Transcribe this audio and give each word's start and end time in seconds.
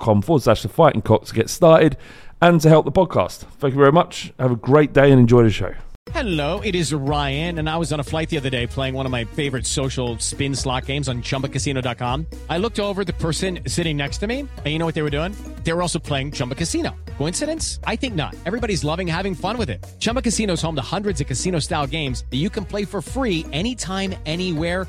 forward 0.00 0.42
slash 0.42 0.62
the 0.62 0.68
fighting 0.68 1.02
cock 1.02 1.24
to 1.26 1.34
get 1.34 1.50
started 1.50 1.96
and 2.40 2.60
to 2.60 2.68
help 2.68 2.84
the 2.84 2.92
podcast. 2.92 3.38
Thank 3.58 3.74
you 3.74 3.78
very 3.78 3.92
much. 3.92 4.32
Have 4.38 4.52
a 4.52 4.56
great 4.56 4.92
day 4.92 5.10
and 5.10 5.20
enjoy 5.20 5.42
the 5.44 5.50
show. 5.50 5.74
Hello, 6.10 6.60
it 6.60 6.74
is 6.74 6.92
Ryan, 6.92 7.60
and 7.60 7.70
I 7.70 7.76
was 7.76 7.92
on 7.92 8.00
a 8.00 8.02
flight 8.02 8.28
the 8.28 8.36
other 8.36 8.50
day 8.50 8.66
playing 8.66 8.94
one 8.94 9.06
of 9.06 9.12
my 9.12 9.24
favorite 9.24 9.64
social 9.64 10.18
spin 10.18 10.54
slot 10.54 10.86
games 10.86 11.08
on 11.08 11.22
chumbacasino.com. 11.22 12.26
I 12.50 12.58
looked 12.58 12.80
over 12.80 13.04
the 13.04 13.12
person 13.14 13.60
sitting 13.68 13.96
next 13.96 14.18
to 14.18 14.26
me, 14.26 14.40
and 14.40 14.66
you 14.66 14.78
know 14.78 14.84
what 14.84 14.96
they 14.96 15.02
were 15.02 15.16
doing? 15.16 15.34
They 15.62 15.72
were 15.72 15.80
also 15.80 16.00
playing 16.00 16.32
Chumba 16.32 16.56
Casino. 16.56 16.96
Coincidence? 17.18 17.78
I 17.84 17.94
think 17.94 18.16
not. 18.16 18.34
Everybody's 18.46 18.82
loving 18.82 19.06
having 19.06 19.34
fun 19.34 19.56
with 19.56 19.70
it. 19.70 19.82
Chumba 20.00 20.22
Casino 20.22 20.54
is 20.54 20.62
home 20.62 20.74
to 20.74 20.82
hundreds 20.82 21.20
of 21.20 21.28
casino 21.28 21.60
style 21.60 21.86
games 21.86 22.24
that 22.30 22.38
you 22.38 22.50
can 22.50 22.64
play 22.64 22.84
for 22.84 23.00
free 23.00 23.46
anytime, 23.52 24.14
anywhere 24.26 24.88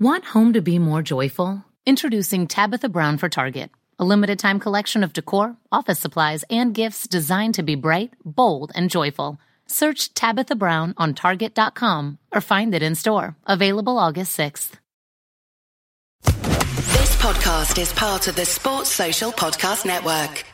Want 0.00 0.24
home 0.26 0.52
to 0.52 0.62
be 0.62 0.78
more 0.78 1.02
joyful? 1.02 1.64
Introducing 1.84 2.46
Tabitha 2.46 2.88
Brown 2.88 3.18
for 3.18 3.28
Target, 3.28 3.72
a 3.98 4.04
limited 4.04 4.38
time 4.38 4.60
collection 4.60 5.02
of 5.02 5.12
decor, 5.12 5.56
office 5.72 5.98
supplies, 5.98 6.44
and 6.48 6.72
gifts 6.72 7.08
designed 7.08 7.54
to 7.54 7.64
be 7.64 7.74
bright, 7.74 8.14
bold, 8.24 8.70
and 8.76 8.90
joyful. 8.90 9.40
Search 9.66 10.14
Tabitha 10.14 10.54
Brown 10.54 10.94
on 10.98 11.14
Target.com 11.14 12.18
or 12.32 12.40
find 12.40 12.76
it 12.76 12.82
in 12.82 12.94
store. 12.94 13.34
Available 13.44 13.98
August 13.98 14.38
6th. 14.38 14.74
This 16.22 17.16
podcast 17.16 17.76
is 17.76 17.92
part 17.92 18.28
of 18.28 18.36
the 18.36 18.44
Sports 18.44 18.92
Social 18.92 19.32
Podcast 19.32 19.84
Network. 19.84 20.44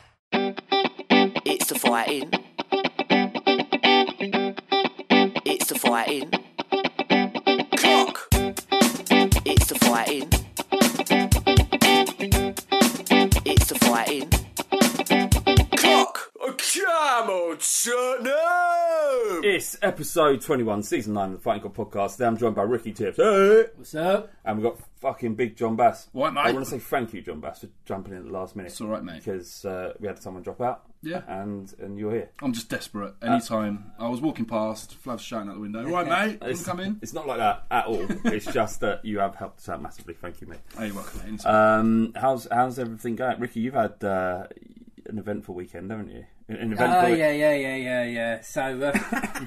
It's 1.45 1.67
the 1.67 1.77
fighting. 1.77 2.31
It's 5.45 5.67
the 5.67 5.77
fighting. 5.77 6.31
Cock. 7.77 8.64
Fighting. 19.55 19.79
Cock. 19.79 19.81
Come 19.81 19.95
on, 19.95 20.03
son. 20.03 20.29
No. 20.29 20.35
It's 20.35 20.35
episode 20.35 20.41
21, 20.41 20.83
season 20.83 21.13
9 21.13 21.25
of 21.25 21.31
the 21.31 21.39
Fighting 21.39 21.63
Cock 21.63 21.73
podcast. 21.73 22.11
Today 22.13 22.25
I'm 22.25 22.37
joined 22.37 22.55
by 22.55 22.63
Ricky 22.63 22.91
Tips. 22.91 23.17
Hey! 23.17 23.65
What's 23.75 23.95
up? 23.95 24.31
And 24.43 24.57
we've 24.57 24.63
got 24.63 24.79
fucking 24.99 25.35
big 25.35 25.55
Jon 25.55 25.75
Bass. 25.75 26.09
What, 26.11 26.33
mate? 26.33 26.41
I 26.41 26.51
want 26.51 26.65
to 26.65 26.71
say 26.71 26.79
thank 26.79 27.13
you, 27.13 27.21
Jon 27.21 27.39
Bass, 27.39 27.61
for 27.61 27.69
jumping 27.85 28.13
in 28.13 28.19
at 28.19 28.25
the 28.25 28.31
last 28.31 28.55
minute. 28.55 28.71
It's 28.71 28.81
all 28.81 28.87
right, 28.87 29.03
mate. 29.03 29.23
Because 29.23 29.65
uh, 29.65 29.93
we 29.99 30.07
had 30.07 30.21
someone 30.21 30.43
drop 30.43 30.61
out. 30.61 30.83
Yeah. 31.01 31.21
And 31.27 31.73
and 31.79 31.97
you're 31.97 32.11
here. 32.11 32.29
I'm 32.41 32.51
just 32.51 32.69
desperate. 32.69 33.13
Anytime 33.21 33.91
I 33.99 34.09
was 34.09 34.21
walking 34.21 34.45
past, 34.45 34.95
Flav's 34.95 35.23
shouting 35.23 35.49
out 35.49 35.55
the 35.55 35.61
window. 35.61 35.83
Right, 35.83 36.07
mate, 36.07 36.41
want 36.41 36.57
to 36.57 36.63
come 36.65 36.79
in? 36.79 36.99
It's 37.01 37.13
not 37.13 37.27
like 37.27 37.37
that 37.37 37.65
at 37.71 37.85
all. 37.85 38.05
it's 38.25 38.45
just 38.47 38.81
that 38.81 39.05
you 39.05 39.19
have 39.19 39.35
helped 39.35 39.59
us 39.59 39.69
out 39.69 39.81
massively. 39.81 40.15
Thank 40.15 40.41
you, 40.41 40.47
mate. 40.47 40.59
Hey, 40.77 40.87
you're 40.87 40.95
welcome. 40.95 41.19
Mate. 41.19 41.27
Anytime. 41.27 41.79
Um, 41.79 42.13
how's 42.15 42.47
how's 42.51 42.79
everything 42.79 43.15
going, 43.15 43.39
Ricky? 43.39 43.61
You've 43.61 43.75
had 43.75 44.03
uh, 44.03 44.47
an 45.07 45.19
eventful 45.19 45.55
weekend, 45.55 45.91
haven't 45.91 46.09
you? 46.11 46.25
An 46.47 46.57
an. 46.57 46.75
Oh 46.79 47.07
yeah, 47.07 47.31
yeah, 47.31 47.53
yeah, 47.53 47.75
yeah, 47.75 48.03
yeah. 48.03 48.41
So, 48.41 48.61
uh, 48.61 48.97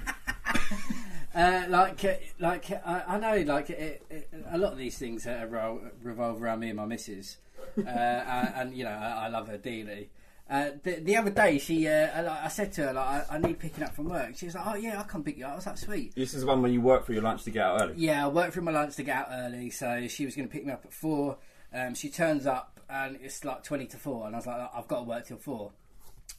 uh, 1.34 1.64
like, 1.68 2.04
uh, 2.04 2.14
like 2.40 2.70
I, 2.70 3.02
I 3.06 3.18
know, 3.18 3.42
like 3.42 3.70
it, 3.70 4.02
it, 4.10 4.28
a 4.50 4.58
lot 4.58 4.72
of 4.72 4.78
these 4.78 4.98
things 4.98 5.26
uh, 5.26 5.46
revol- 5.48 5.90
revolve 6.02 6.42
around 6.42 6.60
me 6.60 6.68
and 6.68 6.76
my 6.76 6.86
missus, 6.86 7.36
uh, 7.78 7.80
and, 7.86 8.52
and 8.56 8.74
you 8.76 8.84
know, 8.84 8.90
I, 8.90 9.26
I 9.26 9.28
love 9.28 9.48
her 9.48 9.58
dearly. 9.58 10.10
Uh, 10.50 10.70
the, 10.82 10.94
the 11.00 11.14
other 11.14 11.30
day, 11.30 11.58
she, 11.58 11.86
uh, 11.86 12.22
like, 12.22 12.44
I 12.44 12.48
said 12.48 12.72
to 12.72 12.86
her, 12.86 12.92
like, 12.94 13.06
I, 13.06 13.24
I 13.32 13.38
need 13.38 13.58
picking 13.58 13.84
up 13.84 13.94
from 13.94 14.08
work. 14.08 14.34
She 14.34 14.46
was 14.46 14.54
like, 14.54 14.66
"Oh 14.66 14.74
yeah, 14.74 14.98
I 14.98 15.02
can 15.02 15.22
pick 15.22 15.36
you 15.36 15.44
up." 15.44 15.52
I 15.52 15.56
was 15.56 15.66
like, 15.66 15.76
"Sweet." 15.76 16.14
This 16.14 16.32
is 16.32 16.44
one 16.44 16.62
when 16.62 16.72
you 16.72 16.80
work 16.80 17.04
for 17.04 17.12
your 17.12 17.22
lunch 17.22 17.44
to 17.44 17.50
get 17.50 17.64
out 17.64 17.82
early. 17.82 17.94
Yeah, 17.96 18.24
I 18.24 18.28
worked 18.28 18.54
for 18.54 18.62
my 18.62 18.72
lunch 18.72 18.96
to 18.96 19.02
get 19.02 19.16
out 19.16 19.28
early, 19.30 19.70
so 19.70 20.08
she 20.08 20.24
was 20.24 20.34
going 20.34 20.48
to 20.48 20.52
pick 20.52 20.64
me 20.64 20.72
up 20.72 20.84
at 20.84 20.92
four. 20.92 21.36
Um, 21.72 21.94
she 21.94 22.08
turns 22.08 22.46
up 22.46 22.80
and 22.88 23.18
it's 23.22 23.44
like 23.44 23.62
twenty 23.62 23.86
to 23.86 23.98
four, 23.98 24.26
and 24.26 24.34
I 24.34 24.38
was 24.38 24.46
like, 24.46 24.70
"I've 24.74 24.88
got 24.88 25.00
to 25.00 25.04
work 25.04 25.26
till 25.26 25.36
four. 25.36 25.70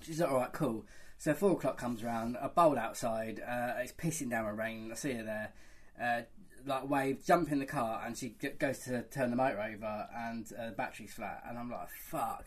She's 0.01 0.19
like, 0.19 0.31
"All 0.31 0.37
right, 0.39 0.51
cool." 0.53 0.85
So 1.17 1.33
four 1.33 1.51
o'clock 1.51 1.77
comes 1.77 2.03
around. 2.03 2.37
I 2.41 2.47
bowl 2.47 2.77
outside. 2.77 3.41
Uh, 3.45 3.73
it's 3.79 3.91
pissing 3.91 4.29
down 4.29 4.45
with 4.47 4.55
rain. 4.57 4.89
I 4.91 4.95
see 4.95 5.13
her 5.13 5.23
there. 5.23 5.53
Uh, 6.01 6.21
like 6.65 6.89
wave, 6.89 7.25
jump 7.25 7.51
in 7.51 7.59
the 7.59 7.65
car, 7.65 8.01
and 8.05 8.17
she 8.17 8.35
g- 8.41 8.49
goes 8.57 8.79
to 8.79 9.03
turn 9.03 9.29
the 9.29 9.35
motor 9.35 9.61
over, 9.61 10.07
and 10.15 10.45
uh, 10.57 10.67
the 10.67 10.71
battery's 10.71 11.13
flat. 11.13 11.43
And 11.47 11.57
I'm 11.57 11.69
like, 11.69 11.89
"Fuck!" 11.89 12.45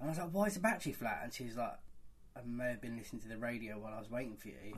And 0.00 0.08
I 0.08 0.10
was 0.10 0.18
like, 0.18 0.28
"Why 0.30 0.44
is 0.46 0.54
the 0.54 0.60
battery 0.60 0.92
flat?" 0.92 1.20
And 1.24 1.32
she's 1.32 1.56
like, 1.56 1.74
"I 2.36 2.40
may 2.46 2.70
have 2.70 2.80
been 2.80 2.96
listening 2.96 3.22
to 3.22 3.28
the 3.28 3.38
radio 3.38 3.78
while 3.78 3.94
I 3.94 3.98
was 3.98 4.10
waiting 4.10 4.36
for 4.36 4.48
you." 4.48 4.76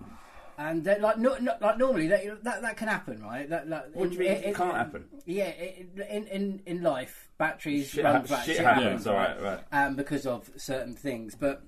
And 0.58 0.88
uh, 0.88 0.94
like, 1.00 1.18
no, 1.18 1.36
no, 1.36 1.54
like 1.60 1.76
normally 1.76 2.06
that, 2.08 2.42
that 2.44 2.62
that 2.62 2.76
can 2.78 2.88
happen, 2.88 3.22
right? 3.22 3.46
That, 3.50 3.68
like, 3.68 3.94
What 3.94 4.08
do 4.08 4.14
you 4.14 4.20
mean 4.20 4.28
it 4.32 4.54
can't 4.54 4.74
happen? 4.74 5.04
Yeah, 5.26 5.48
it, 5.48 5.88
in 6.08 6.26
in 6.28 6.62
in 6.64 6.82
life, 6.82 7.28
batteries 7.36 7.88
Shit, 7.90 8.04
run 8.04 8.14
hap- 8.14 8.26
flat. 8.26 8.46
shit 8.46 8.56
shit 8.56 8.64
happens, 8.64 9.06
all 9.06 9.16
right, 9.16 9.42
right. 9.42 9.60
Um, 9.72 9.96
because 9.96 10.26
of 10.26 10.50
certain 10.56 10.94
things, 10.94 11.34
but 11.34 11.62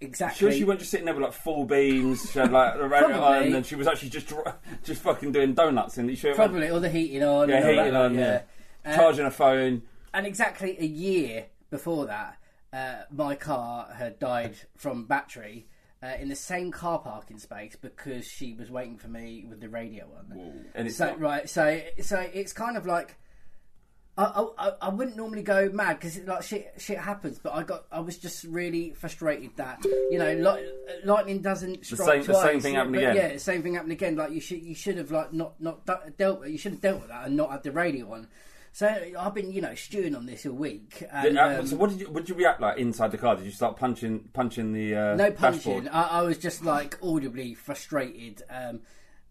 exactly. 0.00 0.38
Sure, 0.38 0.52
she 0.52 0.64
wasn't 0.64 0.80
just 0.80 0.90
sitting 0.90 1.06
there 1.06 1.14
with 1.14 1.24
like 1.24 1.32
full 1.32 1.64
beans. 1.64 2.30
She 2.30 2.38
had 2.38 2.52
like 2.52 2.74
the 2.78 2.88
radio 2.88 3.20
on, 3.22 3.54
and 3.54 3.64
she 3.66 3.74
was 3.76 3.86
actually 3.86 4.10
just 4.10 4.32
just 4.84 5.02
fucking 5.02 5.32
doing 5.32 5.54
donuts. 5.54 5.98
in 5.98 6.14
sure 6.14 6.34
probably 6.34 6.68
all 6.68 6.80
the 6.80 6.88
heating 6.90 7.22
on. 7.22 7.48
yeah, 7.48 7.56
and 7.56 7.64
all 7.64 7.70
heating 7.70 7.92
that, 7.92 8.02
on, 8.04 8.16
like, 8.16 8.20
yeah, 8.84 8.92
Uh, 8.92 8.96
charging 8.96 9.26
a 9.26 9.30
phone. 9.30 9.82
and 10.14 10.26
exactly 10.26 10.76
a 10.78 10.84
year 10.86 11.46
before 11.70 12.06
that, 12.06 12.36
uh, 12.72 13.02
my 13.10 13.34
car 13.34 13.88
had 13.96 14.18
died 14.18 14.56
from 14.76 15.04
battery 15.06 15.66
uh, 16.02 16.14
in 16.18 16.28
the 16.28 16.36
same 16.36 16.70
car 16.70 16.98
parking 16.98 17.38
space 17.38 17.76
because 17.80 18.26
she 18.26 18.54
was 18.54 18.70
waiting 18.70 18.96
for 18.96 19.08
me 19.08 19.44
with 19.48 19.60
the 19.60 19.68
radio 19.68 20.06
on. 20.18 20.64
And 20.74 20.88
it's 20.88 20.96
so 20.96 21.06
not- 21.10 21.20
right, 21.20 21.48
so 21.48 21.80
so 22.02 22.18
it's 22.32 22.52
kind 22.52 22.76
of 22.76 22.86
like. 22.86 23.16
I, 24.18 24.44
I, 24.58 24.72
I 24.82 24.88
wouldn't 24.90 25.16
normally 25.16 25.42
go 25.42 25.70
mad 25.72 25.94
because 25.98 26.18
like 26.24 26.42
shit 26.42 26.74
shit 26.76 26.98
happens, 26.98 27.38
but 27.38 27.54
I 27.54 27.62
got 27.62 27.84
I 27.90 28.00
was 28.00 28.18
just 28.18 28.44
really 28.44 28.90
frustrated 28.92 29.52
that 29.56 29.82
you 30.10 30.18
know 30.18 30.32
li- 30.34 30.72
lightning 31.04 31.40
doesn't 31.40 31.86
strike 31.86 32.06
same- 32.06 32.22
the 32.22 32.32
twice. 32.32 32.42
same 32.44 32.60
thing 32.60 32.74
happened 32.74 32.96
again. 32.96 33.16
Yeah, 33.16 33.32
the 33.32 33.38
same 33.38 33.62
thing 33.62 33.74
happened 33.74 33.92
again. 33.92 34.16
Like 34.16 34.32
you 34.32 34.40
should 34.40 34.62
you 34.62 34.74
should 34.74 34.98
have 34.98 35.10
like 35.10 35.32
not 35.32 35.60
not 35.60 35.88
dealt 36.18 36.40
with 36.40 36.50
you 36.50 36.58
should 36.58 36.72
have 36.72 36.80
dealt 36.80 37.00
with 37.00 37.08
that 37.08 37.26
and 37.26 37.36
not 37.36 37.50
had 37.50 37.62
the 37.62 37.72
radio 37.72 38.12
on. 38.12 38.28
So 38.72 38.86
I've 39.18 39.34
been 39.34 39.52
you 39.52 39.62
know 39.62 39.74
stewing 39.74 40.14
on 40.14 40.26
this 40.26 40.44
a 40.44 40.52
week. 40.52 41.02
And, 41.10 41.38
uh, 41.38 41.58
um, 41.60 41.66
so 41.66 41.76
what 41.76 41.90
did 41.90 42.00
you? 42.00 42.10
What 42.10 42.26
did 42.26 42.28
you 42.30 42.34
react 42.36 42.60
like 42.60 42.78
inside 42.78 43.12
the 43.12 43.18
car? 43.18 43.36
Did 43.36 43.46
you 43.46 43.52
start 43.52 43.76
punching 43.76 44.28
punching 44.32 44.72
the 44.72 44.94
uh, 44.94 45.14
no 45.16 45.30
punching. 45.30 45.88
I, 45.88 46.02
I 46.18 46.22
was 46.22 46.36
just 46.38 46.64
like 46.64 46.98
audibly 47.02 47.54
frustrated. 47.54 48.42
Um, 48.50 48.80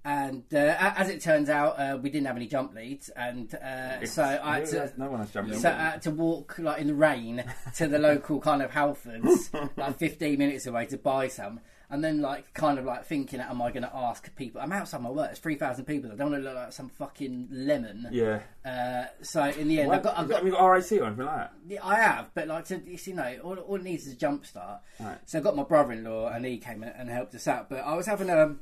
and 0.09 0.43
uh, 0.53 0.93
as 0.97 1.07
it 1.09 1.21
turns 1.21 1.49
out, 1.49 1.79
uh, 1.79 1.97
we 2.01 2.09
didn't 2.09 2.25
have 2.25 2.35
any 2.35 2.47
jump 2.47 2.73
leads, 2.73 3.09
and 3.09 3.53
uh, 3.53 4.03
so 4.07 4.23
I 4.23 4.59
had 4.59 4.65
to. 4.67 4.93
no 4.97 5.11
one 5.11 5.19
has 5.19 5.29
jumped. 5.31 5.51
in. 5.51 5.59
So 5.59 5.69
I 5.69 5.91
had 5.91 6.01
to 6.03 6.11
walk 6.11 6.57
like 6.57 6.81
in 6.81 6.87
the 6.87 6.95
rain 6.95 7.43
to 7.75 7.87
the 7.87 7.99
local 7.99 8.39
kind 8.39 8.63
of 8.63 8.71
Halfords, 8.71 9.69
like 9.77 9.99
15 9.99 10.39
minutes 10.39 10.65
away 10.65 10.87
to 10.87 10.97
buy 10.97 11.27
some, 11.27 11.59
and 11.91 12.03
then 12.03 12.21
like 12.21 12.51
kind 12.55 12.79
of 12.79 12.85
like 12.85 13.05
thinking, 13.05 13.39
am 13.39 13.61
I 13.61 13.69
going 13.69 13.83
to 13.83 13.95
ask 13.95 14.35
people? 14.35 14.61
I'm 14.61 14.71
outside 14.71 15.01
my 15.03 15.11
work. 15.11 15.29
It's 15.29 15.39
3,000 15.39 15.85
people. 15.85 16.11
I 16.11 16.15
don't 16.15 16.31
want 16.31 16.43
to 16.43 16.49
look 16.49 16.57
like 16.57 16.73
some 16.73 16.89
fucking 16.89 17.49
lemon. 17.51 18.07
yeah. 18.11 18.39
Uh, 18.65 19.05
so 19.21 19.43
in 19.43 19.67
the 19.67 19.81
end? 19.81 19.91
I've 19.91 20.01
got, 20.01 20.17
I've 20.17 20.29
got 20.29 20.43
you 20.43 20.51
got 20.51 20.65
RAC 20.65 20.91
or 20.93 21.05
anything 21.05 21.25
like 21.25 21.35
that? 21.35 21.53
yeah, 21.67 21.85
I 21.85 21.95
have, 21.95 22.31
but 22.33 22.47
like 22.47 22.65
to 22.65 22.81
you 22.83 23.13
know, 23.13 23.37
all, 23.43 23.57
all 23.57 23.75
it 23.75 23.83
needs 23.83 24.07
is 24.07 24.13
a 24.13 24.17
jump 24.17 24.45
start. 24.47 24.81
Right. 24.99 25.17
So 25.25 25.37
I 25.37 25.41
got 25.41 25.55
my 25.55 25.63
brother-in-law, 25.63 26.29
and 26.29 26.45
he 26.45 26.57
came 26.57 26.81
and 26.83 27.09
helped 27.09 27.35
us 27.35 27.47
out. 27.47 27.69
But 27.69 27.79
I 27.79 27.95
was 27.95 28.07
having 28.07 28.29
a, 28.29 28.55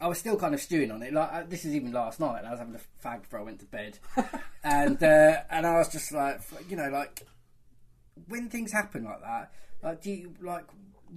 I 0.00 0.08
was 0.08 0.18
still 0.18 0.36
kind 0.36 0.54
of 0.54 0.60
stewing 0.60 0.90
on 0.90 1.02
it. 1.02 1.12
Like 1.12 1.32
uh, 1.32 1.42
this 1.48 1.64
is 1.64 1.74
even 1.74 1.92
last 1.92 2.20
night. 2.20 2.44
I 2.44 2.50
was 2.50 2.58
having 2.58 2.74
a 2.74 3.06
fag 3.06 3.22
before 3.22 3.40
I 3.40 3.42
went 3.42 3.60
to 3.60 3.66
bed, 3.66 3.98
and 4.64 5.02
uh, 5.02 5.40
and 5.50 5.66
I 5.66 5.78
was 5.78 5.88
just 5.88 6.12
like, 6.12 6.40
you 6.68 6.76
know, 6.76 6.88
like 6.88 7.26
when 8.28 8.48
things 8.48 8.72
happen 8.72 9.04
like 9.04 9.20
that, 9.20 9.52
like 9.82 10.02
do 10.02 10.10
you 10.10 10.34
like 10.40 10.64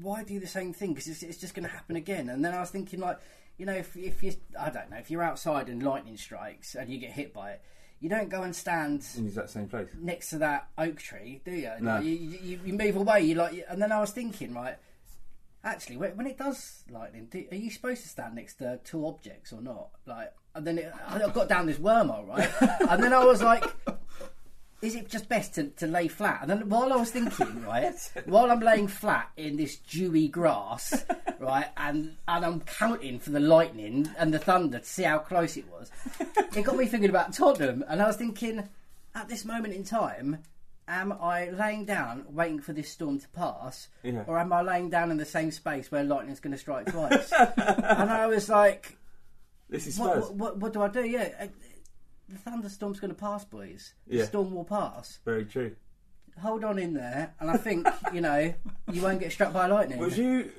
why 0.02 0.24
do 0.24 0.40
the 0.40 0.48
same 0.48 0.74
thing? 0.74 0.94
Because 0.94 1.08
it's, 1.08 1.24
it's 1.24 1.38
just 1.38 1.54
going 1.54 1.66
to 1.66 1.72
happen 1.72 1.96
again. 1.96 2.30
And 2.30 2.44
then 2.44 2.54
I 2.54 2.60
was 2.60 2.70
thinking 2.70 3.00
like. 3.00 3.20
You 3.58 3.66
know, 3.66 3.74
if, 3.74 3.96
if 3.96 4.22
you, 4.22 4.34
I 4.60 4.70
don't 4.70 4.90
know, 4.90 4.98
if 4.98 5.10
you're 5.10 5.24
outside 5.24 5.70
and 5.70 5.82
lightning 5.82 6.18
strikes 6.18 6.76
and 6.76 6.90
you 6.90 6.98
get 6.98 7.12
hit 7.12 7.34
by 7.34 7.52
it, 7.52 7.62
you 8.02 8.10
don't 8.10 8.28
go 8.28 8.44
and 8.44 8.54
stand 8.54 9.06
In 9.16 9.34
that 9.34 9.50
same 9.50 9.70
place. 9.70 9.88
next 9.98 10.32
to 10.32 10.40
that 10.40 10.68
oak 10.78 11.00
tree, 11.00 11.40
do 11.46 11.52
you? 11.52 11.72
No. 11.80 12.00
You, 12.00 12.12
you, 12.12 12.60
you 12.66 12.74
move 12.74 12.98
away. 12.98 13.22
You 13.22 13.36
like, 13.36 13.66
and 13.70 13.82
then 13.82 13.94
I 13.94 14.02
was 14.02 14.12
thinking, 14.12 14.54
right? 14.54 14.76
Actually, 15.66 15.98
when 15.98 16.28
it 16.28 16.38
does 16.38 16.84
lightning, 16.92 17.28
do, 17.32 17.44
are 17.52 17.56
you 17.56 17.72
supposed 17.72 18.04
to 18.04 18.08
stand 18.08 18.36
next 18.36 18.56
to 18.56 18.80
two 18.84 19.08
objects 19.08 19.52
or 19.52 19.62
not? 19.62 19.90
Like, 20.06 20.32
and 20.54 20.66
then 20.66 20.78
it, 20.78 20.94
I 21.08 21.18
got 21.32 21.50
down 21.50 21.66
this 21.66 21.80
wormhole, 21.80 22.28
right? 22.28 22.50
and 22.88 23.02
then 23.02 23.12
I 23.12 23.26
was 23.26 23.42
like, 23.42 23.66
is 24.84 24.94
it 24.94 25.10
just 25.10 25.28
best 25.28 25.56
to, 25.56 25.70
to 25.70 25.88
lay 25.88 26.08
flat? 26.08 26.40
And 26.42 26.52
then 26.52 26.70
while 26.70 26.94
I 26.94 26.98
was 26.98 27.10
thinking, 27.10 27.64
right, 27.66 27.96
while 28.26 28.52
I'm 28.52 28.60
laying 28.60 28.88
flat 28.88 29.32
in 29.38 29.58
this 29.58 29.78
dewy 29.78 30.28
grass, 30.28 31.04
right, 31.40 31.68
and 31.78 32.16
and 32.28 32.46
I'm 32.46 32.62
counting 32.62 33.18
for 33.18 33.32
the 33.32 33.40
lightning 33.40 34.08
and 34.20 34.32
the 34.32 34.40
thunder 34.40 34.78
to 34.78 34.86
see 34.86 35.04
how 35.04 35.18
close 35.18 35.58
it 35.58 35.66
was, 35.72 35.90
it 36.56 36.64
got 36.64 36.78
me 36.78 36.86
thinking 36.86 37.10
about 37.10 37.34
Tottenham, 37.34 37.84
and 37.88 38.04
I 38.04 38.06
was 38.06 38.18
thinking, 38.18 38.70
at 39.16 39.28
this 39.28 39.46
moment 39.46 39.74
in 39.74 39.84
time, 39.84 40.44
am 40.88 41.12
I 41.14 41.50
laying 41.50 41.86
down 41.86 42.26
waiting 42.30 42.60
for 42.62 42.74
this 42.74 42.90
storm 42.92 43.20
to 43.20 43.28
pass, 43.30 43.88
Yeah. 44.04 44.24
or 44.28 44.38
am 44.40 44.54
I 44.54 44.62
laying 44.62 44.90
down 44.90 45.12
in 45.12 45.18
the 45.18 45.26
same 45.26 45.52
space 45.52 45.92
where 45.92 46.04
lightning's 46.04 46.40
going 46.40 46.52
to 46.54 46.58
strike 46.60 46.92
twice? 46.92 47.32
and 47.58 48.10
I 48.10 48.28
was 48.28 48.50
like, 48.50 48.98
This 49.70 49.88
is 49.88 49.98
what, 50.00 50.18
what, 50.18 50.36
what, 50.36 50.58
what 50.58 50.74
do 50.74 50.82
I 50.82 50.88
do? 50.90 51.04
Yeah, 51.04 51.30
uh, 51.40 51.48
the 52.30 52.38
thunderstorm's 52.38 53.00
going 53.00 53.14
to 53.14 53.20
pass, 53.20 53.46
boys. 53.46 53.94
The 54.08 54.18
Yeah. 54.18 54.26
storm 54.26 54.54
will 54.54 54.64
pass. 54.66 55.20
Very 55.26 55.46
true. 55.46 55.76
Hold 56.42 56.64
on 56.64 56.78
in 56.78 56.94
there, 56.94 57.34
and 57.40 57.50
I 57.50 57.58
think 57.58 57.88
you 58.14 58.22
know 58.22 58.54
you 58.92 59.02
won't 59.02 59.20
get 59.20 59.32
struck 59.32 59.54
by 59.54 59.68
lightning. 59.68 60.00
Was 60.00 60.18
you? 60.18 60.52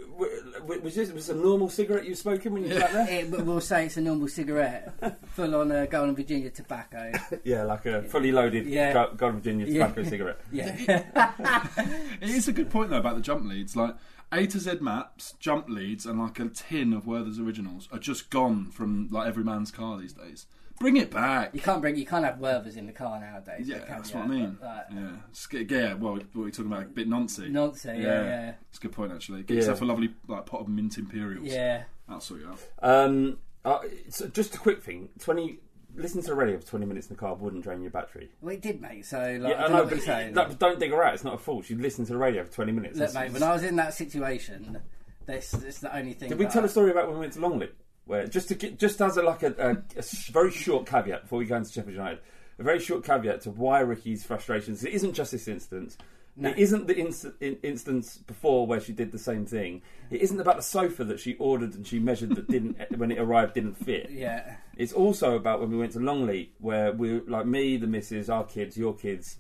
Was 0.67 0.95
this 0.95 1.13
was 1.13 1.29
a 1.29 1.35
normal 1.35 1.69
cigarette 1.69 2.05
you 2.05 2.13
were 2.13 2.17
smoking 2.17 2.55
when 2.55 2.65
you 2.65 2.73
sat 2.73 2.91
there? 2.93 3.07
It, 3.11 3.31
but 3.31 3.45
we'll 3.45 3.61
say 3.61 3.85
it's 3.85 3.99
a 3.99 4.01
normal 4.01 4.27
cigarette, 4.29 4.95
full 5.35 5.55
on 5.55 5.71
uh, 5.71 5.85
Golden 5.85 6.17
Virginia 6.17 6.49
tobacco. 6.51 7.13
Yeah, 7.45 7.65
like 7.65 7.85
a 7.85 8.03
fully 8.03 8.33
loaded 8.33 8.67
Yeah. 8.67 8.95
Go- 8.95 9.13
Golden 9.15 9.41
Virginia 9.41 9.67
Yeah. 9.67 9.87
tobacco 9.87 10.09
cigarette. 10.09 10.41
Yeah, 10.51 10.75
It 12.23 12.31
is 12.31 12.49
a 12.49 12.53
good 12.55 12.71
point 12.71 12.89
though 12.91 12.97
about 12.97 13.17
the 13.17 13.21
jump 13.23 13.45
leads. 13.47 13.77
Like 13.77 13.95
A 14.33 14.47
to 14.47 14.59
Z 14.59 14.79
maps, 14.81 15.35
jump 15.39 15.69
leads, 15.69 16.05
and 16.07 16.19
like 16.21 16.39
a 16.41 16.49
tin 16.49 16.93
of 16.93 17.07
Werther's 17.07 17.39
originals 17.39 17.89
are 17.93 17.99
just 17.99 18.29
gone 18.31 18.67
from 18.67 19.09
like 19.11 19.27
every 19.29 19.45
man's 19.45 19.71
car 19.71 19.99
these 19.99 20.13
days. 20.13 20.47
Bring 20.79 20.99
it 20.99 21.11
back. 21.11 21.55
you 21.55 21.61
can't 21.61 21.81
bring 21.81 21.97
you 21.97 22.05
can't 22.05 22.25
have 22.25 22.37
Werthers 22.37 22.77
in 22.77 22.87
the 22.87 22.93
car 22.93 23.19
nowadays. 23.19 23.67
Yeah, 23.67 23.79
that's 23.89 24.11
you? 24.13 24.17
what 24.19 24.25
I 24.27 24.29
mean. 24.29 24.59
But, 24.61 24.67
uh, 24.67 24.83
yeah, 24.95 25.11
It's 25.31 25.47
g- 25.47 25.67
yeah. 25.71 25.95
Well, 25.95 26.15
what 26.15 26.25
we're 26.35 26.51
talking 26.51 26.67
about, 26.71 26.83
a 26.83 26.87
bit 26.87 27.09
noncy. 27.09 27.51
Noncy, 27.51 27.87
yeah, 28.03 28.23
yeah. 28.25 28.53
It's 28.69 28.79
a 28.79 28.83
good 28.83 28.93
point 28.93 29.11
actually. 29.13 29.43
Get 29.45 29.55
Yeah. 29.55 29.61
yourself 29.61 29.81
a 29.81 29.85
lovely 29.87 30.13
like 30.29 30.45
pot 30.45 30.61
of 30.61 30.69
mint 30.69 30.99
imperials. 30.99 31.47
yeah. 31.47 31.85
that'll 32.07 32.21
sort 32.21 32.41
you 32.41 32.49
out. 32.49 32.61
Um, 32.83 33.39
uh, 33.65 33.79
so 34.11 34.29
just 34.29 34.55
a 34.55 34.59
quick 34.59 34.83
thing: 34.83 35.09
twenty. 35.19 35.61
Listen 35.97 36.21
to 36.21 36.27
the 36.29 36.35
radio 36.35 36.59
for 36.59 36.67
twenty 36.67 36.87
minutes 36.87 37.09
in 37.09 37.17
the 37.17 37.21
car 37.21 37.35
wouldn't 37.35 37.65
drain 37.65 37.81
your 37.83 37.91
battery. 37.91 38.29
Well, 38.41 38.55
it 38.55 38.61
did, 38.63 38.81
mate. 38.81 39.07
So 39.07 39.19
like, 39.19 39.53
yeah, 39.55 39.59
I 39.59 39.63
don't 39.69 39.73
know 39.73 39.83
what 39.85 39.91
you're 39.91 40.01
saying. 40.01 40.35
but 40.35 40.59
don't 40.59 40.79
dig 40.79 40.91
her 40.91 41.03
out. 41.03 41.15
It's 41.15 41.25
not 41.25 41.35
a 41.35 41.39
fault. 41.39 41.69
You 41.71 41.79
listen 41.79 42.05
to 42.07 42.13
the 42.13 42.19
radio 42.19 42.45
for 42.45 42.53
twenty 42.53 42.73
minutes. 42.73 42.99
Look, 42.99 43.09
It's- 43.11 43.15
mate. 43.25 43.33
When 43.33 43.43
I 43.43 43.53
was 43.53 43.65
in 43.65 43.77
that 43.77 43.95
situation, 43.95 44.79
this, 45.27 45.55
is 45.55 45.79
the 45.81 45.97
only 45.97 46.13
thing. 46.13 46.29
Did 46.29 46.39
we 46.39 46.47
tell 46.47 46.63
I- 46.63 46.67
a 46.67 46.69
story 46.69 46.91
about 46.91 47.07
when 47.07 47.15
we 47.15 47.21
went 47.21 47.33
to 47.35 47.41
Longleat? 47.41 47.75
Where 48.05 48.27
just 48.27 48.49
to 48.49 48.55
get, 48.55 48.79
just 48.79 49.01
as 49.03 49.17
a 49.17 49.23
like 49.23 49.43
a, 49.43 49.55
a, 49.59 49.71
a 49.99 50.03
very 50.31 50.53
short 50.53 50.87
caveat 50.87 51.23
before 51.23 51.41
we 51.41 51.45
go 51.47 51.57
into 51.57 51.73
Sheffield 51.73 51.95
United, 51.97 52.21
a 52.59 52.63
very 52.63 52.79
short 52.79 53.03
caveat 53.05 53.41
to 53.43 53.51
why 53.51 53.81
Ricky's 53.81 54.23
frustrations. 54.25 54.85
It 54.85 54.93
isn't 54.93 55.15
just 55.15 55.33
this 55.33 55.49
instance. 55.49 55.97
It 56.39 56.59
isn't 56.59 56.87
the 56.87 56.99
inst- 56.99 57.27
in- 57.41 57.57
instance 57.63 58.19
before 58.19 58.67
where 58.67 58.79
she 58.81 58.93
did 58.93 59.11
the 59.11 59.19
same 59.19 59.47
thing. 59.47 59.81
It 60.11 60.21
isn't 60.21 60.39
about 60.39 60.57
the 60.57 60.63
sofa 60.63 61.03
that 61.05 61.19
she 61.19 61.35
ordered 61.37 61.75
and 61.75 61.87
she 61.87 61.99
measured 61.99 62.35
that 62.37 62.49
didn't 62.49 62.77
when 62.99 63.11
it 63.11 63.19
arrived 63.19 63.55
didn't 63.55 63.75
fit. 63.77 64.11
Yeah. 64.11 64.57
It's 64.77 64.93
also 64.93 65.37
about 65.37 65.61
when 65.61 65.71
we 65.71 65.79
went 65.79 65.93
to 65.93 66.01
Longleat, 66.01 66.55
where 66.59 66.93
we 66.93 67.21
like 67.21 67.47
me, 67.47 67.79
the 67.79 67.87
missus, 67.87 68.29
our 68.29 68.45
kids, 68.45 68.77
your 68.77 68.95
kids. 68.95 69.39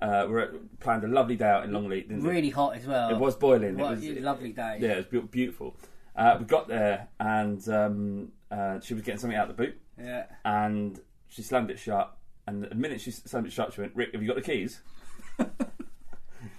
Uh, 0.00 0.26
we 0.30 0.40
at, 0.42 0.78
planned 0.78 1.02
a 1.02 1.08
lovely 1.08 1.34
day 1.34 1.48
out 1.48 1.64
in 1.64 1.72
Longleat. 1.72 2.06
Really 2.08 2.50
hot 2.50 2.76
as 2.76 2.86
well. 2.86 3.10
It 3.10 3.18
was 3.18 3.34
boiling. 3.34 3.76
What 3.76 3.94
it 3.94 3.96
was 3.96 4.04
a 4.18 4.20
lovely 4.20 4.52
day. 4.52 4.78
Yeah, 4.80 4.90
it 4.90 4.96
was 4.98 5.06
beau- 5.06 5.28
beautiful. 5.28 5.76
Uh, 6.14 6.36
we 6.38 6.44
got 6.44 6.68
there 6.68 7.08
and 7.18 7.68
um, 7.68 8.32
uh, 8.50 8.78
she 8.80 8.94
was 8.94 9.02
getting 9.02 9.18
something 9.18 9.36
out 9.36 9.50
of 9.50 9.56
the 9.56 9.62
boot 9.64 9.80
Yeah. 9.98 10.26
and 10.44 11.00
she 11.28 11.42
slammed 11.42 11.70
it 11.70 11.80
shut. 11.80 12.14
And 12.46 12.62
the 12.62 12.74
minute 12.76 13.00
she 13.00 13.10
slammed 13.10 13.46
it 13.48 13.52
shut, 13.52 13.72
she 13.74 13.80
went, 13.80 13.94
"Rick, 13.96 14.12
have 14.12 14.22
you 14.22 14.28
got 14.28 14.36
the 14.36 14.42
keys?" 14.42 14.80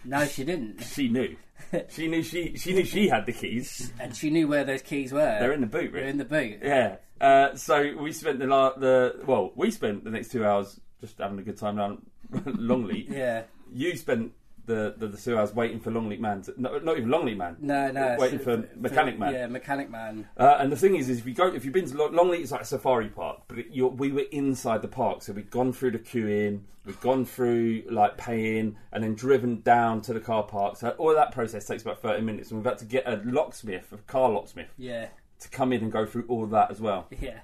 No, 0.06 0.26
she 0.26 0.44
didn't. 0.44 0.82
She 0.84 1.08
knew. 1.10 1.36
she 1.90 2.08
knew 2.08 2.24
she 2.24 2.56
she 2.58 2.74
knew 2.74 2.86
she 2.86 3.08
had 3.10 3.26
the 3.26 3.34
keys. 3.34 3.92
And 4.00 4.16
she 4.16 4.30
knew 4.30 4.48
where 4.48 4.64
those 4.64 4.82
keys 4.82 5.12
were. 5.12 5.38
They're 5.40 5.54
in 5.54 5.62
the 5.62 5.68
boot, 5.68 5.92
They're 5.94 6.06
in 6.06 6.18
the 6.18 6.26
boot. 6.26 6.60
Yeah. 6.64 6.98
Uh, 7.20 7.56
so 7.56 7.96
we 8.00 8.12
spent 8.14 8.40
the 8.40 8.48
la- 8.48 8.78
the 8.78 9.22
well, 9.26 9.52
we 9.56 9.72
spent 9.72 10.04
the 10.04 10.10
next 10.10 10.32
two 10.32 10.46
hours 10.46 10.80
just 11.02 11.18
having 11.18 11.40
a 11.40 11.44
good 11.44 11.58
time 11.58 11.76
down 11.78 12.02
Longleat. 12.46 13.10
Yeah. 13.10 13.44
You 13.74 13.96
spent 13.98 14.32
the, 14.70 14.94
the, 14.98 15.08
the 15.08 15.52
waiting 15.56 15.80
for 15.80 15.90
Longleat 15.92 16.22
man. 16.22 16.44
To, 16.44 16.54
no, 16.58 16.78
not 16.78 16.98
even 16.98 17.10
Longleat 17.10 17.38
man. 17.38 17.58
No, 17.60 17.92
no. 17.92 18.16
Waiting 18.20 18.38
so- 18.38 18.44
for 18.46 18.70
Mechanic 18.76 19.18
Man. 19.18 19.34
Yeah, 19.34 19.48
Mechanic 19.48 19.90
Man. 19.90 20.30
Uh, 20.38 20.58
and 20.60 20.72
the 20.72 20.76
thing 20.78 20.96
is, 20.96 21.10
is 21.10 21.20
if 21.20 21.26
you 21.26 21.34
go, 21.34 21.48
if 21.48 21.66
you've 21.66 21.74
been 21.74 21.90
to 21.90 21.98
Long- 21.98 22.14
Longleat, 22.16 22.42
it's 22.42 22.52
like 22.52 22.62
a 22.62 22.66
safari 22.66 23.10
park, 23.10 23.42
but 23.48 23.58
it, 23.60 23.68
you're, 23.72 23.90
we 23.90 24.12
were 24.12 24.26
inside 24.32 24.82
the 24.84 24.88
park, 24.88 25.24
so 25.24 25.34
we'd 25.34 25.50
gone 25.50 25.74
through 25.74 25.92
the 25.92 26.00
queue 26.00 26.28
in, 26.28 26.66
we'd 26.86 27.02
gone 27.02 27.26
through 27.26 27.84
like 27.90 28.16
paying, 28.18 28.78
and 28.94 29.04
then 29.04 29.16
driven 29.16 29.62
down 29.62 30.02
to 30.02 30.14
the 30.14 30.20
car 30.20 30.44
park. 30.44 30.78
So 30.78 30.92
all 30.92 31.16
that 31.16 31.32
process 31.32 31.66
takes 31.66 31.82
about 31.82 32.00
thirty 32.02 32.22
minutes, 32.22 32.52
and 32.52 32.60
we've 32.60 32.70
had 32.70 32.78
to 32.78 32.86
get 32.86 33.08
a 33.08 33.22
locksmith, 33.26 33.92
a 33.92 33.98
car 33.98 34.30
locksmith, 34.30 34.70
Yeah. 34.78 35.08
to 35.40 35.50
come 35.50 35.74
in 35.74 35.82
and 35.82 35.92
go 35.92 36.06
through 36.06 36.26
all 36.28 36.46
that 36.48 36.70
as 36.70 36.80
well. 36.80 37.08
Yeah. 37.20 37.40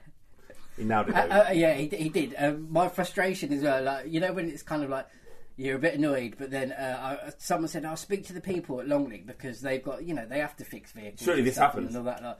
He 0.77 0.84
nailed 0.84 1.10
it. 1.10 1.15
Uh, 1.15 1.46
uh, 1.48 1.51
yeah, 1.53 1.74
he, 1.74 1.88
he 1.88 2.10
did. 2.10 2.36
Um, 2.38 2.67
my 2.70 2.88
frustration 2.89 3.51
as 3.53 3.63
well, 3.63 3.82
like 3.82 4.08
you 4.12 4.20
know, 4.20 4.32
when 4.34 4.50
it's 4.50 4.62
kind 4.62 4.84
of 4.84 4.89
like 4.89 5.08
you're 5.57 5.75
a 5.77 5.79
bit 5.79 5.95
annoyed, 5.95 6.35
but 6.38 6.51
then 6.51 6.71
uh, 6.71 7.19
I, 7.27 7.31
someone 7.38 7.67
said, 7.67 7.85
"I'll 7.85 7.95
speak 7.95 8.25
to 8.27 8.33
the 8.33 8.41
people 8.41 8.79
at 8.81 8.88
Longleat 8.88 9.25
because 9.25 9.62
they've 9.62 9.83
got, 9.83 10.03
you 10.03 10.13
know, 10.13 10.25
they 10.25 10.39
have 10.39 10.55
to 10.57 10.65
fix 10.65 10.91
vehicles." 10.91 11.21
Surely 11.21 11.39
and 11.39 11.47
this 11.47 11.57
happens. 11.57 11.95
and 11.95 11.97
all 12.07 12.13
that. 12.13 12.24
Like, 12.24 12.38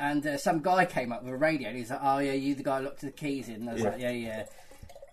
and 0.00 0.26
uh, 0.26 0.36
some 0.36 0.60
guy 0.62 0.84
came 0.84 1.12
up 1.12 1.22
with 1.22 1.32
a 1.32 1.36
radio, 1.36 1.68
and 1.68 1.76
he's 1.78 1.90
like, 1.90 2.00
"Oh 2.02 2.18
yeah, 2.18 2.32
you 2.32 2.54
the 2.54 2.62
guy 2.62 2.78
who 2.78 2.84
locked 2.86 3.00
the 3.02 3.10
keys 3.10 3.48
in." 3.48 3.56
And 3.56 3.70
I 3.70 3.72
was 3.74 3.82
Yeah. 3.82 3.90
like, 3.90 4.00
"Yeah, 4.00 4.10
yeah." 4.10 4.46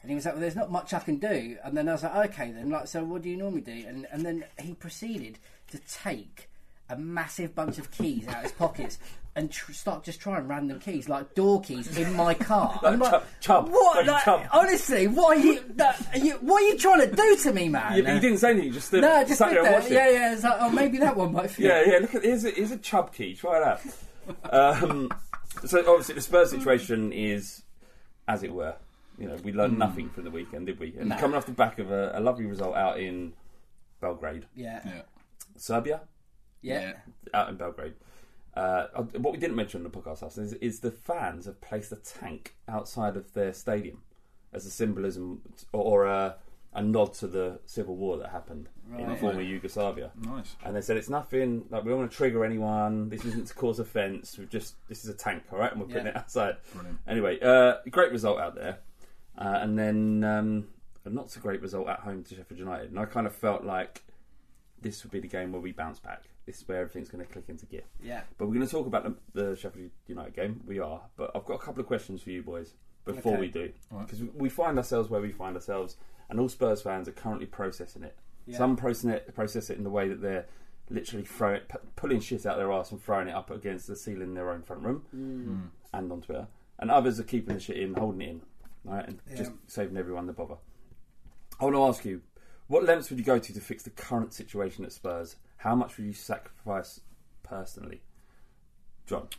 And 0.02 0.10
he 0.10 0.16
was 0.16 0.26
like, 0.26 0.34
"Well, 0.36 0.42
there's 0.42 0.56
not 0.56 0.72
much 0.72 0.94
I 0.94 1.00
can 1.00 1.18
do." 1.18 1.58
And 1.64 1.78
then 1.78 1.88
I 1.90 1.94
was 1.94 2.04
like, 2.04 2.32
"Okay, 2.32 2.52
then, 2.52 2.70
like, 2.70 2.88
so 2.88 3.04
what 3.04 3.22
do 3.22 3.30
you 3.30 3.38
normally 3.38 3.62
do?" 3.62 3.84
And 3.88 4.08
and 4.12 4.26
then 4.26 4.46
he 4.60 4.74
proceeded 4.74 5.38
to 5.72 5.80
take 5.80 6.50
a 6.90 6.98
massive 6.98 7.56
bunch 7.56 7.78
of 7.78 7.90
keys 7.92 8.28
out 8.28 8.38
of 8.38 8.44
his 8.44 8.52
pockets 8.52 9.00
and 9.36 9.52
tr- 9.52 9.72
start 9.72 10.04
just 10.04 10.20
trying 10.20 10.48
random 10.48 10.80
keys, 10.80 11.10
like 11.10 11.34
door 11.34 11.60
keys, 11.62 11.98
in 11.98 12.14
my 12.14 12.34
car. 12.36 12.80
I'm 12.84 13.00
like, 13.00 13.12
Chubb- 13.12 13.24
Chubb, 13.40 13.70
what? 13.72 13.98
like 13.98 14.08
Like, 14.08 14.24
Chubb. 14.26 14.48
honestly, 14.54 15.08
what 15.08 15.38
are 15.38 15.40
you, 15.42 15.64
that, 15.76 16.08
are 16.14 16.20
you? 16.20 16.34
What 16.34 16.62
are 16.62 16.66
you 16.68 16.78
trying 16.78 17.10
to 17.10 17.16
do 17.16 17.38
to 17.38 17.54
me, 17.54 17.68
man? 17.70 17.98
yeah, 17.98 18.04
but 18.04 18.14
you 18.16 18.20
didn't 18.20 18.38
say 18.38 18.50
anything. 18.52 18.68
You 18.68 18.74
just 18.74 18.88
stood, 18.90 19.02
No, 19.02 19.24
just 19.24 19.40
sat 19.40 19.50
stood 19.52 19.66
there 19.66 19.74
and 19.76 19.84
there. 19.86 20.12
Yeah, 20.14 20.20
yeah. 20.20 20.34
It's 20.34 20.44
like, 20.44 20.58
oh, 20.60 20.70
maybe 20.70 20.98
that 21.00 21.16
one 21.16 21.32
might 21.32 21.50
fit. 21.50 21.66
Yeah, 21.66 21.84
yeah. 21.86 21.98
Look 22.00 22.14
at 22.16 22.24
here's 22.24 22.46
a, 22.46 22.52
here's 22.52 22.72
a 22.72 22.78
chub 22.78 23.14
key. 23.14 23.34
Try 23.36 23.60
that. 23.60 24.54
um, 24.84 25.10
so 25.66 25.80
obviously 25.80 26.16
the 26.16 26.22
Spurs 26.22 26.52
situation 26.52 27.12
is, 27.12 27.64
as 28.28 28.44
it 28.44 28.54
were, 28.54 28.76
you 29.18 29.28
know, 29.28 29.36
we 29.44 29.52
learned 29.52 29.80
nothing 29.80 30.10
from 30.10 30.26
the 30.26 30.32
weekend, 30.32 30.68
did 30.68 30.80
we? 30.80 30.94
And 31.00 31.10
No. 31.10 31.18
coming 31.18 31.36
off 31.38 31.46
the 31.48 31.52
back 31.54 31.80
of 31.80 31.92
a, 31.92 32.12
a 32.16 32.20
lovely 32.20 32.46
result 32.46 32.76
out 32.76 33.00
in 33.00 33.34
Belgrade, 34.02 34.46
yeah, 34.56 34.82
Yeah. 34.86 35.02
Serbia, 35.58 36.02
yeah. 36.64 36.94
out 37.34 37.50
in 37.50 37.56
Belgrade. 37.58 37.94
Uh, 38.56 38.88
what 39.18 39.34
we 39.34 39.40
didn't 39.40 39.56
mention 39.56 39.80
on 39.80 39.84
the 39.84 39.90
podcast 39.90 40.22
last 40.22 40.38
is, 40.38 40.54
is 40.54 40.80
the 40.82 40.92
fans 40.92 41.46
have 41.46 41.60
placed 41.62 41.92
a 41.92 41.96
tank 41.96 42.56
outside 42.68 43.18
of 43.18 43.34
their 43.34 43.52
stadium 43.54 44.02
as 44.54 44.66
a 44.66 44.70
symbolism 44.70 45.42
or, 45.72 45.84
or 45.84 46.06
a, 46.06 46.36
a 46.74 46.82
nod 46.84 47.14
to 47.16 47.26
the 47.26 47.60
civil 47.66 47.96
war 47.96 48.18
that 48.18 48.30
happened 48.30 48.70
in 48.98 49.08
Right. 49.08 49.20
former 49.20 49.42
Yugoslavia. 49.42 50.12
Nice. 50.22 50.56
And 50.64 50.76
they 50.76 50.82
said 50.82 50.98
it's 50.98 51.10
nothing. 51.10 51.66
Like 51.72 51.84
we 51.84 51.90
don't 51.90 52.00
want 52.00 52.12
to 52.12 52.18
trigger 52.18 52.46
anyone. 52.46 53.10
This 53.10 53.26
isn't 53.26 53.48
to 53.48 53.54
cause 53.56 53.80
offence. 53.80 54.38
We've 54.38 54.50
just 54.50 54.76
this 54.88 55.04
is 55.04 55.10
a 55.10 55.16
tank, 55.16 55.44
all 55.52 55.58
right, 55.58 55.72
and 55.72 55.82
we're 55.82 55.88
putting 55.88 56.06
Yeah. 56.06 56.12
it 56.12 56.18
outside. 56.18 56.58
Brilliant. 56.74 57.00
Anyway, 57.08 57.40
uh, 57.42 57.78
great 57.90 58.12
result 58.12 58.40
out 58.40 58.54
there, 58.54 58.80
uh, 59.38 59.58
and 59.62 59.80
then 59.80 60.24
um, 60.24 60.68
a 61.06 61.10
not 61.10 61.32
so 61.32 61.42
great 61.42 61.62
result 61.62 61.88
at 61.88 62.02
home 62.02 62.24
to 62.26 62.36
Sheffield 62.36 62.60
United. 62.60 62.92
And 62.92 63.00
I 63.00 63.06
kind 63.06 63.26
of 63.26 63.34
felt 63.34 63.64
like 63.64 64.04
this 64.80 65.02
would 65.04 65.12
be 65.12 65.20
the 65.22 65.28
game 65.28 65.52
where 65.54 65.62
we 65.62 65.72
bounce 65.72 66.00
back. 66.00 66.24
This 66.46 66.58
is 66.62 66.68
where 66.68 66.80
everything's 66.80 67.10
going 67.10 67.26
to 67.26 67.32
click 67.32 67.46
into 67.48 67.66
gear. 67.66 67.84
Yeah. 68.04 68.22
But 68.38 68.48
we're 68.48 68.56
going 68.56 68.66
to 68.68 68.72
talk 68.72 68.86
about 68.88 69.04
the, 69.34 69.42
the 69.50 69.56
Sheffield 69.56 69.92
United 70.08 70.36
game. 70.36 70.62
We 70.66 70.80
are, 70.80 71.02
but 71.16 71.32
I've 71.36 71.46
got 71.46 71.56
a 71.56 71.60
couple 71.60 71.80
of 71.82 71.88
questions 71.88 72.22
for 72.22 72.32
you 72.32 72.44
boys 72.44 72.74
before 73.06 73.34
Okay. 73.34 73.42
we 73.42 73.48
do, 73.48 73.72
because 74.02 74.22
we, 74.22 74.28
we 74.36 74.50
find 74.50 74.78
ourselves 74.78 75.10
where 75.10 75.22
we 75.22 75.32
find 75.32 75.56
ourselves, 75.56 75.96
and 76.30 76.40
all 76.40 76.50
Spurs 76.50 76.82
fans 76.82 77.08
are 77.08 77.14
currently 77.14 77.46
processing 77.46 78.04
it. 78.04 78.18
Yeah. 78.46 78.58
Some 78.58 78.76
process 78.76 79.06
it, 79.12 79.34
process 79.36 79.70
it 79.70 79.78
in 79.78 79.84
the 79.84 79.90
way 79.90 80.10
that 80.10 80.22
they're 80.22 80.46
literally 80.90 81.24
throwing, 81.26 81.62
pu- 81.70 81.80
pulling 81.96 82.20
shit 82.20 82.46
out 82.46 82.58
their 82.58 82.72
arse 82.72 82.92
and 82.92 83.02
throwing 83.02 83.30
it 83.30 83.36
up 83.36 83.50
against 83.52 83.88
the 83.88 83.96
ceiling 83.96 84.24
in 84.30 84.34
their 84.34 84.50
own 84.52 84.62
front 84.64 84.84
room 84.84 85.04
Mm. 85.16 85.70
and 85.98 86.12
on 86.12 86.22
Twitter, 86.22 86.48
and 86.80 86.92
others 86.92 87.20
are 87.22 87.24
keeping 87.24 87.56
the 87.56 87.60
shit 87.62 87.78
in, 87.78 87.94
holding 87.94 88.22
it 88.22 88.30
in, 88.32 88.42
right, 88.84 89.08
and 89.08 89.20
just 89.38 89.52
saving 89.68 89.96
everyone 89.96 90.28
the 90.28 90.34
bother. 90.34 90.56
I 91.60 91.64
want 91.66 91.76
to 91.78 91.84
ask 91.84 92.04
you, 92.06 92.22
what 92.68 92.84
lengths 92.86 93.10
would 93.10 93.20
you 93.20 93.26
go 93.26 93.40
to 93.40 93.54
to 93.54 93.60
fix 93.62 93.84
the 93.84 93.90
current 93.92 94.34
situation 94.34 94.84
at 94.86 94.92
Spurs? 94.92 95.36
How 95.64 95.76
much 95.76 95.96
would 95.96 96.06
you 96.06 96.14
sacrifice 96.14 97.00
personally, 97.42 98.02
John? 99.06 99.30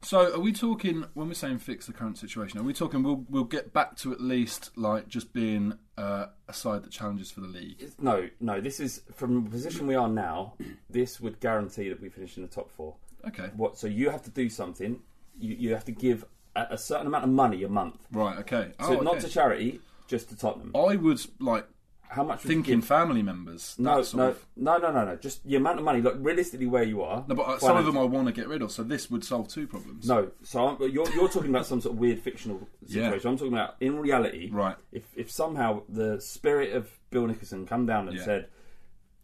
So, 0.00 0.32
are 0.32 0.40
we 0.40 0.52
talking 0.52 1.04
when 1.12 1.28
we're 1.28 1.34
saying 1.34 1.58
fix 1.58 1.86
the 1.86 1.92
current 1.92 2.16
situation? 2.16 2.58
Are 2.58 2.62
we 2.62 2.72
talking 2.72 3.02
we'll 3.02 3.26
we'll 3.28 3.44
get 3.44 3.74
back 3.74 3.94
to 3.96 4.10
at 4.12 4.22
least 4.22 4.70
like 4.76 5.08
just 5.08 5.34
being 5.34 5.74
uh, 5.98 6.28
a 6.48 6.54
side 6.54 6.82
that 6.84 6.90
challenges 6.90 7.30
for 7.30 7.42
the 7.42 7.46
league? 7.46 7.92
No, 7.98 8.30
no. 8.40 8.62
This 8.62 8.80
is 8.80 9.02
from 9.12 9.44
the 9.44 9.50
position 9.50 9.86
we 9.86 9.94
are 9.94 10.08
now. 10.08 10.54
This 10.88 11.20
would 11.20 11.38
guarantee 11.40 11.90
that 11.90 12.00
we 12.00 12.08
finish 12.08 12.38
in 12.38 12.42
the 12.42 12.48
top 12.48 12.70
four. 12.70 12.96
Okay, 13.28 13.50
What? 13.54 13.76
So 13.76 13.86
you 13.86 14.08
have 14.08 14.22
to 14.22 14.30
do 14.30 14.48
something. 14.48 15.00
You 15.38 15.56
you 15.56 15.74
have 15.74 15.84
to 15.84 15.92
give 15.92 16.24
a, 16.56 16.68
a 16.70 16.78
certain 16.78 17.06
amount 17.06 17.24
of 17.24 17.30
money 17.30 17.62
a 17.64 17.68
month. 17.68 18.06
right. 18.12 18.38
Okay. 18.38 18.72
So 18.80 18.98
oh, 18.98 19.02
not 19.02 19.16
okay. 19.16 19.26
to 19.26 19.28
charity, 19.28 19.80
just 20.06 20.30
to 20.30 20.36
Tottenham. 20.36 20.72
I 20.74 20.96
would 20.96 21.20
like 21.38 21.66
How 22.12 22.24
much? 22.24 22.42
Would 22.42 22.48
thinking 22.48 22.80
family 22.82 23.22
members. 23.22 23.76
No, 23.78 24.02
no, 24.14 24.28
of- 24.30 24.44
no, 24.56 24.78
no, 24.78 24.90
no, 24.90 25.04
no. 25.04 25.14
Just 25.16 25.46
the 25.46 25.54
amount 25.54 25.78
of 25.78 25.84
money. 25.84 26.00
Look, 26.00 26.16
realistically, 26.18 26.66
where 26.66 26.82
you 26.82 27.02
are. 27.02 27.24
No, 27.28 27.36
but 27.36 27.42
uh, 27.42 27.58
some 27.60 27.76
of 27.76 27.84
them 27.86 27.96
I 27.96 28.02
want 28.02 28.26
to 28.26 28.32
get 28.32 28.48
rid 28.48 28.62
of. 28.62 28.72
So 28.72 28.82
this 28.82 29.08
would 29.12 29.22
solve 29.22 29.46
two 29.46 29.68
problems. 29.68 30.08
No, 30.08 30.30
so 30.42 30.66
I'm, 30.66 30.76
you're 30.90 31.08
you're 31.14 31.28
talking 31.28 31.50
about 31.50 31.66
some 31.66 31.80
sort 31.80 31.94
of 31.94 32.00
weird 32.00 32.18
fictional 32.18 32.66
Yeah. 32.86 33.04
situation. 33.04 33.30
I'm 33.30 33.36
talking 33.38 33.52
about 33.52 33.76
in 33.80 33.98
reality. 34.00 34.50
Right. 34.50 34.74
If 34.90 35.04
if 35.14 35.30
somehow 35.30 35.82
the 35.88 36.20
spirit 36.20 36.72
of 36.74 36.90
Bill 37.10 37.26
Nicholson 37.28 37.64
come 37.64 37.86
down 37.86 38.08
and 38.08 38.16
Yeah. 38.18 38.24
said, 38.24 38.48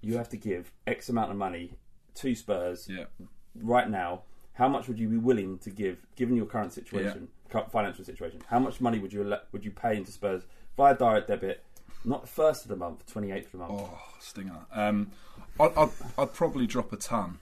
you 0.01 0.17
have 0.17 0.29
to 0.29 0.37
give 0.37 0.71
X 0.87 1.09
amount 1.09 1.33
of 1.33 1.37
money 1.37 1.73
to 2.17 2.35
Spurs 2.37 2.89
Yeah. 2.89 3.07
right 3.61 3.91
now, 3.91 4.23
how 4.53 4.69
much 4.69 4.87
would 4.87 4.99
you 5.01 5.09
be 5.09 5.17
willing 5.19 5.59
to 5.59 5.71
give, 5.71 6.07
given 6.15 6.37
your 6.37 6.47
current 6.47 6.73
situation, 6.73 7.29
financial 7.73 8.05
situation? 8.05 8.41
How 8.47 8.61
much 8.61 8.81
money 8.81 9.01
would 9.01 9.13
you 9.13 9.35
would 9.51 9.65
you 9.65 9.73
pay 9.73 9.97
into 9.97 10.13
Spurs 10.13 10.45
via 10.77 10.95
direct 10.95 11.27
debit? 11.27 11.65
Not 12.07 12.29
first 12.29 12.63
of 12.63 12.69
the 12.69 12.77
month, 12.77 13.05
twenty 13.07 13.33
eighth 13.33 13.47
of 13.47 13.53
the 13.53 13.59
month. 13.59 13.73
Oh, 13.75 13.99
stinger. 14.21 14.57
Um, 14.73 15.11
I'd, 15.61 15.77
I'd, 15.77 15.91
I'd 16.17 16.33
probably 16.33 16.67
drop 16.67 16.93
a 16.93 16.97
ton. 16.97 17.39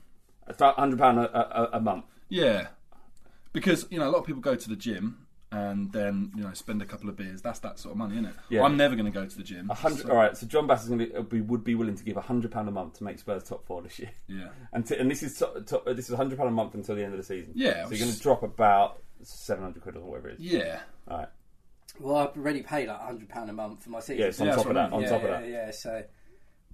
About 0.47 0.77
hundred 0.79 0.99
pound 0.99 1.19
a, 1.19 1.75
a, 1.75 1.77
a 1.79 1.81
month. 1.81 2.07
Yeah, 2.29 2.69
because 3.53 3.87
you 3.91 3.99
know 3.99 4.09
a 4.09 4.11
lot 4.13 4.19
of 4.19 4.27
people 4.27 4.41
go 4.43 4.55
to 4.57 4.69
the 4.69 4.77
gym 4.77 5.27
and 5.53 5.93
then 5.93 6.33
you 6.35 6.43
know 6.43 6.53
spend 6.55 6.83
a 6.83 6.85
couple 6.85 7.09
of 7.09 7.17
beers. 7.17 7.41
That's 7.43 7.59
that 7.61 7.79
sort 7.79 7.93
of 7.93 7.99
money, 7.99 8.15
isn't 8.15 8.27
it? 8.27 8.35
Yeah. 8.49 8.63
I'm 8.65 8.77
never 8.77 8.95
going 8.97 9.07
to 9.07 9.13
go 9.13 9.25
to 9.27 9.37
the 9.37 9.43
gym. 9.45 9.71
A 9.71 9.75
hundred. 9.75 10.03
so- 10.07 10.11
All 10.11 10.17
right. 10.17 10.37
So 10.37 10.47
Jon 10.47 10.67
Bass 10.67 10.83
is 10.83 10.89
going 10.89 11.11
to 11.11 11.23
be 11.23 11.41
would 11.41 11.63
be 11.63 11.75
willing 11.75 11.97
to 11.97 12.05
give 12.05 12.17
a 12.17 12.21
hundred 12.23 12.51
pound 12.51 12.69
a 12.69 12.73
month 12.73 12.95
to 12.99 13.05
make 13.05 13.19
Spurs 13.19 13.45
top 13.45 13.65
four 13.67 13.83
this 13.83 13.99
year. 13.99 14.11
Yeah. 14.27 14.49
And, 14.73 14.85
t- 14.87 14.97
and 14.97 15.09
this 15.11 15.23
is 15.23 15.39
top, 15.39 15.55
top, 15.67 15.85
this 15.87 16.09
is 16.11 16.17
hundred 16.17 16.37
pound 16.39 16.49
a 16.49 16.53
month 16.53 16.75
until 16.75 16.97
the 16.97 17.05
end 17.05 17.13
of 17.13 17.19
the 17.19 17.25
season. 17.25 17.53
Yeah, 17.55 17.85
So 17.85 17.91
you're 17.91 18.01
going 18.01 18.13
to 18.13 18.21
drop 18.21 18.43
about 18.43 19.03
seven 19.23 19.63
hundred 19.63 19.83
quid 19.83 19.97
or 19.97 20.01
whatever 20.01 20.31
it 20.31 20.35
is. 20.35 20.41
Yeah. 20.41 20.81
All 21.09 21.19
right. 21.19 21.29
Well, 22.01 22.17
I've 22.17 22.37
already 22.37 22.63
paid 22.63 22.89
like 22.89 23.01
hundred 23.01 23.29
pound 23.29 23.51
a 23.51 23.53
month 23.53 23.85
for 23.85 23.91
my 23.91 24.01
season. 24.01 24.19
Yeah. 24.19 24.27
It's 24.27 24.41
on 24.41 24.47
Yeah, 24.49 24.57
top 24.57 24.65
that's 24.65 24.71
of 24.71 24.75
what 24.75 24.77
I 24.77 24.83
that. 24.83 24.91
mean. 24.91 24.97
On 24.97 25.03
yeah, 25.03 25.09
top 25.11 25.23
of 25.23 25.31
yeah, 25.31 25.41
that. 25.41 25.49
yeah. 25.67 25.71
So, 25.71 26.03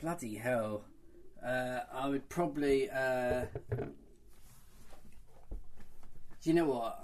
bloody 0.00 0.35
hell. 0.37 0.85
Uh, 1.47 1.81
I 1.93 2.09
would 2.09 2.29
probably. 2.29 2.89
Uh, 2.91 3.45
do 6.43 6.49
you 6.50 6.55
know 6.55 6.67
what? 6.67 6.99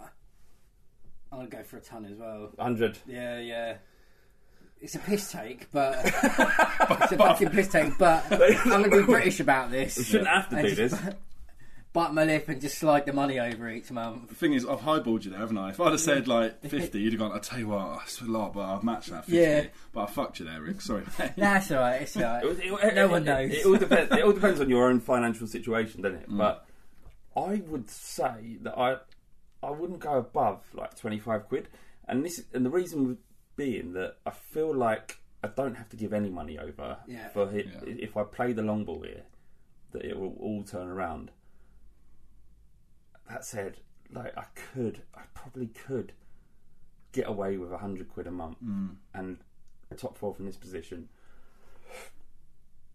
I'm 1.31 1.39
gonna 1.39 1.51
go 1.51 1.63
for 1.63 1.77
a 1.77 1.81
ton 1.81 2.07
as 2.07 2.17
well. 2.17 2.51
Hundred. 2.59 2.99
Yeah, 3.07 3.39
yeah. 3.41 3.77
It's 4.81 4.95
a 4.95 4.99
piss 4.99 5.33
take, 5.33 5.71
but 5.73 5.99
it's 6.05 7.13
a 7.13 7.17
fucking 7.19 7.51
piss 7.51 7.69
take. 7.69 7.97
But 7.99 8.25
I'm 8.33 8.83
gonna 8.83 8.89
be 8.91 9.03
British 9.05 9.41
about 9.41 9.71
this. 9.71 9.97
You 9.99 10.05
shouldn't 10.05 10.29
have 10.29 10.49
to 10.51 10.63
do 10.63 10.75
just- 10.75 11.05
this. 11.05 11.15
bite 11.97 12.13
my 12.13 12.25
lip 12.25 12.47
and 12.49 12.61
just 12.61 12.77
slide 12.79 13.07
the 13.07 13.13
money 13.13 13.41
over 13.41 13.71
each 13.71 13.91
month. 13.91 14.29
The 14.29 14.35
thing 14.35 14.53
is, 14.53 14.67
I've 14.67 14.81
highballed 14.81 15.25
you 15.25 15.31
there, 15.31 15.41
haven't 15.41 15.57
I? 15.57 15.71
If 15.71 15.81
I'd 15.81 15.93
have 15.93 16.01
said 16.01 16.29
like 16.29 16.61
50, 16.69 17.01
you'd 17.01 17.15
have 17.15 17.21
gone, 17.21 17.33
I'll 17.33 17.41
tell 17.41 17.59
you 17.59 17.69
what, 17.69 18.03
it's 18.03 18.21
a 18.21 18.25
lot, 18.27 18.53
but 18.53 18.61
I've 18.61 18.85
matched 18.85 19.09
that 19.11 19.25
50. 19.25 19.33
Yeah. 19.41 19.67
But 19.95 20.03
I 20.03 20.07
fucked 20.07 20.39
you 20.41 20.45
there, 20.45 20.61
Rick. 20.61 20.83
Sorry, 20.83 21.05
mate. 21.19 21.31
That's 21.37 21.71
all 21.71 21.79
right. 21.81 22.03
It's 22.03 22.17
all 22.17 22.23
right. 22.25 22.45
It- 22.45 22.59
it- 22.85 22.95
no 22.95 23.05
it- 23.07 23.11
one 23.11 23.23
it- 23.23 23.25
knows. 23.25 23.53
It, 23.53 23.65
all 23.67 23.77
depends. 23.77 24.13
It 24.13 24.23
all 24.25 24.33
depends 24.41 24.61
on 24.61 24.69
your 24.69 24.89
own 24.91 25.01
financial 25.01 25.47
situation, 25.47 26.03
doesn't 26.03 26.19
it? 26.19 26.31
Mm. 26.31 26.37
But 26.39 26.67
I 27.35 27.63
would 27.67 27.89
say 27.91 28.59
that 28.63 28.77
I 28.79 28.97
I 29.63 29.71
wouldn't 29.71 30.01
go 30.01 30.19
above 30.19 30.63
like 30.75 30.97
twenty 30.99 31.19
five 31.19 31.49
quid, 31.49 31.69
and 32.07 32.25
this 32.25 32.43
and 32.53 32.65
the 32.67 32.71
reason 32.71 33.17
being 33.57 33.95
that 33.95 34.17
I 34.27 34.31
feel 34.33 34.75
like 34.75 35.17
I 35.43 35.49
don't 35.49 35.77
have 35.77 35.89
to 35.89 35.97
give 35.97 36.13
any 36.13 36.29
money 36.29 36.59
over 36.59 36.99
Yeah. 37.09 37.29
for 37.29 37.51
it, 37.57 37.67
Yeah. 37.73 37.81
if 37.87 38.17
I 38.19 38.25
play 38.25 38.53
the 38.53 38.63
long 38.63 38.85
ball 38.85 39.01
here, 39.03 39.23
that 39.93 40.05
it 40.05 40.19
will 40.19 40.37
all 40.41 40.63
turn 40.63 40.89
around. 40.89 41.31
That 43.29 43.45
said, 43.45 43.79
like 44.13 44.37
I 44.37 44.45
could, 44.73 45.03
I 45.15 45.23
probably 45.35 45.67
could 45.67 46.13
get 47.13 47.29
away 47.29 47.57
with 47.57 47.73
a 47.73 47.79
hundred 47.79 48.09
quid 48.09 48.27
a 48.27 48.31
month 48.31 48.59
and 49.15 49.39
a 49.91 49.95
top 49.95 50.17
four 50.17 50.35
from 50.35 50.47
this 50.47 50.57
position. 50.57 51.09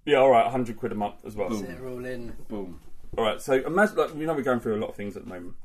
Yeah, 0.06 0.18
all 0.18 0.32
right, 0.32 0.50
hundred 0.50 0.78
quid 0.78 0.92
a 0.92 0.96
month 0.96 1.26
as 1.26 1.36
well. 1.36 1.50
Boom. 1.50 1.64
They're 1.64 1.88
all 1.88 2.06
in. 2.06 2.34
Boom. 2.48 2.80
All 3.18 3.26
right, 3.26 3.42
so 3.42 3.54
imagine 3.54 3.98
like 3.98 4.14
we 4.16 4.26
know 4.26 4.34
we're 4.34 4.42
going 4.42 4.60
through 4.60 4.78
a 4.78 4.82
lot 4.82 4.90
of 4.90 4.96
things 4.96 5.18
at 5.18 5.24
the 5.24 5.30
moment. 5.30 5.56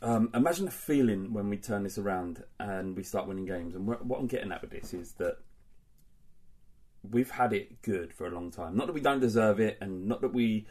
Um, 0.00 0.30
imagine 0.32 0.64
the 0.64 0.70
feeling 0.70 1.32
when 1.32 1.50
we 1.50 1.56
turn 1.56 1.82
this 1.82 1.98
around 1.98 2.44
and 2.60 2.96
we 2.96 3.02
start 3.02 3.26
winning 3.26 3.46
games. 3.46 3.74
And 3.74 3.86
what 3.86 4.04
what 4.06 4.20
I'm 4.20 4.26
getting 4.26 4.52
at 4.52 4.62
with 4.62 4.70
this 4.70 4.94
is 4.94 5.12
that 5.14 5.38
we've 7.10 7.30
had 7.30 7.52
it 7.52 7.82
good 7.82 8.12
for 8.12 8.26
a 8.26 8.30
long 8.30 8.50
time. 8.50 8.76
Not 8.76 8.86
that 8.86 8.92
we 8.92 9.00
don't 9.00 9.20
deserve 9.20 9.60
it, 9.60 9.76
and 9.80 10.06
not 10.06 10.20
that 10.20 10.32
we 10.32 10.66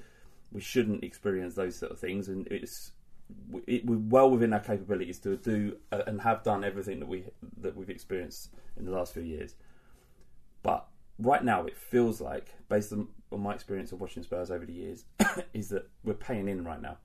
we 0.51 0.61
shouldn't 0.61 1.03
experience 1.03 1.55
those 1.55 1.75
sort 1.75 1.91
of 1.91 1.99
things. 1.99 2.29
And 2.29 2.47
it's 2.47 2.91
it, 3.65 3.85
we're 3.85 3.97
well 3.97 4.29
within 4.29 4.53
our 4.53 4.59
capabilities 4.59 5.19
to 5.19 5.37
do 5.37 5.77
uh, 5.91 6.03
and 6.07 6.21
have 6.21 6.43
done 6.43 6.63
everything 6.63 6.99
that 6.99 7.07
we 7.07 7.25
that 7.61 7.75
we've 7.75 7.89
experienced 7.89 8.53
in 8.77 8.85
the 8.85 8.91
last 8.91 9.13
few 9.13 9.23
years. 9.23 9.55
But 10.63 10.87
right 11.19 11.43
now, 11.43 11.65
it 11.65 11.77
feels 11.77 12.21
like, 12.21 12.53
based 12.69 12.91
on, 12.93 13.07
on 13.31 13.41
my 13.41 13.53
experience 13.53 13.91
of 13.91 14.01
watching 14.01 14.23
Spurs 14.23 14.51
over 14.51 14.65
the 14.65 14.73
years, 14.73 15.05
is 15.53 15.69
that 15.69 15.89
we're 16.03 16.13
paying 16.13 16.47
in 16.47 16.63
right 16.63 16.81
now. 16.81 16.97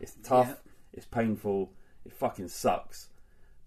It's 0.00 0.16
tough. 0.22 0.48
Yeah. 0.48 0.72
It's 0.92 1.06
painful. 1.06 1.72
It 2.04 2.12
fucking 2.12 2.48
sucks. 2.48 3.08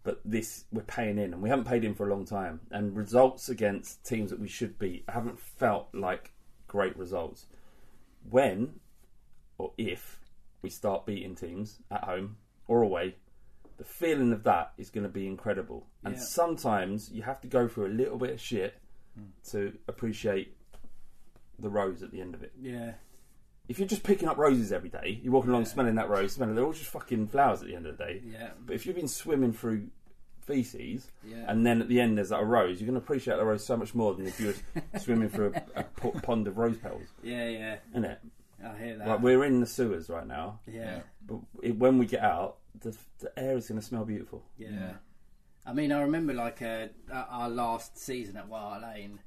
But 0.03 0.21
this, 0.23 0.65
we're 0.71 0.83
paying 0.83 1.17
in, 1.17 1.33
and 1.33 1.41
we 1.41 1.49
haven't 1.49 1.65
paid 1.65 1.83
in 1.83 1.95
for 1.95 2.07
a 2.07 2.11
long 2.11 2.25
time. 2.25 2.61
And 2.71 2.95
results 2.95 3.49
against 3.49 4.05
teams 4.05 4.29
that 4.29 4.39
we 4.39 4.47
should 4.47 4.77
beat 4.77 5.03
haven't 5.09 5.39
felt 5.39 5.89
like 5.93 6.31
great 6.67 6.95
results. 6.97 7.47
When 8.29 8.79
or 9.57 9.73
if 9.77 10.19
we 10.65 10.69
start 10.71 11.05
beating 11.05 11.35
teams 11.35 11.77
at 11.91 12.03
home 12.03 12.37
or 12.67 12.81
away, 12.81 13.15
the 13.77 13.83
feeling 13.83 14.33
of 14.33 14.43
that 14.43 14.73
is 14.79 14.89
going 14.89 15.03
to 15.03 15.09
be 15.09 15.27
incredible. 15.27 15.85
And 16.03 16.15
Yeah. 16.15 16.21
sometimes 16.21 17.11
you 17.11 17.21
have 17.21 17.39
to 17.41 17.47
go 17.47 17.67
through 17.67 17.85
a 17.85 17.93
little 18.01 18.17
bit 18.17 18.31
of 18.31 18.41
shit 18.41 18.73
hmm. 19.15 19.25
to 19.51 19.77
appreciate 19.87 20.57
the 21.59 21.69
rose 21.69 22.01
at 22.01 22.09
the 22.11 22.19
end 22.19 22.33
of 22.33 22.41
it. 22.41 22.51
Yeah. 22.59 22.93
If 23.67 23.77
you're 23.77 23.87
just 23.87 24.01
picking 24.03 24.27
up 24.27 24.37
roses 24.37 24.71
every 24.71 24.89
day, 24.89 25.19
you're 25.21 25.33
walking 25.33 25.51
along 25.51 25.65
smelling 25.65 25.95
that 25.95 26.09
rose, 26.09 26.33
smelling 26.33 26.55
they're 26.55 26.65
all 26.65 26.73
just 26.73 26.89
fucking 26.89 27.27
flowers 27.27 27.61
at 27.61 27.67
the 27.67 27.75
end 27.75 27.85
of 27.85 27.95
the 27.97 28.03
day. 28.03 28.21
Yeah. 28.25 28.49
But 28.65 28.73
if 28.75 28.85
you've 28.87 28.95
been 28.95 29.07
swimming 29.07 29.53
through 29.53 29.87
feces, 30.41 31.11
Yeah. 31.23 31.45
and 31.47 31.63
then 31.65 31.79
at 31.81 31.87
the 31.87 31.99
end 32.01 32.17
there's 32.17 32.29
that 32.29 32.43
rose, 32.43 32.79
you're 32.81 32.87
going 32.87 32.99
to 32.99 33.03
appreciate 33.05 33.37
the 33.37 33.45
rose 33.45 33.63
so 33.65 33.77
much 33.77 33.93
more 33.93 34.15
than 34.15 34.25
if 34.25 34.39
you 34.39 34.47
were 34.47 34.81
swimming 34.99 35.29
through 35.29 35.53
a, 35.75 35.81
a 35.81 35.83
pond 36.21 36.47
of 36.47 36.57
rose 36.57 36.77
petals, 36.77 37.07
Yeah, 37.23 37.47
yeah. 37.49 37.75
isn't 37.91 38.05
it? 38.05 38.19
I 38.65 38.77
hear 38.77 38.97
that. 38.97 39.07
Like 39.07 39.21
we're 39.21 39.43
in 39.43 39.59
the 39.59 39.67
sewers 39.67 40.09
right 40.09 40.25
now, 40.25 40.59
yeah. 40.67 41.01
but 41.25 41.39
it, 41.61 41.77
when 41.77 41.97
we 41.97 42.05
get 42.05 42.21
out, 42.21 42.57
the, 42.79 42.95
the 43.19 43.37
air 43.37 43.55
is 43.57 43.67
going 43.67 43.79
to 43.79 43.85
smell 43.85 44.05
beautiful. 44.05 44.43
Yeah. 44.57 44.93
I 45.65 45.73
mean, 45.73 45.91
I 45.91 46.01
remember 46.01 46.33
like 46.33 46.61
uh, 46.61 46.87
our 47.11 47.49
last 47.49 47.97
season 47.97 48.37
at 48.37 48.47
Wild 48.47 48.83
Lane, 48.83 49.19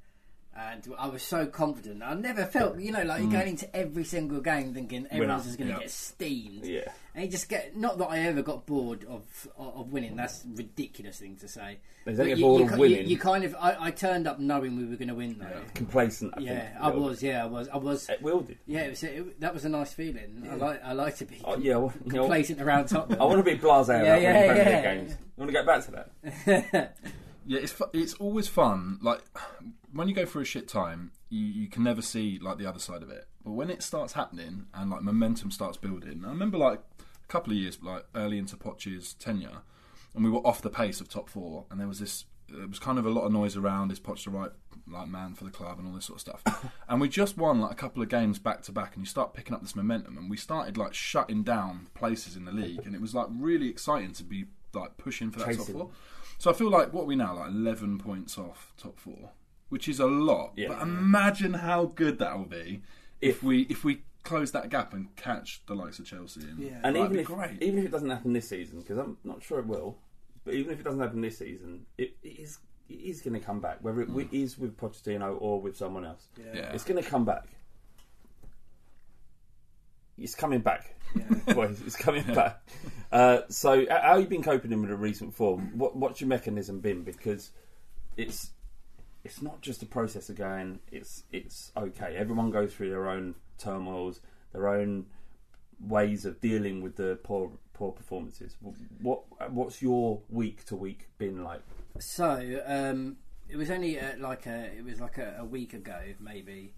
and 0.58 0.82
I 0.98 1.06
was 1.06 1.22
so 1.22 1.46
confident. 1.46 2.02
I 2.02 2.14
never 2.14 2.44
felt, 2.44 2.78
you 2.80 2.90
know, 2.90 3.02
like 3.02 3.20
you're 3.20 3.28
mm. 3.28 3.32
going 3.32 3.48
into 3.48 3.76
every 3.76 4.04
single 4.04 4.40
game 4.40 4.74
thinking 4.74 5.06
everyone's 5.10 5.44
just 5.44 5.56
going 5.58 5.68
to 5.68 5.74
Yeah. 5.74 5.80
get 5.80 5.90
steamed. 5.90 6.64
Yeah. 6.64 6.88
And 7.14 7.24
you 7.24 7.30
just 7.30 7.48
get 7.48 7.76
not 7.76 7.98
that 7.98 8.06
I 8.10 8.18
ever 8.20 8.42
got 8.42 8.66
bored 8.66 9.04
of 9.04 9.22
of 9.56 9.92
winning. 9.92 10.16
That's 10.16 10.44
a 10.44 10.48
ridiculous 10.54 11.18
thing 11.18 11.36
to 11.36 11.48
say. 11.48 11.78
They 12.04 12.12
don't 12.14 12.28
But 12.28 12.38
you- 12.38 12.44
bored 12.44 12.60
you 12.60 12.66
of 12.66 12.72
you- 12.72 12.78
winning. 12.78 13.08
You, 13.08 13.18
kind 13.18 13.44
of. 13.44 13.54
I, 13.58 13.76
I 13.78 13.90
turned 13.90 14.26
up 14.26 14.38
knowing 14.38 14.76
we 14.76 14.84
were 14.84 14.96
going 14.96 15.08
to 15.08 15.14
win 15.14 15.36
though. 15.38 15.60
Complacent. 15.74 16.32
I 16.36 16.40
Yeah, 16.40 16.60
think, 16.60 16.80
I 16.80 16.84
a 16.84 16.86
little 16.92 17.02
was. 17.08 17.22
Yeah, 17.22 17.42
I 17.42 17.46
was. 17.46 17.68
I 17.68 17.76
was. 17.76 18.06
bit. 18.06 18.22
We 18.22 18.32
all 18.32 18.40
did. 18.40 18.58
Yeah, 18.66 18.80
it 18.82 18.90
was, 18.90 19.02
it, 19.02 19.40
that 19.40 19.52
was 19.54 19.64
a 19.64 19.68
nice 19.68 19.92
feeling. 19.92 20.48
I 20.50 20.54
like. 20.54 20.84
I 20.84 20.92
like 20.92 21.16
to 21.16 21.24
be 21.24 21.40
Oh, 21.44 21.56
yeah, 21.58 21.76
well, 21.76 21.92
you 22.04 22.12
know, 22.12 22.20
complacent 22.22 22.60
around 22.60 22.86
Tottenham. 22.86 23.20
I 23.22 23.24
want 23.24 23.44
to 23.44 23.50
be 23.50 23.58
blasé 23.58 24.00
about 24.00 24.20
Yeah, 24.22 24.46
winning 24.46 24.56
yeah, 24.56 24.68
yeah. 24.68 24.82
games. 24.94 25.10
You 25.10 25.16
want 25.44 25.48
to 25.48 25.52
get 25.52 25.66
back 25.66 25.84
to 25.86 25.90
that? 25.92 26.96
Yeah, 27.50 27.60
it's 27.60 27.72
fu- 27.72 27.88
it's 27.94 28.12
always 28.14 28.46
fun. 28.46 28.98
Like 29.00 29.22
when 29.98 30.08
you 30.08 30.14
go 30.14 30.24
through 30.24 30.42
a 30.42 30.46
shit 30.46 30.68
time, 30.68 31.12
you, 31.28 31.44
you 31.44 31.68
can 31.68 31.82
never 31.82 32.00
see 32.00 32.38
like 32.40 32.58
the 32.58 32.66
other 32.66 32.78
side 32.78 33.02
of 33.02 33.10
it. 33.10 33.26
But 33.44 33.52
when 33.52 33.70
it 33.70 33.82
starts 33.82 34.12
happening 34.12 34.66
and 34.72 34.90
like 34.90 35.02
momentum 35.02 35.50
starts 35.50 35.76
building, 35.76 36.22
I 36.24 36.28
remember 36.28 36.56
like 36.56 36.80
a 36.98 37.26
couple 37.26 37.52
of 37.52 37.58
years 37.58 37.78
like 37.82 38.04
early 38.14 38.38
into 38.38 38.56
Poch's 38.56 39.14
tenure, 39.14 39.62
and 40.14 40.24
we 40.24 40.30
were 40.30 40.46
off 40.46 40.62
the 40.62 40.70
pace 40.70 41.00
of 41.00 41.08
top 41.08 41.28
four, 41.28 41.66
and 41.70 41.80
there 41.80 41.88
was 41.88 41.98
this. 41.98 42.24
It 42.48 42.68
was 42.68 42.78
kind 42.78 42.98
of 42.98 43.04
a 43.04 43.10
lot 43.10 43.24
of 43.26 43.32
noise 43.32 43.56
around. 43.56 43.92
Is 43.92 44.00
Poch 44.00 44.24
the 44.24 44.30
right 44.30 44.50
like 44.90 45.08
man 45.08 45.34
for 45.34 45.44
the 45.44 45.50
club 45.50 45.78
and 45.78 45.86
all 45.86 45.94
this 45.94 46.06
sort 46.06 46.16
of 46.16 46.20
stuff? 46.20 46.72
and 46.88 47.00
we 47.00 47.08
just 47.08 47.36
won 47.36 47.60
like 47.60 47.72
a 47.72 47.74
couple 47.74 48.02
of 48.02 48.08
games 48.08 48.38
back 48.38 48.62
to 48.62 48.72
back, 48.72 48.94
and 48.94 49.02
you 49.02 49.06
start 49.06 49.34
picking 49.34 49.54
up 49.54 49.62
this 49.62 49.76
momentum, 49.76 50.16
and 50.16 50.30
we 50.30 50.36
started 50.36 50.76
like 50.76 50.94
shutting 50.94 51.42
down 51.42 51.88
places 51.94 52.36
in 52.36 52.44
the 52.44 52.52
league, 52.52 52.86
and 52.86 52.94
it 52.94 53.00
was 53.00 53.14
like 53.14 53.26
really 53.30 53.68
exciting 53.68 54.12
to 54.12 54.24
be 54.24 54.46
like 54.72 54.96
pushing 54.96 55.30
for 55.30 55.40
that 55.40 55.56
top 55.56 55.66
four. 55.66 55.90
So 56.38 56.50
I 56.50 56.54
feel 56.54 56.70
like 56.70 56.92
what 56.92 57.02
are 57.02 57.06
we 57.06 57.16
now 57.16 57.36
like 57.36 57.48
eleven 57.48 57.98
points 57.98 58.38
off 58.38 58.72
top 58.78 58.98
four, 58.98 59.30
which 59.68 59.88
is 59.88 60.00
a 60.00 60.06
lot. 60.06 60.52
Yeah. 60.56 60.68
But 60.68 60.82
imagine 60.82 61.54
how 61.54 61.86
good 61.86 62.18
that 62.18 62.36
will 62.36 62.44
be 62.46 62.82
if, 63.20 63.42
we 63.42 63.62
if 63.62 63.84
we 63.84 64.02
close 64.24 64.52
that 64.52 64.68
gap 64.70 64.92
and 64.94 65.14
catch 65.16 65.62
the 65.66 65.74
likes 65.74 65.98
of 65.98 66.06
Chelsea. 66.06 66.40
And, 66.42 66.58
Yeah. 66.58 66.80
And 66.84 66.96
that'd 66.96 66.96
even 66.96 67.12
be 67.12 67.20
if 67.20 67.26
great. 67.26 67.62
even 67.62 67.78
if 67.80 67.84
it 67.86 67.90
doesn't 67.90 68.10
happen 68.10 68.32
this 68.32 68.48
season, 68.48 68.80
because 68.80 68.98
I'm 68.98 69.16
not 69.24 69.42
sure 69.42 69.58
it 69.60 69.66
will, 69.66 69.98
but 70.44 70.54
even 70.54 70.72
if 70.72 70.80
it 70.80 70.82
doesn't 70.84 71.00
happen 71.00 71.20
this 71.20 71.38
season, 71.38 71.86
it, 71.96 72.16
it 72.22 72.28
is 72.40 72.58
it 72.88 72.94
is 72.94 73.20
going 73.20 73.34
to 73.34 73.40
come 73.40 73.60
back. 73.60 73.78
Whether 73.82 74.00
it 74.02 74.06
wi- 74.08 74.28
is 74.32 74.58
with 74.58 74.76
Pochettino 74.78 75.36
or 75.40 75.60
with 75.60 75.76
someone 75.76 76.04
else, 76.06 76.26
Yeah. 76.38 76.72
it's 76.72 76.84
going 76.84 77.02
to 77.02 77.08
come 77.08 77.24
back. 77.26 77.44
It's 80.16 80.34
coming 80.34 80.60
back, 80.60 80.96
boys. 81.54 81.80
It's 81.86 81.94
coming 81.96 82.24
back. 82.34 82.60
Uh, 83.12 83.42
so, 83.48 83.86
how 83.88 84.14
have 84.14 84.20
you 84.20 84.26
been 84.26 84.42
coping 84.42 84.70
with 84.80 84.90
the 84.90 84.96
recent 84.96 85.32
form? 85.34 85.78
What, 85.78 85.94
what's 85.96 86.20
your 86.20 86.28
mechanism 86.28 86.80
been? 86.80 87.02
Because 87.02 87.50
it's 88.16 88.50
it's 89.24 89.42
not 89.42 89.60
just 89.60 89.82
a 89.82 89.86
process 89.86 90.28
of 90.28 90.36
going. 90.36 90.80
It's 90.92 91.24
it's 91.32 91.72
okay. 91.76 92.14
Everyone 92.16 92.50
goes 92.50 92.72
through 92.74 92.90
their 92.90 93.08
own 93.08 93.34
turmoils, 93.58 94.20
their 94.52 94.68
own 94.68 95.06
ways 95.80 96.24
of 96.24 96.40
dealing 96.40 96.82
with 96.82 96.96
the 96.96 97.18
poor 97.22 97.52
poor 97.72 97.92
performances. 97.92 98.56
What 99.02 99.22
what's 99.50 99.82
your 99.82 100.22
week 100.28 100.64
to 100.66 100.76
week 100.76 101.08
been 101.18 101.42
like? 101.44 101.60
So 101.98 102.60
um, 102.66 103.16
it 103.48 103.56
was 103.56 103.70
only 103.70 103.98
uh, 103.98 104.16
like 104.18 104.46
a 104.46 104.70
it 104.76 104.84
was 104.84 105.00
like 105.00 105.18
a, 105.18 105.36
a 105.40 105.44
week 105.44 105.74
ago 105.74 105.98
maybe 106.20 106.74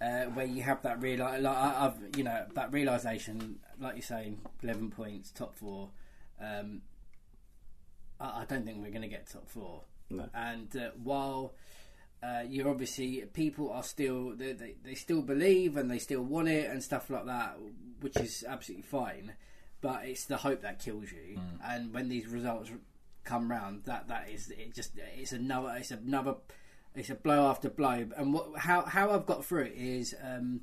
uh, 0.00 0.24
where 0.24 0.46
you 0.46 0.62
have 0.62 0.82
that 0.82 1.00
real 1.02 1.18
like 1.20 1.44
I- 1.44 1.86
I've 1.86 2.16
you 2.16 2.24
know 2.24 2.44
that 2.54 2.72
realization 2.72 3.60
like 3.80 3.94
you're 3.94 4.02
saying 4.02 4.40
eleven 4.62 4.90
points 4.90 5.30
top 5.30 5.54
four. 5.56 5.90
Um, 6.40 6.82
I, 8.20 8.42
I 8.42 8.44
don't 8.48 8.64
think 8.64 8.78
we're 8.82 8.90
going 8.90 9.02
to 9.02 9.08
get 9.08 9.28
top 9.30 9.48
four. 9.48 9.82
No. 10.10 10.28
And 10.34 10.74
uh, 10.76 10.90
while 11.02 11.54
uh, 12.24 12.42
you're 12.48 12.68
obviously 12.68 13.22
people 13.32 13.70
are 13.70 13.82
still 13.82 14.30
they, 14.34 14.52
they, 14.52 14.74
they 14.82 14.94
still 14.94 15.20
believe 15.20 15.76
and 15.76 15.90
they 15.90 15.98
still 15.98 16.22
want 16.22 16.48
it 16.48 16.70
and 16.70 16.82
stuff 16.82 17.10
like 17.10 17.26
that, 17.26 17.58
which 18.00 18.16
is 18.16 18.44
absolutely 18.48 18.82
fine. 18.82 19.32
But 19.80 20.06
it's 20.06 20.24
the 20.24 20.38
hope 20.38 20.62
that 20.62 20.82
kills 20.82 21.12
you. 21.12 21.38
And 21.62 21.92
when 21.92 22.08
these 22.08 22.26
results 22.26 22.70
come 23.24 23.50
round, 23.50 23.84
that 23.84 24.08
that 24.08 24.30
is 24.30 24.50
it. 24.50 24.74
Just 24.74 24.92
it's 25.18 25.32
another 25.32 25.74
it's 25.76 25.90
another 25.90 26.36
it's 26.94 27.10
a 27.10 27.14
blow 27.14 27.48
after 27.48 27.68
blow. 27.68 28.06
And 28.16 28.32
what 28.32 28.56
how 28.56 28.82
how 28.82 29.10
I've 29.10 29.26
got 29.26 29.44
through 29.44 29.64
it 29.64 29.74
is. 29.76 30.14
Um, 30.22 30.62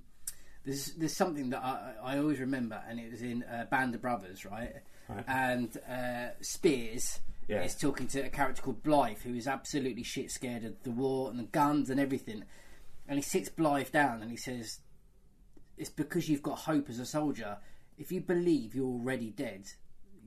there's 0.64 0.94
there's 0.94 1.16
something 1.16 1.50
that 1.50 1.64
I, 1.64 1.94
I 2.04 2.18
always 2.20 2.40
remember, 2.40 2.80
and 2.88 3.00
it 3.00 3.12
was 3.12 3.24
in 3.24 3.44
uh, 3.44 3.66
Band 3.72 3.96
of 3.96 4.02
Brothers, 4.02 4.46
right? 4.46 4.74
And 5.28 5.76
uh, 5.90 6.30
Speirs 6.42 7.20
Yeah. 7.48 7.64
is 7.64 7.76
talking 7.76 8.08
to 8.08 8.22
a 8.22 8.30
character 8.30 8.62
called 8.62 8.84
Blythe, 8.84 9.20
who 9.20 9.34
is 9.36 9.48
absolutely 9.48 10.04
shit 10.04 10.32
scared 10.32 10.64
of 10.64 10.82
the 10.84 10.92
war 10.92 11.30
and 11.30 11.40
the 11.40 11.44
guns 11.44 11.90
and 11.90 12.00
everything. 12.00 12.44
And 13.08 13.18
he 13.18 13.24
sits 13.24 13.50
Blythe 13.50 13.92
down 13.92 14.22
and 14.22 14.32
he 14.32 14.38
says, 14.38 14.80
"It's 15.78 15.90
because 15.90 16.30
you've 16.30 16.44
got 16.44 16.60
hope 16.60 16.90
as 16.90 17.00
a 17.00 17.06
soldier. 17.06 17.58
If 17.98 18.12
you 18.12 18.22
believe 18.22 18.74
you're 18.74 18.86
already 18.86 19.32
dead, 19.32 19.66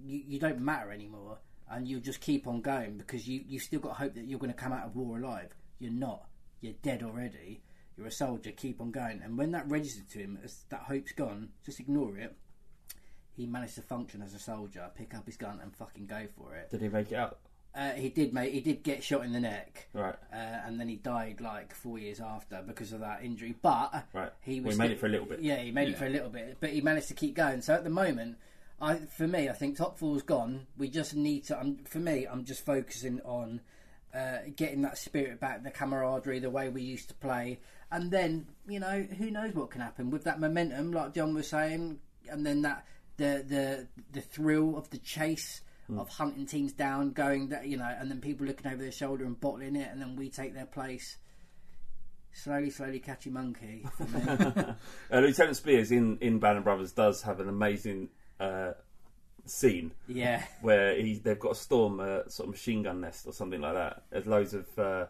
you, 0.02 0.22
you 0.26 0.38
don't 0.38 0.60
matter 0.60 0.92
anymore, 0.92 1.38
and 1.70 1.88
you'll 1.88 2.00
just 2.00 2.20
keep 2.20 2.46
on 2.46 2.60
going 2.60 2.98
because 2.98 3.26
you 3.26 3.42
you've 3.46 3.62
still 3.62 3.80
got 3.80 3.96
hope 3.96 4.14
that 4.14 4.26
you're 4.26 4.38
going 4.38 4.52
to 4.52 4.58
come 4.58 4.72
out 4.72 4.86
of 4.86 4.96
war 4.96 5.18
alive. 5.18 5.54
You're 5.78 5.92
not. 5.92 6.26
You're 6.60 6.74
dead 6.82 7.02
already." 7.02 7.62
You're 7.96 8.08
a 8.08 8.10
soldier. 8.10 8.50
Keep 8.50 8.80
on 8.80 8.90
going, 8.90 9.22
and 9.22 9.38
when 9.38 9.52
that 9.52 9.68
registered 9.70 10.08
to 10.10 10.18
him 10.18 10.36
as 10.42 10.64
that 10.70 10.80
hope's 10.80 11.12
gone, 11.12 11.50
just 11.64 11.78
ignore 11.78 12.18
it 12.18 12.36
he 13.36 13.46
managed 13.46 13.74
to 13.76 13.82
function 13.82 14.22
as 14.22 14.34
a 14.34 14.38
soldier, 14.38 14.88
pick 14.94 15.14
up 15.14 15.26
his 15.26 15.36
gun 15.36 15.60
and 15.62 15.74
fucking 15.74 16.06
go 16.06 16.26
for 16.38 16.54
it. 16.54 16.70
Did 16.70 16.82
he 16.82 16.88
make 16.88 17.10
it 17.12 17.16
out? 17.16 17.38
Uh, 17.74 17.90
he 17.90 18.08
did, 18.08 18.32
mate. 18.32 18.52
He 18.52 18.60
did 18.60 18.84
get 18.84 19.02
shot 19.02 19.24
in 19.24 19.32
the 19.32 19.40
neck, 19.40 19.88
Right. 19.92 20.14
uh, 20.32 20.36
and 20.36 20.78
then 20.78 20.88
he 20.88 20.94
died 20.94 21.40
like 21.40 21.74
four 21.74 21.98
years 21.98 22.20
after 22.20 22.62
because 22.64 22.92
of 22.92 23.00
that 23.00 23.24
injury. 23.24 23.56
But 23.60 24.04
Right. 24.12 24.30
he 24.42 24.60
Well, 24.60 24.66
was 24.66 24.76
he 24.76 24.78
made 24.78 24.90
it 24.92 25.00
for 25.00 25.06
a 25.06 25.08
little 25.08 25.26
bit. 25.26 25.40
Yeah, 25.40 25.56
he 25.56 25.72
made 25.72 25.88
it 25.88 25.96
for 25.96 26.06
a 26.06 26.10
little 26.10 26.28
bit, 26.30 26.58
but 26.60 26.70
he 26.70 26.80
managed 26.80 27.08
to 27.08 27.14
keep 27.14 27.34
going. 27.34 27.62
So 27.62 27.74
at 27.74 27.82
the 27.82 27.90
moment, 27.90 28.38
I 28.80 28.98
for 28.98 29.26
me, 29.26 29.48
I 29.48 29.52
think 29.54 29.76
top 29.76 29.98
four's 29.98 30.22
gone. 30.22 30.68
We 30.78 30.88
just 30.88 31.16
need 31.16 31.44
to. 31.46 31.58
I'm, 31.58 31.78
for 31.78 31.98
me, 31.98 32.26
I'm 32.28 32.44
just 32.44 32.64
focusing 32.64 33.20
on 33.22 33.60
uh, 34.14 34.38
getting 34.54 34.82
that 34.82 34.96
spirit 34.96 35.40
back, 35.40 35.64
the 35.64 35.70
camaraderie, 35.72 36.38
the 36.38 36.50
way 36.50 36.68
we 36.68 36.82
used 36.82 37.08
to 37.08 37.14
play, 37.14 37.58
and 37.90 38.12
then 38.12 38.46
you 38.68 38.78
know 38.78 39.02
who 39.02 39.32
knows 39.32 39.52
what 39.52 39.70
can 39.70 39.80
happen 39.80 40.10
with 40.10 40.22
that 40.24 40.38
momentum, 40.38 40.92
like 40.92 41.12
John 41.14 41.34
was 41.34 41.48
saying, 41.48 41.98
and 42.30 42.46
then 42.46 42.62
that 42.62 42.86
the 43.16 43.44
the 43.46 43.86
the 44.12 44.20
thrill 44.20 44.76
of 44.76 44.90
the 44.90 44.98
chase. 44.98 45.60
Hmm. 45.86 45.98
Of 45.98 46.08
hunting 46.08 46.46
teams 46.46 46.72
down, 46.72 47.10
going 47.10 47.50
that 47.50 47.66
you 47.66 47.76
know, 47.76 47.84
and 47.84 48.10
then 48.10 48.22
people 48.22 48.46
looking 48.46 48.72
over 48.72 48.80
their 48.80 48.90
shoulder 48.90 49.26
and 49.26 49.38
bottling 49.38 49.76
it, 49.76 49.90
and 49.92 50.00
then 50.00 50.16
we 50.16 50.30
take 50.30 50.54
their 50.54 50.64
place. 50.64 51.18
Slowly, 52.32 52.70
slowly, 52.70 53.00
catchy 53.00 53.28
monkey. 53.28 53.86
Uh, 55.12 55.18
Lieutenant 55.18 55.58
Speirs 55.58 55.92
in 55.92 56.16
in 56.22 56.38
Band 56.38 56.56
of 56.56 56.64
Brothers 56.64 56.92
does 56.92 57.20
have 57.20 57.38
an 57.38 57.50
amazing 57.50 58.08
uh, 58.40 58.72
scene 59.46 59.92
yeah, 60.06 60.42
where 60.60 60.96
he 60.96 61.18
they've 61.18 61.38
got 61.38 61.52
a 61.52 61.54
storm 61.54 62.00
uh, 62.00 62.28
sort 62.28 62.48
of 62.48 62.54
machine 62.54 62.82
gun 62.82 63.00
nest 63.00 63.26
or 63.26 63.32
something 63.32 63.60
like 63.60 63.74
that. 63.74 64.02
There's 64.10 64.26
loads 64.26 64.54
of 64.54 64.78
uh, 64.78 65.06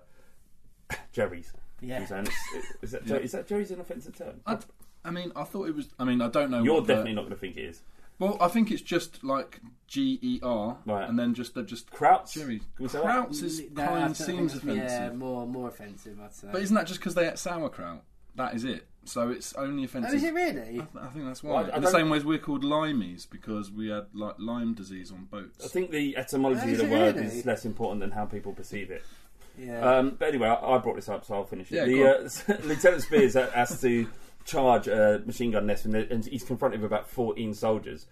Jerry's. 1.13 1.53
Yeah. 1.81 2.03
Is 2.03 2.09
that, 2.09 2.29
is, 2.83 2.91
that, 2.93 3.23
is 3.23 3.33
that 3.33 3.47
Jerry's 3.47 3.71
an 3.71 3.81
offensive 3.81 4.17
term? 4.17 4.41
I, 4.47 4.59
I 5.05 5.11
mean, 5.11 5.33
I 5.37 5.45
thought 5.45 5.69
it 5.69 5.75
was. 5.75 5.89
I 5.99 6.05
mean, 6.05 6.21
I 6.21 6.29
don't 6.29 6.51
know. 6.51 6.63
You're 6.63 6.75
what 6.77 6.87
the- 6.87 6.95
definitely 6.95 7.15
not 7.15 7.23
going 7.23 7.35
to 7.35 7.39
think 7.39 7.57
it 7.57 7.65
is. 7.65 7.83
Well, 8.21 8.37
I 8.41 8.47
think 8.47 8.71
it's 8.71 8.81
just 8.83 9.25
like 9.25 9.61
G 9.89 10.19
E 10.23 10.39
R, 10.43 10.79
Right. 10.87 11.09
and 11.09 11.19
then 11.19 11.35
just 11.35 11.55
they're 11.55 11.65
just 11.65 11.91
Krauts? 11.91 12.33
Jerry. 12.33 12.61
Can 12.77 12.85
we? 12.85 12.89
Krauts 12.89 13.43
is 13.43 13.61
No, 13.73 13.85
kind 13.87 14.17
think 14.17 14.29
seems 14.29 14.55
it's- 14.55 14.63
offensive, 14.63 14.77
Yeah, 14.91 15.13
more 15.13 15.47
more 15.49 15.69
offensive, 15.69 16.19
I'd 16.23 16.33
say. 16.33 16.49
but 16.53 16.63
isn't 16.63 16.75
that 16.77 16.87
just 16.87 17.01
because 17.01 17.15
they 17.15 17.29
ate 17.29 17.39
sauerkraut? 17.39 18.03
That 18.37 18.55
is 18.55 18.65
it. 18.65 18.87
So 19.05 19.31
it's 19.31 19.53
only 19.55 19.85
offensive. 19.85 20.13
oh, 20.13 20.17
is 20.17 20.23
it 20.25 20.33
really? 20.33 20.81
I 21.01 21.07
think 21.09 21.25
that's 21.27 21.43
Well, 21.43 21.55
why. 21.55 21.63
I- 21.65 21.71
I 21.71 21.77
In 21.77 21.83
the 21.83 21.91
same 21.91 22.09
way 22.09 22.17
as 22.19 22.25
we're 22.25 22.39
called 22.39 22.63
limeys 22.65 23.29
because 23.29 23.71
we 23.73 23.89
had 23.89 24.07
like 24.15 24.37
Lyme 24.39 24.75
disease 24.75 25.11
on 25.13 25.25
boats. 25.25 25.65
I 25.65 25.69
think 25.69 25.91
the 25.91 26.17
etymology 26.17 26.63
Oh, 26.69 26.73
of 26.73 26.79
the 26.79 26.85
word 26.89 27.17
really? 27.17 27.27
is 27.27 27.45
less 27.45 27.65
important 27.65 28.01
than 28.01 28.13
how 28.13 28.25
people 28.27 28.53
perceive 28.53 28.91
it. 28.93 29.03
Yeah. 29.59 29.81
Um, 29.99 30.17
but 30.19 30.29
anyway, 30.29 30.49
I, 30.49 30.55
I 30.77 30.79
brought 30.79 30.97
this 30.97 31.09
up, 31.09 31.25
so 31.25 31.35
I'll 31.35 31.45
finish 31.45 31.71
it. 31.71 31.77
Yeah, 31.77 31.85
the, 31.85 31.95
go 31.95 32.55
uh, 32.55 32.57
Lieutenant 32.69 33.03
Speirs 33.03 33.35
ha- 33.41 33.51
has 33.55 33.81
to 33.83 34.07
charge 34.45 34.89
a 34.89 35.23
machine 35.27 35.51
gun 35.51 35.67
nest, 35.67 35.85
and, 35.85 35.95
and 35.95 36.25
he's 36.25 36.45
confronted 36.45 36.81
with 36.81 36.91
about 36.91 37.09
14 37.09 37.55
soldiers. 37.55 38.07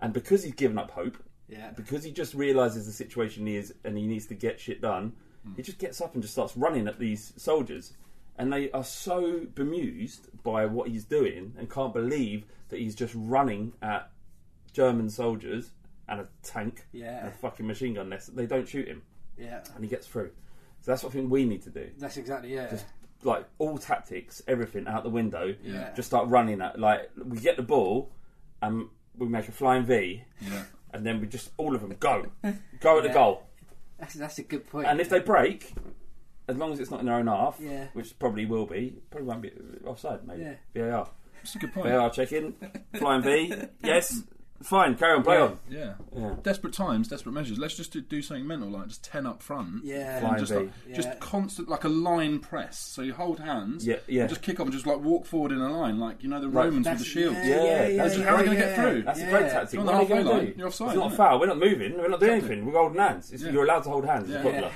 And 0.00 0.12
because 0.12 0.42
he's 0.44 0.54
given 0.54 0.78
up 0.78 0.90
hope, 0.92 1.16
Yeah. 1.48 1.70
because 1.70 2.04
he 2.04 2.12
just 2.12 2.34
realises 2.34 2.86
the 2.86 2.92
situation 2.92 3.46
he 3.46 3.56
is 3.56 3.74
and 3.84 3.96
he 3.96 4.06
needs 4.06 4.26
to 4.26 4.34
get 4.34 4.60
shit 4.60 4.80
done, 4.80 5.14
hmm. 5.44 5.54
he 5.56 5.62
just 5.62 5.78
gets 5.78 6.00
up 6.00 6.14
and 6.14 6.22
just 6.22 6.34
starts 6.34 6.56
running 6.56 6.86
at 6.88 6.98
these 6.98 7.32
soldiers. 7.36 7.92
And 8.36 8.52
they 8.52 8.70
are 8.70 8.84
so 8.84 9.46
bemused 9.54 10.28
by 10.44 10.66
what 10.66 10.88
he's 10.88 11.04
doing 11.04 11.54
and 11.58 11.68
can't 11.68 11.92
believe 11.92 12.44
that 12.68 12.78
he's 12.78 12.94
just 12.94 13.14
running 13.16 13.72
at 13.82 14.10
German 14.72 15.10
soldiers 15.10 15.70
and 16.08 16.20
a 16.20 16.28
tank 16.42 16.86
Yeah. 16.92 17.18
and 17.18 17.28
a 17.28 17.32
fucking 17.32 17.66
machine 17.66 17.94
gun 17.94 18.08
nest. 18.10 18.34
They 18.36 18.46
don't 18.46 18.68
shoot 18.68 18.86
him, 18.86 19.02
yeah. 19.36 19.64
and 19.74 19.82
he 19.82 19.90
gets 19.90 20.06
through. 20.06 20.30
So 20.80 20.92
that's 20.92 21.02
what 21.02 21.10
I 21.10 21.14
think 21.14 21.30
we 21.30 21.44
need 21.44 21.62
to 21.62 21.70
do 21.70 21.90
That's 21.98 22.16
exactly 22.16 22.54
yeah. 22.54 22.78
Like 23.22 23.44
all 23.58 23.78
tactics, 23.78 24.42
everything 24.46 24.86
out 24.86 25.02
the 25.02 25.10
window. 25.10 25.54
Yeah. 25.62 25.92
Just 25.94 26.08
start 26.08 26.28
running 26.28 26.60
at 26.60 26.78
like 26.78 27.10
we 27.24 27.38
get 27.38 27.56
the 27.56 27.62
ball, 27.62 28.12
and 28.62 28.88
we 29.16 29.26
make 29.28 29.48
a 29.48 29.52
flying 29.52 29.84
V, 29.84 30.22
Yeah. 30.40 30.62
and 30.92 31.04
then 31.04 31.20
we 31.20 31.26
just 31.26 31.50
all 31.56 31.74
of 31.74 31.80
them 31.80 31.94
go, 31.98 32.26
go 32.80 32.98
at 32.98 33.02
the 33.04 33.08
goal. 33.10 33.42
That's 33.98 34.14
that's 34.14 34.38
a 34.38 34.42
good 34.44 34.66
point. 34.68 34.86
And 34.86 35.00
if 35.00 35.08
they 35.08 35.18
break, 35.18 35.72
as 36.46 36.56
long 36.56 36.72
as 36.72 36.78
it's 36.80 36.90
not 36.90 37.00
in 37.00 37.06
their 37.06 37.16
own 37.16 37.26
half, 37.26 37.58
Yeah. 37.60 37.86
which 37.94 38.16
probably 38.18 38.46
will 38.46 38.66
be, 38.66 39.00
probably 39.10 39.26
won't 39.28 39.42
be 39.42 39.52
offside. 39.84 40.26
Maybe 40.26 40.42
Yeah. 40.42 40.54
VAR, 40.90 41.08
That's 41.42 41.56
a 41.56 41.58
good 41.58 41.72
point. 41.74 41.86
VAR 41.88 42.10
check 42.10 42.30
in, 42.32 42.54
flying 42.96 43.22
V. 43.22 43.52
Yes, 43.82 44.22
fine, 44.62 44.94
carry 44.96 45.14
on, 45.16 45.22
play 45.22 45.36
Yeah. 45.36 45.42
on. 45.44 45.58
Yeah. 45.70 45.92
Yeah. 46.16 46.34
Desperate 46.42 46.72
times, 46.72 47.08
desperate 47.08 47.32
measures. 47.32 47.58
Let's 47.58 47.76
just 47.76 47.92
do, 47.92 48.00
do 48.00 48.20
something 48.22 48.46
mental, 48.46 48.68
like 48.70 48.88
just 48.88 49.04
ten 49.04 49.26
up 49.26 49.42
front. 49.42 49.84
Yeah. 49.84 50.36
Just, 50.38 50.52
like, 50.52 50.70
Yeah. 50.88 50.96
just 50.96 51.20
constant, 51.20 51.68
like 51.68 51.84
a 51.84 51.88
line 51.88 52.38
press. 52.40 52.78
So 52.78 53.02
you 53.02 53.14
hold 53.14 53.40
hands. 53.40 53.86
Yeah, 53.86 53.96
yeah. 54.06 54.22
And 54.22 54.28
just 54.30 54.42
kick 54.42 54.60
off 54.60 54.66
and 54.66 54.72
just 54.72 54.86
like 54.86 54.98
walk 55.00 55.26
forward 55.26 55.52
in 55.52 55.60
a 55.60 55.70
line, 55.70 55.98
like 55.98 56.22
you 56.22 56.28
know 56.28 56.40
the. 56.40 56.48
Romans 56.48 56.86
with 56.88 56.98
the 56.98 57.04
shields. 57.04 57.38
Yeah, 57.44 57.62
Yeah, 57.64 57.86
yeah, 57.88 58.02
that's 58.02 58.16
how 58.16 58.34
are 58.34 58.38
we 58.38 58.44
gonna 58.46 58.56
get 58.56 58.74
through? 58.74 59.02
That's 59.02 59.20
a 59.20 59.26
great 59.30 59.50
tactic. 59.50 59.72
You're 59.74 59.80
on 59.82 59.86
the 59.86 59.92
halfway 59.92 60.22
line. 60.24 60.46
do? 60.46 60.54
You're 60.56 60.66
offside, 60.68 60.88
It's 60.88 60.96
not 60.96 61.10
a 61.10 61.14
it? 61.14 61.16
foul. 61.16 61.40
We're 61.40 61.46
not 61.46 61.58
moving. 61.58 61.96
We're 61.98 62.08
not 62.08 62.20
doing 62.20 62.32
Exactly. 62.32 62.56
anything. 62.56 62.72
We're 62.72 62.78
holding 62.80 62.98
hands. 62.98 63.32
You're 63.52 63.64
allowed 63.64 63.82
to 63.84 63.90
hold 63.90 64.04
hands. 64.06 64.30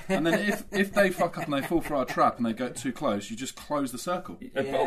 And 0.08 0.26
then 0.26 0.34
if 0.48 0.64
if 0.70 0.92
they 0.94 1.10
fuck 1.22 1.38
up 1.38 1.44
and 1.44 1.52
they 1.54 1.62
fall 1.62 1.80
for 1.80 1.96
our 1.96 2.04
trap 2.04 2.36
and 2.36 2.46
they 2.46 2.52
get 2.52 2.76
too 2.76 2.92
close, 2.92 3.30
you 3.30 3.36
just 3.36 3.56
close 3.56 3.90
the 3.90 3.98
circle. 3.98 4.38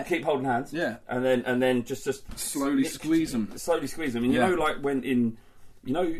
Keep 0.07 0.23
holding 0.23 0.45
hands. 0.45 0.71
Yeah. 0.73 0.97
And 1.09 1.25
then 1.25 1.43
and 1.45 1.61
then 1.61 1.83
just 1.83 2.05
just 2.05 2.23
Slowly 2.39 2.83
squeeze 2.85 3.33
'em. 3.33 3.51
Slowly 3.57 3.87
squeeze 3.87 4.13
them. 4.13 4.23
And 4.23 4.33
you 4.33 4.39
know, 4.39 4.53
like 4.53 4.81
when 4.85 5.03
in, 5.03 5.37
you 5.83 5.93
know, 5.93 6.15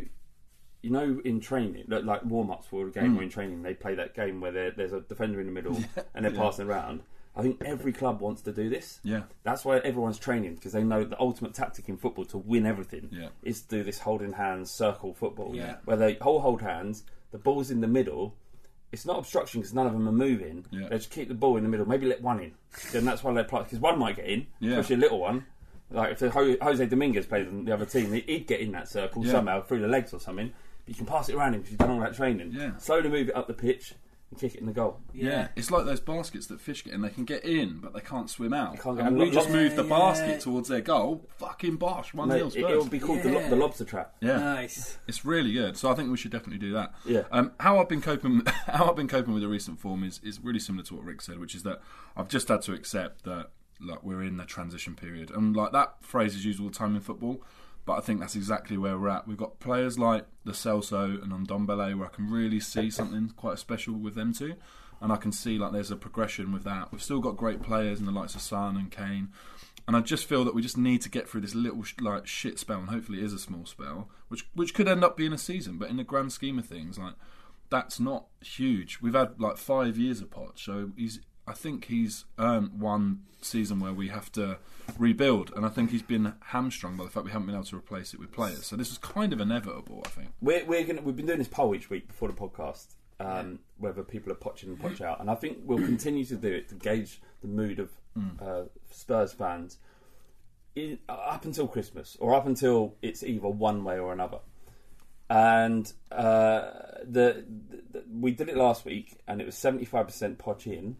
you 0.81 0.89
know, 0.89 1.21
in 1.23 1.39
training, 1.39 1.85
like, 1.87 2.03
like 2.03 2.25
warm 2.25 2.51
ups 2.51 2.67
for 2.67 2.87
a 2.87 2.91
game 2.91 3.13
mm. 3.15 3.19
or 3.19 3.23
in 3.23 3.29
training, 3.29 3.61
they 3.63 3.73
play 3.73 3.95
that 3.95 4.13
game 4.13 4.41
where 4.41 4.51
there's 4.71 4.91
a 4.93 5.01
defender 5.01 5.39
in 5.39 5.45
the 5.45 5.51
middle 5.53 5.75
and 6.13 6.25
they're 6.25 6.33
Yeah. 6.33 6.41
passing 6.41 6.67
around. 6.67 7.01
I 7.37 7.41
think 7.41 7.61
every 7.65 7.91
club 7.91 8.21
wants 8.21 8.41
to 8.43 8.51
do 8.53 8.69
this. 8.69 8.99
Yeah. 9.03 9.23
That's 9.43 9.65
why 9.65 9.77
everyone's 9.79 10.17
training 10.17 10.55
because 10.55 10.71
they 10.71 10.83
know 10.83 11.03
the 11.03 11.19
ultimate 11.19 11.53
tactic 11.53 11.89
in 11.89 11.97
football 11.97 12.25
to 12.25 12.37
win 12.37 12.65
everything 12.65 13.09
Yeah. 13.11 13.29
is 13.43 13.61
to 13.63 13.77
do 13.77 13.83
this 13.83 13.99
holding 13.99 14.33
hands 14.33 14.71
circle 14.71 15.13
football. 15.13 15.53
Yeah. 15.55 15.77
Where 15.85 15.97
they 15.97 16.17
all 16.19 16.39
hold 16.39 16.61
hands, 16.61 17.03
the 17.31 17.37
ball's 17.37 17.71
in 17.71 17.81
the 17.81 17.87
middle. 17.87 18.35
It's 18.91 19.05
not 19.05 19.17
obstruction 19.19 19.59
because 19.61 19.73
none 19.73 19.87
of 19.87 19.93
them 19.93 20.07
are 20.07 20.13
moving. 20.13 20.65
Yeah. 20.71 20.87
They 20.87 20.97
just 20.97 21.09
keep 21.11 21.27
the 21.27 21.33
ball 21.33 21.57
in 21.57 21.63
the 21.63 21.69
middle. 21.69 21.85
Maybe 21.87 22.05
let 22.07 22.21
one 22.21 22.39
in. 22.39 22.53
then 22.93 23.03
that's 23.05 23.23
why 23.23 23.33
they 23.33 23.43
play 23.43 23.63
because 23.63 23.79
one 23.79 23.99
might 23.99 24.15
get 24.15 24.25
in, 24.27 24.47
Yeah. 24.59 24.77
especially 24.77 24.95
a 24.95 24.99
little 24.99 25.19
one. 25.19 25.45
Like 25.91 26.13
if 26.13 26.19
the 26.19 26.29
Ho- 26.31 26.57
Jose 26.61 26.85
Dominguez 26.87 27.25
played 27.27 27.47
on 27.47 27.65
the 27.65 27.73
other 27.73 27.85
team, 27.85 28.11
he- 28.13 28.21
he'd 28.21 28.47
get 28.47 28.59
in 28.59 28.71
that 28.73 28.87
circle 28.89 29.23
Yeah. 29.25 29.31
somehow 29.33 29.61
through 29.61 29.81
the 29.81 29.87
legs 29.87 30.13
or 30.13 30.19
something. 30.19 30.47
But 30.85 30.89
you 30.89 30.95
can 30.95 31.05
pass 31.05 31.29
it 31.29 31.35
around 31.35 31.53
him 31.55 31.61
because 31.61 31.71
you've 31.71 31.79
done 31.79 31.91
all 31.91 31.99
that 32.01 32.15
training. 32.15 32.51
Yeah. 32.53 32.77
Slowly 32.77 33.09
move 33.09 33.29
it 33.29 33.35
up 33.35 33.47
the 33.47 33.53
pitch 33.53 33.93
and 34.31 34.39
kick 34.39 34.55
it 34.55 34.59
in 34.59 34.65
the 34.65 34.73
goal. 34.73 34.99
Yeah. 35.13 35.49
it's 35.55 35.69
like 35.69 35.85
those 35.85 35.99
baskets 35.99 36.47
that 36.47 36.59
fish 36.59 36.83
get 36.83 36.93
in. 36.93 37.01
They 37.01 37.09
can 37.09 37.23
get 37.25 37.45
in, 37.45 37.77
but 37.79 37.93
they 37.93 38.01
can't 38.01 38.29
swim 38.29 38.53
out. 38.53 38.79
can't 38.79 38.99
and 38.99 39.09
in. 39.09 39.17
we 39.17 39.29
just 39.29 39.49
Yeah, 39.49 39.55
move 39.55 39.75
the 39.75 39.83
yeah. 39.83 39.89
basket 39.89 40.41
towards 40.41 40.67
their 40.67 40.81
goal. 40.81 41.27
Fucking 41.37 41.75
bosh, 41.77 42.13
one 42.15 42.29
Mate, 42.29 42.37
nil 42.37 42.47
it, 42.47 42.51
Spurs. 42.53 42.71
it 42.71 42.77
would 42.79 42.89
be 42.89 42.99
called 42.99 43.21
the, 43.23 43.29
lo- 43.31 43.47
the 43.49 43.55
lobster 43.55 43.85
trap. 43.85 44.15
yeah, 44.21 44.37
Nice. 44.37 44.97
it's 45.07 45.23
really 45.23 45.53
good. 45.53 45.77
So 45.77 45.89
I 45.91 45.93
think 45.93 46.09
we 46.09 46.17
should 46.17 46.31
definitely 46.31 46.57
do 46.59 46.73
that. 46.73 46.93
Yeah. 47.05 47.23
Um, 47.31 47.51
how 47.59 47.79
I've 47.79 47.87
been 47.89 48.01
coping, 48.01 48.41
how 48.65 48.89
I've 48.89 48.95
been 48.95 49.07
coping 49.07 49.33
with 49.35 49.43
the 49.43 49.49
recent 49.49 49.79
form 49.79 50.03
is 50.03 50.19
is 50.23 50.39
really 50.39 50.59
similar 50.59 50.83
to 50.85 50.95
what 50.95 51.03
Rick 51.05 51.21
said, 51.21 51.37
which 51.39 51.53
is 51.55 51.61
that 51.63 51.79
I've 52.17 52.27
just 52.27 52.47
had 52.47 52.63
to 52.63 52.73
accept 52.73 53.23
that 53.25 53.49
like 53.79 54.03
we're 54.03 54.23
in 54.23 54.37
the 54.37 54.45
transition 54.45 54.95
period, 54.95 55.31
and 55.31 55.55
like 55.55 55.71
that 55.71 55.95
phrase 56.01 56.35
is 56.35 56.45
used 56.45 56.59
all 56.59 56.67
the 56.67 56.73
time 56.73 56.95
in 56.95 57.01
football. 57.01 57.43
But 57.85 57.99
I 57.99 58.01
think 58.01 58.19
that's 58.19 58.35
exactly 58.35 58.77
where 58.77 58.97
we're 58.97 59.09
at. 59.09 59.27
We've 59.27 59.37
got 59.37 59.59
players 59.59 59.99
like 59.99 60.25
Lo 60.43 60.53
Celso 60.53 61.21
and 61.21 61.31
Ndombele 61.31 61.95
where 61.95 62.07
I 62.07 62.09
can 62.09 62.31
really 62.31 62.59
see 62.59 62.89
something 62.89 63.31
quite 63.37 63.59
special 63.59 63.93
with 63.93 64.15
them 64.15 64.33
too. 64.33 64.55
And 65.01 65.11
I 65.11 65.17
can 65.17 65.31
see 65.31 65.59
like 65.59 65.71
there's 65.71 65.91
a 65.91 65.95
progression 65.95 66.51
with 66.51 66.63
that. 66.63 66.91
We've 66.91 67.03
still 67.03 67.19
got 67.19 67.37
great 67.37 67.61
players 67.61 67.99
in 67.99 68.05
the 68.05 68.11
likes 68.11 68.33
of 68.33 68.41
Son 68.41 68.75
and 68.75 68.89
Kane. 68.89 69.29
And 69.87 69.95
I 69.95 70.01
just 70.01 70.25
feel 70.25 70.43
that 70.45 70.55
we 70.55 70.63
just 70.63 70.79
need 70.79 71.01
to 71.01 71.09
get 71.09 71.29
through 71.29 71.41
this 71.41 71.53
little 71.53 71.83
like 72.01 72.25
shit 72.25 72.57
spell, 72.57 72.79
and 72.79 72.89
hopefully 72.89 73.19
it 73.19 73.25
is 73.25 73.33
a 73.33 73.39
small 73.39 73.65
spell, 73.65 74.09
which 74.29 74.47
which 74.55 74.73
could 74.73 74.87
end 74.87 75.03
up 75.03 75.15
being 75.15 75.33
a 75.33 75.37
season. 75.37 75.77
But 75.77 75.91
in 75.91 75.97
the 75.97 76.03
grand 76.03 76.31
scheme 76.31 76.57
of 76.57 76.65
things, 76.65 76.97
like 76.97 77.13
that's 77.69 77.99
not 77.99 78.25
huge. 78.41 78.99
We've 78.99 79.13
had 79.13 79.39
like 79.39 79.57
five 79.57 79.95
years 79.95 80.21
of 80.21 80.31
Poch, 80.31 80.57
so 80.57 80.91
he's. 80.97 81.19
I 81.47 81.53
think 81.53 81.85
he's 81.85 82.25
earned 82.39 82.79
one 82.79 83.21
season 83.41 83.79
where 83.79 83.93
we 83.93 84.07
have 84.07 84.31
to 84.33 84.57
rebuild, 84.97 85.51
and 85.55 85.65
I 85.65 85.69
think 85.69 85.91
he's 85.91 86.01
been 86.01 86.33
hamstrung 86.47 86.97
by 86.97 87.03
the 87.03 87.09
fact 87.09 87.25
we 87.25 87.31
haven't 87.31 87.45
been 87.47 87.55
able 87.55 87.65
to 87.65 87.77
replace 87.77 88.13
it 88.13 88.19
with 88.19 88.31
players. 88.31 88.65
So 88.65 88.75
this 88.75 88.91
is 88.91 88.97
kind 88.97 89.31
of 89.31 89.39
inevitable, 89.39 90.01
I 90.05 90.09
think. 90.09 90.29
We're, 90.41 90.65
we're 90.65 90.83
gonna, 90.83 91.01
we've 91.01 91.15
been 91.15 91.27
doing 91.27 91.39
this 91.39 91.47
poll 91.47 91.75
each 91.75 91.89
week 91.89 92.07
before 92.07 92.29
the 92.29 92.33
podcast, 92.33 92.95
um, 93.19 93.59
whether 93.77 94.03
people 94.03 94.31
are 94.31 94.35
potching 94.35 94.69
and 94.69 94.79
potch 94.79 95.01
out, 95.01 95.19
and 95.21 95.29
I 95.29 95.35
think 95.35 95.59
we'll 95.63 95.77
continue 95.85 96.25
to 96.25 96.35
do 96.35 96.51
it 96.51 96.69
to 96.69 96.75
gauge 96.75 97.21
the 97.41 97.47
mood 97.47 97.79
of 97.79 97.91
uh, 98.41 98.63
Spurs 98.89 99.33
fans 99.33 99.77
in, 100.75 100.97
up 101.07 101.45
until 101.45 101.67
Christmas 101.67 102.17
or 102.19 102.33
up 102.33 102.47
until 102.47 102.95
it's 103.01 103.23
either 103.23 103.47
one 103.47 103.83
way 103.83 103.99
or 103.99 104.13
another. 104.13 104.39
And 105.29 105.91
uh, 106.11 106.71
the, 107.03 107.45
the, 107.91 108.03
we 108.11 108.31
did 108.31 108.47
it 108.47 108.57
last 108.57 108.85
week, 108.85 109.17
and 109.27 109.41
it 109.41 109.45
was 109.45 109.55
seventy 109.55 109.85
five 109.85 110.07
percent 110.07 110.37
potch 110.37 110.67
in 110.67 110.97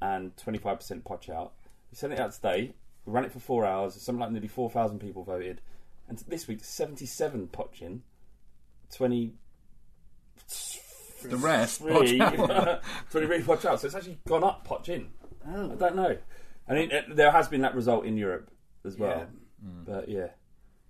and 0.00 0.36
twenty 0.36 0.58
five 0.58 0.78
percent 0.78 1.04
potch 1.04 1.28
out. 1.28 1.52
We 1.90 1.96
sent 1.96 2.12
it 2.12 2.20
out 2.20 2.32
today. 2.32 2.74
We 3.04 3.12
ran 3.12 3.24
it 3.24 3.32
for 3.32 3.38
four 3.40 3.64
hours. 3.64 3.94
Something 4.00 4.20
like 4.20 4.32
nearly 4.32 4.48
four 4.48 4.70
thousand 4.70 4.98
people 5.00 5.22
voted, 5.24 5.60
and 6.08 6.18
this 6.28 6.46
week 6.48 6.62
seventy 6.64 7.06
seven 7.06 7.46
potch 7.48 7.80
in, 7.82 8.02
twenty 8.92 9.34
The 11.22 11.36
rest, 11.36 11.80
three, 11.80 12.18
watch 12.20 12.50
out. 12.50 12.82
twenty 13.10 13.26
three 13.26 13.42
potch 13.42 13.64
out. 13.64 13.80
So 13.80 13.86
it's 13.86 13.96
actually 13.96 14.18
gone 14.28 14.44
up 14.44 14.64
potch 14.64 14.88
in. 14.88 15.08
Oh. 15.48 15.72
I 15.72 15.74
don't 15.74 15.96
know. 15.96 16.16
I 16.68 16.74
mean, 16.74 16.92
uh, 16.92 17.02
there 17.14 17.30
has 17.30 17.48
been 17.48 17.60
that 17.62 17.74
result 17.74 18.04
in 18.06 18.16
Europe 18.16 18.50
as 18.84 18.96
well, 18.98 19.26
Yeah. 19.62 19.68
but 19.86 20.08
yeah. 20.08 20.28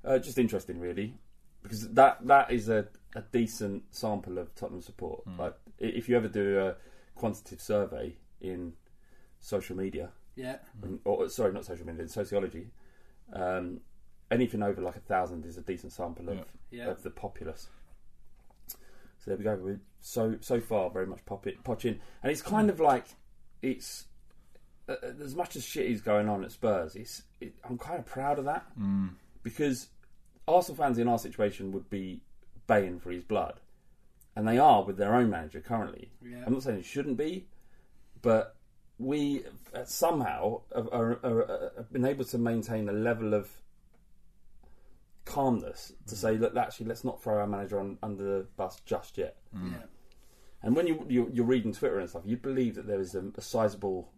Uh, 0.04 0.18
just 0.18 0.38
interesting, 0.38 0.78
really, 0.78 1.14
because 1.62 1.88
that 1.90 2.24
that 2.26 2.50
is 2.52 2.68
a, 2.68 2.86
a 3.14 3.22
decent 3.32 3.82
sample 3.90 4.38
of 4.38 4.54
Tottenham 4.54 4.80
support. 4.82 5.22
Like, 5.38 5.54
if 5.78 6.08
you 6.08 6.16
ever 6.16 6.28
do 6.28 6.60
a 6.60 6.74
quantitative 7.16 7.60
survey 7.60 8.16
in 8.40 8.72
social 9.40 9.76
media, 9.76 10.10
Yeah. 10.34 10.58
and- 10.82 11.00
or 11.04 11.28
sorry, 11.28 11.52
not 11.52 11.64
social 11.64 11.86
media, 11.86 12.08
sociology, 12.08 12.70
um, 13.32 13.80
anything 14.30 14.62
over 14.62 14.80
like 14.80 14.96
a 14.96 15.00
thousand 15.00 15.44
is 15.46 15.56
a 15.56 15.62
decent 15.62 15.92
sample 15.92 16.28
of, 16.28 16.44
Yeah. 16.70 16.88
of 16.88 17.02
the 17.02 17.10
populace. 17.10 17.68
So 19.18 19.30
there 19.30 19.36
we 19.36 19.44
go. 19.44 19.56
We're 19.56 19.80
so 20.00 20.36
so 20.40 20.60
far 20.60 20.90
very 20.90 21.06
much 21.06 21.24
pop 21.26 21.46
it, 21.46 21.62
Poching, 21.64 21.98
and 22.22 22.30
it's 22.32 22.42
kind 22.42 22.70
of 22.70 22.80
like 22.80 23.06
it's 23.62 24.06
uh, 24.88 24.94
as 25.20 25.34
much 25.34 25.56
as 25.56 25.64
shit 25.64 25.86
is 25.90 26.00
going 26.00 26.28
on 26.28 26.44
at 26.44 26.52
Spurs. 26.52 26.94
It's 26.94 27.22
it, 27.40 27.54
I'm 27.64 27.78
kind 27.78 27.98
of 27.98 28.06
proud 28.06 28.38
of 28.38 28.44
that 28.44 28.66
because 29.42 29.88
Arsenal 30.46 30.76
fans 30.76 30.98
in 30.98 31.08
our 31.08 31.18
situation 31.18 31.72
would 31.72 31.88
be 31.90 32.20
baying 32.66 33.00
for 33.00 33.10
his 33.10 33.24
blood, 33.24 33.60
and 34.36 34.46
they 34.46 34.58
are 34.58 34.84
with 34.84 34.96
their 34.96 35.14
own 35.14 35.30
manager 35.30 35.60
currently. 35.60 36.12
Yeah. 36.22 36.44
I'm 36.46 36.52
not 36.52 36.62
saying 36.62 36.78
it 36.78 36.84
shouldn't 36.84 37.16
be, 37.16 37.48
but 38.22 38.55
we 38.98 39.44
uh, 39.74 39.84
somehow 39.84 40.62
are, 40.74 40.92
are, 40.92 41.20
are, 41.22 41.42
are, 41.42 41.72
have 41.76 41.92
been 41.92 42.04
able 42.04 42.24
to 42.24 42.38
maintain 42.38 42.88
a 42.88 42.92
level 42.92 43.34
of 43.34 43.50
calmness 45.24 45.92
to 46.06 46.14
mm. 46.14 46.18
say, 46.18 46.36
look, 46.38 46.56
actually, 46.56 46.86
let's 46.86 47.04
not 47.04 47.22
throw 47.22 47.38
our 47.38 47.46
manager 47.46 47.78
on, 47.78 47.98
under 48.02 48.24
the 48.24 48.46
bus 48.56 48.80
just 48.86 49.18
yet. 49.18 49.36
Mm. 49.54 49.72
Yeah. 49.72 49.78
And 50.62 50.74
when 50.74 50.86
you, 50.86 51.04
you 51.08 51.30
you're 51.32 51.44
reading 51.44 51.72
Twitter 51.72 51.98
and 51.98 52.08
stuff, 52.08 52.22
you 52.24 52.36
believe 52.36 52.76
that 52.76 52.86
there 52.86 53.00
is 53.00 53.14
a, 53.14 53.24
a 53.36 53.40
sizable 53.40 54.10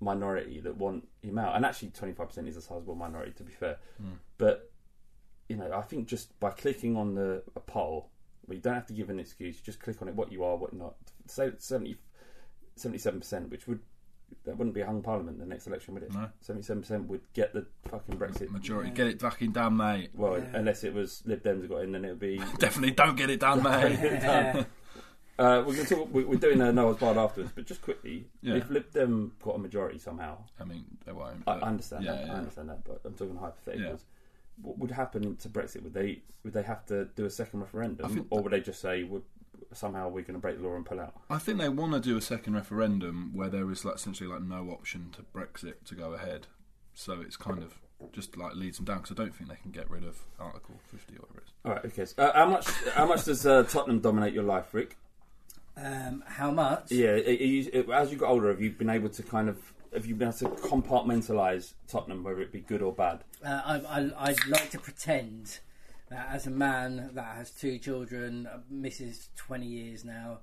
minority 0.00 0.60
that 0.60 0.76
want 0.76 1.06
him 1.22 1.38
out, 1.38 1.54
and 1.54 1.64
actually, 1.64 1.90
25% 1.90 2.48
is 2.48 2.56
a 2.56 2.62
sizable 2.62 2.96
minority, 2.96 3.32
to 3.32 3.44
be 3.44 3.52
fair. 3.52 3.78
Mm. 4.02 4.18
But 4.36 4.70
you 5.48 5.56
know, 5.56 5.70
I 5.72 5.82
think 5.82 6.08
just 6.08 6.38
by 6.40 6.50
clicking 6.50 6.96
on 6.96 7.14
the 7.14 7.42
a 7.54 7.60
poll, 7.60 8.10
where 8.46 8.56
you 8.56 8.62
don't 8.62 8.74
have 8.74 8.86
to 8.86 8.92
give 8.92 9.10
an 9.10 9.20
excuse, 9.20 9.56
you 9.56 9.62
just 9.64 9.80
click 9.80 10.02
on 10.02 10.08
it, 10.08 10.14
what 10.14 10.32
you 10.32 10.44
are, 10.44 10.56
what 10.56 10.72
not. 10.72 10.94
Say 11.26 11.52
70, 11.56 11.96
77%, 12.78 13.50
which 13.50 13.66
would 13.66 13.80
that 14.44 14.56
wouldn't 14.56 14.74
be 14.74 14.80
a 14.80 14.86
hung 14.86 15.02
parliament 15.02 15.38
the 15.38 15.46
next 15.46 15.66
election, 15.66 15.94
would 15.94 16.02
it? 16.02 16.12
No. 16.12 16.28
77% 16.46 17.06
would 17.06 17.20
get 17.32 17.52
the 17.54 17.66
fucking 17.88 18.16
Brexit. 18.16 18.50
Majority, 18.50 18.90
get 18.90 19.06
it 19.06 19.20
fucking 19.20 19.52
done, 19.52 19.76
mate. 19.76 20.10
Well, 20.14 20.34
unless 20.52 20.84
it 20.84 20.92
was 20.94 21.22
Lib 21.26 21.42
Dems 21.42 21.68
got 21.68 21.82
in, 21.82 21.92
then 21.92 22.04
it 22.04 22.10
would 22.10 22.20
be 22.20 22.38
Definitely 22.58 22.92
don't 22.92 23.16
get 23.16 23.30
it 23.30 23.40
done, 23.40 23.62
mate. 23.62 24.66
Uh, 25.36 25.64
we're 25.66 25.74
going 25.74 25.86
to 25.86 25.94
talk. 25.96 26.08
we- 26.14 26.24
We're 26.24 26.38
doing 26.38 26.60
a 26.60 26.72
Noah's 26.72 26.96
Bard 26.98 27.16
afterwards, 27.16 27.50
but 27.54 27.66
just 27.66 27.82
quickly, 27.82 28.26
Yeah. 28.40 28.54
if 28.54 28.70
Lib 28.70 28.90
Dem 28.92 29.32
got 29.42 29.56
a 29.56 29.58
majority 29.58 29.98
somehow, 29.98 30.38
I 30.60 30.64
mean, 30.64 30.84
they 31.04 31.10
won't. 31.12 31.42
I, 31.46 31.54
I 31.54 31.60
understand 31.62 32.04
yeah, 32.04 32.12
that. 32.12 32.26
yeah. 32.26 32.32
I 32.32 32.36
understand 32.36 32.68
that, 32.68 32.84
but 32.84 33.00
I'm 33.04 33.14
talking 33.14 33.34
hypotheticals. 33.36 33.78
Yeah. 33.78 33.96
What 34.62 34.78
would 34.78 34.92
happen 34.92 35.34
to 35.34 35.48
Brexit? 35.48 35.82
Would 35.82 35.94
they 35.94 36.22
would 36.44 36.52
they 36.52 36.62
have 36.62 36.86
to 36.86 37.06
do 37.16 37.24
a 37.24 37.30
second 37.30 37.58
referendum, 37.62 38.28
or 38.30 38.40
would 38.42 38.52
they 38.52 38.60
just 38.60 38.80
say 38.80 39.02
would, 39.02 39.22
somehow 39.76 40.08
we're 40.08 40.22
going 40.22 40.34
to 40.34 40.40
break 40.40 40.60
the 40.60 40.66
law 40.66 40.74
and 40.76 40.84
pull 40.86 41.00
out? 41.00 41.14
I 41.30 41.38
think 41.38 41.58
they 41.58 41.68
want 41.68 41.92
to 41.92 42.00
do 42.00 42.16
a 42.16 42.20
second 42.20 42.54
referendum 42.54 43.30
where 43.34 43.48
there 43.48 43.70
is 43.70 43.84
like 43.84 43.96
essentially 43.96 44.28
like 44.28 44.42
no 44.42 44.70
option 44.70 45.10
to 45.16 45.22
Brexit 45.22 45.84
to 45.86 45.94
go 45.94 46.12
ahead. 46.12 46.46
So 46.94 47.20
it's 47.20 47.36
kind 47.36 47.62
of 47.62 47.74
just 48.12 48.36
like 48.36 48.54
leads 48.54 48.76
them 48.76 48.84
down 48.86 48.98
because 48.98 49.12
I 49.12 49.14
don't 49.14 49.34
think 49.34 49.50
they 49.50 49.56
can 49.56 49.70
get 49.70 49.90
rid 49.90 50.04
of 50.04 50.18
Article 50.38 50.74
50 50.90 51.14
or 51.14 51.20
whatever 51.20 51.38
it 51.40 51.44
is. 51.44 51.52
All 51.64 51.72
right. 51.72 51.84
Okay. 51.86 52.04
So, 52.04 52.22
uh, 52.22 52.32
how 52.34 52.46
much 52.50 52.68
how 52.94 53.06
much 53.06 53.24
does 53.24 53.44
uh, 53.46 53.62
Tottenham 53.64 54.00
dominate 54.00 54.32
your 54.34 54.44
life, 54.44 54.72
Rick? 54.72 54.96
Um, 55.76 56.22
how 56.26 56.50
much? 56.50 56.92
Yeah. 56.92 57.10
are 57.12 57.18
you- 57.30 57.92
as 57.92 58.12
you 58.12 58.16
got 58.18 58.28
older, 58.30 58.48
have 58.48 58.60
you 58.60 58.70
been 58.70 58.90
able 58.90 59.08
to 59.08 59.22
kind 59.22 59.48
of 59.48 59.72
have 59.92 60.06
you 60.06 60.14
been 60.14 60.28
able 60.28 60.38
to 60.38 60.46
compartmentalise 60.68 61.74
Tottenham, 61.88 62.24
whether 62.24 62.40
it 62.40 62.52
be 62.52 62.60
good 62.60 62.82
or 62.82 62.92
bad? 62.92 63.24
Uh, 63.44 63.60
I, 63.64 64.00
I, 64.00 64.10
I'd 64.30 64.46
like 64.46 64.70
to 64.70 64.78
pretend 64.78 65.60
as 66.14 66.46
a 66.46 66.50
man 66.50 67.10
that 67.14 67.36
has 67.36 67.50
two 67.50 67.78
children, 67.78 68.46
uh, 68.46 68.58
Mrs. 68.72 69.28
20 69.36 69.66
years 69.66 70.04
now, 70.04 70.38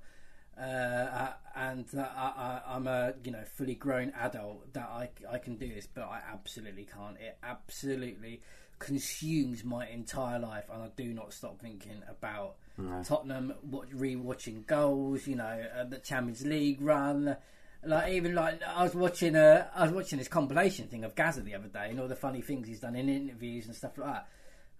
uh, 0.58 0.60
uh, 0.60 1.32
and 1.56 1.86
I, 1.96 2.60
I'm 2.66 2.86
a 2.86 3.14
you 3.24 3.32
know 3.32 3.42
fully 3.56 3.74
grown 3.74 4.12
adult 4.20 4.72
that 4.74 4.86
I, 4.86 5.08
I 5.30 5.38
can 5.38 5.56
do 5.56 5.72
this, 5.74 5.86
but 5.92 6.02
I 6.02 6.20
absolutely 6.30 6.84
can't. 6.84 7.16
It 7.18 7.38
absolutely 7.42 8.42
consumes 8.78 9.64
my 9.64 9.88
entire 9.88 10.38
life, 10.38 10.64
and 10.72 10.82
I 10.82 10.88
do 10.96 11.12
not 11.14 11.32
stop 11.32 11.60
thinking 11.60 12.02
about 12.08 12.56
Tottenham, 13.04 13.54
watch, 13.70 13.88
re-watching 13.92 14.64
goals, 14.66 15.26
you 15.26 15.36
know, 15.36 15.64
uh, 15.78 15.84
the 15.84 15.98
Champions 15.98 16.44
League 16.44 16.80
run. 16.80 17.36
Like 17.84 18.12
even 18.12 18.34
like 18.34 18.62
I 18.62 18.84
was 18.84 18.94
watching 18.94 19.34
a 19.34 19.68
I 19.74 19.84
was 19.84 19.92
watching 19.92 20.18
this 20.18 20.28
compilation 20.28 20.86
thing 20.86 21.02
of 21.02 21.14
Gazza 21.16 21.40
the 21.40 21.54
other 21.54 21.68
day 21.68 21.88
and 21.90 21.98
all 21.98 22.06
the 22.08 22.14
funny 22.14 22.40
things 22.40 22.68
he's 22.68 22.78
done 22.80 22.94
in 22.94 23.08
interviews 23.08 23.66
and 23.66 23.74
stuff 23.74 23.98
like 23.98 24.12
that. 24.12 24.28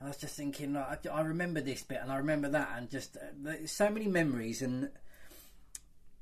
I 0.02 0.08
was 0.08 0.16
just 0.16 0.36
thinking, 0.36 0.74
like, 0.74 1.06
I 1.06 1.20
remember 1.20 1.60
this 1.60 1.82
bit 1.82 2.00
and 2.02 2.10
I 2.10 2.16
remember 2.16 2.48
that, 2.48 2.70
and 2.76 2.90
just 2.90 3.16
uh, 3.16 3.66
so 3.66 3.88
many 3.88 4.08
memories. 4.08 4.60
And 4.62 4.90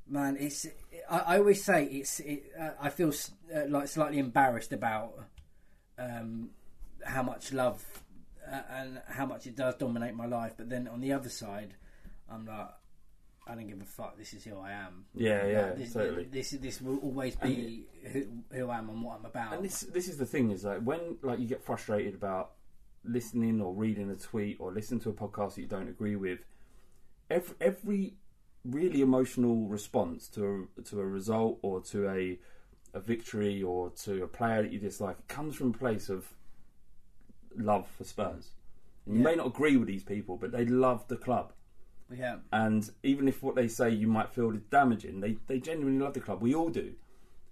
man, 0.07 0.37
it's 0.39 0.67
I, 1.09 1.19
I 1.19 1.39
always 1.39 1.65
say 1.65 1.87
it's 1.87 2.21
it, 2.21 2.53
uh, 2.59 2.71
I 2.81 2.91
feel 2.91 3.13
uh, 3.55 3.67
like 3.69 3.89
slightly 3.89 4.19
embarrassed 4.19 4.73
about 4.73 5.15
um, 5.99 6.51
how 7.05 7.23
much 7.23 7.53
love 7.53 7.83
uh, 8.51 8.61
and 8.71 9.03
how 9.09 9.25
much 9.25 9.47
it 9.47 9.57
does 9.57 9.77
dominate 9.77 10.15
my 10.15 10.27
life. 10.27 10.55
But 10.57 10.69
then 10.69 10.87
on 10.87 11.01
the 11.01 11.13
other 11.13 11.31
side, 11.31 11.75
I'm 12.31 12.47
like, 12.47 12.69
I 13.47 13.55
don't 13.55 13.67
give 13.67 13.81
a 13.81 13.85
fuck. 13.85 14.19
This 14.19 14.35
is 14.35 14.45
who 14.45 14.59
I 14.59 14.73
am. 14.73 15.07
Yeah, 15.15 15.43
Like, 15.43 15.53
yeah, 15.53 15.73
this, 15.73 15.93
totally. 15.95 16.25
This 16.25 16.51
this 16.51 16.83
will 16.83 16.99
always 16.99 17.35
be 17.37 17.87
who, 18.13 18.27
who 18.53 18.69
I 18.69 18.79
am 18.79 18.91
and 18.91 19.03
what 19.03 19.21
I'm 19.21 19.25
about. 19.25 19.55
And 19.55 19.65
this 19.65 19.81
this 19.81 20.07
is 20.07 20.19
the 20.19 20.27
thing 20.27 20.51
is 20.51 20.65
like 20.65 20.83
when 20.83 21.17
like 21.23 21.39
you 21.39 21.47
get 21.47 21.65
frustrated 21.65 22.15
about 22.15 22.53
listening 23.05 23.61
or 23.61 23.73
reading 23.73 24.11
a 24.11 24.17
tweet 24.17 24.57
or 24.61 24.73
listening 24.73 25.01
to 25.01 25.11
a 25.11 25.13
podcast 25.15 25.55
that 25.55 25.63
you 25.63 25.67
don't 25.67 25.89
agree 25.89 26.17
with, 26.17 26.41
every 27.31 27.55
every 27.61 28.15
really 28.65 29.01
emotional 29.01 29.67
response 29.69 30.29
to 30.29 30.69
a, 30.79 30.83
to 30.83 31.01
a 31.01 31.07
result 31.07 31.59
or 31.63 31.81
to 31.81 32.09
a 32.09 32.39
a 32.93 33.01
victory 33.01 33.63
or 33.63 33.91
to 33.91 34.23
a 34.23 34.27
player 34.29 34.63
that 34.63 34.73
you 34.73 34.79
dislike 34.79 35.29
comes 35.29 35.55
from 35.57 35.71
a 35.71 35.79
place 35.79 36.09
of 36.09 36.27
love 37.57 37.89
for 37.97 38.05
Spurs. 38.05 38.51
And 39.07 39.17
you 39.17 39.23
may 39.23 39.35
not 39.35 39.47
agree 39.47 39.77
with 39.77 39.89
these 39.89 40.03
people, 40.05 40.37
but 40.37 40.53
they 40.53 40.65
love 40.65 41.07
the 41.09 41.17
club. 41.17 41.53
yeah. 42.15 42.37
And 42.53 42.89
even 43.03 43.29
if 43.29 43.43
what 43.43 43.55
they 43.55 43.69
say 43.69 43.91
you 43.91 44.09
might 44.09 44.29
feel 44.31 44.51
is 44.55 44.63
damaging, 44.71 45.21
they, 45.21 45.37
they 45.47 45.59
genuinely 45.61 46.05
love 46.05 46.15
the 46.15 46.21
club. 46.21 46.43
We 46.43 46.55
all 46.55 46.69
do. 46.69 46.93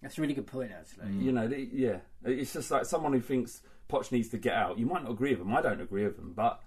That's 0.03 0.19
a 0.19 0.21
really 0.21 0.35
good 0.35 0.47
point, 0.47 0.73
actually. 0.73 1.13
You 1.13 1.33
know, 1.33 1.49
they, 1.49 1.69
yeah. 1.73 1.99
It's 2.25 2.53
just 2.53 2.71
like 2.71 2.85
someone 2.85 3.13
who 3.13 3.21
thinks 3.21 3.63
Poch 3.89 4.13
needs 4.13 4.29
to 4.31 4.39
get 4.39 4.55
out. 4.55 4.79
You 4.79 4.87
might 4.87 5.03
not 5.03 5.13
agree 5.13 5.31
with 5.31 5.41
them. 5.41 5.55
I 5.55 5.63
don't 5.63 5.81
agree 5.81 6.05
with 6.05 6.17
them, 6.17 6.33
but 6.37 6.61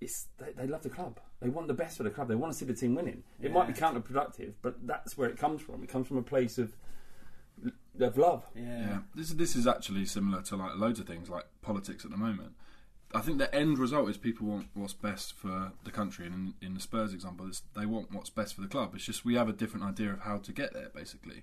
it's 0.00 0.28
they, 0.38 0.52
they 0.52 0.66
love 0.66 0.82
the 0.82 0.90
club. 0.90 1.20
They 1.40 1.48
want 1.48 1.68
the 1.68 1.74
best 1.74 1.96
for 1.96 2.02
the 2.02 2.10
club. 2.10 2.28
They 2.28 2.34
want 2.34 2.52
to 2.52 2.58
see 2.58 2.64
the 2.64 2.74
team 2.74 2.94
winning. 2.94 3.22
It 3.40 3.52
might 3.52 3.66
be 3.66 3.72
counterproductive, 3.72 4.54
but 4.62 4.86
that's 4.86 5.16
where 5.16 5.28
it 5.28 5.38
comes 5.38 5.62
from. 5.62 5.82
It 5.82 5.88
comes 5.88 6.06
from 6.06 6.18
a 6.18 6.22
place 6.22 6.58
of 6.58 6.76
of 7.98 8.16
love. 8.16 8.44
Yeah. 8.54 8.80
Yeah, 8.80 8.98
this 9.14 9.30
this 9.30 9.56
is 9.56 9.66
actually 9.66 10.06
similar 10.06 10.42
to 10.42 10.56
like 10.56 10.76
loads 10.76 11.00
of 11.00 11.06
things 11.06 11.28
like 11.28 11.44
politics 11.62 12.04
at 12.04 12.10
the 12.10 12.16
moment. 12.16 12.52
I 13.12 13.20
think 13.20 13.38
the 13.38 13.52
end 13.52 13.78
result 13.78 14.08
is 14.08 14.16
people 14.16 14.46
want 14.46 14.68
what's 14.74 14.92
best 14.92 15.34
for 15.34 15.72
the 15.84 15.90
country, 15.90 16.26
and 16.26 16.54
in, 16.60 16.68
in 16.68 16.74
the 16.74 16.80
Spurs 16.80 17.12
example, 17.12 17.48
it's, 17.48 17.62
they 17.76 17.84
want 17.84 18.12
what's 18.12 18.30
best 18.30 18.54
for 18.54 18.60
the 18.60 18.68
club. 18.68 18.94
It's 18.94 19.04
just 19.04 19.24
we 19.24 19.34
have 19.34 19.48
a 19.48 19.52
different 19.52 19.84
idea 19.84 20.12
of 20.12 20.20
how 20.20 20.38
to 20.38 20.52
get 20.52 20.72
there, 20.72 20.90
basically. 20.94 21.42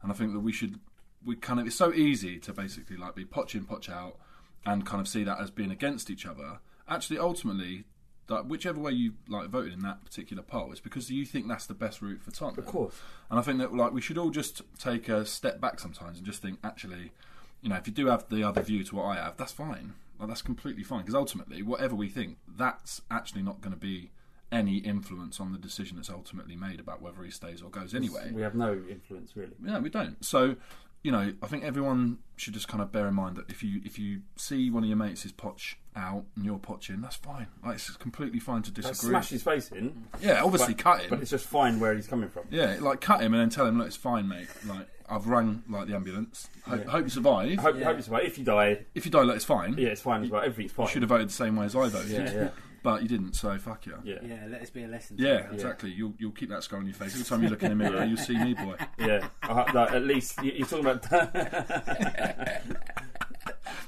And 0.00 0.12
I 0.12 0.14
think 0.14 0.32
that 0.32 0.40
we 0.40 0.52
should 0.52 0.78
we 1.24 1.34
kind 1.34 1.58
of 1.58 1.66
it's 1.66 1.76
so 1.76 1.92
easy 1.92 2.38
to 2.38 2.52
basically 2.52 2.96
like 2.96 3.16
be 3.16 3.24
potch 3.24 3.54
in, 3.54 3.64
potch 3.64 3.88
out, 3.88 4.18
and 4.66 4.84
kind 4.86 5.00
of 5.00 5.08
see 5.08 5.24
that 5.24 5.40
as 5.40 5.50
being 5.50 5.70
against 5.70 6.10
each 6.10 6.26
other. 6.26 6.60
Actually, 6.88 7.18
ultimately, 7.18 7.84
that 8.28 8.46
whichever 8.46 8.78
way 8.80 8.92
you 8.92 9.14
like 9.28 9.48
voted 9.48 9.72
in 9.72 9.80
that 9.80 10.04
particular 10.04 10.42
poll, 10.42 10.70
it's 10.70 10.80
because 10.80 11.10
you 11.10 11.24
think 11.24 11.48
that's 11.48 11.66
the 11.66 11.74
best 11.74 12.00
route 12.00 12.22
for 12.22 12.30
Tottenham. 12.30 12.64
Of 12.64 12.66
course. 12.66 13.00
And 13.30 13.38
I 13.38 13.42
think 13.42 13.58
that 13.58 13.74
like 13.74 13.92
we 13.92 14.00
should 14.00 14.18
all 14.18 14.30
just 14.30 14.62
take 14.78 15.08
a 15.08 15.24
step 15.24 15.60
back 15.60 15.80
sometimes 15.80 16.18
and 16.18 16.26
just 16.26 16.42
think, 16.42 16.58
actually, 16.62 17.12
you 17.60 17.68
know, 17.68 17.76
if 17.76 17.86
you 17.86 17.92
do 17.92 18.06
have 18.06 18.28
the 18.28 18.42
other 18.44 18.62
view 18.62 18.84
to 18.84 18.96
what 18.96 19.04
I 19.04 19.16
have, 19.16 19.36
that's 19.36 19.52
fine. 19.52 19.94
Like 20.18 20.28
that's 20.28 20.42
completely 20.42 20.82
fine 20.82 21.00
because 21.00 21.14
ultimately, 21.14 21.62
whatever 21.62 21.94
we 21.94 22.08
think, 22.08 22.38
that's 22.46 23.02
actually 23.10 23.42
not 23.42 23.60
going 23.60 23.72
to 23.72 23.80
be 23.80 24.10
any 24.50 24.78
influence 24.78 25.40
on 25.40 25.52
the 25.52 25.58
decision 25.58 25.96
that's 25.96 26.10
ultimately 26.10 26.56
made 26.56 26.80
about 26.80 27.02
whether 27.02 27.22
he 27.22 27.30
stays 27.30 27.62
or 27.62 27.70
goes 27.70 27.94
anyway. 27.94 28.30
We 28.32 28.42
have 28.42 28.54
no 28.54 28.80
influence 28.88 29.36
really. 29.36 29.52
Yeah, 29.64 29.78
we 29.78 29.90
don't. 29.90 30.22
So, 30.24 30.56
you 31.02 31.12
know, 31.12 31.32
I 31.42 31.46
think 31.46 31.64
everyone 31.64 32.18
should 32.36 32.54
just 32.54 32.68
kind 32.68 32.82
of 32.82 32.92
bear 32.92 33.08
in 33.08 33.14
mind 33.14 33.36
that 33.36 33.48
if 33.50 33.62
you 33.62 33.80
if 33.84 33.98
you 33.98 34.22
see 34.36 34.70
one 34.70 34.82
of 34.82 34.88
your 34.88 34.96
mates 34.96 35.24
is 35.24 35.32
potch 35.32 35.78
out 35.96 36.24
and 36.36 36.44
you're 36.44 36.58
potching, 36.58 37.00
that's 37.00 37.16
fine. 37.16 37.48
Like, 37.64 37.76
it's 37.76 37.90
completely 37.96 38.40
fine 38.40 38.62
to 38.62 38.82
Like, 38.82 38.94
smash 38.94 39.30
his 39.30 39.42
face 39.42 39.70
in. 39.70 40.04
Yeah, 40.20 40.42
obviously 40.44 40.74
but, 40.74 40.82
cut 40.82 41.00
him. 41.02 41.10
But 41.10 41.20
it's 41.20 41.30
just 41.30 41.46
fine 41.46 41.80
where 41.80 41.94
he's 41.94 42.06
coming 42.06 42.28
from. 42.28 42.44
Yeah, 42.50 42.76
like 42.80 43.00
cut 43.00 43.20
him 43.20 43.34
and 43.34 43.40
then 43.40 43.50
tell 43.50 43.66
him, 43.66 43.78
look, 43.78 43.86
it's 43.86 43.96
fine, 43.96 44.28
mate. 44.28 44.48
Like 44.66 44.88
I've 45.08 45.26
rang 45.26 45.62
like 45.68 45.88
the 45.88 45.94
ambulance. 45.94 46.48
Hope, 46.66 46.84
hope 46.86 47.04
you 47.04 47.10
survive. 47.10 47.58
I 47.58 47.62
hope, 47.62 47.80
hope 47.80 47.98
it's 47.98 48.08
right. 48.08 48.24
If 48.24 48.38
you 48.38 48.44
die, 48.44 48.84
if 48.94 49.04
you 49.04 49.10
die, 49.10 49.22
look, 49.22 49.36
it's 49.36 49.44
fine. 49.44 49.76
yeah, 49.78 49.88
it's 49.88 50.02
fine 50.02 50.22
as 50.24 50.30
well. 50.30 50.42
Everything's 50.42 50.72
fine. 50.72 50.86
You 50.86 50.92
should 50.92 51.02
have 51.02 51.08
voted 51.08 51.28
the 51.28 51.32
same 51.32 51.56
way 51.56 51.66
as 51.66 51.74
I 51.74 51.88
voted. 51.88 52.10
Yeah, 52.10 52.32
yeah. 52.32 52.48
But 52.88 53.02
you 53.02 53.08
didn't, 53.08 53.34
so 53.34 53.58
fuck 53.58 53.84
you. 53.84 53.98
Yeah. 54.02 54.14
Yeah, 54.22 54.46
let 54.48 54.60
this 54.60 54.70
be 54.70 54.82
a 54.84 54.88
lesson. 54.88 55.18
to 55.18 55.22
Yeah, 55.22 55.48
you. 55.48 55.52
exactly. 55.54 55.90
You'll 55.90 56.14
you'll 56.18 56.30
keep 56.32 56.48
that 56.48 56.62
scar 56.62 56.78
on 56.78 56.86
your 56.86 56.94
face 56.94 57.12
every 57.12 57.24
time 57.26 57.42
you 57.42 57.50
look 57.50 57.62
in 57.62 57.68
the 57.68 57.76
mirror. 57.76 58.02
You'll 58.04 58.16
see 58.16 58.38
me, 58.38 58.54
boy. 58.54 58.76
Yeah, 58.98 59.28
uh, 59.42 59.64
like, 59.74 59.92
at 59.92 60.04
least 60.04 60.42
you- 60.42 60.52
you're 60.52 60.66
talking 60.66 60.86
about. 60.86 61.02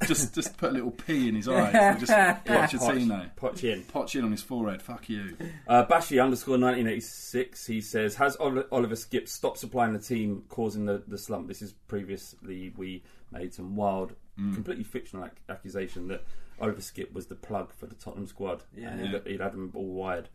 just 0.06 0.34
just 0.34 0.56
put 0.56 0.70
a 0.70 0.72
little 0.72 0.90
P 0.90 1.28
in 1.28 1.34
his 1.36 1.48
eye. 1.48 1.70
and 1.70 2.00
Just 2.00 2.12
Pochettino. 2.12 3.30
Pochin. 3.36 3.82
Poch 3.84 4.14
in 4.14 4.24
on 4.24 4.30
his 4.32 4.42
forehead. 4.42 4.82
Fuck 4.82 5.08
you. 5.08 5.36
Uh, 5.66 5.84
Bashi 5.84 6.18
underscore 6.18 6.54
1986, 6.58 7.66
he 7.66 7.80
says, 7.80 8.14
Has 8.16 8.36
Oliver 8.36 8.94
Skipp 8.96 9.28
stopped 9.28 9.58
supplying 9.58 9.92
the 9.92 9.98
team, 9.98 10.44
causing 10.48 10.86
the, 10.86 11.02
the 11.06 11.18
slump? 11.18 11.48
This 11.48 11.62
is 11.62 11.72
previously, 11.88 12.72
we 12.76 13.02
made 13.30 13.54
some 13.54 13.76
wild, 13.76 14.14
completely 14.54 14.84
fictional 14.84 15.26
ac- 15.26 15.34
accusation 15.50 16.08
that 16.08 16.24
Oliver 16.60 16.80
Skipp 16.80 17.12
was 17.12 17.26
the 17.26 17.34
plug 17.34 17.72
for 17.72 17.86
the 17.86 17.94
Tottenham 17.94 18.26
squad. 18.26 18.64
And 18.76 19.00
he'd, 19.00 19.26
he'd 19.26 19.40
had 19.40 19.52
them 19.52 19.70
all 19.74 19.86
wired. 19.92 20.28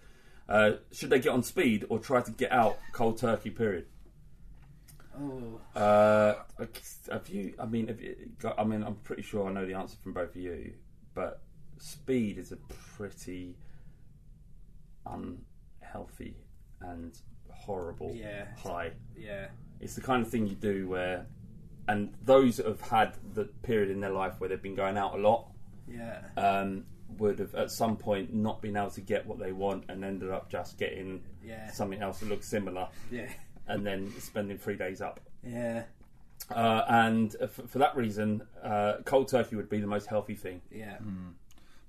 Uh, 0.48 0.74
should 0.92 1.10
they 1.10 1.20
get 1.20 1.30
on 1.32 1.44
speed 1.44 1.86
or 1.90 2.00
try 2.00 2.22
to 2.22 2.32
get 2.32 2.52
out 2.52 2.78
cold 2.92 3.18
turkey 3.18 3.50
period? 3.50 3.88
Oh, 5.18 5.60
Uh, 5.76 6.36
have 7.12 7.30
you? 7.30 7.54
I 7.58 7.66
mean, 7.66 7.88
have 7.88 8.02
you 8.02 8.16
I 8.58 8.64
mean, 8.64 8.84
I'm 8.84 8.96
pretty 8.96 9.22
sure 9.22 9.48
I 9.48 9.52
know 9.54 9.66
the 9.66 9.74
answer 9.74 9.96
from 10.04 10.14
both 10.14 10.30
of 10.36 10.42
you, 10.42 10.74
but 11.14 11.42
speed 11.78 12.38
is 12.38 12.52
a 12.52 12.58
pretty 12.98 13.56
unhealthy 15.06 16.36
and 16.82 17.18
horrible 17.50 18.14
Yeah. 18.14 18.46
high. 18.58 18.92
yeah. 19.16 19.48
It's 19.80 19.96
the 19.96 20.02
kind 20.02 20.22
of 20.22 20.30
thing 20.30 20.48
you 20.48 20.56
do 20.56 20.88
where, 20.88 21.26
and 21.88 22.14
those 22.22 22.58
that 22.58 22.66
have 22.66 22.82
had 22.82 23.16
the 23.34 23.46
period 23.64 23.90
in 23.90 24.00
their 24.02 24.12
life 24.12 24.40
where 24.40 24.50
they've 24.50 24.62
been 24.62 24.76
going 24.76 24.98
out 24.98 25.14
a 25.16 25.18
lot, 25.18 25.52
Yeah. 25.88 26.22
um, 26.38 26.86
would 27.18 27.40
have 27.40 27.54
at 27.56 27.72
some 27.72 27.96
point 27.98 28.34
not 28.34 28.62
been 28.62 28.76
able 28.76 28.90
to 28.92 29.02
get 29.02 29.26
what 29.26 29.40
they 29.40 29.52
want 29.52 29.86
and 29.90 30.04
ended 30.04 30.32
up 30.32 30.50
just 30.50 30.78
getting 30.78 31.24
Yeah. 31.46 31.72
something 31.72 32.02
else 32.02 32.20
that 32.20 32.30
looks 32.30 32.48
similar, 32.48 32.88
Yeah. 33.12 33.30
and 33.68 33.86
then 33.86 34.12
spending 34.20 34.58
three 34.58 34.76
days 34.76 35.02
up. 35.02 35.20
Yeah. 35.44 35.84
Uh, 36.54 36.84
and 36.90 37.36
uh, 37.42 37.48
for, 37.48 37.68
for 37.68 37.80
that 37.80 37.96
reason, 37.96 38.42
uh, 38.64 38.98
cold 39.06 39.28
turkey 39.30 39.56
would 39.56 39.70
be 39.70 39.80
the 39.80 39.88
most 39.88 40.08
healthy 40.08 40.36
thing. 40.36 40.62
Yeah. 40.72 40.98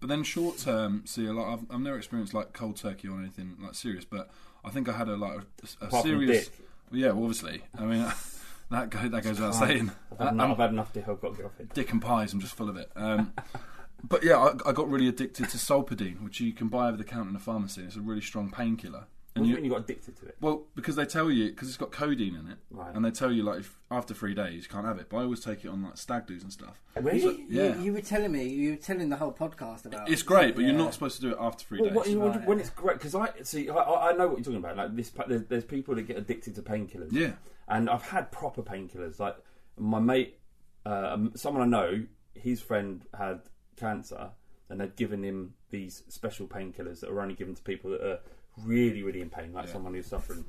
But 0.00 0.09
then 0.09 0.22
short 0.22 0.59
term, 0.59 1.02
see 1.06 1.26
a 1.26 1.32
lot. 1.32 1.52
I've, 1.54 1.61
I've 1.70 1.80
never 1.80 1.96
experienced 1.96 2.35
like 2.35 2.52
cold 2.52 2.76
turkey 2.76 3.09
or 3.09 3.18
anything 3.18 3.56
like 3.61 3.74
serious, 3.74 4.04
but 4.04 4.30
I 4.64 4.70
think 4.70 4.88
I 4.88 4.92
had 4.92 5.09
a 5.09 5.16
like 5.16 5.32
a, 5.32 5.37
a 5.85 5.87
Apart 5.88 5.90
from 5.90 6.02
serious. 6.02 6.48
dick. 6.48 6.59
Well, 6.90 7.00
yeah, 7.00 7.06
well, 7.12 7.24
obviously. 7.24 7.62
I 7.76 7.85
mean, 7.85 8.06
that 8.70 8.90
go, 8.90 8.98
that 9.09 9.24
goes 9.24 9.40
without 9.40 9.54
saying. 9.54 9.90
I've 10.12 10.18
had, 10.18 10.28
enough, 10.35 10.50
I've 10.52 10.59
had 10.59 10.70
enough 10.70 10.92
dick. 10.92 11.09
I've 11.09 11.20
got 11.20 11.30
to 11.32 11.37
get 11.37 11.46
off 11.46 11.59
it. 11.61 11.74
Dick 11.74 11.90
and 11.92 12.00
pies. 12.02 12.32
I'm 12.32 12.40
just 12.40 12.54
full 12.54 12.68
of 12.68 12.76
it. 12.76 12.90
Um, 12.94 13.32
but 14.04 14.22
yeah, 14.22 14.37
I, 14.38 14.52
I 14.68 14.72
got 14.72 14.88
really 14.90 15.09
addicted 15.09 15.48
to 15.50 15.56
Solpadeine, 15.56 16.22
which 16.22 16.40
you 16.40 16.52
can 16.52 16.68
buy 16.68 16.88
over 16.88 16.96
the 16.96 17.04
counter 17.04 17.30
in 17.30 17.37
a 17.37 17.40
pharmacy. 17.40 17.82
It's 17.82 17.96
a 17.96 18.00
really 18.00 18.20
strong 18.20 18.50
painkiller. 18.50 19.06
What 19.35 19.42
do 19.42 19.48
you 19.50 19.56
mean 19.56 19.64
you 19.66 19.70
got 19.70 19.80
addicted 19.80 20.16
to 20.16 20.26
it? 20.28 20.37
Well, 20.40 20.62
because 20.74 20.96
they 20.96 21.04
tell 21.04 21.30
you 21.30 21.50
because 21.50 21.68
it's 21.68 21.76
got 21.76 21.92
codeine 21.92 22.37
in 22.37 22.50
it, 22.50 22.56
Right. 22.70 22.94
and 22.94 23.04
they 23.04 23.11
tell 23.11 23.30
you 23.30 23.42
like 23.42 23.61
if, 23.61 23.76
after 23.90 24.14
three 24.14 24.32
days 24.32 24.62
you 24.62 24.68
can't 24.70 24.87
have 24.87 24.96
it. 24.98 25.09
But 25.11 25.18
I 25.18 25.22
always 25.24 25.40
take 25.40 25.62
it 25.62 25.68
on 25.68 25.82
like 25.82 25.98
stag 25.98 26.26
do's 26.26 26.42
and 26.42 26.50
stuff. 26.50 26.80
Really? 26.98 27.20
So- 27.20 27.37
yeah, 27.46 27.74
You, 27.76 27.82
you 27.82 27.92
were 27.92 28.00
telling 28.00 28.32
me, 28.32 28.48
you 28.48 28.70
were 28.70 28.76
telling 28.76 29.11
the 29.11 29.16
whole 29.16 29.32
podcast 29.32 29.85
about. 29.85 30.09
it's 30.09 30.22
great, 30.22 30.54
but 30.54 30.62
Yeah. 30.62 30.68
you're 30.70 30.78
not 30.78 30.94
supposed 30.94 31.16
to 31.16 31.20
do 31.20 31.32
it 31.32 31.37
after 31.38 31.66
three 31.66 31.80
Well, 31.80 31.90
days. 31.90 31.96
what, 31.96 32.09
you- 32.09 32.22
Right. 32.22 32.46
when 32.46 32.61
it's 32.61 32.70
great 32.70 32.96
because 32.96 33.14
I 33.14 33.28
see, 33.42 33.68
I, 33.68 33.74
I 33.74 34.09
I 34.11 34.12
know 34.14 34.26
what 34.28 34.38
you're 34.38 34.44
talking 34.44 34.56
about. 34.56 34.78
Like 34.78 34.96
this, 34.96 35.12
there's, 35.28 35.44
there's 35.44 35.64
people 35.64 35.94
that 35.96 36.06
get 36.06 36.16
addicted 36.16 36.54
to 36.54 36.62
painkillers. 36.62 37.12
Yeah. 37.12 37.32
and 37.68 37.90
I've 37.90 38.02
had 38.09 38.32
proper 38.32 38.62
painkillers. 38.62 39.18
Like 39.20 39.37
my 39.78 39.98
mate, 40.00 40.38
uh, 40.87 41.11
um, 41.12 41.32
someone 41.35 41.62
I 41.62 41.66
know, 41.66 42.06
his 42.35 42.62
friend 42.62 43.04
had 43.12 43.40
cancer, 43.76 44.30
and 44.68 44.80
they'd 44.80 44.96
given 44.96 45.22
him 45.22 45.54
these 45.70 46.02
special 46.08 46.46
painkillers 46.46 47.00
that 47.00 47.10
are 47.10 47.20
only 47.20 47.34
given 47.34 47.54
to 47.54 47.62
people 47.62 47.90
that 47.90 48.02
are 48.02 48.18
really, 48.64 49.02
really 49.02 49.20
in 49.20 49.30
pain, 49.30 49.52
like 49.52 49.68
someone 49.68 49.94
who's 49.94 50.06
suffering. 50.06 50.44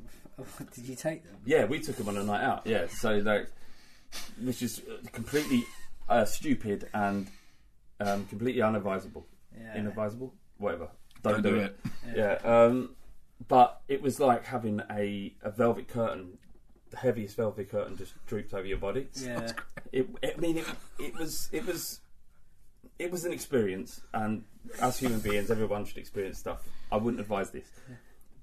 Did 0.74 0.88
you 0.88 0.96
take 0.96 1.24
them? 1.24 1.38
Yeah, 1.46 1.66
we 1.66 1.80
took 1.80 1.96
them 1.96 2.10
on 2.10 2.18
a 2.18 2.24
night 2.24 2.44
out. 2.44 2.66
Yeah, 2.66 2.88
so 2.88 3.18
like, 3.18 3.50
which 4.42 4.62
is 4.62 4.82
uh, 4.90 5.06
completely 5.12 5.66
uh, 6.08 6.26
stupid 6.26 6.88
and 6.94 7.28
um, 8.00 8.26
completely 8.26 8.62
unadvisable. 8.62 9.26
Yeah. 9.60 9.78
Inadvisable, 9.78 10.34
whatever. 10.58 10.90
Don't, 11.24 11.42
Don't 11.42 11.44
do, 11.44 11.50
do 11.50 11.60
it. 11.62 11.80
Yeah, 12.16 12.34
um, 12.44 12.96
but 13.48 13.82
it 13.88 14.02
was 14.02 14.20
like 14.20 14.46
having 14.46 14.82
a, 14.92 15.34
a 15.42 15.52
velvet 15.52 15.88
curtain, 15.88 16.38
the 16.92 16.98
heaviest 16.98 17.36
velvet 17.36 17.70
curtain, 17.70 17.98
just 17.98 18.14
drooped 18.28 18.54
over 18.54 18.66
your 18.66 18.78
body. 18.78 19.08
Yeah. 19.20 19.52
It, 19.92 20.08
I 20.24 20.40
mean, 20.40 20.58
it, 20.58 20.66
it 21.00 21.16
was 21.18 21.50
it 21.52 21.66
was 21.66 22.00
it 23.00 23.12
was 23.12 23.26
an 23.26 23.34
experience, 23.34 24.02
and 24.14 24.44
as 24.82 24.98
human 24.98 25.20
beings, 25.20 25.52
everyone 25.52 25.86
should 25.86 25.98
experience 25.98 26.40
stuff. 26.40 26.68
I 26.92 26.98
wouldn't 26.98 27.20
advise 27.20 27.52
this, 27.52 27.70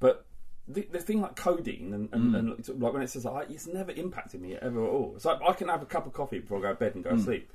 but 0.00 0.26
the, 0.66 0.88
the 0.90 0.98
thing 0.98 1.20
like 1.20 1.36
codeine 1.36 1.92
and, 1.92 2.08
and, 2.12 2.34
mm. 2.34 2.38
and 2.38 2.80
like 2.80 2.92
when 2.92 3.02
it 3.02 3.10
says 3.10 3.24
like, 3.24 3.50
it's 3.50 3.66
never 3.66 3.92
impacted 3.92 4.40
me 4.40 4.56
ever 4.60 4.82
at 4.82 4.90
all. 4.90 5.14
So 5.18 5.32
like 5.32 5.42
I 5.46 5.52
can 5.52 5.68
have 5.68 5.82
a 5.82 5.86
cup 5.86 6.06
of 6.06 6.12
coffee 6.12 6.38
before 6.38 6.58
I 6.58 6.62
go 6.62 6.68
to 6.70 6.74
bed 6.74 6.94
and 6.94 7.04
go 7.04 7.10
to 7.10 7.16
mm. 7.16 7.24
sleep. 7.24 7.50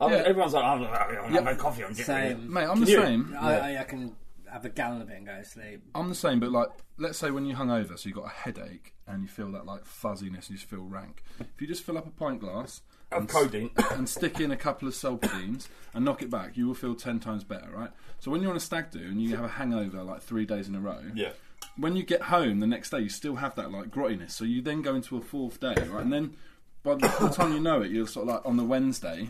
Yeah. 0.00 0.08
Everyone's 0.08 0.52
like, 0.52 0.64
I'm, 0.64 0.82
I'm 0.82 1.32
having 1.32 1.56
coffee. 1.56 1.84
I'm 1.84 1.94
Same. 1.94 2.52
Mate, 2.52 2.64
I'm 2.64 2.76
Can 2.76 2.84
the 2.84 2.90
you- 2.90 3.02
same. 3.02 3.36
I, 3.38 3.54
I, 3.54 3.80
I 3.80 3.84
can 3.84 4.16
have 4.50 4.64
a 4.64 4.68
gallon 4.68 5.02
of 5.02 5.08
it 5.08 5.16
and 5.16 5.26
go 5.26 5.36
to 5.36 5.44
sleep. 5.44 5.82
I'm 5.94 6.08
the 6.08 6.14
same, 6.14 6.40
but 6.40 6.50
like, 6.50 6.68
let's 6.98 7.18
say 7.18 7.30
when 7.30 7.46
you're 7.46 7.56
hungover, 7.56 7.98
so 7.98 8.08
you've 8.08 8.16
got 8.16 8.26
a 8.26 8.28
headache 8.28 8.94
and 9.06 9.22
you 9.22 9.28
feel 9.28 9.50
that 9.52 9.66
like 9.66 9.84
fuzziness 9.84 10.48
and 10.48 10.50
you 10.50 10.56
just 10.56 10.68
feel 10.68 10.82
rank. 10.82 11.22
If 11.40 11.60
you 11.60 11.66
just 11.66 11.84
fill 11.84 11.96
up 11.96 12.06
a 12.06 12.10
pint 12.10 12.40
glass 12.40 12.78
Of 12.78 12.93
and, 13.16 13.28
codeine. 13.28 13.70
and 13.92 14.08
stick 14.08 14.40
in 14.40 14.50
a 14.50 14.56
couple 14.56 14.88
of 14.88 14.94
Solpadeines 14.94 15.68
and 15.92 16.04
knock 16.04 16.22
it 16.22 16.30
back, 16.30 16.56
you 16.56 16.66
will 16.66 16.74
feel 16.74 16.94
ten 16.94 17.20
times 17.20 17.44
better, 17.44 17.68
right? 17.70 17.90
So 18.20 18.30
when 18.30 18.40
you're 18.40 18.50
on 18.50 18.56
a 18.56 18.60
stag 18.60 18.90
do 18.90 18.98
and 19.00 19.20
you 19.22 19.36
have 19.36 19.44
a 19.44 19.48
hangover 19.48 20.02
like 20.02 20.22
three 20.22 20.46
days 20.46 20.68
in 20.68 20.74
a 20.74 20.80
row, 20.80 21.00
Yeah. 21.14 21.30
when 21.76 21.96
you 21.96 22.02
get 22.02 22.22
home 22.22 22.60
the 22.60 22.66
next 22.66 22.90
day, 22.90 23.00
you 23.00 23.08
still 23.08 23.36
have 23.36 23.54
that 23.56 23.70
like 23.70 23.90
grottiness. 23.90 24.30
So 24.32 24.44
you 24.44 24.62
then 24.62 24.82
go 24.82 24.94
into 24.94 25.16
a 25.16 25.20
fourth 25.20 25.60
day, 25.60 25.74
right? 25.90 26.02
And 26.02 26.12
then 26.12 26.34
by 26.82 26.94
the 26.94 27.08
time 27.34 27.52
you 27.52 27.60
know 27.60 27.82
it, 27.82 27.90
you're 27.90 28.06
sort 28.06 28.28
of 28.28 28.34
like 28.34 28.46
on 28.46 28.56
the 28.56 28.64
Wednesday, 28.64 29.28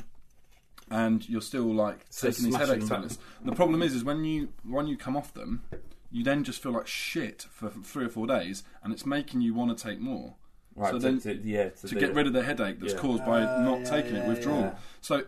and 0.90 1.26
you're 1.28 1.40
still 1.40 1.72
like 1.72 2.04
So 2.10 2.28
taking 2.30 2.44
these 2.46 2.56
headache 2.56 2.86
tablets. 2.86 3.18
The 3.44 3.52
problem 3.52 3.82
is, 3.82 3.94
is 3.94 4.04
when 4.04 4.24
you 4.24 4.48
when 4.64 4.86
you 4.86 4.96
come 4.96 5.16
off 5.16 5.32
them, 5.34 5.62
you 6.10 6.22
then 6.22 6.44
just 6.44 6.62
feel 6.62 6.72
like 6.72 6.86
shit 6.86 7.46
for 7.50 7.70
three 7.70 8.04
or 8.06 8.08
four 8.10 8.26
days, 8.26 8.62
and 8.82 8.92
it's 8.92 9.06
making 9.06 9.40
you 9.40 9.54
want 9.54 9.76
to 9.76 9.82
take 9.82 9.98
more. 10.00 10.34
Right, 10.76 10.90
so 10.92 10.98
to- 10.98 11.02
then, 11.04 11.20
to- 11.20 11.34
yeah, 11.48 11.68
to 11.70 11.88
to 11.88 11.94
do 11.94 12.00
get 12.00 12.14
rid 12.14 12.26
of 12.26 12.32
the 12.32 12.42
headache 12.42 12.80
that's 12.80 12.94
Yeah. 12.94 12.98
caused 12.98 13.24
by 13.24 13.40
not 13.40 13.80
yeah, 13.80 13.84
taking 13.84 14.16
it, 14.16 14.22
yeah, 14.24 14.28
withdrawal. 14.28 14.60
yeah. 14.60 14.76
So. 15.00 15.24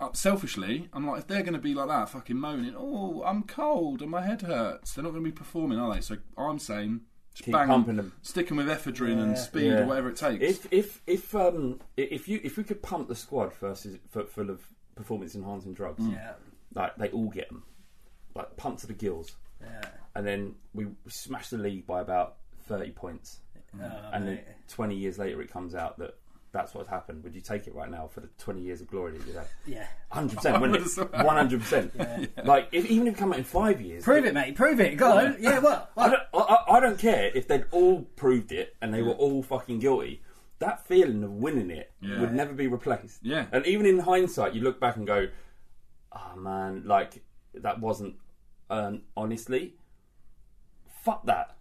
Uh, 0.00 0.12
selfishly, 0.12 0.88
I'm 0.92 1.08
like, 1.08 1.18
if 1.22 1.26
they're 1.26 1.42
going 1.42 1.54
to 1.54 1.58
be 1.58 1.74
like 1.74 1.88
that, 1.88 2.08
fucking 2.10 2.36
moaning, 2.38 2.72
oh, 2.78 3.20
I'm 3.24 3.42
cold 3.42 4.00
and 4.00 4.08
my 4.08 4.22
head 4.22 4.42
hurts, 4.42 4.94
they're 4.94 5.02
not 5.02 5.10
going 5.10 5.24
to 5.24 5.28
be 5.28 5.34
performing, 5.34 5.76
are 5.80 5.92
they? 5.92 6.00
So 6.00 6.18
I'm 6.36 6.60
saying, 6.60 7.00
just 7.34 7.42
Keep 7.46 7.54
bang, 7.54 7.66
pumping 7.66 7.96
them. 7.96 8.12
sticking 8.22 8.56
with 8.56 8.68
ephedrine 8.68 9.20
and 9.20 9.36
speed 9.36 9.64
Yeah. 9.72 9.80
or 9.80 9.86
whatever 9.86 10.08
it 10.10 10.16
takes. 10.16 10.40
If 10.44 10.72
if 10.72 11.02
if 11.08 11.34
um 11.34 11.80
if 11.96 12.28
you 12.28 12.40
if 12.44 12.56
we 12.56 12.62
could 12.62 12.80
pump 12.80 13.08
the 13.08 13.16
squad 13.16 13.52
versus 13.54 13.98
for, 14.08 14.22
full 14.24 14.50
of 14.50 14.68
performance 14.94 15.34
enhancing 15.34 15.74
drugs, 15.74 16.06
Yeah. 16.06 16.34
like 16.76 16.94
they 16.94 17.08
all 17.10 17.28
get 17.30 17.48
them, 17.48 17.64
like 18.36 18.56
pumped 18.56 18.82
to 18.82 18.86
the 18.86 18.92
gills, 18.94 19.34
Yeah. 19.60 19.80
and 20.14 20.24
then 20.24 20.54
we 20.74 20.86
smash 21.08 21.48
the 21.50 21.58
league 21.58 21.88
by 21.88 22.00
about 22.00 22.36
thirty 22.68 22.92
points, 22.92 23.40
Oh, 23.80 24.10
and 24.12 24.26
then 24.26 24.40
twenty 24.68 24.96
years 24.96 25.18
later 25.18 25.40
it 25.42 25.50
comes 25.52 25.74
out 25.74 25.98
that 25.98 26.14
that's 26.50 26.72
what's 26.74 26.88
happened. 26.88 27.22
Would 27.24 27.34
you 27.34 27.42
take 27.42 27.66
it 27.66 27.74
right 27.74 27.90
now 27.90 28.06
for 28.06 28.20
the 28.20 28.28
twenty 28.38 28.62
years 28.62 28.80
of 28.80 28.88
glory 28.88 29.18
that 29.18 29.26
you 29.26 29.34
had? 29.34 29.46
Yeah. 29.66 29.86
Hundred 30.10 30.36
percent, 30.36 30.60
wouldn't 30.60 30.86
it? 30.86 31.12
One 31.24 31.36
hundred 31.36 31.60
percent. 31.60 31.92
Like 32.46 32.68
if, 32.72 32.86
even 32.86 33.06
if 33.06 33.14
it 33.14 33.18
come 33.18 33.32
out 33.32 33.38
in 33.38 33.44
five 33.44 33.80
years, 33.80 34.02
Prove 34.04 34.24
it, 34.24 34.32
mate. 34.34 34.54
Prove 34.54 34.80
it. 34.80 34.96
Go 34.96 35.12
on. 35.18 35.36
Yeah, 35.38 35.58
what? 35.58 35.92
I 35.96 36.08
what? 36.08 36.10
don't, 36.32 36.48
I, 36.50 36.54
I- 36.54 36.76
I 36.78 36.80
don't 36.80 36.98
care 36.98 37.30
if 37.34 37.48
they'd 37.48 37.64
all 37.70 38.02
proved 38.16 38.52
it 38.52 38.76
and 38.80 38.92
they 38.94 39.02
were 39.02 39.12
all 39.12 39.42
fucking 39.42 39.78
guilty. 39.80 40.22
That 40.60 40.86
feeling 40.86 41.22
of 41.22 41.32
winning 41.32 41.70
it 41.70 41.92
Yeah. 42.00 42.20
would 42.20 42.32
never 42.32 42.52
be 42.52 42.66
replaced. 42.66 43.20
Yeah. 43.22 43.46
And 43.52 43.64
even 43.66 43.84
in 43.86 43.98
hindsight, 44.00 44.54
you 44.54 44.60
look 44.62 44.78
back 44.80 44.96
and 44.96 45.06
go, 45.06 45.28
"Oh 46.12 46.36
man, 46.36 46.82
like 46.86 47.22
that 47.54 47.80
wasn't 47.80 48.16
um, 48.70 49.02
honestly. 49.16 49.74
Fuck 51.04 51.26
that. 51.26 51.56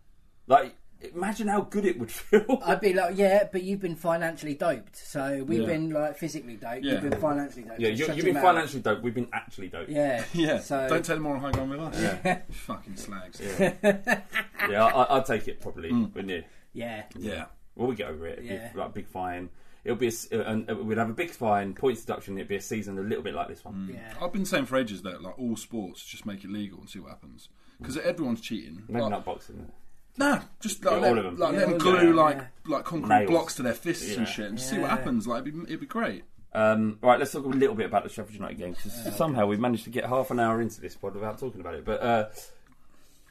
Like, 0.47 0.75
imagine 1.13 1.47
how 1.47 1.61
good 1.61 1.85
it 1.85 1.97
would 1.99 2.11
feel. 2.23 2.61
I'd 2.65 2.81
be 2.81 2.93
like, 2.93 3.17
yeah, 3.17 3.47
but 3.51 3.63
you've 3.63 3.79
been 3.79 3.95
financially 3.95 4.53
doped. 4.55 4.95
So 4.97 5.43
we've 5.47 5.61
Yeah. 5.61 5.65
been 5.67 5.89
like 5.91 6.17
physically 6.17 6.55
doped. 6.55 6.83
Yeah. 6.83 6.93
You've 6.93 7.09
been 7.09 7.19
financially 7.21 7.63
doped. 7.63 7.79
yeah, 7.79 7.89
you, 7.89 7.97
shut 8.05 8.15
you've 8.15 8.25
your 8.25 8.33
been 8.33 8.43
mouth. 8.43 8.43
financially 8.55 8.81
dope. 8.81 9.01
We've 9.01 9.13
been 9.15 9.29
actually 9.33 9.67
dope. 9.69 9.89
Yeah. 9.89 10.23
yeah, 10.33 10.59
So 10.59 10.87
don't 10.89 10.97
take 11.05 11.15
them 11.15 11.23
more 11.23 11.35
on 11.35 11.41
high 11.41 11.51
ground 11.51 11.69
with 11.71 11.79
us. 11.79 12.01
Yeah. 12.01 12.39
Fucking 12.51 12.95
slags. 12.97 13.39
Yeah, 13.41 14.85
I, 14.85 15.17
I'd 15.17 15.25
take 15.25 15.47
it 15.47 15.61
probably, 15.61 15.91
Mm. 15.91 16.13
wouldn't 16.13 16.31
you? 16.33 16.43
yeah. 16.73 17.03
Yeah. 17.17 17.45
Well, 17.75 17.87
we 17.87 17.95
get 17.95 18.07
over 18.09 18.25
it. 18.27 18.39
It'd 18.39 18.45
Yeah. 18.51 18.71
be 18.73 18.79
like 18.79 18.89
a 18.89 18.93
big 18.93 19.07
fine. 19.07 19.49
It'll 19.83 19.95
be 19.97 20.07
a, 20.07 20.09
s- 20.09 20.27
uh, 20.33 20.41
and 20.47 20.69
uh, 20.69 20.75
we'd 20.75 20.97
have 20.97 21.09
a 21.09 21.13
big 21.13 21.29
fine, 21.29 21.73
points 21.73 22.01
deduction. 22.03 22.37
It'd 22.37 22.47
be 22.49 22.55
a 22.55 22.61
season 22.61 22.97
a 22.97 23.01
little 23.01 23.23
bit 23.23 23.33
like 23.35 23.47
this 23.47 23.63
one. 23.63 23.89
Yeah. 23.93 24.13
I've 24.21 24.33
been 24.33 24.45
saying 24.45 24.65
for 24.65 24.77
ages 24.77 25.03
that 25.03 25.21
like 25.21 25.37
all 25.39 25.55
sports 25.55 26.03
just 26.03 26.25
make 26.25 26.43
it 26.43 26.49
legal 26.49 26.79
and 26.79 26.89
see 26.89 26.99
what 26.99 27.09
happens 27.11 27.49
because 27.79 27.97
everyone's 27.97 28.41
cheating. 28.41 28.83
Maybe 28.89 29.01
Like- 29.01 29.11
not 29.11 29.23
boxing. 29.25 29.71
Nah, 30.17 30.41
just 30.59 30.83
like 30.83 30.95
Yeah, 30.95 30.99
let, 30.99 31.17
of 31.17 31.23
them. 31.25 31.37
like 31.37 31.53
Yeah, 31.53 31.59
let 31.59 31.65
them 31.65 31.73
all 31.73 31.79
glue 31.79 31.95
of 31.97 32.01
them, 32.07 32.15
like 32.15 32.37
yeah. 32.37 32.47
like 32.65 32.85
concrete 32.85 33.09
Nails. 33.09 33.29
blocks 33.29 33.55
to 33.55 33.63
their 33.63 33.73
fists 33.73 34.09
and 34.15 34.25
Yeah. 34.27 34.33
shit, 34.33 34.45
and 34.47 34.57
just 34.57 34.69
see 34.69 34.77
what 34.77 34.89
Yeah. 34.89 34.97
happens. 34.97 35.27
Like 35.27 35.41
it'd 35.43 35.53
be, 35.53 35.61
it'd 35.63 35.79
be 35.81 35.85
great. 35.85 36.23
Um, 36.53 36.97
right, 37.03 37.19
let's 37.19 37.31
talk 37.33 37.45
a 37.45 37.49
little 37.49 37.75
bit 37.75 37.85
about 37.85 38.03
the 38.03 38.09
Sheffield 38.09 38.33
United 38.33 38.57
game 38.57 38.71
because 38.73 39.15
somehow 39.15 39.45
we've 39.45 39.59
managed 39.59 39.83
to 39.83 39.89
get 39.91 40.05
half 40.05 40.31
an 40.31 40.39
hour 40.39 40.59
into 40.61 40.81
this 40.81 40.95
pod 40.95 41.13
without 41.13 41.37
talking 41.37 41.61
about 41.61 41.75
it. 41.75 41.85
But 41.85 42.01
uh, 42.01 42.29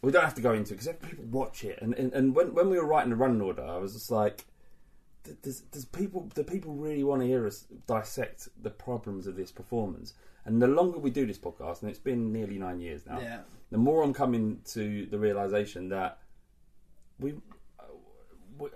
we 0.02 0.12
don't 0.12 0.22
have 0.22 0.34
to 0.34 0.42
go 0.42 0.52
into 0.52 0.74
it 0.74 0.78
because 0.80 0.94
people 1.02 1.24
watch 1.24 1.64
it. 1.64 1.78
And, 1.82 1.94
and, 1.94 2.12
and 2.12 2.36
when, 2.36 2.54
when 2.54 2.70
we 2.70 2.78
were 2.78 2.86
writing 2.86 3.10
the 3.10 3.16
running 3.16 3.40
order, 3.40 3.64
I 3.64 3.78
was 3.78 3.94
just 3.94 4.10
like, 4.12 4.44
d- 5.24 5.32
does, 5.42 5.62
does 5.62 5.84
people 5.86 6.30
do 6.34 6.44
people 6.44 6.74
really 6.74 7.02
want 7.02 7.22
to 7.22 7.26
hear 7.26 7.46
us 7.46 7.66
dissect 7.88 8.48
the 8.62 8.70
problems 8.70 9.26
of 9.26 9.34
this 9.34 9.50
performance? 9.50 10.14
And 10.44 10.62
the 10.62 10.68
longer 10.68 10.98
we 10.98 11.10
do 11.10 11.26
this 11.26 11.38
podcast, 11.38 11.80
and 11.82 11.90
it's 11.90 11.98
been 11.98 12.32
nearly 12.32 12.58
nine 12.58 12.78
years 12.80 13.04
now, 13.06 13.18
Yeah. 13.18 13.40
the 13.72 13.78
more 13.78 14.04
I'm 14.04 14.12
coming 14.12 14.60
to 14.66 15.06
the 15.06 15.18
realization 15.18 15.88
that 15.88 16.18
we 17.18 17.32
uh, 17.78 17.84
we, 18.58 18.66
uh, 18.68 18.70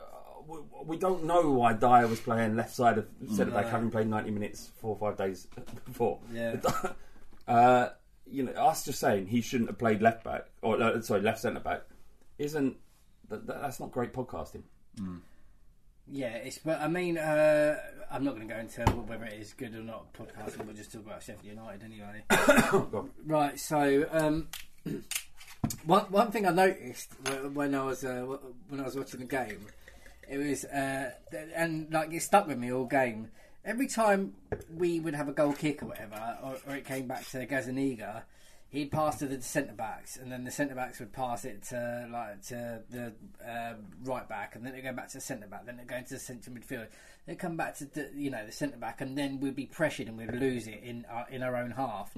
we, 0.47 0.59
we 0.87 0.97
don't 0.97 1.25
know 1.25 1.51
why 1.53 1.73
Dier 1.75 2.07
was 2.07 2.21
playing 2.21 2.57
left 2.57 2.75
side 2.75 2.99
of 2.99 3.07
centre 3.35 3.53
back, 3.53 3.67
No. 3.67 3.71
having 3.71 3.91
played 3.91 4.09
90 4.09 4.31
minutes 4.31 4.71
four 4.81 4.97
or 4.99 4.99
five 4.99 5.17
days 5.19 5.47
before. 5.85 6.19
Yeah. 6.33 6.57
uh, 7.49 7.89
you 8.27 8.43
know, 8.45 8.53
us 8.53 8.85
just 8.85 9.01
saying 9.01 9.27
he 9.27 9.41
shouldn't 9.41 9.71
have 9.71 9.79
played 9.79 10.01
left 10.03 10.23
back 10.25 10.47
or 10.63 10.81
uh, 10.81 11.01
sorry 11.03 11.21
left 11.23 11.41
centre 11.41 11.61
back 11.61 11.83
isn't 12.39 12.77
that, 13.29 13.47
that- 13.47 13.61
that's 13.63 13.81
not 13.81 13.91
great 13.93 14.13
podcasting. 14.13 14.63
Yeah, 16.13 16.35
it's. 16.37 16.59
But 16.59 16.81
I 16.81 16.89
mean, 16.89 17.17
uh, 17.19 17.77
I'm 18.11 18.25
not 18.25 18.35
going 18.35 18.49
to 18.49 18.53
go 18.53 18.59
into 18.59 18.83
whether 19.03 19.25
it 19.27 19.35
is 19.35 19.53
good 19.53 19.75
or 19.77 19.83
not 19.83 20.13
podcasting. 20.13 20.67
We'll 20.67 20.75
just 20.75 20.91
talk 20.93 21.07
about 21.07 21.23
Sheffield 21.23 21.45
United 21.45 21.85
anyway. 21.85 22.25
right. 23.27 23.59
So, 23.61 24.07
um, 24.11 24.49
one 25.85 26.05
one 26.11 26.31
thing 26.31 26.47
I 26.47 26.51
noticed 26.51 27.13
when 27.53 27.75
I 27.75 27.85
was 27.85 28.05
uh, 28.05 28.37
when 28.69 28.81
I 28.81 28.85
was 28.85 28.97
watching 28.97 29.21
the 29.21 29.27
game, 29.27 29.67
it 30.29 30.39
was 30.39 30.65
uh, 30.65 31.13
and 31.55 31.93
like 31.93 32.13
it 32.13 32.23
stuck 32.23 32.47
with 32.47 32.59
me 32.59 32.73
all 32.73 32.87
game. 32.87 33.31
Every 33.65 33.89
time 33.89 34.35
we 34.75 35.01
would 35.01 35.15
have 35.15 35.29
a 35.29 35.33
goal 35.33 35.53
kick 35.53 35.83
or 35.83 35.87
whatever, 35.87 36.39
or, 36.43 36.57
or 36.67 36.77
it 36.77 36.87
came 36.87 37.07
back 37.07 37.29
to 37.31 37.47
Gazaniga, 37.47 38.23
he'd 38.71 38.91
pass 38.91 39.19
to 39.19 39.27
the 39.27 39.43
centre 39.43 39.75
backs, 39.75 40.17
and 40.17 40.33
then 40.33 40.45
the 40.45 40.51
centre 40.51 40.75
backs 40.75 40.99
would 40.99 41.13
pass 41.13 41.45
it 41.45 41.63
to 41.65 42.09
like 42.11 42.41
to 42.47 42.83
the 42.89 43.13
uh, 43.47 43.75
right 44.05 44.27
back, 44.29 44.55
and 44.57 44.65
then 44.65 44.75
it 44.75 44.83
go 44.83 44.93
back 44.93 45.09
to 45.09 45.19
the 45.19 45.21
centre 45.21 45.47
back, 45.47 45.67
then 45.67 45.79
it 45.79 45.87
go 45.87 45.97
into 45.97 46.15
the 46.15 46.21
central 46.21 46.57
midfield. 46.57 46.87
They 47.27 47.35
come 47.35 47.57
back 47.57 47.77
to 47.79 47.85
the, 47.85 48.09
you 48.15 48.31
know 48.31 48.47
the 48.47 48.53
centre 48.53 48.79
back, 48.79 49.03
and 49.03 49.17
then 49.17 49.41
we'd 49.41 49.57
be 49.57 49.67
pressured 49.67 50.09
and 50.09 50.17
we'd 50.17 50.35
lose 50.35 50.67
it 50.67 50.83
in 50.83 51.05
our, 51.11 51.27
in 51.31 51.43
our 51.43 51.55
own 51.57 51.73
half. 51.73 52.13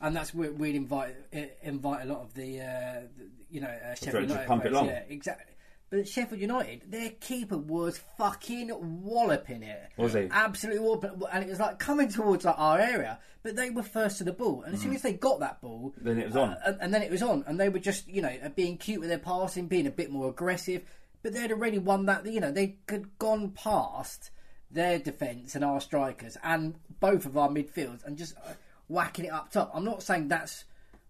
And 0.00 0.16
that's 0.16 0.32
where 0.34 0.50
we'd 0.52 0.76
invite 0.76 1.14
invite 1.62 2.04
a 2.04 2.08
lot 2.08 2.22
of 2.22 2.34
the, 2.34 2.60
uh, 2.60 3.00
the 3.16 3.28
you 3.50 3.60
know 3.60 3.68
uh, 3.68 3.94
Sheffield 3.94 4.28
United 4.30 4.46
pump 4.46 4.64
it 4.64 4.70
players. 4.70 4.74
long. 4.74 4.86
Yeah, 4.86 5.02
exactly. 5.08 5.54
But 5.90 6.06
Sheffield 6.06 6.40
United, 6.40 6.90
their 6.90 7.10
keeper 7.20 7.58
was 7.58 7.98
fucking 8.16 8.70
walloping 9.02 9.64
it. 9.64 9.90
Was 9.96 10.12
he? 10.14 10.28
Absolutely 10.30 10.80
walloping, 10.80 11.20
and 11.32 11.42
it 11.44 11.50
was 11.50 11.58
like 11.58 11.80
coming 11.80 12.08
towards 12.08 12.44
like, 12.44 12.54
our 12.56 12.78
area, 12.78 13.18
but 13.42 13.56
they 13.56 13.70
were 13.70 13.82
first 13.82 14.18
to 14.18 14.24
the 14.24 14.32
ball, 14.32 14.62
and 14.62 14.72
as 14.72 14.80
soon 14.80 14.94
as 14.94 15.02
they 15.02 15.12
got 15.14 15.40
that 15.40 15.60
ball, 15.60 15.92
Then 16.00 16.18
it 16.18 16.26
was 16.26 16.36
on. 16.36 16.50
uh, 16.50 16.58
and, 16.64 16.78
and 16.80 16.94
then 16.94 17.02
it 17.02 17.10
was 17.10 17.22
on, 17.22 17.42
and 17.48 17.58
they 17.58 17.68
were 17.68 17.80
just 17.80 18.06
you 18.08 18.22
know 18.22 18.32
uh, 18.42 18.48
being 18.50 18.78
cute 18.78 19.00
with 19.00 19.08
their 19.08 19.18
passing, 19.18 19.66
being 19.66 19.88
a 19.88 19.90
bit 19.90 20.10
more 20.12 20.30
aggressive, 20.30 20.82
but 21.22 21.34
they'd 21.34 21.50
already 21.50 21.78
won 21.78 22.06
that. 22.06 22.24
You 22.24 22.40
know 22.40 22.52
they 22.52 22.76
had 22.88 23.18
gone 23.18 23.50
past 23.50 24.30
their 24.70 24.98
defence 25.00 25.56
and 25.56 25.64
our 25.64 25.80
strikers, 25.80 26.36
and 26.44 26.76
both 27.00 27.26
of 27.26 27.36
our 27.36 27.48
midfields, 27.48 28.04
and 28.04 28.16
just 28.16 28.36
uh, 28.36 28.52
whacking 28.90 29.24
it 29.26 29.32
up 29.32 29.50
top. 29.50 29.70
I'm 29.72 29.84
not 29.84 30.02
saying 30.02 30.28
that's 30.28 30.64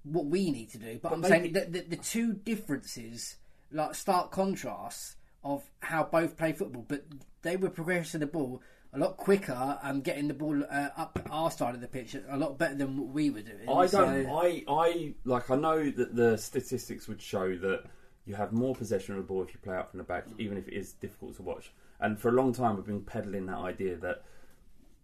what 0.04 0.26
we 0.26 0.50
need 0.50 0.70
to 0.70 0.78
do, 0.78 1.00
but, 1.02 1.12
I'm 1.12 1.20
maybe- 1.20 1.30
saying 1.30 1.52
that 1.54 1.72
the, 1.72 1.80
the 1.80 1.96
two 1.96 2.34
differences, 2.34 3.36
like 3.72 3.94
stark 3.94 4.30
contrasts 4.30 5.16
of 5.42 5.64
how 5.80 6.04
both 6.04 6.36
play 6.36 6.52
football, 6.52 6.84
but 6.86 7.04
they 7.42 7.56
were 7.56 7.70
progressing 7.70 8.20
the 8.20 8.26
ball 8.26 8.62
a 8.92 8.98
lot 8.98 9.16
quicker 9.16 9.78
and 9.82 10.02
getting 10.02 10.28
the 10.28 10.34
ball 10.34 10.62
uh, 10.68 10.88
up 10.96 11.18
our 11.30 11.50
side 11.50 11.74
of 11.74 11.80
the 11.80 11.86
pitch 11.86 12.16
a 12.28 12.36
lot 12.36 12.58
better 12.58 12.74
than 12.74 12.98
what 12.98 13.08
we 13.08 13.30
were 13.30 13.40
doing. 13.40 13.68
I 13.68 13.86
don't. 13.86 14.26
I, 14.26 14.64
I 14.68 15.14
like. 15.24 15.48
I 15.50 15.56
know 15.56 15.90
that 15.90 16.14
the 16.14 16.36
statistics 16.36 17.08
would 17.08 17.22
show 17.22 17.56
that 17.56 17.84
you 18.26 18.34
have 18.34 18.52
more 18.52 18.74
possession 18.74 19.14
of 19.16 19.22
the 19.22 19.26
ball 19.26 19.42
if 19.42 19.54
you 19.54 19.60
play 19.62 19.76
out 19.76 19.90
from 19.90 19.98
the 19.98 20.04
back, 20.04 20.26
even 20.38 20.58
if 20.58 20.68
it 20.68 20.74
is 20.74 20.92
difficult 20.92 21.36
to 21.36 21.42
watch. 21.42 21.72
And 22.00 22.18
for 22.18 22.30
a 22.30 22.32
long 22.32 22.52
time, 22.52 22.76
we've 22.76 22.84
been 22.84 23.02
peddling 23.02 23.46
that 23.46 23.58
idea 23.58 23.96
that 23.96 24.22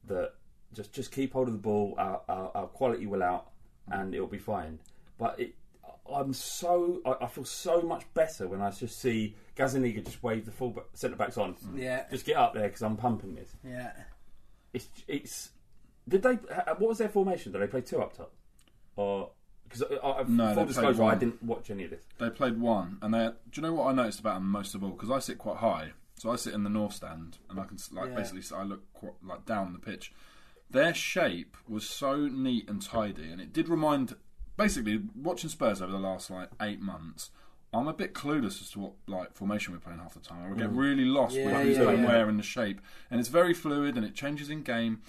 that 0.08 0.32
just 0.74 0.92
just 0.92 1.12
keep 1.12 1.32
hold 1.32 1.48
of 1.48 1.54
the 1.54 1.60
ball, 1.60 1.94
our, 1.98 2.20
our, 2.28 2.50
our 2.54 2.66
quality 2.66 3.06
will 3.06 3.22
out, 3.22 3.50
and 3.90 4.14
it'll 4.14 4.26
be 4.26 4.38
fine. 4.38 4.78
But 5.18 5.40
it, 5.40 5.54
I'm 6.12 6.32
so 6.32 7.00
I, 7.04 7.24
I 7.24 7.26
feel 7.28 7.44
so 7.44 7.82
much 7.82 8.04
better 8.14 8.46
when 8.48 8.60
I 8.60 8.70
just 8.70 9.00
see 9.00 9.34
Gazaniga 9.56 10.04
just 10.04 10.22
wave 10.22 10.44
the 10.44 10.52
full 10.52 10.76
centre 10.92 11.16
backs 11.16 11.38
on. 11.38 11.56
Yeah. 11.74 12.04
just 12.10 12.26
get 12.26 12.36
up 12.36 12.54
there 12.54 12.64
because 12.68 12.82
I'm 12.82 12.96
pumping 12.96 13.34
this. 13.34 13.50
yeah. 13.64 13.92
It's 14.72 14.88
it's. 15.08 15.50
Did 16.08 16.22
they? 16.22 16.34
What 16.34 16.80
was 16.80 16.98
their 16.98 17.08
formation? 17.08 17.52
Did 17.52 17.62
they 17.62 17.66
play 17.66 17.80
two 17.80 18.00
up 18.00 18.16
top, 18.16 18.32
or 18.96 19.30
because 19.64 19.82
I, 19.82 20.06
I, 20.06 20.22
No, 20.28 20.46
full 20.48 20.54
played 20.54 20.68
disclosure, 20.68 21.02
I 21.04 21.14
didn't 21.14 21.42
watch 21.42 21.70
any 21.70 21.84
of 21.84 21.90
this. 21.90 22.04
They 22.18 22.30
played 22.30 22.60
one, 22.60 22.98
and 23.02 23.12
they. 23.14 23.26
Do 23.26 23.32
you 23.54 23.62
know 23.62 23.72
what 23.72 23.86
I 23.88 23.92
noticed 23.92 24.20
about 24.20 24.34
them 24.34 24.50
most 24.50 24.74
of 24.74 24.84
all? 24.84 24.90
Because 24.90 25.10
I 25.10 25.18
sit 25.18 25.38
quite 25.38 25.56
high, 25.58 25.92
so 26.16 26.30
I 26.30 26.36
sit 26.36 26.54
in 26.54 26.62
the 26.62 26.70
north 26.70 26.92
stand, 26.92 27.38
and 27.50 27.58
I 27.58 27.64
can 27.64 27.78
like 27.92 28.10
Yeah. 28.10 28.16
basically 28.16 28.42
I 28.56 28.62
look 28.64 28.82
quite, 28.92 29.14
like 29.24 29.46
down 29.46 29.72
the 29.72 29.78
pitch. 29.78 30.12
Their 30.70 30.94
shape 30.94 31.56
was 31.68 31.88
so 31.88 32.26
neat 32.26 32.68
and 32.68 32.82
tidy, 32.82 33.30
and 33.30 33.40
it 33.40 33.52
did 33.52 33.68
remind. 33.68 34.16
Basically, 34.56 35.02
watching 35.14 35.50
Spurs 35.50 35.82
over 35.82 35.92
the 35.92 35.98
last 35.98 36.30
like 36.30 36.48
eight 36.62 36.80
months, 36.80 37.30
I'm 37.72 37.88
a 37.88 37.92
bit 37.92 38.14
clueless 38.14 38.60
as 38.62 38.70
to 38.70 38.80
what 38.80 38.92
like 39.06 39.34
formation 39.34 39.72
we're 39.72 39.80
playing 39.80 39.98
half 39.98 40.14
the 40.14 40.20
time. 40.20 40.44
I 40.44 40.48
would 40.48 40.58
get 40.58 40.70
mm. 40.70 40.76
really 40.76 41.04
lost 41.04 41.34
Yeah, 41.34 41.46
with 41.46 41.66
who's 41.66 41.76
yeah, 41.76 41.84
playing 41.84 42.02
yeah. 42.02 42.08
where 42.08 42.28
in 42.28 42.36
the 42.36 42.42
shape, 42.42 42.80
and 43.10 43.20
it's 43.20 43.28
very 43.28 43.54
fluid 43.54 43.96
and 43.96 44.04
it 44.04 44.14
changes 44.14 44.50
in 44.50 44.62
game. 44.62 45.02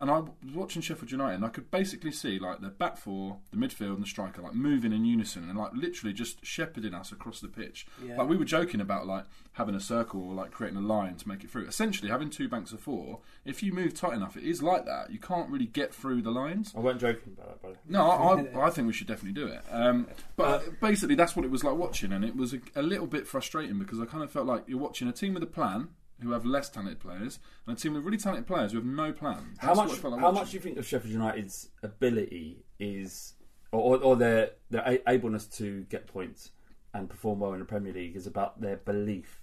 And 0.00 0.10
I 0.10 0.18
was 0.18 0.54
watching 0.54 0.82
Sheffield 0.82 1.10
United, 1.12 1.36
and 1.36 1.44
I 1.44 1.48
could 1.48 1.70
basically 1.70 2.10
see 2.10 2.38
like 2.38 2.60
the 2.60 2.68
back 2.68 2.96
four, 2.96 3.38
the 3.52 3.56
midfield, 3.56 3.94
and 3.94 4.02
the 4.02 4.06
striker 4.06 4.42
like 4.42 4.54
moving 4.54 4.92
in 4.92 5.04
unison, 5.04 5.48
and 5.48 5.58
like 5.58 5.72
literally 5.72 6.12
just 6.12 6.44
shepherding 6.44 6.94
us 6.94 7.12
across 7.12 7.40
the 7.40 7.48
pitch. 7.48 7.86
Yeah. 8.04 8.18
Like 8.18 8.28
we 8.28 8.36
were 8.36 8.44
joking 8.44 8.80
about 8.80 9.06
like 9.06 9.24
having 9.52 9.74
a 9.74 9.80
circle 9.80 10.28
or 10.28 10.34
like 10.34 10.50
creating 10.50 10.76
a 10.76 10.82
line 10.82 11.14
to 11.16 11.28
make 11.28 11.44
it 11.44 11.50
through. 11.50 11.66
Essentially, 11.66 12.10
having 12.10 12.28
two 12.28 12.48
banks 12.48 12.72
of 12.72 12.80
four, 12.80 13.20
if 13.44 13.62
you 13.62 13.72
move 13.72 13.94
tight 13.94 14.14
enough, 14.14 14.36
it 14.36 14.42
is 14.42 14.62
like 14.62 14.84
that. 14.84 15.10
You 15.10 15.18
can't 15.18 15.48
really 15.48 15.66
get 15.66 15.94
through 15.94 16.22
the 16.22 16.30
lines. 16.30 16.72
I 16.76 16.80
weren't 16.80 17.00
joking 17.00 17.32
about 17.36 17.48
that, 17.48 17.62
buddy. 17.62 17.76
No, 17.88 18.10
I, 18.10 18.40
I, 18.40 18.66
I 18.66 18.70
think 18.70 18.86
we 18.86 18.92
should 18.92 19.06
definitely 19.06 19.40
do 19.40 19.46
it. 19.46 19.62
Um, 19.70 20.08
but 20.36 20.80
basically, 20.80 21.14
that's 21.14 21.36
what 21.36 21.44
it 21.44 21.50
was 21.50 21.62
like 21.62 21.76
watching, 21.76 22.12
and 22.12 22.24
it 22.24 22.36
was 22.36 22.52
a, 22.52 22.60
a 22.74 22.82
little 22.82 23.06
bit 23.06 23.26
frustrating 23.26 23.78
because 23.78 24.00
I 24.00 24.06
kind 24.06 24.24
of 24.24 24.30
felt 24.30 24.46
like 24.46 24.64
you're 24.66 24.78
watching 24.78 25.08
a 25.08 25.12
team 25.12 25.34
with 25.34 25.42
a 25.42 25.46
plan 25.46 25.88
who 26.20 26.32
have 26.32 26.44
less 26.44 26.68
talented 26.68 27.00
players, 27.00 27.38
and 27.66 27.76
a 27.76 27.80
team 27.80 27.94
with 27.94 28.04
really 28.04 28.18
talented 28.18 28.46
players 28.46 28.72
who 28.72 28.78
have 28.78 28.86
no 28.86 29.12
plan. 29.12 29.54
How 29.58 29.68
That's 29.68 29.78
what 29.78 30.02
much? 30.02 30.12
Like 30.12 30.20
how 30.20 30.30
much 30.30 30.50
do 30.50 30.56
you 30.56 30.60
think 30.60 30.78
of 30.78 30.86
Sheffield 30.86 31.12
United's 31.12 31.68
ability 31.82 32.64
is, 32.78 33.34
or, 33.72 33.96
or, 33.96 34.02
or 34.02 34.16
their 34.16 34.50
their 34.70 34.82
a- 34.86 35.02
ableness 35.06 35.46
to 35.58 35.82
get 35.84 36.06
points 36.06 36.52
and 36.92 37.10
perform 37.10 37.40
well 37.40 37.52
in 37.52 37.58
the 37.58 37.64
Premier 37.64 37.92
League 37.92 38.16
is 38.16 38.26
about 38.26 38.60
their 38.60 38.76
belief 38.76 39.40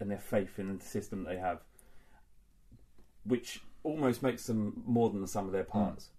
and 0.00 0.10
their 0.10 0.18
faith 0.18 0.58
in 0.58 0.78
the 0.78 0.84
system 0.84 1.24
they 1.24 1.38
have, 1.38 1.60
which 3.24 3.60
almost 3.82 4.22
makes 4.22 4.46
them 4.46 4.82
more 4.86 5.10
than 5.10 5.20
the 5.20 5.28
sum 5.28 5.46
of 5.46 5.52
their 5.52 5.64
hmm. 5.64 5.72
parts. 5.72 6.10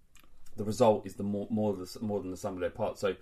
The 0.57 0.63
result 0.63 1.05
is 1.05 1.15
the 1.15 1.23
more 1.23 1.47
more 1.49 1.73
the, 1.73 1.97
more 2.01 2.19
than 2.19 2.31
the 2.31 2.37
sum 2.37 2.55
of 2.55 2.59
their 2.59 2.69
parts. 2.69 2.99
So 2.99 3.15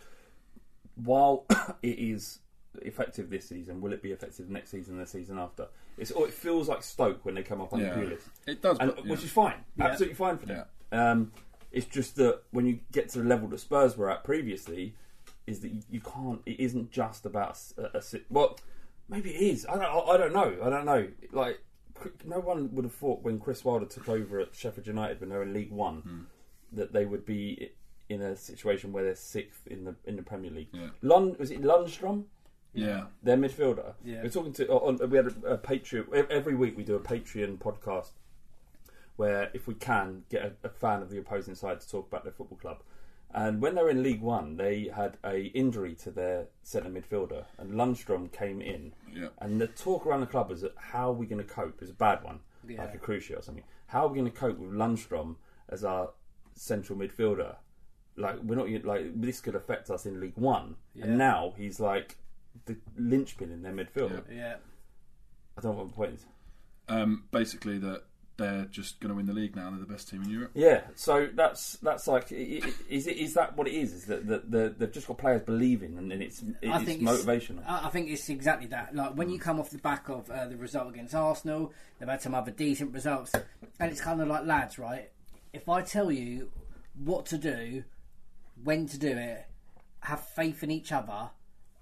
while 0.96 1.46
it 1.82 2.00
is 2.00 2.40
effective 2.82 3.30
this 3.30 3.48
season, 3.48 3.82
will 3.82 3.94
it 3.94 4.02
be 4.02 4.12
effective 4.12 4.50
next 4.50 4.70
season, 4.72 4.96
and 4.96 5.04
the 5.06 5.10
season 5.10 5.38
after? 5.40 5.68
It's 5.98 6.12
oh, 6.16 6.26
it 6.26 6.34
feels 6.34 6.68
like 6.68 6.84
Stoke 6.84 7.24
when 7.26 7.36
they 7.36 7.44
come 7.44 7.62
up 7.62 7.74
on 7.74 7.80
Yeah. 7.80 7.94
the 7.96 8.02
Pulis. 8.02 8.22
It 8.48 8.62
does, 8.62 8.78
and, 8.80 8.96
but- 8.96 9.06
which 9.08 9.20
yeah. 9.22 9.26
is 9.26 9.32
fine, 9.32 9.64
Yeah. 9.78 9.86
absolutely 9.86 10.16
fine 10.16 10.38
for 10.38 10.46
them. 10.48 10.66
Um, 10.92 11.32
it's 11.72 11.86
just 11.88 12.16
that 12.18 12.42
when 12.52 12.66
you 12.66 12.80
get 12.92 13.10
to 13.10 13.20
the 13.20 13.26
level 13.28 13.48
that 13.50 13.60
Spurs 13.60 13.98
were 13.98 14.10
at 14.10 14.24
previously, 14.24 14.96
is 15.48 15.60
that 15.60 15.72
you, 15.72 15.82
you 15.90 16.00
can't. 16.02 16.42
It 16.46 16.60
isn't 16.60 16.92
just 16.92 17.26
about 17.26 17.58
a, 17.78 17.98
a, 17.98 18.02
well, 18.30 18.58
maybe 19.10 19.32
it 19.32 19.42
is. 19.42 19.66
I 19.68 19.74
don't. 19.78 20.10
I 20.10 20.18
don't 20.18 20.34
know. 20.34 20.58
I 20.64 20.70
don't 20.70 20.86
know. 20.86 21.08
Like 21.32 21.60
no 22.26 22.40
one 22.40 22.74
would 22.76 22.84
have 22.86 22.94
thought 22.94 23.24
when 23.24 23.40
Chris 23.40 23.64
Wilder 23.64 23.86
took 23.86 24.10
over 24.10 24.40
at 24.40 24.54
Sheffield 24.56 24.88
United 24.88 25.20
when 25.20 25.30
they 25.30 25.36
were 25.36 25.44
in 25.44 25.54
League 25.54 25.72
One 25.72 26.02
Hmm. 26.02 26.22
that 26.78 26.92
they 26.94 27.06
would 27.06 27.26
be 27.26 27.72
in 28.10 28.22
a 28.22 28.36
situation 28.36 28.92
where 28.92 29.04
they're 29.04 29.16
sixth 29.16 29.66
in 29.68 29.84
the 29.86 29.96
in 30.06 30.16
the 30.16 30.24
Premier 30.24 30.52
League. 30.52 30.68
Yeah. 30.72 30.90
Lund 31.02 31.38
was 31.38 31.52
it 31.52 31.62
Lundstram? 31.62 32.26
Yeah. 32.76 33.06
Their 33.24 33.38
midfielder. 33.38 33.94
Yeah. 34.04 34.22
We're 34.24 34.30
talking 34.30 34.54
to. 34.54 34.70
Uh, 34.70 34.76
on, 34.76 35.02
uh, 35.02 35.08
we 35.08 35.18
had 35.18 35.28
a, 35.28 35.54
a 35.54 35.58
Patreon 35.58 36.30
every 36.30 36.56
week. 36.56 36.76
We 36.78 36.84
do 36.84 36.96
a 36.96 37.00
Patreon 37.00 37.58
podcast 37.58 38.12
where, 39.16 39.50
if 39.54 39.68
we 39.68 39.74
can, 39.74 40.24
get 40.30 40.44
a, 40.64 40.68
a 40.68 40.70
fan 40.70 41.02
of 41.02 41.10
the 41.10 41.18
opposing 41.18 41.56
side 41.56 41.80
to 41.80 41.90
talk 41.90 42.08
about 42.08 42.24
their 42.24 42.34
football 42.34 42.58
club. 42.58 42.84
And 43.34 43.62
when 43.62 43.76
they 43.76 43.82
were 43.82 43.90
in 43.90 44.04
League 44.04 44.22
One, 44.22 44.56
they 44.58 44.90
had 44.96 45.18
a 45.26 45.46
injury 45.48 45.94
to 45.96 46.12
their 46.12 46.48
centre 46.64 46.90
midfielder, 46.90 47.46
and 47.58 47.72
Lundstram 47.72 48.32
came 48.32 48.62
in. 48.62 48.94
Yeah. 49.14 49.30
And 49.40 49.60
the 49.60 49.68
talk 49.68 50.06
around 50.06 50.22
the 50.22 50.28
club 50.28 50.50
was 50.50 50.62
that 50.62 50.74
how 50.78 51.10
are 51.10 51.14
we 51.14 51.26
going 51.26 51.46
to 51.46 51.48
cope? 51.48 51.82
Is 51.82 51.90
a 51.90 51.94
bad 51.94 52.24
one, 52.24 52.40
Yeah. 52.68 52.82
like 52.82 52.94
a 52.96 52.98
Cruciate 52.98 53.40
or 53.40 53.42
something. 53.42 53.64
How 53.88 54.06
are 54.06 54.08
we 54.10 54.20
going 54.20 54.32
to 54.32 54.38
cope 54.38 54.58
with 54.58 54.72
Lundstram 54.72 55.36
as 55.70 55.84
our 55.84 56.12
central 56.54 56.98
midfielder? 56.98 57.56
Like 58.18 58.42
we're 58.42 58.56
not 58.56 58.86
like 58.86 59.20
this 59.20 59.42
could 59.42 59.56
affect 59.56 59.90
us 59.90 60.06
in 60.06 60.22
League 60.22 60.38
One, 60.38 60.76
Yeah. 60.94 61.06
and 61.06 61.18
now 61.18 61.54
he's 61.58 61.80
like 61.82 62.18
the 62.66 62.78
linchpin 62.98 63.52
in 63.52 63.62
their 63.62 63.74
midfield. 63.74 64.24
Yeah. 64.30 64.36
Yeah. 64.36 64.56
I 65.58 65.62
don't 65.62 65.72
know 65.76 65.84
what 65.84 65.90
the 65.90 65.96
point 65.96 66.14
is. 66.16 66.26
Um, 66.88 67.24
basically, 67.32 67.78
that 67.80 68.04
they're 68.38 68.66
just 68.66 69.00
going 69.00 69.10
to 69.10 69.16
win 69.16 69.26
the 69.26 69.34
league 69.34 69.56
now. 69.56 69.70
They're 69.70 69.80
the 69.80 69.86
best 69.86 70.10
team 70.10 70.22
in 70.24 70.30
Europe. 70.30 70.52
Yeah, 70.54 70.82
so 70.96 71.30
that's 71.34 71.78
that's 71.78 72.06
like 72.08 72.32
i- 72.34 72.36
i- 72.64 72.74
is 72.90 73.08
it 73.08 73.16
is 73.18 73.34
that 73.36 73.56
what 73.56 73.66
it 73.68 73.74
is? 73.74 73.94
Is 73.94 74.06
that 74.08 74.28
the, 74.28 74.40
the, 74.40 74.76
they've 74.78 74.92
just 74.92 75.08
got 75.08 75.18
players 75.18 75.42
believing 75.44 75.98
and, 75.98 76.12
and 76.12 76.22
it's 76.22 76.44
I 76.70 76.76
it's 76.80 76.86
think 76.86 77.02
motivational. 77.02 77.60
It's, 77.60 77.68
I 77.70 77.86
I 77.88 77.90
think 77.90 78.10
it's 78.10 78.28
exactly 78.30 78.68
that. 78.68 78.94
Like 78.94 79.14
when 79.16 79.30
you 79.30 79.40
come 79.40 79.58
off 79.60 79.70
the 79.70 79.78
back 79.78 80.10
of 80.10 80.30
uh, 80.30 80.48
the 80.48 80.58
result 80.58 80.90
against 80.90 81.16
Arsenal, 81.16 81.72
they've 81.98 82.10
had 82.10 82.22
some 82.22 82.36
other 82.36 82.52
decent 82.52 82.94
results, 82.94 83.32
and 83.80 83.92
it's 83.92 84.02
kind 84.02 84.22
of 84.22 84.28
like 84.28 84.46
lads, 84.46 84.78
right? 84.78 85.10
If 85.54 85.70
I 85.70 85.82
tell 85.82 86.12
you 86.12 86.52
what 87.04 87.26
to 87.28 87.38
do, 87.38 87.86
when 88.64 88.86
to 88.88 89.00
do 89.00 89.08
it, 89.18 89.46
have 90.02 90.20
faith 90.20 90.62
in 90.62 90.72
each 90.72 90.92
other. 90.92 91.30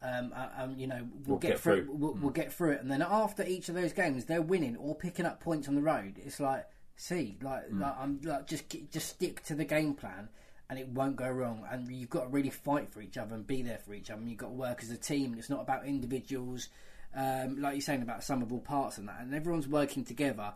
Um, 0.04 0.34
uh, 0.36 0.48
um, 0.58 0.76
you 0.78 0.86
know, 0.88 1.08
we'll, 1.26 1.38
We'll 1.38 1.38
get, 1.40 1.52
get 1.52 1.60
through. 1.62 1.86
through. 1.86 1.94
It. 1.94 2.00
We'll, 2.00 2.14
we'll 2.16 2.32
get 2.32 2.52
through 2.52 2.72
it, 2.72 2.82
and 2.82 2.92
then 2.92 3.02
after 3.02 3.44
each 3.46 3.70
of 3.70 3.76
those 3.76 3.94
games, 3.94 4.26
they're 4.26 4.42
winning 4.42 4.76
or 4.76 4.96
picking 4.96 5.26
up 5.26 5.40
points 5.40 5.70
on 5.70 5.76
the 5.76 5.82
road. 5.82 6.16
It's 6.18 6.42
like, 6.42 6.66
see, 6.98 7.38
like, 7.42 7.64
like 7.72 7.96
I'm 7.98 8.20
like 8.24 8.46
just 8.48 8.66
just 8.92 9.08
stick 9.08 9.42
to 9.46 9.56
the 9.56 9.64
game 9.64 9.94
plan, 9.94 10.28
and 10.70 10.78
it 10.78 10.90
won't 10.90 11.16
go 11.16 11.30
wrong. 11.30 11.66
And 11.72 11.90
you've 11.90 12.10
got 12.10 12.24
to 12.24 12.28
really 12.28 12.50
fight 12.50 12.92
for 12.92 13.02
each 13.02 13.18
other 13.18 13.36
and 13.36 13.48
be 13.48 13.62
there 13.62 13.78
for 13.78 13.94
each 13.94 14.10
other. 14.10 14.20
And 14.20 14.30
you've 14.30 14.40
got 14.40 14.48
to 14.48 14.54
work 14.54 14.84
as 14.84 14.92
a 14.92 14.98
team. 14.98 15.32
And 15.32 15.40
it's 15.40 15.50
not 15.50 15.62
about 15.62 15.86
individuals, 15.86 16.68
um, 17.16 17.62
like 17.62 17.76
you're 17.76 17.82
saying 17.82 18.02
about 18.02 18.24
some 18.24 18.42
of 18.42 18.52
all 18.52 18.60
parts 18.60 18.98
and 18.98 19.08
that. 19.08 19.22
And 19.22 19.34
everyone's 19.34 19.68
working 19.68 20.04
together. 20.04 20.54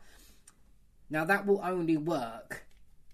Now 1.09 1.23
that 1.25 1.45
will 1.45 1.61
only 1.63 1.95
work 1.95 2.65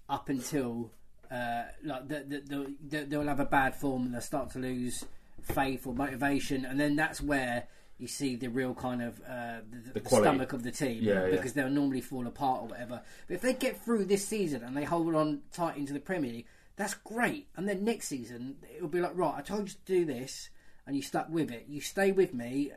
up 0.09 0.29
until 0.29 0.91
uh, 1.29 1.63
like 1.83 2.07
the, 2.07 2.41
the, 2.47 2.75
the, 2.89 3.05
they'll 3.05 3.27
have 3.27 3.39
a 3.39 3.45
bad 3.45 3.75
form 3.75 4.05
and 4.05 4.13
they'll 4.13 4.21
start 4.21 4.51
to 4.51 4.59
lose 4.59 5.05
faith 5.41 5.85
or 5.87 5.93
motivation, 5.93 6.65
and 6.65 6.79
then 6.79 6.95
that's 6.95 7.21
where 7.21 7.67
you 7.97 8.07
see 8.07 8.35
the 8.35 8.47
real 8.47 8.73
kind 8.73 9.01
of 9.01 9.19
uh, 9.21 9.57
the, 9.69 9.93
the, 9.93 9.99
quality. 9.99 10.27
stomach 10.27 10.53
of 10.53 10.63
the 10.63 10.71
team 10.71 11.01
Yeah, 11.03 11.25
yeah. 11.25 11.31
because 11.31 11.53
they'll 11.53 11.69
normally 11.69 12.01
fall 12.01 12.25
apart 12.27 12.63
or 12.63 12.67
whatever. 12.67 13.01
But 13.27 13.33
if 13.35 13.41
they 13.41 13.53
get 13.53 13.83
through 13.83 14.05
this 14.05 14.27
season 14.27 14.63
and 14.63 14.75
they 14.75 14.83
hold 14.83 15.13
on 15.15 15.41
tight 15.53 15.77
into 15.77 15.93
the 15.93 15.99
Premier 15.99 16.31
League, 16.31 16.47
that's 16.75 16.95
great. 16.95 17.47
And 17.55 17.67
then 17.69 17.83
next 17.83 18.07
season 18.07 18.57
it'll 18.75 18.87
be 18.87 18.99
like, 18.99 19.15
right, 19.15 19.35
I 19.37 19.41
told 19.41 19.69
you 19.69 19.75
to 19.75 19.85
do 19.85 20.05
this, 20.05 20.49
and 20.87 20.95
you 20.95 21.01
stuck 21.01 21.29
with 21.29 21.51
it. 21.51 21.65
You 21.69 21.81
stay 21.81 22.11
with 22.11 22.33
me. 22.33 22.71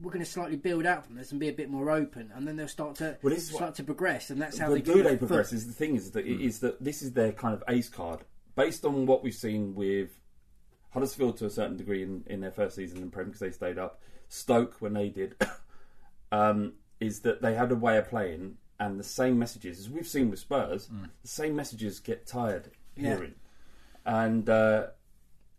We're 0.00 0.12
going 0.12 0.24
to 0.24 0.30
slightly 0.30 0.56
build 0.56 0.86
out 0.86 1.04
from 1.06 1.16
this 1.16 1.32
and 1.32 1.40
be 1.40 1.48
a 1.48 1.52
bit 1.52 1.68
more 1.68 1.90
open, 1.90 2.30
and 2.34 2.46
then 2.46 2.56
they'll 2.56 2.68
start 2.68 2.96
to 2.96 3.18
Well, 3.22 3.34
this 3.34 3.48
start 3.48 3.62
what- 3.62 3.74
to 3.76 3.84
progress, 3.84 4.30
and 4.30 4.40
that's 4.40 4.56
how 4.58 4.68
but 4.68 4.74
they 4.74 4.80
do 4.80 4.94
get 5.02 5.04
they 5.04 5.16
progress? 5.16 5.52
Is 5.52 5.66
the 5.66 5.72
thing 5.72 5.94
is 5.96 6.12
that 6.12 6.24
is 6.26 6.60
that 6.60 6.82
this 6.82 7.02
is 7.02 7.12
their 7.12 7.32
kind 7.32 7.52
of 7.54 7.62
ace 7.68 7.88
card 7.88 8.20
based 8.56 8.84
on 8.84 9.06
what 9.06 9.22
we've 9.22 9.34
seen 9.34 9.74
with 9.74 10.10
Huddersfield 10.90 11.36
to 11.38 11.46
a 11.46 11.50
certain 11.50 11.76
degree 11.76 12.02
in, 12.02 12.24
in 12.26 12.40
their 12.40 12.50
first 12.50 12.76
season 12.76 12.98
in 13.02 13.10
Prem 13.10 13.26
because 13.26 13.40
they 13.40 13.50
stayed 13.50 13.78
up. 13.78 14.00
Stoke 14.28 14.76
when 14.80 14.92
they 14.94 15.08
did 15.08 15.34
um, 16.32 16.74
is 17.00 17.20
that 17.20 17.40
they 17.42 17.54
had 17.54 17.70
a 17.72 17.74
way 17.76 17.98
of 17.98 18.08
playing 18.08 18.56
and 18.80 18.98
the 18.98 19.04
same 19.04 19.38
messages 19.38 19.78
as 19.80 19.90
we've 19.90 20.06
seen 20.06 20.30
with 20.30 20.38
Spurs. 20.38 20.88
The 21.22 21.28
same 21.28 21.56
messages 21.56 21.98
get 22.00 22.26
tired 22.26 22.70
Yeah. 22.96 23.16
hearing, 23.16 23.34
and 24.06 24.48
uh, 24.48 24.88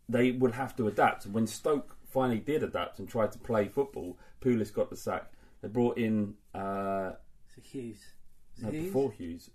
they 0.08 0.32
would 0.32 0.54
have 0.54 0.76
to 0.78 0.88
adapt. 0.88 1.26
And 1.26 1.34
when 1.34 1.46
Stoke 1.48 1.98
finally 2.08 2.40
did 2.40 2.64
adapt 2.64 2.98
and 3.00 3.10
tried 3.10 3.32
to 3.34 3.40
play 3.40 3.68
football, 3.68 4.18
Pulis 4.42 4.74
got 4.74 4.90
the 4.90 4.96
sack. 4.96 5.32
They 5.62 5.68
brought 5.68 5.98
in. 5.98 6.36
Uh, 6.56 7.12
So 7.54 7.62
Hughes. 7.62 7.98
No, 8.62 8.72
Hughes? 8.72 8.86
before 8.86 9.12
Hughes. 9.12 9.50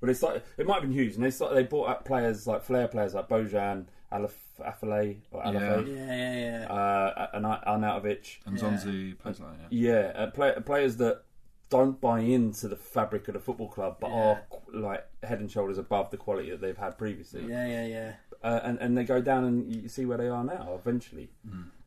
But 0.00 0.10
it's 0.10 0.22
like 0.22 0.44
it 0.58 0.66
might 0.66 0.74
have 0.74 0.82
been 0.82 0.92
Hughes, 0.92 1.16
and 1.16 1.24
they 1.24 1.30
started, 1.30 1.56
they 1.56 1.62
brought 1.64 1.88
up 1.88 2.04
players 2.04 2.46
like 2.46 2.62
flair 2.62 2.86
players 2.86 3.14
like 3.14 3.28
Bojan, 3.28 3.48
Alaf, 3.48 3.86
Afale 4.10 5.16
or 5.30 5.42
Alafe, 5.42 5.86
Yeah, 5.86 6.14
yeah, 6.16 6.38
yeah. 6.68 6.72
uh, 6.72 7.28
and 7.34 7.44
Arnautovic. 7.44 8.38
And 8.46 8.58
Zonzi 8.58 9.18
plays 9.18 9.40
like 9.40 9.58
that. 9.60 9.72
Yeah, 9.72 10.12
uh, 10.14 10.30
play, 10.30 10.54
players 10.64 10.96
that 10.96 11.22
don't 11.70 12.00
buy 12.00 12.20
into 12.20 12.66
the 12.68 12.76
fabric 12.76 13.28
of 13.28 13.34
the 13.34 13.40
football 13.40 13.68
club, 13.68 13.98
but 14.00 14.10
are 14.10 14.42
like 14.72 15.06
head 15.22 15.40
and 15.40 15.50
shoulders 15.50 15.76
above 15.78 16.10
the 16.10 16.16
quality 16.16 16.50
that 16.50 16.60
they've 16.60 16.78
had 16.78 16.96
previously. 16.96 17.44
yeah, 17.46 17.66
yeah, 17.66 17.86
yeah. 17.86 18.12
Uh, 18.42 18.60
and 18.62 18.78
and 18.78 18.96
they 18.96 19.02
go 19.04 19.20
down 19.20 19.44
and 19.44 19.74
you 19.74 19.88
see 19.88 20.04
where 20.06 20.16
they 20.16 20.28
are 20.28 20.44
now. 20.44 20.78
Eventually, 20.80 21.28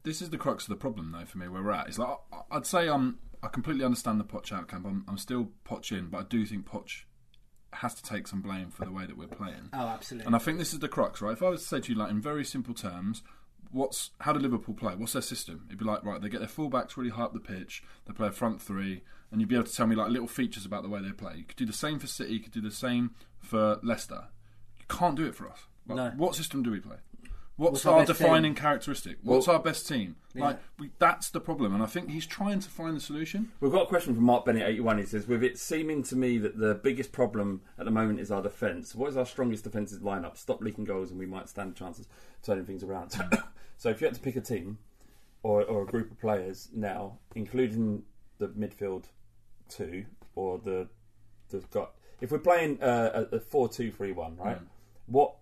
This 0.03 0.22
is 0.22 0.30
the 0.32 0.38
crux 0.38 0.65
of 0.65 0.69
the 0.69 0.76
problem, 0.76 1.11
though, 1.11 1.26
for 1.26 1.38
me, 1.38 1.47
where 1.47 1.61
we're 1.63 1.72
at. 1.72 1.88
It's 1.88 1.97
like 1.99 2.17
I- 2.34 2.55
I'd 2.57 2.65
say 2.65 2.88
I'm. 2.89 3.19
I 3.43 3.47
completely 3.47 3.84
understand 3.86 4.19
the 4.19 4.24
Poch 4.24 4.51
out 4.51 4.67
camp. 4.67 4.86
I'm, 4.86 5.03
I'm 5.07 5.17
still 5.17 5.49
Poch 5.65 5.91
in, 5.97 6.07
but 6.09 6.17
I 6.19 6.24
do 6.24 6.45
think 6.45 6.67
Poch 6.69 7.03
has 7.74 7.93
to 7.95 8.03
take 8.03 8.28
some 8.28 8.41
blame 8.41 8.69
for 8.69 8.86
the 8.86 8.91
way 8.91 9.05
that 9.05 9.17
we're 9.17 9.28
playing. 9.28 9.69
Oh, 9.74 9.88
absolutely. 9.88 10.26
And 10.28 10.36
I 10.36 10.39
think 10.39 10.57
this 10.57 10.74
is 10.74 10.80
the 10.80 10.88
crux, 10.89 11.22
right? 11.22 11.34
If 11.34 11.41
I 11.43 11.49
was 11.49 11.61
to 11.61 11.67
say 11.67 11.80
to 11.80 11.91
you, 11.93 11.97
like 11.97 12.11
in 12.11 12.22
very 12.22 12.43
simple 12.43 12.74
terms, 12.74 13.24
what's 13.72 14.11
how 14.19 14.34
do 14.34 14.39
Liverpool 14.39 14.76
play? 14.76 14.93
What's 14.95 15.13
their 15.13 15.22
system? 15.22 15.63
It'd 15.67 15.80
be 15.80 15.86
like, 15.86 16.03
right, 16.03 16.22
they 16.22 16.30
get 16.30 16.39
their 16.39 16.49
fullbacks 16.49 16.97
really 16.97 17.09
high 17.11 17.24
up 17.24 17.34
the 17.34 17.39
pitch, 17.39 17.84
they 18.05 18.13
play 18.13 18.28
a 18.28 18.32
front 18.32 18.61
three, 18.61 19.03
and 19.32 19.39
you'd 19.39 19.49
be 19.49 19.55
able 19.55 19.67
to 19.67 19.74
tell 19.76 19.88
me 19.88 19.95
like 19.95 20.09
little 20.11 20.28
features 20.28 20.65
about 20.65 20.84
the 20.84 20.89
way 20.89 21.01
they 21.01 21.11
play. 21.11 21.36
You 21.38 21.43
could 21.43 21.57
do 21.57 21.65
the 21.65 21.74
same 21.74 21.99
for 21.99 22.07
City, 22.07 22.34
you 22.34 22.39
could 22.41 22.51
do 22.51 22.61
the 22.61 22.72
same 22.72 23.11
for 23.39 23.80
Leicester. 23.82 24.26
You 24.78 24.86
can't 24.89 25.15
do 25.15 25.26
it 25.26 25.36
for 25.36 25.49
us. 25.49 25.59
Like, 25.88 25.95
No. 25.97 26.09
What 26.17 26.36
system 26.36 26.63
do 26.63 26.72
we 26.72 26.80
play? 26.80 26.97
What's, 27.58 27.74
What's 27.74 27.86
our 27.86 27.99
our, 27.99 28.06
defining 28.06 28.56
team? 28.56 28.64
characteristic? 28.64 29.18
What's 29.22 29.47
our 29.47 29.60
best 29.60 29.88
team? 29.88 30.16
Like 30.34 30.60
we, 30.80 30.91
that's 30.97 31.30
the 31.30 31.41
problem, 31.41 31.74
and 31.74 31.84
I 31.84 31.86
think 31.86 32.10
he's 32.10 32.26
trying 32.26 32.60
to 32.60 32.70
find 32.70 32.95
the 32.95 33.02
solution. 33.02 33.52
We've 33.60 33.72
got 33.72 33.84
a 33.84 33.86
question 33.88 34.16
from 34.16 34.24
Mark 34.24 34.45
Bennett, 34.45 34.68
81. 34.68 34.97
He 34.99 35.06
says, 35.06 35.28
With 35.28 35.43
it 35.43 35.60
seeming 35.60 36.04
to 36.04 36.16
me 36.16 36.38
that 36.39 36.58
the 36.58 36.74
biggest 36.76 37.12
problem 37.12 37.62
at 37.78 37.86
the 37.86 37.91
moment 37.91 38.20
is 38.20 38.32
our 38.32 38.41
defence, 38.41 38.95
what 38.95 39.10
is 39.10 39.18
our 39.18 39.26
strongest 39.26 39.64
defensive 39.66 40.02
lineup? 40.02 40.38
Stop 40.38 40.62
leaking 40.62 40.86
goals 40.86 41.12
and 41.12 41.20
we 41.20 41.26
might 41.26 41.49
stand 41.49 41.72
a 41.72 41.76
chance 41.76 41.99
of 41.99 42.08
turning 42.41 42.66
things 42.66 42.84
around. 42.84 43.12
so 43.78 43.89
if 43.89 44.02
you 44.02 44.08
had 44.08 44.16
to 44.16 44.22
pick 44.22 44.38
a 44.38 44.41
team 44.41 44.78
or, 45.43 45.64
or 45.64 45.84
a 45.84 45.86
group 45.86 46.10
of 46.12 46.20
players 46.20 46.70
now, 46.74 47.20
including 47.36 48.04
the 48.38 48.47
midfield 48.47 49.06
two 49.70 50.06
or 50.36 50.58
the. 50.60 50.88
the 51.49 51.60
got, 51.72 51.91
if 52.22 52.32
we're 52.32 52.39
playing 52.39 52.82
uh, 52.82 53.28
a, 53.32 53.36
a 53.36 53.39
4 53.39 53.70
2 53.70 53.91
3 53.91 54.12
1, 54.14 54.38
right? 54.38 54.60
What 55.08 55.36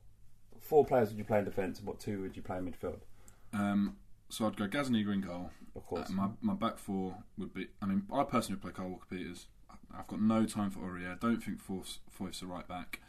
four 0.70 0.86
players 0.86 1.10
would 1.10 1.18
you 1.18 1.24
play 1.26 1.40
in 1.40 1.46
defence 1.46 1.80
and 1.80 1.88
what 1.88 2.00
two 2.00 2.22
would 2.22 2.36
you 2.38 2.42
play 2.44 2.58
in 2.58 2.66
midfield? 2.72 3.00
Um, 3.54 3.98
so 4.30 4.46
I'd 4.46 4.56
go 4.56 4.68
Gazaniga 4.68 5.12
in 5.14 5.22
goal. 5.22 5.50
Of 5.76 5.86
course. 5.86 6.10
Uh, 6.10 6.14
my 6.14 6.28
my 6.42 6.54
back 6.54 6.78
four 6.78 7.16
would 7.38 7.54
be. 7.54 7.68
I 7.82 7.86
mean, 7.88 8.04
I 8.14 8.24
personally 8.24 8.56
would 8.56 8.62
play 8.62 8.72
Kyle 8.72 8.90
Walker-Peters. 8.92 9.48
I've 9.98 10.08
got 10.08 10.22
no 10.22 10.46
time 10.46 10.70
for 10.70 10.80
Aurier. 10.82 11.14
I 11.14 11.18
don't 11.20 11.42
think 11.44 11.60
Foyth's, 11.60 11.98
Foyth's 12.16 12.42
the 12.42 12.46
right 12.46 12.68
back. 12.68 13.00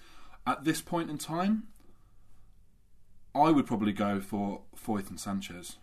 At 0.47 0.65
this 0.65 0.81
point 0.81 1.11
in 1.11 1.19
time, 1.19 1.65
I 3.35 3.51
would 3.51 3.67
probably 3.67 3.93
go 3.93 4.21
for 4.21 4.63
Foyth 4.75 5.11
and 5.11 5.21
Sanchez. 5.21 5.77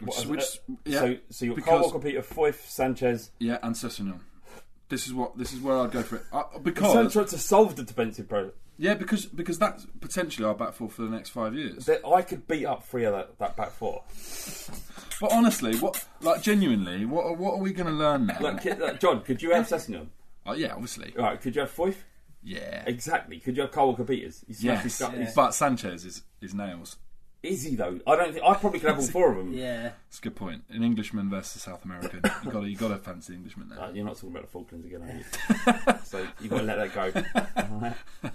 Which, 0.00 0.16
What, 0.18 0.26
which 0.28 0.42
uh, 0.42 0.74
yeah, 0.84 1.00
so, 1.00 1.16
so 1.30 1.44
you're 1.46 1.54
because- 1.56 1.68
Kyle 1.70 1.82
Walker-Peter, 1.82 2.22
Foyth, 2.22 2.66
Sanchez. 2.68 3.30
yeah, 3.40 3.58
and 3.62 3.74
Sessegnon. 3.74 4.20
This 4.88 5.06
is 5.06 5.14
what 5.14 5.36
this 5.38 5.52
is 5.52 5.60
where 5.60 5.78
I'd 5.78 5.90
go 5.90 6.02
for 6.02 6.16
it 6.16 6.22
uh, 6.32 6.42
because 6.62 6.90
Essential 6.90 7.24
to 7.24 7.38
solve 7.38 7.74
the 7.74 7.82
defensive 7.82 8.28
problem. 8.28 8.52
Yeah 8.76 8.94
because 8.94 9.26
because 9.26 9.58
that's 9.58 9.86
potentially 10.00 10.46
our 10.46 10.54
back 10.54 10.72
four 10.74 10.88
for 10.90 11.02
the 11.02 11.08
next 11.10 11.30
five 11.30 11.54
years. 11.54 11.86
that 11.86 12.04
I 12.06 12.22
could 12.22 12.46
beat 12.48 12.66
up 12.66 12.84
three 12.84 13.04
of 13.04 13.12
that, 13.14 13.38
that 13.38 13.56
back 13.56 13.70
four. 13.70 14.02
But 15.20 15.32
honestly, 15.32 15.76
what 15.78 16.04
like 16.20 16.42
genuinely, 16.42 17.04
what 17.04 17.38
what 17.38 17.54
are 17.54 17.60
we 17.60 17.72
going 17.72 17.86
to 17.86 17.92
learn 17.92 18.26
now? 18.26 18.38
Like, 18.40 18.62
kid- 18.62 18.80
like, 18.80 19.00
Jon, 19.00 19.22
could 19.22 19.40
you 19.42 19.52
have 19.52 19.66
Sessegnon? 19.66 20.08
oh 20.46 20.54
yeah, 20.54 20.72
obviously, 20.72 21.12
Right, 21.16 21.40
could 21.40 21.54
you 21.54 21.60
have 21.62 21.74
Foyth? 21.74 21.96
yeah. 22.42 22.82
Exactly. 22.86 23.38
Could 23.38 23.56
you 23.56 23.62
have 23.62 23.70
Kyle 23.72 23.86
Walker-Peters? 23.86 24.44
He 24.46 24.52
smashed 24.54 24.82
his 24.82 25.00
Yes, 25.00 25.10
gut- 25.12 25.34
but 25.34 25.52
Sanchez 25.54 26.04
is, 26.04 26.22
is 26.42 26.52
nails. 26.52 26.96
Is 27.44 27.62
he 27.62 27.76
though? 27.76 28.00
I 28.06 28.16
don't 28.16 28.32
think 28.32 28.44
I 28.44 28.54
probably 28.54 28.80
could 28.80 28.88
have 28.90 28.98
all 28.98 29.06
four 29.06 29.32
of 29.32 29.36
them. 29.38 29.52
Yeah. 29.52 29.90
That's 30.08 30.18
a 30.18 30.22
good 30.22 30.36
point. 30.36 30.64
An 30.70 30.82
Englishman 30.82 31.30
versus 31.30 31.56
a 31.56 31.58
South 31.58 31.84
American. 31.84 32.20
You 32.44 32.50
got 32.50 32.60
to 32.60 32.68
you 32.68 32.76
got 32.76 32.88
to 32.88 32.98
fancy 32.98 33.34
Englishman 33.34 33.68
there. 33.68 33.80
Uh, 33.80 33.90
you're 33.92 34.04
not 34.04 34.14
talking 34.14 34.30
about 34.30 34.42
the 34.42 34.48
Falklands 34.48 34.86
again, 34.86 35.02
are 35.02 35.84
you? 35.92 35.98
so 36.04 36.26
you've 36.40 36.50
got 36.50 36.58
to 36.58 36.64
let 36.64 36.92
that 36.92 37.92
go. 38.22 38.32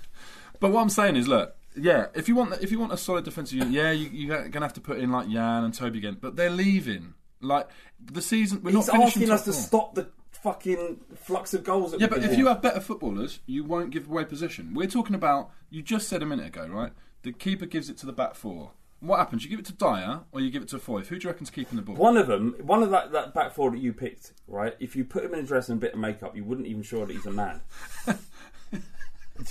But 0.60 0.72
what 0.72 0.82
I'm 0.82 0.89
saying 0.89 1.16
is, 1.16 1.28
look, 1.28 1.55
yeah, 1.76 2.07
if 2.14 2.28
you 2.28 2.36
want 2.36 2.62
if 2.62 2.72
you 2.72 2.80
want 2.80 2.91
a 2.91 2.97
solid 2.97 3.24
defensive 3.24 3.57
unit, 3.60 3.74
yeah, 3.74 3.91
you, 3.91 4.10
you're 4.10 4.49
gonna 4.49 4.66
have 4.66 4.74
to 4.74 4.82
put 4.82 4.99
in 4.99 5.12
like 5.12 5.30
Jan 5.30 5.64
and 5.64 5.74
Toby 5.74 5.99
again. 5.99 6.18
But 6.20 6.36
they're 6.36 6.49
leaving. 6.49 7.14
Like 7.41 7.70
the 8.03 8.22
season, 8.22 8.62
we're 8.62 8.72
He's 8.72 8.88
not 8.88 8.97
finishing 8.97 9.24
asking 9.24 9.28
top 9.28 9.36
us 9.36 9.45
to 9.45 9.51
four. 9.53 9.62
stop 9.62 9.95
the 9.95 10.10
fucking 10.32 10.99
flux 11.16 11.53
of 11.53 11.64
goals. 11.64 11.91
That 11.91 12.01
Yeah, 12.01 12.07
but 12.07 12.24
if 12.24 12.38
you 12.38 12.47
have 12.47 12.62
better 12.62 12.82
footballers, 12.82 13.39
you 13.45 13.64
won't 13.64 13.91
give 13.91 14.10
away 14.10 14.26
possession. 14.26 14.74
We're 14.74 14.88
talking 14.88 15.16
about 15.16 15.51
you 15.70 15.82
just 15.82 16.10
said 16.10 16.22
a 16.22 16.26
minute 16.26 16.47
ago, 16.47 16.68
right? 16.68 16.91
The 17.22 17.32
keeper 17.32 17.66
gives 17.66 17.89
it 17.89 17.97
to 17.99 18.05
the 18.05 18.12
back 18.12 18.36
four. 18.36 18.72
What 19.00 19.18
happens? 19.20 19.43
You 19.43 19.50
give 19.50 19.60
it 19.60 19.66
to 19.66 19.74
Dier 19.74 20.22
or 20.32 20.41
you 20.41 20.50
give 20.50 20.62
it 20.62 20.68
to 20.70 20.78
Foyth? 20.78 21.08
Who 21.08 21.18
do 21.18 21.24
you 21.24 21.30
reckon's 21.30 21.50
keeping 21.50 21.78
the 21.78 21.82
ball? 21.82 21.95
One 21.95 22.18
of 22.18 22.28
them, 22.28 22.56
one 22.62 22.84
of 22.84 22.91
that, 22.91 23.12
that 23.14 23.34
back 23.34 23.54
four 23.54 23.72
that 23.72 23.80
you 23.80 23.93
picked, 23.93 24.34
right? 24.47 24.76
If 24.80 24.95
you 24.95 25.06
put 25.06 25.24
him 25.24 25.34
in 25.34 25.39
a 25.39 25.43
dress 25.43 25.70
and 25.70 25.78
a 25.78 25.82
bit 25.82 25.93
of 25.93 26.00
makeup, 26.00 26.36
you 26.36 26.43
wouldn't 26.43 26.68
even 26.68 26.84
sure 26.84 27.06
that 27.06 27.14
he's 27.14 27.26
a 27.26 27.32
man. 27.32 27.62
Do 28.06 28.18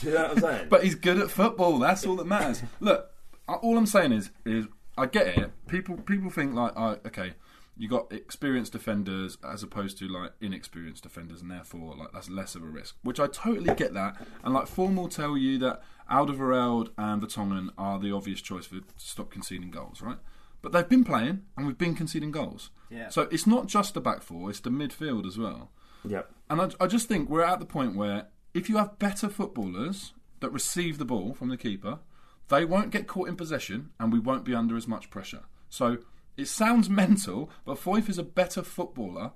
you 0.03 0.13
know 0.13 0.23
what 0.23 0.31
I'm 0.33 0.41
saying? 0.41 0.67
But 0.69 0.85
he's 0.85 0.95
good 0.95 1.19
at 1.19 1.31
football. 1.31 1.79
That's 1.79 2.05
all 2.05 2.17
that 2.17 2.27
matters. 2.27 2.63
Look, 2.79 3.11
all 3.49 3.79
I'm 3.79 3.87
saying 3.87 4.13
is, 4.13 4.31
is 4.45 4.67
I 4.99 5.07
get 5.07 5.27
it. 5.29 5.51
People, 5.67 5.97
people 5.97 6.29
think 6.29 6.55
like, 6.55 6.73
oh, 6.77 6.99
okay, 7.07 7.33
you 7.79 7.89
got 7.89 8.13
experienced 8.13 8.73
defenders 8.73 9.39
as 9.49 9.63
opposed 9.63 9.99
to 9.99 10.09
like 10.09 10.33
inexperienced 10.41 11.05
defenders, 11.05 11.41
and 11.41 11.51
therefore 11.51 11.95
like 11.97 12.13
that's 12.13 12.29
less 12.29 12.55
of 12.55 12.63
a 12.63 12.67
risk. 12.67 12.97
Which 13.03 13.21
I 13.21 13.29
totally 13.29 13.75
get 13.75 13.95
that. 13.95 14.17
And 14.43 14.53
like 14.53 14.67
form 14.67 14.97
will 14.97 15.09
tell 15.09 15.37
you 15.37 15.59
that 15.59 15.83
Alderweireld 16.11 16.91
and 16.99 17.23
Vertonghen 17.23 17.71
are 17.79 17.99
the 17.99 18.13
obvious 18.13 18.43
choice 18.43 18.67
for 18.67 18.77
to 18.77 18.85
stop 18.97 19.31
conceding 19.31 19.71
goals, 19.71 20.03
right? 20.03 20.19
But 20.61 20.73
they've 20.73 20.89
been 20.89 21.05
playing, 21.05 21.43
and 21.57 21.67
we've 21.67 21.79
been 21.79 21.95
conceding 21.95 22.33
goals. 22.33 22.71
Yeah. 22.91 23.11
So 23.11 23.23
it's 23.31 23.47
not 23.47 23.69
just 23.69 23.95
the 23.95 24.01
back 24.01 24.23
four; 24.23 24.51
it's 24.51 24.61
the 24.61 24.71
midfield 24.71 25.25
as 25.25 25.39
well. 25.39 25.71
Yep. 26.05 26.31
And 26.51 26.61
I, 26.61 26.71
I 26.81 26.87
just 26.89 27.09
think 27.09 27.29
we're 27.29 27.45
at 27.45 27.61
the 27.61 27.67
point 27.67 27.95
where 27.95 28.27
if 28.55 28.69
you 28.69 28.77
have 28.79 28.99
better 28.99 29.29
footballers 29.29 30.15
that 30.41 30.51
receive 30.51 30.99
the 30.99 31.05
ball 31.05 31.35
from 31.35 31.49
the 31.49 31.57
keeper, 31.57 32.01
they 32.49 32.65
won't 32.65 32.91
get 32.91 33.07
caught 33.07 33.29
in 33.29 33.37
possession 33.37 33.91
and 34.01 34.13
we 34.13 34.19
won't 34.19 34.45
be 34.45 34.55
under 34.55 34.77
as 34.77 34.89
much 34.89 35.11
pressure. 35.11 35.43
So 35.69 35.99
it 36.39 36.49
sounds 36.49 36.89
mental, 36.89 37.51
but 37.67 37.77
Foyth 37.77 38.09
is 38.09 38.17
a 38.17 38.23
better 38.23 38.63
footballer 38.63 39.33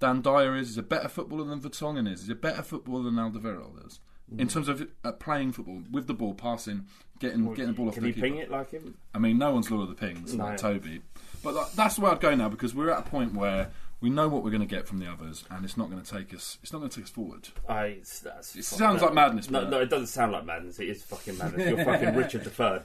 than 0.00 0.20
Dier 0.22 0.56
is. 0.56 0.68
He's 0.68 0.78
a 0.78 0.82
better 0.82 1.08
footballer 1.08 1.44
than 1.44 1.60
Vertonghen 1.60 2.10
is. 2.12 2.22
He's 2.22 2.30
a 2.30 2.34
better 2.34 2.62
footballer 2.62 3.04
than 3.04 3.14
Alderweireld 3.14 3.86
is. 3.86 4.00
In 4.38 4.46
terms 4.46 4.68
of 4.68 4.86
uh, 5.02 5.10
playing 5.10 5.50
football, 5.50 5.82
with 5.90 6.06
the 6.06 6.14
ball, 6.14 6.34
passing, 6.34 6.86
getting 7.18 7.48
getting 7.48 7.66
the 7.66 7.72
ball 7.72 7.88
off 7.88 7.94
Can 7.94 8.04
the 8.04 8.10
he 8.10 8.14
keeper. 8.14 8.26
ping 8.28 8.36
it 8.36 8.48
like 8.48 8.70
him? 8.70 8.96
I 9.12 9.18
mean, 9.18 9.38
no 9.38 9.50
one's 9.50 9.68
Lord 9.72 9.82
of 9.82 9.88
the 9.88 9.96
Pings 9.96 10.34
No. 10.36 10.44
like 10.44 10.56
Toby, 10.56 11.02
but 11.42 11.52
like, 11.54 11.72
that's 11.72 11.98
where 11.98 12.12
I'd 12.12 12.20
go 12.20 12.32
now 12.36 12.48
because 12.48 12.72
we're 12.72 12.90
at 12.90 13.00
a 13.00 13.10
point 13.10 13.34
where 13.34 13.72
we 14.00 14.08
know 14.08 14.28
what 14.28 14.44
we're 14.44 14.50
going 14.50 14.60
to 14.60 14.68
get 14.72 14.86
from 14.86 14.98
the 15.00 15.10
others, 15.10 15.44
and 15.50 15.64
it's 15.64 15.76
not 15.76 15.90
going 15.90 16.00
to 16.00 16.08
take 16.08 16.32
us. 16.32 16.58
It's 16.62 16.72
not 16.72 16.78
going 16.78 16.90
to 16.90 16.96
take 16.96 17.06
us 17.06 17.10
forward. 17.10 17.48
I, 17.68 17.84
It 17.86 18.06
sounds 18.06 19.02
like 19.02 19.14
madness, 19.14 19.50
No, 19.50 19.62
but- 19.62 19.70
no, 19.70 19.80
it 19.80 19.90
doesn't 19.90 20.06
sound 20.06 20.30
like 20.30 20.46
madness. 20.46 20.78
It 20.78 20.88
is 20.90 21.02
fucking 21.02 21.36
madness. 21.36 21.68
You're 21.68 21.84
fucking 21.84 22.14
Richard 22.14 22.44
the 22.44 22.50
Third. 22.50 22.84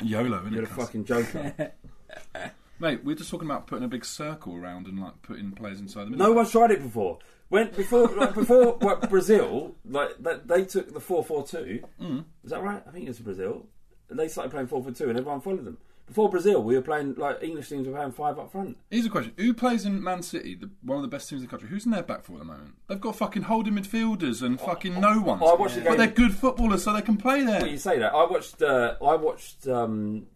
YOLO, 0.00 0.38
isn't 0.42 0.52
You're 0.52 0.62
it? 0.62 0.68
the 0.68 0.74
cuz? 0.74 0.84
fucking 0.84 1.04
Joker. 1.06 1.72
Mate, 2.80 3.04
we're 3.04 3.16
just 3.16 3.30
talking 3.30 3.48
about 3.48 3.66
putting 3.66 3.84
a 3.84 3.88
big 3.88 4.04
circle 4.04 4.54
around 4.54 4.86
and 4.86 5.00
like 5.00 5.20
putting 5.22 5.50
players 5.52 5.80
inside 5.80 6.04
the 6.04 6.10
middle. 6.10 6.28
no 6.28 6.32
one's 6.32 6.52
tried 6.52 6.70
it 6.70 6.82
before. 6.82 7.18
When 7.48 7.70
before, 7.70 8.08
like, 8.16 8.34
before 8.34 8.74
what, 8.74 9.08
Brazil, 9.08 9.74
like 9.84 10.10
that, 10.20 10.46
they 10.46 10.64
took 10.64 10.92
the 10.92 11.00
four 11.00 11.24
four 11.24 11.46
two. 11.46 11.82
Mm. 12.00 12.24
Is 12.44 12.50
that 12.50 12.62
right? 12.62 12.82
I 12.86 12.90
think 12.90 13.06
it 13.06 13.08
was 13.08 13.18
Brazil. 13.18 13.66
They 14.10 14.28
started 14.28 14.50
playing 14.50 14.68
four 14.68 14.82
four 14.82 14.92
two, 14.92 15.08
and 15.08 15.18
everyone 15.18 15.40
followed 15.40 15.64
them. 15.64 15.78
Before 16.06 16.30
Brazil, 16.30 16.62
we 16.62 16.74
were 16.74 16.82
playing 16.82 17.16
like 17.16 17.42
English 17.42 17.68
teams 17.68 17.86
were 17.86 17.92
playing 17.92 18.12
five 18.12 18.38
up 18.38 18.50
front. 18.50 18.78
Here's 18.90 19.06
a 19.06 19.10
question: 19.10 19.32
Who 19.36 19.52
plays 19.52 19.84
in 19.84 20.02
Man 20.02 20.22
City, 20.22 20.54
the, 20.54 20.70
one 20.82 20.96
of 20.96 21.02
the 21.02 21.08
best 21.08 21.28
teams 21.28 21.42
in 21.42 21.46
the 21.46 21.50
country? 21.50 21.68
Who's 21.68 21.84
in 21.84 21.90
their 21.90 22.02
back 22.02 22.24
four 22.24 22.36
at 22.36 22.40
the 22.40 22.44
moment? 22.46 22.76
They've 22.86 23.00
got 23.00 23.16
fucking 23.16 23.42
holding 23.42 23.74
midfielders 23.74 24.42
and 24.42 24.58
fucking 24.60 24.98
no 25.00 25.20
ones. 25.20 25.42
I 25.42 25.54
watched 25.54 25.74
the 25.74 25.82
but 25.82 25.98
they're 25.98 26.06
good 26.06 26.34
footballers, 26.34 26.84
so 26.84 26.92
they 26.92 27.02
can 27.02 27.16
play 27.16 27.44
there. 27.44 27.60
Well, 27.60 27.70
you 27.70 27.78
say 27.78 27.98
that. 27.98 28.14
I 28.14 28.24
watched. 28.24 28.62
Uh, 28.62 28.94
I 29.02 29.16
watched 29.16 29.66
um, 29.68 30.26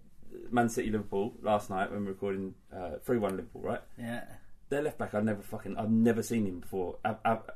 Man 0.52 0.68
City 0.68 0.90
Liverpool 0.90 1.34
last 1.42 1.70
night 1.70 1.90
when 1.90 2.00
we 2.00 2.06
were 2.06 2.12
recording 2.12 2.54
uh, 2.74 2.96
three 3.02 3.18
one 3.18 3.36
Liverpool. 3.36 3.62
Right, 3.62 3.80
Yeah. 3.98 4.24
their 4.68 4.82
left 4.82 4.98
back. 4.98 5.14
I've 5.14 5.24
never 5.24 5.42
fucking. 5.42 5.76
I've 5.76 5.90
never 5.90 6.22
seen 6.22 6.46
him 6.46 6.60
before. 6.60 6.98
Ab, 7.04 7.18
ab, 7.24 7.50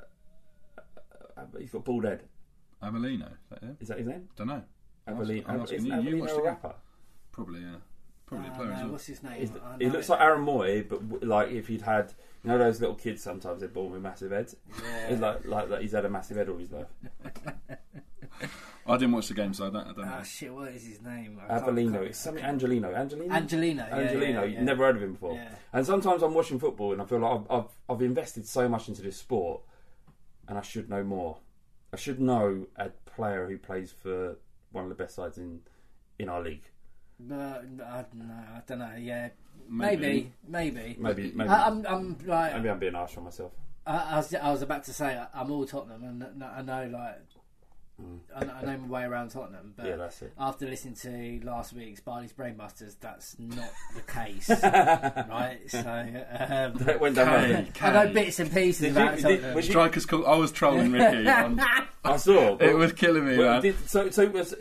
ab, 1.37 1.57
he's 1.59 1.71
got 1.71 1.85
bald 1.85 2.05
head. 2.05 2.23
Amelino, 2.83 3.31
is 3.33 3.49
that 3.51 3.63
it? 3.63 3.77
Is 3.81 3.89
that 3.89 3.99
his 3.99 4.07
name? 4.07 4.29
Don't 4.37 4.49
know. 4.49 4.63
I'm 5.07 5.21
asking- 5.21 5.45
I'm 5.47 5.61
asking 5.61 5.79
Is 5.79 5.85
you. 5.87 6.01
You 6.01 6.17
watched 6.19 6.33
a 6.33 6.37
the 6.37 6.43
rapper? 6.43 6.75
Probably, 7.33 7.61
yeah. 7.61 7.77
Probably 8.27 8.49
a 8.49 8.53
Oh, 8.53 8.55
player 8.57 8.73
as 8.73 8.79
no, 8.79 8.85
well. 8.85 8.93
what's 8.93 9.07
his 9.07 9.23
name? 9.23 9.41
Is- 9.43 9.53
I 9.65 9.77
He 9.79 9.89
looks 9.89 10.09
it. 10.09 10.13
like 10.13 10.21
Aaron 10.21 10.45
Mooy, 10.45 10.89
but 10.89 11.09
w- 11.09 11.25
like 11.31 11.51
if 11.51 11.69
he'd 11.69 11.83
had, 11.83 12.13
you 12.47 12.53
know, 12.53 12.59
those 12.59 12.81
little 12.81 12.95
kids 12.95 13.23
sometimes 13.23 13.61
they're 13.61 13.69
born 13.69 13.93
with 13.93 14.03
massive 14.03 14.31
heads. 14.31 14.55
Yeah. 14.83 15.09
It's 15.09 15.21
like 15.21 15.45
like 15.45 15.69
that. 15.69 15.83
He's 15.83 15.93
had 15.93 16.05
a 16.05 16.11
massive 16.11 16.37
head 16.37 16.49
all 16.49 16.59
his 16.59 16.71
life. 16.71 16.87
I 18.89 18.97
didn't 18.97 19.13
watch 19.13 19.27
the 19.27 19.35
game, 19.35 19.53
so 19.53 19.67
I 19.67 19.71
don't. 19.71 19.83
I 19.83 19.93
don't 19.93 20.05
ah, 20.05 20.11
know. 20.11 20.17
Oh 20.21 20.23
shit! 20.23 20.55
What 20.55 20.69
is 20.69 20.87
his 20.87 21.03
name? 21.03 21.41
I 21.43 21.59
can't- 21.59 21.65
Avelino. 21.65 21.93
can't- 21.93 22.05
It's 22.05 22.19
something 22.21 22.45
Angelino. 22.45 22.95
Angelino. 22.95 23.35
Angelino, 23.35 23.87
yeah, 23.89 23.97
Angelino. 23.97 24.43
yeah, 24.43 24.45
yeah. 24.45 24.63
Never 24.63 24.85
heard 24.85 24.97
of 24.97 25.03
him 25.03 25.13
before. 25.15 25.35
Yeah. 25.35 25.49
And 25.73 25.85
sometimes 25.85 26.23
I'm 26.23 26.35
watching 26.35 26.61
football 26.61 26.93
and 26.93 27.03
I 27.03 27.05
feel 27.05 27.19
like 27.19 27.33
I've, 27.33 27.51
I've 27.51 27.71
I've 27.89 28.03
invested 28.03 28.47
so 28.47 28.69
much 28.69 28.87
into 28.89 29.03
this 29.03 29.17
sport, 29.17 29.63
and 30.47 30.57
I 30.57 30.63
should 30.63 30.89
know 30.89 31.03
more. 31.03 31.39
I 31.93 31.97
should 31.97 32.21
know 32.21 32.69
a 32.77 32.91
player 33.07 33.49
who 33.49 33.59
plays 33.59 33.91
for 33.91 34.39
one 34.71 34.85
of 34.85 34.89
the 34.91 34.95
best 34.95 35.17
sides 35.17 35.37
in 35.37 35.63
in 36.21 36.29
our 36.29 36.43
league. 36.43 36.71
No, 37.19 37.63
no, 37.77 37.85
I 37.85 38.03
don't 38.03 38.29
know. 38.29 38.35
I 38.35 38.61
don't 38.67 38.79
know. 38.79 38.93
Yeah, 38.99 39.29
Maybe. 39.69 40.01
maybe, 40.03 40.33
maybe. 40.49 40.97
Maybe 40.99 41.33
maybe 41.35 41.51
I, 41.51 41.67
I'm, 41.67 41.87
I'm 41.87 42.19
like, 42.27 42.55
maybe 42.55 42.71
I'm 42.71 42.79
being 42.79 42.95
harsh 42.95 43.17
on 43.17 43.25
myself. 43.25 43.53
I, 43.87 43.97
I 43.97 44.17
was, 44.17 44.35
I 44.35 44.51
was 44.51 44.63
about 44.63 44.85
to 44.85 44.93
say 44.93 45.21
I'm 45.35 45.51
all 45.51 45.67
Tottenham, 45.67 46.23
and 46.23 46.45
I 46.45 46.63
know 46.63 46.89
like. 46.93 47.19
I 48.35 48.45
know, 48.45 48.53
I 48.53 48.63
know 48.67 48.77
my 48.79 48.87
way 48.89 49.03
around 49.05 49.31
Tottenham, 49.31 49.73
but 49.75 49.87
Mm. 49.87 49.89
Yeah, 49.89 49.97
that's 49.97 50.21
it. 50.21 50.33
after 50.39 50.67
listening 50.67 50.95
to 50.97 51.47
last 51.47 51.73
week's 51.73 52.01
Bardi's 52.01 52.33
Brainbusters, 52.35 52.95
that's 53.01 53.37
not 53.39 53.71
the 53.95 54.03
case, 54.13 54.51
right? 54.51 55.59
So 55.69 55.79
um, 55.79 56.75
That 56.85 56.99
went 57.01 57.17
down 57.17 57.27
well. 57.29 57.43
Hey, 57.47 57.69
I 57.81 58.05
know 58.05 58.13
bits 58.13 58.39
and 58.39 58.53
pieces 58.53 58.81
Did 58.81 58.93
about 58.93 59.17
you- 59.17 59.23
Tottenham. 59.23 59.43
did- 59.45 59.55
was 59.55 59.67
you- 59.67 59.73
Strikers 59.73 60.05
call. 60.07 60.27
I 60.27 60.37
was 60.37 60.53
trolling 60.53 60.93
Ricky. 60.93 61.27
on- 61.29 61.61
I 62.05 62.17
saw. 62.19 62.57
it 62.59 62.75
was 62.77 62.93
killing 62.93 63.27
me, 63.27 63.39
Well, 63.39 63.55
man. 63.55 63.63
did, 63.63 63.89
so, 63.89 64.11
so 64.11 64.27
because 64.29 64.55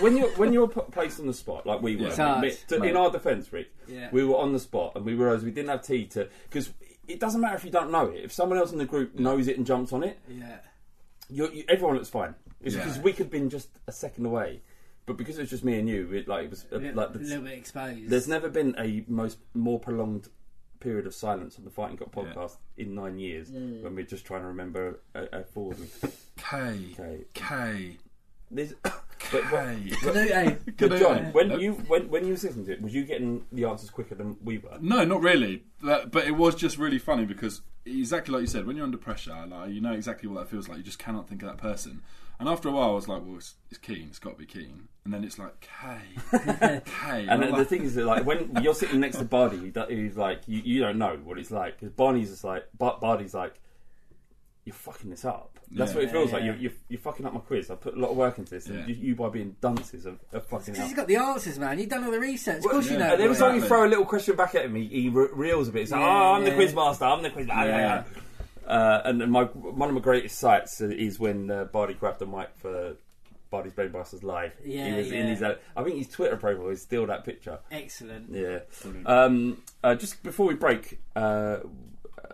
when 0.00 0.16
you're 0.16 0.28
when 0.36 0.52
you're 0.52 0.68
placed 0.68 1.18
on 1.18 1.26
the 1.26 1.34
spot, 1.34 1.66
like 1.66 1.80
we 1.82 1.96
were, 1.96 2.08
Yeah. 2.08 2.40
To- 2.68 2.82
in 2.82 2.96
our 2.96 3.10
defence, 3.10 3.52
Rick, 3.52 3.72
Yeah. 3.88 4.08
we 4.12 4.22
were 4.24 4.36
on 4.36 4.52
the 4.52 4.60
spot 4.60 4.92
and 4.96 5.04
we 5.06 5.14
realised 5.14 5.44
we 5.44 5.50
didn't 5.50 5.70
have 5.70 5.82
tea 5.82 6.04
to 6.08 6.28
because 6.48 6.70
it 7.08 7.18
doesn't 7.18 7.40
matter 7.40 7.56
if 7.56 7.64
you 7.64 7.70
don't 7.70 7.90
know 7.90 8.06
it. 8.08 8.24
If 8.24 8.32
someone 8.32 8.58
else 8.58 8.70
in 8.70 8.78
the 8.78 8.84
group 8.84 9.18
knows 9.18 9.48
it 9.48 9.56
and 9.56 9.66
jumps 9.66 9.92
on 9.92 10.04
it, 10.04 10.18
yeah, 10.28 10.58
you 11.28 11.50
you, 11.50 11.64
everyone 11.68 11.96
looks 11.96 12.10
fine. 12.10 12.34
It's 12.62 12.74
Yeah. 12.74 12.84
because 12.84 12.98
we 13.00 13.12
could 13.12 13.26
have 13.26 13.30
been 13.30 13.50
just 13.50 13.68
a 13.86 13.92
second 13.92 14.26
away, 14.26 14.62
but 15.06 15.16
because 15.16 15.36
it 15.38 15.42
was 15.42 15.50
just 15.50 15.64
me 15.64 15.78
and 15.78 15.88
you, 15.88 16.12
it 16.12 16.28
like 16.28 16.44
it 16.44 16.50
was 16.50 16.64
uh, 16.72 16.76
a 16.76 16.78
little, 16.78 16.94
like 16.96 17.10
a 17.14 17.18
the, 17.18 17.24
little 17.24 17.44
bit 17.44 17.58
exposed. 17.58 18.08
there's 18.08 18.28
never 18.28 18.48
been 18.48 18.74
a 18.78 19.04
most 19.08 19.38
more 19.54 19.78
prolonged 19.78 20.28
period 20.80 21.06
of 21.06 21.14
silence 21.14 21.56
on 21.58 21.64
the 21.64 21.70
Fighting 21.70 21.96
Cock 21.96 22.10
podcast 22.10 22.56
in 22.76 22.94
nine 22.94 23.18
years 23.18 23.50
when 23.50 23.94
we're 23.94 24.04
just 24.04 24.24
trying 24.24 24.40
to 24.42 24.48
remember 24.48 25.00
a, 25.14 25.24
a 25.40 25.44
forward. 25.44 25.78
K. 26.36 26.94
K. 26.96 27.18
K. 27.34 27.96
There's, 28.50 28.74
but, 28.82 29.02
but, 29.32 29.42
K. 29.50 29.76
Hey, 30.02 30.56
but 30.76 30.98
Jon, 30.98 31.32
when 31.32 31.48
Nope. 31.48 31.60
you 31.60 31.72
when 31.88 32.08
when 32.10 32.24
you 32.26 32.32
was 32.32 32.44
listening 32.44 32.66
to 32.66 32.72
it, 32.72 32.82
was 32.82 32.92
you 32.94 33.04
getting 33.04 33.44
the 33.52 33.64
answers 33.64 33.90
quicker 33.90 34.14
than 34.14 34.36
we 34.44 34.58
were? 34.58 34.76
No, 34.80 35.04
not 35.04 35.22
really. 35.22 35.64
That- 35.82 36.10
But 36.10 36.26
it 36.26 36.32
was 36.32 36.54
just 36.54 36.76
really 36.78 36.98
funny 36.98 37.24
because 37.24 37.62
exactly 37.86 38.32
like 38.32 38.42
you 38.42 38.46
said, 38.46 38.66
when 38.66 38.76
you're 38.76 38.84
under 38.84 38.98
pressure, 38.98 39.34
like 39.48 39.70
you 39.70 39.80
know 39.80 39.92
exactly 39.92 40.28
what 40.28 40.38
that 40.40 40.50
feels 40.50 40.68
like. 40.68 40.78
You 40.78 40.84
just 40.84 40.98
cannot 40.98 41.28
think 41.28 41.42
of 41.42 41.48
that 41.48 41.58
person. 41.58 42.02
And 42.42 42.50
after 42.50 42.68
a 42.68 42.72
while, 42.72 42.90
I 42.90 42.94
was 42.94 43.08
like, 43.08 43.22
"Well, 43.24 43.36
it's, 43.36 43.54
it's 43.70 43.78
Keane. 43.78 44.08
It's 44.10 44.18
got 44.18 44.30
to 44.32 44.36
be 44.36 44.46
Keane." 44.46 44.88
And 45.04 45.14
then 45.14 45.24
it's 45.24 45.38
like 45.38 45.60
K, 45.60 45.98
K. 46.84 47.26
And 47.28 47.44
I'm 47.44 47.50
the, 47.52 47.56
the 47.58 47.64
thing 47.64 47.82
is 47.82 47.94
that 47.94 48.04
like 48.04 48.24
when 48.26 48.56
you're 48.62 48.74
sitting 48.74 49.00
next 49.00 49.18
to 49.18 49.24
Bardi, 49.24 49.56
who 49.56 49.70
who's 49.94 50.16
like 50.16 50.40
you, 50.46 50.60
you 50.64 50.80
don't 50.80 50.98
know 50.98 51.18
what 51.24 51.38
it's 51.38 51.50
like 51.50 51.78
because 51.78 51.92
Bardi's 51.92 52.30
just 52.30 52.44
like 52.44 52.64
Bar- 52.78 52.98
Bardi's 53.00 53.34
like 53.34 53.54
you're 54.64 54.74
fucking 54.74 55.10
this 55.10 55.24
up. 55.24 55.58
That's 55.72 55.90
Yeah. 55.90 55.96
what 55.96 56.04
it 56.04 56.10
feels 56.12 56.32
like. 56.32 56.42
Yeah. 56.42 56.46
You're, 56.52 56.56
you're, 56.56 56.72
you're 56.90 57.00
fucking 57.00 57.26
up 57.26 57.32
my 57.34 57.40
quiz. 57.40 57.68
I 57.70 57.74
put 57.74 57.96
a 57.96 57.98
lot 57.98 58.10
of 58.10 58.16
work 58.16 58.38
into 58.38 58.50
this, 58.50 58.66
and 58.66 58.78
Yeah. 58.80 58.86
you, 58.94 58.94
you 59.08 59.14
by 59.16 59.28
being 59.28 59.56
dunces 59.60 60.06
are, 60.06 60.14
are 60.32 60.40
fucking 60.40 60.74
Because 60.74 60.78
up. 60.80 60.86
he's 60.86 60.94
got 60.94 61.08
the 61.08 61.16
answers, 61.16 61.58
man. 61.58 61.78
You've 61.80 61.88
done 61.88 62.04
all 62.04 62.10
the 62.12 62.20
research. 62.20 62.58
Of 62.64 62.70
course 62.70 62.88
you 62.90 62.98
know. 62.98 63.12
And 63.14 63.22
every 63.22 63.36
time 63.36 63.56
you 63.56 63.62
throw 63.62 63.84
a 63.86 63.88
little 63.88 64.04
question 64.04 64.36
back 64.36 64.54
at 64.54 64.66
him, 64.66 64.74
he, 64.76 64.86
he 64.86 65.08
re- 65.08 65.28
reels 65.32 65.68
a 65.68 65.72
bit. 65.72 65.80
He's 65.80 65.90
like, 65.92 66.00
Yeah, 66.00 66.06
"Oh, 66.06 66.34
I'm 66.34 66.44
the 66.44 66.50
yeah. 66.50 66.56
quiz 66.56 66.74
master. 66.74 67.04
I'm 67.06 67.22
the 67.22 67.30
quiz 67.30 67.46
master." 67.48 68.04
Yeah. 68.66 68.72
Uh, 68.72 69.02
and 69.04 69.30
my 69.30 69.44
one 69.44 69.88
of 69.88 69.94
my 69.94 70.00
greatest 70.00 70.38
sights 70.38 70.80
is 70.80 71.18
when 71.18 71.50
uh, 71.50 71.64
Bardi 71.64 71.94
grabbed 71.94 72.18
the 72.20 72.26
mic 72.26 72.50
for 72.56 72.96
Bardi's 73.50 73.72
Brainbusters 73.74 74.22
live. 74.22 74.52
Yeah, 74.64 74.88
he 74.88 74.92
was 74.94 75.12
in 75.12 75.26
his. 75.26 75.42
Uh, 75.42 75.56
I 75.76 75.84
think 75.84 75.96
his 75.96 76.08
Twitter 76.08 76.36
profile 76.36 76.68
is 76.68 76.82
still 76.82 77.06
that 77.06 77.24
picture. 77.24 77.58
Excellent. 77.70 78.30
Yeah. 78.30 78.60
Um, 79.06 79.62
uh, 79.84 79.94
just 79.94 80.22
before 80.22 80.46
we 80.46 80.54
break, 80.54 81.00
uh, 81.14 81.58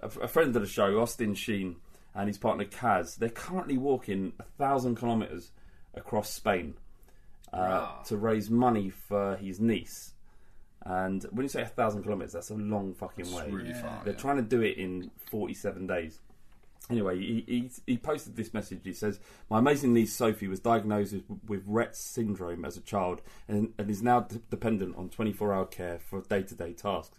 a, 0.03 0.07
a 0.23 0.29
friend 0.29 0.55
of 0.55 0.63
the 0.63 0.69
show, 0.69 1.01
Austin 1.01 1.35
Sheen, 1.35 1.77
and 2.15 2.29
his 2.29 2.39
partner 2.39 2.65
Kaz, 2.65 3.17
they're 3.17 3.29
currently 3.29 3.79
walking 3.79 4.33
a 4.39 4.45
thousand 4.45 4.97
kilometres 4.97 5.51
across 5.95 6.31
Spain 6.31 6.75
uh, 7.53 7.59
Rah. 7.59 8.03
to 8.05 8.17
raise 8.17 8.49
money 8.49 8.91
for 8.91 9.37
his 9.37 9.61
niece. 9.61 10.15
And 10.89 11.23
when 11.33 11.45
you 11.45 11.51
say 11.51 11.61
a 11.61 11.67
thousand 11.67 12.03
kilometres, 12.03 12.33
that's 12.33 12.49
a 12.49 12.55
long 12.55 12.95
fucking 12.95 13.31
way. 13.31 13.43
It's 13.45 13.53
really 13.53 13.75
far. 13.75 14.01
They're 14.05 14.15
yeah. 14.15 14.19
trying 14.19 14.37
to 14.37 14.43
do 14.43 14.63
it 14.63 14.79
in 14.79 15.11
47 15.31 15.87
days. 15.87 16.21
Anyway, 16.89 17.19
he, 17.19 17.45
he, 17.47 17.71
he 17.87 17.99
posted 17.99 18.37
this 18.37 18.55
message. 18.55 18.81
He 18.85 18.95
says, 18.95 19.21
My 19.51 19.59
amazing 19.59 19.93
niece 19.93 20.15
Sophie 20.15 20.49
was 20.49 20.61
diagnosed 20.61 21.13
with, 21.13 21.25
with 21.47 21.69
Rett 21.69 21.95
syndrome 21.95 22.65
as 22.65 22.79
a 22.79 22.81
child 22.81 23.21
and, 23.47 23.75
and 23.77 23.91
is 23.91 24.03
now 24.03 24.21
d- 24.21 24.41
dependent 24.49 24.97
on 24.97 25.11
24 25.11 25.53
hour 25.53 25.67
care 25.67 25.99
for 25.99 26.23
day 26.23 26.43
to 26.43 26.55
day 26.55 26.73
tasks. 26.73 27.19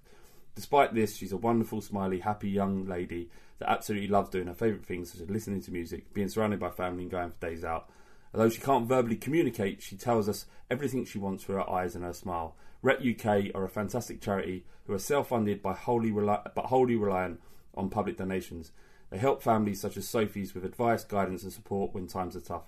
Despite 0.56 0.96
this, 0.96 1.16
she's 1.16 1.32
a 1.32 1.38
wonderful, 1.38 1.80
smiley, 1.80 2.22
happy 2.22 2.50
young 2.50 2.88
lady 2.88 3.30
that 3.60 3.70
absolutely 3.70 4.08
loves 4.08 4.32
doing 4.32 4.48
her 4.48 4.56
favourite 4.56 4.88
things, 4.88 5.12
such 5.12 5.22
as 5.22 5.30
listening 5.30 5.62
to 5.62 5.72
music, 5.72 6.12
being 6.12 6.28
surrounded 6.28 6.60
by 6.60 6.72
family, 6.72 7.04
and 7.04 7.12
going 7.12 7.30
for 7.30 7.38
days 7.48 7.64
out. 7.64 7.88
Although 8.34 8.50
she 8.50 8.62
can't 8.62 8.88
verbally 8.88 9.16
communicate, 9.16 9.82
she 9.82 9.96
tells 9.96 10.30
us 10.30 10.46
everything 10.70 11.06
she 11.06 11.18
wants 11.18 11.44
through 11.44 11.56
her 11.56 11.70
eyes 11.70 11.96
and 11.96 12.04
her 12.04 12.14
smile. 12.14 12.56
Rett 12.84 13.02
UK 13.04 13.54
are 13.56 13.64
a 13.64 13.70
fantastic 13.70 14.22
charity 14.22 14.66
who 14.86 14.94
are 14.94 15.00
self-funded 15.00 15.62
by 15.62 15.74
wholly 15.74 16.12
but 16.12 16.66
wholly 16.66 16.96
reliant 16.96 17.42
on 17.76 17.90
public 17.90 18.18
donations. 18.18 18.72
They 19.10 19.18
help 19.18 19.42
families 19.42 19.82
such 19.82 19.98
as 19.98 20.08
Sophie's 20.08 20.54
with 20.54 20.64
advice, 20.64 21.04
guidance, 21.04 21.44
and 21.44 21.52
support 21.52 21.94
when 21.94 22.08
times 22.08 22.36
are 22.36 22.42
tough. 22.42 22.64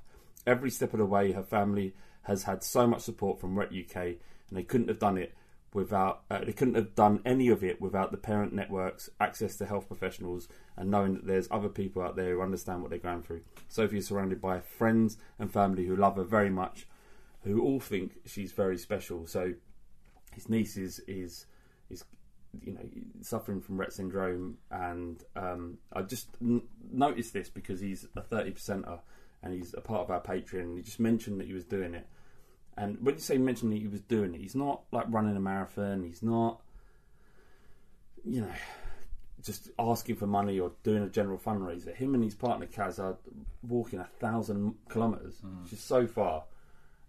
Every 0.45 0.72
step 0.72 0.93
of 0.93 0.99
the 0.99 1.05
way, 1.05 1.32
her 1.34 1.43
family 1.43 1.93
has 2.24 2.43
had 2.43 2.64
so 2.64 2.88
much 2.88 3.01
support 3.01 3.39
from 3.39 3.55
Rett 3.55 3.68
UK, 3.68 3.95
and 3.97 4.18
they 4.51 4.64
couldn't 4.64 4.88
have 4.88 4.99
done 4.99 5.18
it 5.18 5.34
without. 5.74 6.24
Uh, 6.30 6.43
they 6.43 6.53
couldn't 6.53 6.76
have 6.76 6.95
done 6.95 7.22
any 7.26 7.47
of 7.47 7.63
it 7.63 7.82
without 7.82 8.11
the 8.11 8.17
parent 8.17 8.53
networks, 8.53 9.09
access 9.19 9.55
to 9.57 9.65
health 9.65 9.88
professionals, 9.88 10.47
and 10.76 10.89
knowing 10.89 11.13
that 11.13 11.28
there's 11.28 11.47
other 11.51 11.69
people 11.69 12.01
out 12.01 12.15
there 12.15 12.36
who 12.36 12.41
understand 12.41 12.82
what 12.82 12.89
they're 12.89 12.99
going 12.99 13.24
through. 13.24 13.41
Sophie 13.67 13.97
is 13.97 14.07
surrounded 14.07 14.41
by 14.41 14.59
friends 14.59 15.17
and 15.39 15.51
family 15.51 15.86
who 15.86 15.95
love 15.95 16.15
her 16.15 16.24
very 16.24 16.49
much, 16.49 16.88
who 17.43 17.61
all 17.61 17.80
think 17.80 18.13
she's 18.26 18.51
very 18.51 18.78
special. 18.78 19.26
So 19.28 19.53
his 20.34 20.49
niece 20.49 20.78
is 20.78 20.99
is 21.07 21.45
is 21.89 22.03
you 22.61 22.74
know 22.74 22.89
suffering 23.22 23.61
from 23.61 23.78
Rett 23.78 23.93
syndrome, 23.93 24.57
and 24.69 25.24
um, 25.36 25.78
I 25.93 26.01
just 26.01 26.30
n- 26.41 26.63
noticed 26.91 27.34
this 27.34 27.49
because 27.49 27.80
he's 27.80 28.07
a 28.15 28.22
thirty 28.22 28.51
percenter 28.51 28.99
and 29.43 29.53
he's 29.53 29.74
a 29.74 29.82
part 29.82 30.01
of 30.01 30.11
our 30.11 30.22
Patreon. 30.22 30.76
He 30.76 30.82
just 30.82 30.99
mentioned 30.99 31.39
that 31.39 31.47
he 31.47 31.53
was 31.53 31.65
doing 31.65 31.93
it, 31.93 32.07
and 32.78 32.97
when 33.01 33.15
you 33.15 33.22
say 33.22 33.38
mention 33.38 33.69
that 33.69 33.78
he 33.78 33.88
was 33.88 34.01
doing 34.01 34.34
it, 34.34 34.41
he's 34.41 34.55
not 34.55 34.84
like 34.91 35.05
running 35.09 35.36
a 35.36 35.39
marathon. 35.39 36.03
He's 36.03 36.24
not, 36.24 36.61
you 38.24 38.41
know, 38.41 38.53
just 39.43 39.69
asking 39.78 40.15
for 40.15 40.28
money 40.28 40.59
or 40.59 40.72
doing 40.84 41.03
a 41.03 41.09
general 41.09 41.38
fundraiser. 41.38 41.93
Him 41.95 42.13
and 42.13 42.24
his 42.24 42.36
partner 42.36 42.67
Kaz 42.67 42.99
are 42.99 43.17
walking 43.67 43.99
a 43.99 44.05
thousand 44.19 44.76
kilometers, 44.89 45.36
mm. 45.45 45.63
which 45.63 45.74
is 45.74 45.80
so 45.80 46.07
far. 46.07 46.43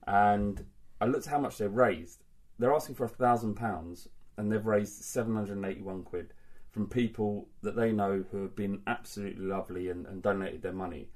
And 0.06 0.64
I 1.00 1.06
looked 1.06 1.26
at 1.26 1.32
how 1.32 1.38
much 1.38 1.58
they've 1.58 1.72
raised. 1.72 2.24
They're 2.58 2.74
asking 2.74 2.96
for 2.96 3.04
a 3.04 3.08
thousand 3.08 3.54
pounds, 3.54 4.08
and 4.36 4.50
they've 4.50 4.64
raised 4.64 5.04
seven 5.04 5.34
hundred 5.34 5.56
and 5.56 5.66
eighty-one 5.66 6.02
quid 6.02 6.32
from 6.70 6.88
people 6.88 7.48
that 7.62 7.76
they 7.76 7.92
know 7.92 8.24
who 8.30 8.42
have 8.42 8.56
been 8.56 8.80
absolutely 8.86 9.44
lovely 9.44 9.90
and, 9.90 10.06
and 10.06 10.22
donated 10.22 10.62
their 10.62 10.72
money. 10.72 11.08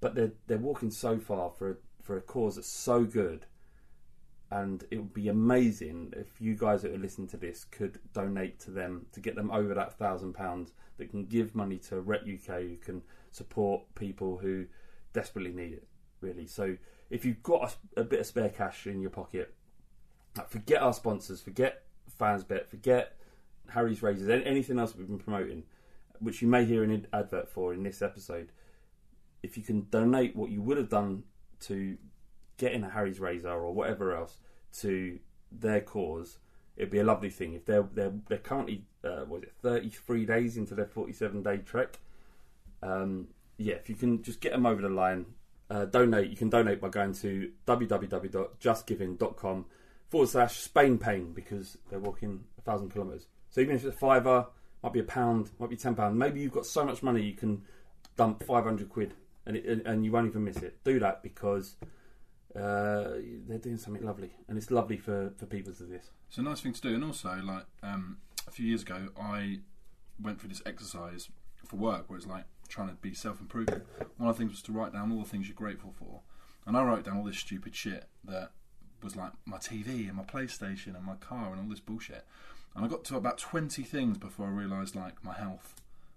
But 0.00 0.14
they're 0.14 0.32
they're 0.46 0.58
walking 0.58 0.90
so 0.90 1.18
far 1.18 1.50
for 1.50 1.70
a, 1.70 1.74
for 2.04 2.16
a 2.16 2.20
cause 2.20 2.56
that's 2.56 2.68
so 2.68 3.04
good. 3.04 3.46
And 4.50 4.84
it 4.90 4.98
would 4.98 5.14
be 5.14 5.28
amazing 5.28 6.12
if 6.16 6.40
you 6.40 6.54
guys 6.54 6.82
that 6.82 6.92
are 6.94 6.98
listening 6.98 7.28
to 7.28 7.36
this 7.36 7.64
could 7.64 7.98
donate 8.12 8.60
to 8.60 8.70
them 8.70 9.06
to 9.12 9.20
get 9.20 9.34
them 9.34 9.50
over 9.50 9.74
that 9.74 9.98
thousand 9.98 10.34
pounds 10.34 10.72
that 10.98 11.10
can 11.10 11.24
give 11.24 11.54
money 11.54 11.78
to 11.78 11.96
Rett 11.96 12.22
UK 12.22 12.60
who 12.60 12.76
can 12.76 13.02
support 13.32 13.82
people 13.96 14.38
who 14.38 14.66
desperately 15.12 15.52
need 15.52 15.72
it 15.72 15.88
really. 16.20 16.46
So 16.46 16.76
if 17.10 17.24
you've 17.24 17.42
got 17.42 17.76
a, 17.96 18.00
a 18.02 18.04
bit 18.04 18.20
of 18.20 18.26
spare 18.26 18.48
cash 18.48 18.86
in 18.86 19.00
your 19.00 19.10
pocket 19.10 19.54
forget 20.48 20.82
our 20.82 20.92
sponsors 20.92 21.40
forget 21.40 21.84
fansbet 22.20 22.66
forget 22.66 23.16
Harry's 23.68 24.02
Razors 24.02 24.28
anything 24.28 24.80
else 24.80 24.96
we've 24.96 25.06
been 25.06 25.18
promoting 25.18 25.62
which 26.24 26.42
you 26.42 26.48
may 26.48 26.64
hear 26.64 26.82
an 26.82 27.06
advert 27.12 27.48
for 27.48 27.74
in 27.74 27.82
this 27.82 28.02
episode. 28.02 28.50
If 29.42 29.56
you 29.56 29.62
can 29.62 29.86
donate 29.90 30.34
what 30.34 30.50
you 30.50 30.62
would 30.62 30.78
have 30.78 30.88
done 30.88 31.24
to 31.66 31.96
getting 32.56 32.84
a 32.84 32.90
Harry's 32.90 33.20
razor 33.20 33.50
or 33.50 33.72
whatever 33.72 34.14
else 34.14 34.38
to 34.80 35.18
their 35.50 35.80
cause, 35.80 36.38
it'd 36.76 36.90
be 36.90 36.98
a 36.98 37.04
lovely 37.04 37.30
thing. 37.30 37.54
If 37.54 37.66
they're 37.66 37.88
they're 37.92 38.12
they're 38.28 38.38
currently 38.38 38.84
uh, 39.02 39.24
was 39.28 39.42
it 39.42 39.52
thirty 39.62 39.90
three 39.90 40.26
days 40.26 40.56
into 40.56 40.74
their 40.74 40.86
forty 40.86 41.12
seven 41.12 41.42
day 41.42 41.58
trek, 41.58 41.98
um, 42.82 43.28
yeah, 43.58 43.74
if 43.74 43.88
you 43.88 43.94
can 43.94 44.22
just 44.22 44.40
get 44.40 44.52
them 44.52 44.66
over 44.66 44.82
the 44.82 44.88
line, 44.88 45.26
uh, 45.70 45.84
donate. 45.86 46.30
You 46.30 46.36
can 46.36 46.50
donate 46.50 46.80
by 46.80 46.88
going 46.88 47.14
to 47.14 47.50
www.justgiving.com 47.66 49.64
forward 50.08 50.28
slash 50.28 50.58
Spain 50.58 50.98
Pain 50.98 51.32
because 51.32 51.78
they're 51.88 51.98
walking 51.98 52.44
a 52.58 52.62
thousand 52.62 52.90
kilometres. 52.90 53.26
So 53.50 53.60
even 53.60 53.76
if 53.76 53.84
it's 53.84 53.94
a 53.94 53.98
fiver, 53.98 54.46
might 54.82 54.92
be 54.92 55.00
a 55.00 55.04
pound, 55.04 55.50
might 55.58 55.70
be 55.70 55.76
ten 55.76 55.94
pound. 55.94 56.18
Maybe 56.18 56.40
you've 56.40 56.52
got 56.52 56.66
so 56.66 56.84
much 56.84 57.02
money 57.02 57.22
you 57.22 57.34
can 57.34 57.62
dump 58.16 58.44
five 58.44 58.64
hundred 58.64 58.90
quid 58.90 59.14
and 59.46 59.56
it, 59.56 59.84
and- 59.86 60.04
you 60.04 60.12
won't 60.12 60.26
even 60.26 60.44
miss 60.44 60.58
it. 60.58 60.82
Do 60.84 60.98
that 61.00 61.22
because 61.22 61.76
uh, 62.54 63.18
they're 63.48 63.58
doing 63.58 63.76
something 63.76 64.04
lovely, 64.04 64.32
and 64.48 64.56
it's 64.56 64.70
lovely 64.70 64.96
for 64.96 65.32
for 65.36 65.46
people 65.46 65.72
to 65.72 65.84
do 65.84 65.90
this. 65.90 66.10
It's 66.28 66.38
a 66.38 66.42
nice 66.42 66.60
thing 66.60 66.72
to 66.72 66.80
do, 66.80 66.94
and 66.94 67.04
also 67.04 67.40
like 67.44 67.64
um, 67.82 68.18
a 68.46 68.50
few 68.50 68.66
years 68.66 68.82
ago, 68.82 69.08
I 69.20 69.60
went 70.20 70.40
through 70.40 70.50
this 70.50 70.62
exercise 70.64 71.28
for 71.66 71.76
work 71.76 72.08
where 72.08 72.16
it's 72.16 72.26
like 72.26 72.44
trying 72.68 72.88
to 72.88 72.94
be 72.94 73.12
self-improving. 73.14 73.82
One 74.18 74.28
of 74.30 74.36
the 74.36 74.40
things 74.40 74.52
was 74.52 74.62
to 74.62 74.72
write 74.72 74.92
down 74.92 75.10
all 75.12 75.18
the 75.18 75.28
things 75.28 75.48
you're 75.48 75.54
grateful 75.56 75.92
for, 75.98 76.20
and 76.66 76.76
I 76.76 76.84
wrote 76.84 77.04
down 77.04 77.16
all 77.18 77.24
this 77.24 77.38
stupid 77.38 77.74
shit 77.74 78.06
that 78.24 78.50
was 79.02 79.16
like 79.16 79.32
my 79.44 79.58
TV 79.58 80.06
and 80.08 80.14
my 80.14 80.22
PlayStation 80.22 80.94
and 80.96 81.04
my 81.04 81.16
car 81.16 81.50
and 81.52 81.60
all 81.60 81.68
this 81.68 81.80
bullshit. 81.80 82.24
And 82.74 82.84
I 82.84 82.88
got 82.88 83.04
to 83.06 83.16
about 83.16 83.38
twenty 83.38 83.82
things 83.82 84.16
before 84.18 84.46
I 84.46 84.50
realised 84.50 84.94
like 84.94 85.22
my 85.24 85.34
health 85.34 85.74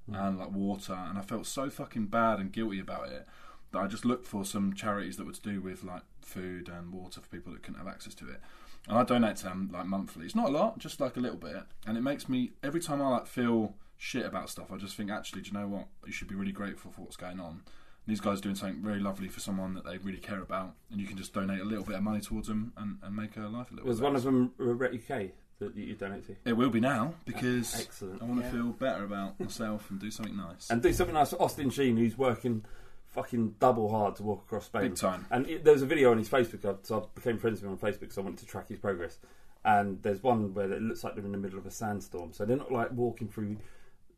Mm. 0.09 0.27
and 0.27 0.39
like 0.39 0.51
water, 0.51 0.93
and 0.93 1.17
I 1.17 1.21
felt 1.21 1.45
so 1.45 1.69
fucking 1.69 2.05
bad 2.07 2.39
and 2.39 2.51
guilty 2.51 2.79
about 2.79 3.09
it 3.09 3.27
that 3.71 3.79
I 3.79 3.87
just 3.87 4.05
looked 4.05 4.25
for 4.25 4.45
some 4.45 4.73
charities 4.73 5.17
that 5.17 5.25
were 5.25 5.33
to 5.33 5.41
do 5.41 5.59
with 5.59 5.83
like 5.83 6.03
food 6.21 6.69
and 6.69 6.93
water 6.93 7.19
for 7.19 7.27
people 7.27 7.51
that 7.53 7.63
couldn't 7.63 7.79
have 7.79 7.87
access 7.87 8.15
to 8.15 8.29
it. 8.29 8.39
And 8.87 8.97
I 8.97 9.03
donate 9.03 9.35
to 9.37 9.43
them 9.43 9.69
like 9.73 9.85
monthly. 9.85 10.25
It's 10.25 10.35
not 10.35 10.47
a 10.47 10.51
lot, 10.51 10.79
just 10.79 11.01
like 11.01 11.17
a 11.17 11.19
little 11.19 11.37
bit. 11.37 11.63
And 11.85 11.97
it 11.97 12.01
makes 12.01 12.29
me 12.29 12.51
every 12.63 12.79
time 12.79 13.01
I 13.01 13.09
like 13.09 13.27
feel 13.27 13.75
shit 13.97 14.25
about 14.25 14.49
stuff, 14.49 14.71
I 14.71 14.77
just 14.77 14.95
think 14.95 15.11
actually, 15.11 15.41
do 15.41 15.51
you 15.51 15.57
know 15.57 15.67
what? 15.67 15.87
You 16.05 16.13
should 16.13 16.29
be 16.29 16.35
really 16.35 16.53
grateful 16.53 16.91
for 16.91 17.01
what's 17.01 17.17
going 17.17 17.39
on. 17.41 17.63
These 18.07 18.21
guys 18.21 18.39
are 18.39 18.43
doing 18.43 18.55
something 18.55 18.81
very 18.81 19.01
lovely 19.01 19.27
for 19.27 19.41
someone 19.41 19.73
that 19.73 19.83
they 19.83 19.97
really 19.97 20.19
care 20.19 20.41
about, 20.41 20.75
and 20.89 21.01
you 21.01 21.07
can 21.07 21.17
just 21.17 21.33
donate 21.33 21.59
a 21.59 21.65
little 21.65 21.83
bit 21.83 21.95
of 21.95 22.03
money 22.03 22.21
towards 22.21 22.47
them 22.47 22.71
and, 22.77 22.99
and 23.03 23.13
make 23.13 23.33
her 23.35 23.49
life 23.49 23.69
a 23.69 23.73
little. 23.73 23.89
Was 23.89 23.99
one 23.99 24.13
better. 24.13 24.29
of 24.29 24.33
them 24.33 24.53
Rett 24.57 24.93
UK 24.95 25.31
that 25.59 25.75
you 25.75 25.95
donate 25.95 26.25
to? 26.27 26.35
It 26.45 26.53
will 26.53 26.69
be 26.69 26.79
now 26.79 27.13
because 27.25 27.79
Excellent. 27.79 28.21
I 28.21 28.25
want 28.25 28.43
to 28.43 28.49
feel 28.49 28.67
better 28.73 29.03
about 29.03 29.39
myself 29.39 29.89
and 29.89 29.99
do 29.99 30.11
something 30.11 30.35
nice. 30.37 30.69
And 30.69 30.81
do 30.81 30.93
something 30.93 31.13
nice 31.15 31.31
for 31.31 31.41
Austin 31.41 31.69
Sheen, 31.69 31.97
who's 31.97 32.17
working 32.17 32.63
fucking 33.07 33.55
double 33.59 33.89
hard 33.89 34.15
to 34.17 34.23
walk 34.23 34.43
across 34.45 34.65
Spain. 34.65 34.81
Big 34.83 34.95
time. 34.95 35.25
And 35.31 35.47
it, 35.49 35.63
there's 35.63 35.81
a 35.81 35.85
video 35.87 36.11
on 36.11 36.17
his 36.19 36.29
Facebook, 36.29 36.63
I- 36.65 36.77
so 36.83 37.01
I 37.01 37.05
became 37.19 37.37
friends 37.39 37.61
with 37.61 37.71
him 37.71 37.71
on 37.71 37.77
Facebook, 37.91 38.11
so 38.13 38.21
I 38.21 38.25
wanted 38.25 38.39
to 38.39 38.45
track 38.45 38.67
his 38.69 38.77
progress. 38.79 39.17
And 39.65 40.01
there's 40.03 40.21
one 40.21 40.53
where 40.53 40.71
it 40.71 40.81
looks 40.81 41.03
like 41.03 41.15
they're 41.15 41.25
in 41.25 41.31
the 41.31 41.37
middle 41.37 41.57
of 41.57 41.65
a 41.65 41.71
sandstorm, 41.71 42.31
so 42.33 42.45
they're 42.45 42.57
not 42.57 42.71
like 42.71 42.91
walking 42.91 43.27
through 43.27 43.57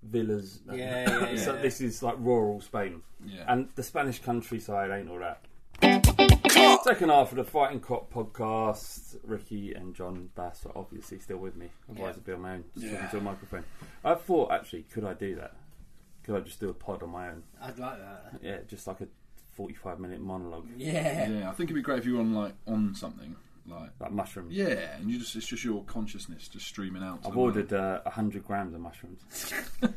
villas. 0.04 0.60
Yeah, 0.72 1.32
yeah, 1.32 1.36
so 1.44 1.56
yeah. 1.56 1.62
this 1.62 1.82
is 1.82 2.04
like 2.04 2.16
rural 2.20 2.62
Spain. 2.62 3.02
Yeah. 3.26 3.46
And 3.48 3.70
the 3.76 3.84
Spanish 3.84 4.20
countryside 4.20 4.92
ain't 4.92 5.10
all 5.10 5.20
that. 5.20 5.46
Second 6.50 7.10
half 7.10 7.32
of 7.32 7.38
the 7.38 7.44
Fighting 7.44 7.80
Cock 7.80 8.10
podcast, 8.12 9.18
Ricky 9.24 9.74
and 9.74 9.94
Jon 9.94 10.30
Bass 10.36 10.66
are 10.66 10.72
obviously 10.76 11.20
still 11.20 11.38
with 11.38 11.56
me. 11.56 11.70
Otherwise, 11.92 12.16
I'd 12.18 12.26
be 12.26 12.32
on 12.34 12.42
my 12.42 12.54
own, 12.54 12.64
just 12.78 12.92
talking 12.94 13.10
to 13.10 13.18
a 13.18 13.22
microphone. 13.22 13.64
I 14.04 14.16
thought, 14.16 14.52
actually, 14.52 14.84
could 14.84 15.04
I 15.06 15.14
do 15.14 15.36
that? 15.36 15.54
Could 16.24 16.36
I 16.36 16.40
just 16.40 16.60
do 16.60 16.70
a 16.70 16.74
pod 16.74 17.04
on 17.04 17.12
my 17.12 17.30
own? 17.30 17.44
I'd 17.62 17.78
like 17.78 18.00
that. 18.00 18.40
Yeah, 18.42 18.58
just 18.68 18.88
like 18.88 19.02
a 19.02 19.08
45 19.54 20.00
minute 20.00 20.22
monologue. 20.22 20.68
Yeah. 20.78 21.30
yeah, 21.30 21.50
I 21.50 21.54
think 21.54 21.70
it'd 21.70 21.76
be 21.76 21.82
great 21.82 22.00
if 22.00 22.06
you 22.06 22.16
were 22.16 22.22
on 22.22 22.34
like 22.34 22.54
on 22.68 22.96
something 22.96 23.36
like 23.68 23.90
Like 24.00 24.12
mushrooms. 24.12 24.54
yeah, 24.54 24.96
and 24.98 25.10
you 25.12 25.20
just 25.20 25.36
it's 25.36 25.46
just 25.48 25.64
your 25.64 25.84
consciousness 25.84 26.48
just 26.48 26.66
streaming 26.66 27.04
out. 27.04 27.22
to 27.24 27.28
I've 27.28 27.34
the 27.34 27.40
world. 27.40 27.58
ordered 27.58 27.74
uh, 27.74 28.02
100 28.04 28.46
grams 28.46 28.74
of 28.74 28.82
mushrooms. 28.82 29.20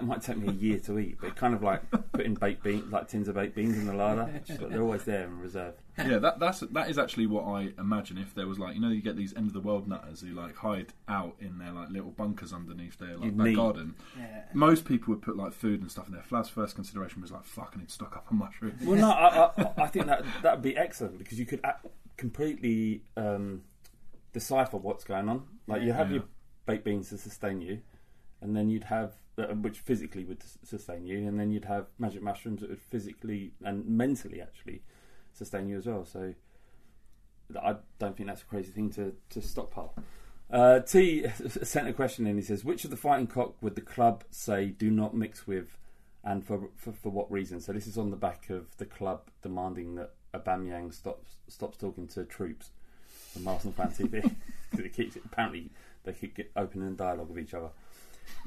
that 0.00 0.06
might 0.06 0.22
take 0.22 0.36
me 0.36 0.48
a 0.48 0.52
year 0.52 0.78
to 0.80 0.98
eat, 0.98 1.16
but 1.20 1.34
kind 1.36 1.54
of 1.54 1.62
like 1.62 1.82
putting 2.12 2.34
baked 2.34 2.62
beans, 2.62 2.92
like 2.92 3.08
tins 3.08 3.28
of 3.28 3.34
baked 3.34 3.54
beans 3.56 3.76
in 3.76 3.86
the 3.86 3.92
larder, 3.94 4.40
but 4.60 4.70
they're 4.70 4.82
always 4.82 5.04
there 5.04 5.24
in 5.24 5.38
reserve. 5.38 5.74
yeah, 5.98 6.18
that 6.18 6.38
that's 6.38 6.60
that 6.60 6.90
is 6.90 6.98
actually 6.98 7.26
what 7.26 7.44
I 7.44 7.72
imagine 7.78 8.18
if 8.18 8.34
there 8.34 8.46
was 8.46 8.58
like 8.58 8.74
you 8.74 8.80
know 8.82 8.90
you 8.90 9.00
get 9.00 9.16
these 9.16 9.34
end 9.34 9.46
of 9.46 9.52
the 9.54 9.60
world 9.60 9.88
nutters 9.88 10.20
who 10.20 10.28
like 10.34 10.54
hide 10.56 10.92
out 11.08 11.34
in 11.40 11.58
their 11.58 11.72
like 11.72 11.88
little 11.90 12.10
bunkers 12.10 12.52
underneath 12.52 12.98
their 12.98 13.16
like 13.16 13.24
You'd 13.24 13.38
back 13.38 13.46
need- 13.46 13.56
garden. 13.56 13.94
Yeah. 14.18 14.42
Most 14.52 14.84
people 14.84 15.14
would 15.14 15.22
put 15.22 15.36
like 15.36 15.52
food 15.54 15.80
and 15.80 15.90
stuff 15.90 16.06
in 16.08 16.12
there. 16.12 16.22
Flav's 16.22 16.48
first 16.50 16.74
consideration 16.74 17.22
was 17.22 17.32
like, 17.32 17.44
"Fuck, 17.44 17.72
I 17.74 17.78
need 17.78 17.88
to 17.88 17.94
stock 17.94 18.14
up 18.16 18.26
on 18.30 18.38
mushrooms." 18.38 18.82
Well, 18.84 18.96
no, 18.98 19.10
I, 19.10 19.50
I, 19.56 19.72
I 19.84 19.86
think 19.86 20.06
that 20.06 20.24
that 20.42 20.56
would 20.56 20.62
be 20.62 20.76
excellent 20.76 21.16
because 21.18 21.38
you 21.38 21.46
could 21.46 21.60
a- 21.64 21.76
completely 22.18 23.02
um, 23.16 23.62
decipher 24.32 24.76
what's 24.76 25.04
going 25.04 25.28
on. 25.28 25.44
Like 25.66 25.82
you 25.82 25.92
have 25.92 26.08
Yeah. 26.10 26.16
your 26.16 26.24
baked 26.66 26.84
beans 26.84 27.08
to 27.10 27.18
sustain 27.18 27.60
you, 27.60 27.80
and 28.42 28.54
then 28.56 28.68
you'd 28.68 28.84
have 28.84 29.12
which 29.36 29.78
physically 29.78 30.24
would 30.24 30.42
sustain 30.64 31.06
you, 31.06 31.26
and 31.28 31.38
then 31.38 31.50
you'd 31.50 31.66
have 31.66 31.86
magic 31.98 32.22
mushrooms 32.22 32.62
that 32.62 32.70
would 32.70 32.80
physically 32.80 33.52
and 33.64 33.86
mentally 33.86 34.40
actually 34.40 34.82
sustain 35.32 35.68
you 35.68 35.76
as 35.76 35.86
well. 35.86 36.04
So 36.04 36.34
I 37.62 37.76
don't 37.98 38.16
think 38.16 38.28
that's 38.28 38.42
a 38.42 38.46
crazy 38.46 38.72
thing 38.72 38.90
to 38.90 39.14
to 39.30 39.42
stockpile. 39.42 39.94
Uh, 40.50 40.80
T 40.80 41.26
sent 41.62 41.88
a 41.88 41.92
question 41.92 42.26
in. 42.26 42.36
He 42.36 42.42
says, 42.42 42.64
"Which 42.64 42.84
of 42.84 42.90
the 42.90 42.96
fighting 42.96 43.26
cock 43.26 43.54
would 43.60 43.74
the 43.74 43.80
club 43.80 44.24
say 44.30 44.66
do 44.66 44.90
not 44.90 45.14
mix 45.14 45.46
with, 45.46 45.76
and 46.24 46.44
for 46.44 46.70
for, 46.76 46.92
for 46.92 47.10
what 47.10 47.30
reason?" 47.30 47.60
So 47.60 47.72
this 47.72 47.86
is 47.86 47.98
on 47.98 48.10
the 48.10 48.16
back 48.16 48.48
of 48.50 48.76
the 48.78 48.86
club 48.86 49.28
demanding 49.42 49.96
that 49.96 50.14
Aubameyang 50.34 50.94
stops 50.94 51.36
stops 51.48 51.76
talking 51.76 52.06
to 52.08 52.24
Troopz 52.24 52.70
from 53.32 53.46
Arsenal 53.48 53.74
fan 53.74 53.88
TV 53.88 54.34
because 54.70 54.86
it 54.86 54.92
keeps 54.92 55.16
apparently 55.16 55.70
they 56.04 56.12
keep 56.12 56.36
get 56.36 56.50
opening 56.56 56.96
dialogue 56.96 57.28
with 57.28 57.38
each 57.38 57.54
other. 57.54 57.70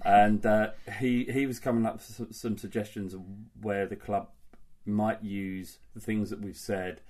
And 0.04 0.46
uh, 0.46 0.72
he 1.00 1.26
he 1.26 1.46
was 1.46 1.60
coming 1.60 1.86
up 1.86 1.96
with 1.96 2.04
some, 2.04 2.32
some 2.32 2.58
suggestions 2.58 3.14
of 3.14 3.22
where 3.62 3.86
the 3.86 3.96
club 3.96 4.30
might 4.86 5.24
use 5.24 5.80
the 5.94 6.00
things 6.00 6.30
that 6.30 6.42
we've 6.42 6.58
said 6.58 7.02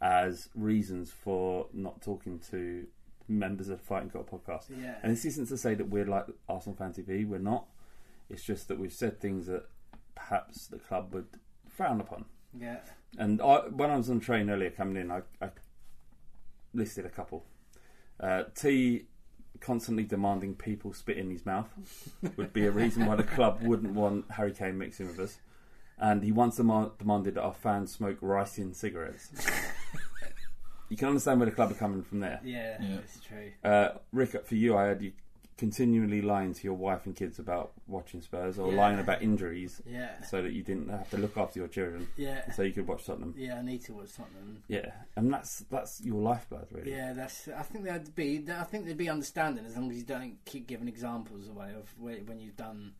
as 0.00 0.48
reasons 0.54 1.10
for 1.10 1.66
not 1.72 2.02
talking 2.02 2.38
to 2.50 2.86
members 3.28 3.68
of 3.68 3.78
the 3.78 3.84
Fighting 3.84 4.10
Cock 4.10 4.30
podcast. 4.30 4.64
Yeah. 4.70 4.96
And 5.02 5.12
this 5.12 5.24
isn't 5.24 5.48
to 5.48 5.56
say 5.56 5.74
that 5.74 5.88
we're 5.88 6.04
like 6.04 6.26
Arsenal 6.48 6.76
Fan 6.76 6.92
TV. 6.92 7.26
We're 7.26 7.38
not. 7.38 7.66
It's 8.28 8.42
just 8.42 8.68
that 8.68 8.78
we've 8.78 8.92
said 8.92 9.20
things 9.20 9.46
that 9.46 9.64
perhaps 10.14 10.66
the 10.66 10.78
club 10.78 11.14
would 11.14 11.26
frown 11.68 12.00
upon. 12.00 12.26
Yeah. 12.58 12.78
And 13.18 13.40
I, 13.40 13.60
when 13.68 13.90
I 13.90 13.96
was 13.96 14.10
on 14.10 14.18
the 14.18 14.24
train 14.24 14.50
earlier 14.50 14.70
coming 14.70 14.96
in, 14.96 15.10
I, 15.10 15.22
I 15.40 15.50
listed 16.72 17.06
a 17.06 17.10
couple. 17.10 17.44
Uh, 18.20 18.44
T 18.54 19.06
constantly 19.64 20.04
demanding 20.04 20.54
people 20.54 20.92
spit 20.92 21.16
in 21.16 21.30
his 21.30 21.46
mouth 21.46 21.68
would 22.36 22.52
be 22.52 22.66
a 22.66 22.70
reason 22.70 23.06
why 23.06 23.16
the 23.16 23.22
club 23.22 23.60
wouldn't 23.62 23.94
want 23.94 24.30
Harry 24.32 24.52
Kane 24.52 24.76
mixing 24.78 25.06
with 25.06 25.18
us. 25.18 25.38
And 25.98 26.22
he 26.22 26.32
once 26.32 26.56
demand, 26.56 26.90
demanded 26.98 27.34
that 27.34 27.42
our 27.42 27.52
fans 27.54 27.92
smoke 27.92 28.20
ricin 28.20 28.74
cigarettes. 28.74 29.30
you 30.88 30.96
can 30.96 31.08
understand 31.08 31.40
where 31.40 31.48
the 31.48 31.54
club 31.54 31.70
are 31.70 31.74
coming 31.74 32.02
from 32.02 32.20
there. 32.20 32.40
Yeah, 32.44 32.76
Yeah. 32.80 32.96
it's 32.98 33.20
true. 33.20 33.52
Uh, 33.62 33.90
Rick, 34.12 34.44
for 34.46 34.54
you, 34.54 34.76
I 34.76 34.84
had 34.86 35.02
you 35.02 35.12
continually 35.56 36.20
lying 36.20 36.52
to 36.52 36.64
your 36.64 36.74
wife 36.74 37.06
and 37.06 37.14
kids 37.14 37.38
about 37.38 37.72
watching 37.86 38.20
Spurs 38.20 38.58
or 38.58 38.72
Yeah. 38.72 38.78
lying 38.78 38.98
about 38.98 39.22
injuries 39.22 39.80
Yeah. 39.86 40.20
so 40.22 40.42
that 40.42 40.52
you 40.52 40.62
didn't 40.62 40.88
have 40.88 41.08
to 41.10 41.16
look 41.16 41.36
after 41.36 41.60
your 41.60 41.68
children 41.68 42.08
Yeah. 42.16 42.50
so 42.52 42.62
you 42.62 42.72
could 42.72 42.86
watch 42.88 43.06
Tottenham. 43.06 43.34
Yeah, 43.36 43.58
I 43.58 43.62
need 43.62 43.82
to 43.84 43.92
watch 43.94 44.14
Tottenham. 44.16 44.62
Yeah, 44.68 44.92
and 45.16 45.32
that's 45.32 45.60
that's 45.70 46.00
your 46.00 46.20
lifeblood, 46.20 46.66
really. 46.72 46.90
Yeah, 46.90 47.12
that's. 47.12 47.46
I 47.48 47.62
think 47.62 47.84
they'd 47.84 48.14
be. 48.14 48.44
I 48.50 48.64
think 48.64 48.86
they'd 48.86 48.96
be 48.96 49.08
understanding 49.08 49.64
as 49.64 49.76
long 49.76 49.90
as 49.90 49.96
you 49.96 50.04
don't 50.04 50.44
keep 50.44 50.66
giving 50.66 50.88
examples 50.88 51.48
away 51.48 51.72
of 51.74 51.94
when 52.00 52.40
you've 52.40 52.56
done 52.56 52.94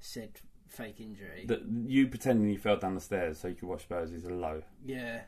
said 0.00 0.32
fake 0.66 1.00
injury. 1.00 1.44
That 1.46 1.62
you 1.86 2.08
pretending 2.08 2.48
you 2.50 2.58
fell 2.58 2.78
down 2.78 2.94
the 2.94 3.00
stairs 3.00 3.38
so 3.38 3.48
you 3.48 3.54
could 3.54 3.68
watch 3.68 3.82
Spurs 3.82 4.10
is 4.10 4.24
a 4.24 4.30
low. 4.30 4.62
yeah, 4.84 5.22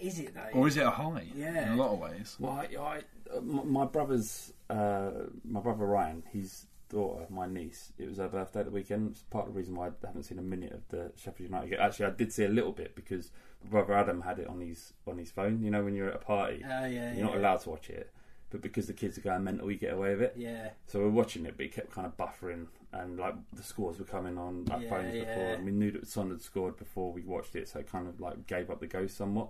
is 0.00 0.18
it 0.18 0.34
though? 0.34 0.58
Or 0.58 0.68
is 0.68 0.76
it 0.76 0.84
a 0.84 0.90
high? 0.90 1.26
Yeah. 1.34 1.72
In 1.72 1.78
a 1.78 1.82
lot 1.82 1.92
of 1.92 1.98
ways. 1.98 2.36
Well, 2.38 2.52
I, 2.52 2.68
I, 2.80 2.98
uh, 3.36 3.40
my 3.40 3.62
my 3.64 3.84
brother's, 3.84 4.52
uh, 4.70 5.10
my 5.44 5.60
brother 5.60 5.84
Ryan, 5.84 6.22
his 6.32 6.66
daughter, 6.88 7.26
my 7.28 7.46
niece, 7.46 7.92
it 7.98 8.08
was 8.08 8.18
her 8.18 8.28
birthday 8.28 8.60
at 8.60 8.66
the 8.66 8.72
weekend. 8.72 9.10
It's 9.12 9.22
part 9.22 9.46
of 9.46 9.52
the 9.54 9.58
reason 9.58 9.74
why 9.74 9.88
I 9.88 9.90
haven't 10.06 10.22
seen 10.24 10.38
a 10.38 10.42
minute 10.42 10.72
of 10.72 10.88
the 10.88 11.12
Sheffield 11.16 11.50
United 11.50 11.70
game. 11.70 11.78
Actually, 11.80 12.06
I 12.06 12.10
did 12.10 12.32
see 12.32 12.44
a 12.44 12.48
little 12.48 12.72
bit 12.72 12.94
because 12.94 13.30
my 13.64 13.70
brother 13.70 13.94
Adam 13.94 14.22
had 14.22 14.38
it 14.38 14.46
on 14.48 14.60
his 14.60 14.92
on 15.06 15.18
his 15.18 15.30
phone. 15.30 15.62
You 15.62 15.70
know, 15.70 15.84
when 15.84 15.94
you're 15.94 16.08
at 16.08 16.16
a 16.16 16.18
party, 16.18 16.62
Oh, 16.64 16.86
yeah, 16.86 17.14
you're 17.14 17.26
not 17.26 17.36
allowed 17.36 17.60
to 17.62 17.70
watch 17.70 17.90
it. 17.90 18.12
But 18.50 18.62
because 18.62 18.86
the 18.86 18.94
kids 18.94 19.18
are 19.18 19.20
going 19.20 19.44
mental, 19.44 19.70
you 19.70 19.76
get 19.76 19.92
away 19.92 20.14
with 20.14 20.22
it. 20.22 20.34
Yeah. 20.38 20.70
So 20.86 21.00
we're 21.00 21.10
watching 21.10 21.44
it, 21.44 21.58
but 21.58 21.66
it 21.66 21.72
kept 21.74 21.90
kind 21.92 22.06
of 22.06 22.16
buffering, 22.16 22.68
and 22.92 23.18
like 23.18 23.34
the 23.54 23.62
scores 23.62 23.98
were 23.98 24.04
coming 24.04 24.38
on 24.38 24.64
like 24.66 24.82
Yeah, 24.82 24.90
phones 24.90 25.12
before, 25.12 25.34
yeah. 25.34 25.52
and 25.54 25.64
we 25.64 25.72
knew 25.72 25.90
that 25.92 26.06
Son 26.06 26.30
had 26.30 26.40
scored 26.40 26.76
before 26.76 27.12
we 27.12 27.22
watched 27.22 27.54
it, 27.56 27.68
so 27.68 27.80
it 27.80 27.90
kind 27.90 28.08
of 28.08 28.20
like 28.20 28.46
gave 28.46 28.70
up 28.70 28.80
the 28.80 28.86
ghost 28.86 29.16
somewhat. 29.16 29.48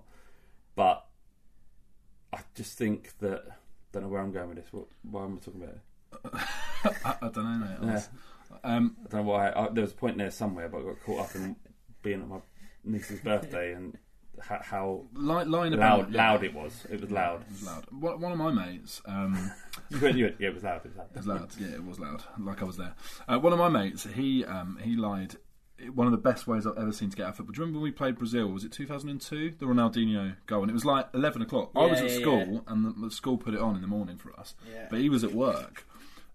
But 0.75 1.05
I 2.33 2.41
just 2.55 2.77
think 2.77 3.19
that 3.21 3.45
don't 3.93 4.03
know 4.03 4.09
where 4.09 4.21
I'm 4.21 4.33
going 4.33 4.49
with 4.49 4.59
this. 4.59 4.73
What, 4.73 4.87
why 5.03 5.25
am 5.25 5.37
I 5.41 5.45
talking 5.45 5.63
about 5.63 5.75
it? 5.75 6.95
I, 7.05 7.17
I 7.23 7.29
don't 7.31 7.37
know, 7.61 7.67
mate. 7.87 7.87
Yeah. 7.93 8.03
Um, 8.65 8.97
I 9.05 9.09
don't 9.09 9.25
know 9.25 9.31
why. 9.31 9.51
I, 9.51 9.69
there 9.71 9.83
was 9.83 9.93
a 9.93 9.97
point 9.97 10.19
there 10.19 10.31
somewhere, 10.31 10.69
but 10.69 10.79
I 10.81 10.83
got 10.85 11.03
caught 11.05 11.21
up 11.21 11.35
in 11.35 11.57
being 12.03 12.23
at 12.23 12.29
my 12.29 12.39
niece's 12.85 13.21
birthday 13.21 13.73
and 13.75 13.97
how, 14.41 14.61
how 14.63 15.05
Li- 15.15 15.45
lying 15.45 15.73
loud 15.73 16.01
about 16.01 16.13
loud 16.13 16.45
it 16.45 16.55
was. 16.55 16.87
It 16.91 17.01
was 17.01 17.11
loud. 17.11 17.43
It 17.43 17.51
was 17.51 17.63
loud. 17.65 17.85
One, 17.91 18.21
one 18.21 18.33
of 18.33 18.39
my 18.39 18.51
mates. 18.51 19.01
Um, 19.07 19.51
You 19.91 20.01
went- 20.01 20.19
you 20.19 20.25
went, 20.25 20.37
yeah, 20.39 20.49
it 20.49 20.55
was 20.55 20.65
loud. 20.65 20.85
It 20.85 20.89
was 20.89 20.97
loud. 20.97 21.07
It 21.11 21.17
was 21.17 21.27
loud. 21.27 21.55
Yeah, 21.59 21.75
it 21.75 21.85
was 21.85 21.99
loud. 21.99 22.23
Like 22.39 22.61
I 22.61 22.65
was 22.65 22.77
there. 22.77 22.95
Uh, 23.27 23.39
one 23.39 23.53
of 23.53 23.59
my 23.59 23.69
mates, 23.69 24.05
he 24.05 24.45
um, 24.45 24.79
he 24.83 24.97
lied. 24.97 25.37
One 25.95 26.07
of 26.09 26.11
the 26.11 26.19
best 26.19 26.49
ways 26.49 26.67
I've 26.67 26.77
ever 26.77 26.91
seen 26.93 27.09
to 27.11 27.17
get 27.17 27.23
out 27.23 27.29
of 27.31 27.37
football. 27.37 27.53
Do 27.53 27.59
you 27.61 27.63
remember 27.63 27.79
when 27.79 27.85
we 27.85 27.93
played 27.93 28.19
Brazil? 28.19 28.49
Was 28.49 28.65
it 28.65 28.73
2002? 28.73 29.55
The 29.59 29.65
Ronaldinho 29.67 30.35
goal, 30.47 30.63
and 30.63 30.71
it 30.71 30.75
was 30.75 30.85
like 30.85 31.07
11 31.15 31.41
o'clock. 31.43 31.71
I 31.77 31.87
was 31.87 32.01
at 32.01 32.11
yeah, 32.11 32.19
school, 32.19 32.47
yeah. 32.55 32.61
and 32.67 32.85
the, 32.85 33.07
the 33.07 33.11
school 33.13 33.39
put 33.39 33.55
it 33.55 33.61
on 33.61 33.77
in 33.77 33.81
the 33.83 33.87
morning 33.87 34.17
for 34.19 34.39
us. 34.39 34.55
Yeah. 34.69 34.89
But 34.91 34.99
he 34.99 35.09
was 35.09 35.23
at 35.23 35.33
work, 35.33 35.87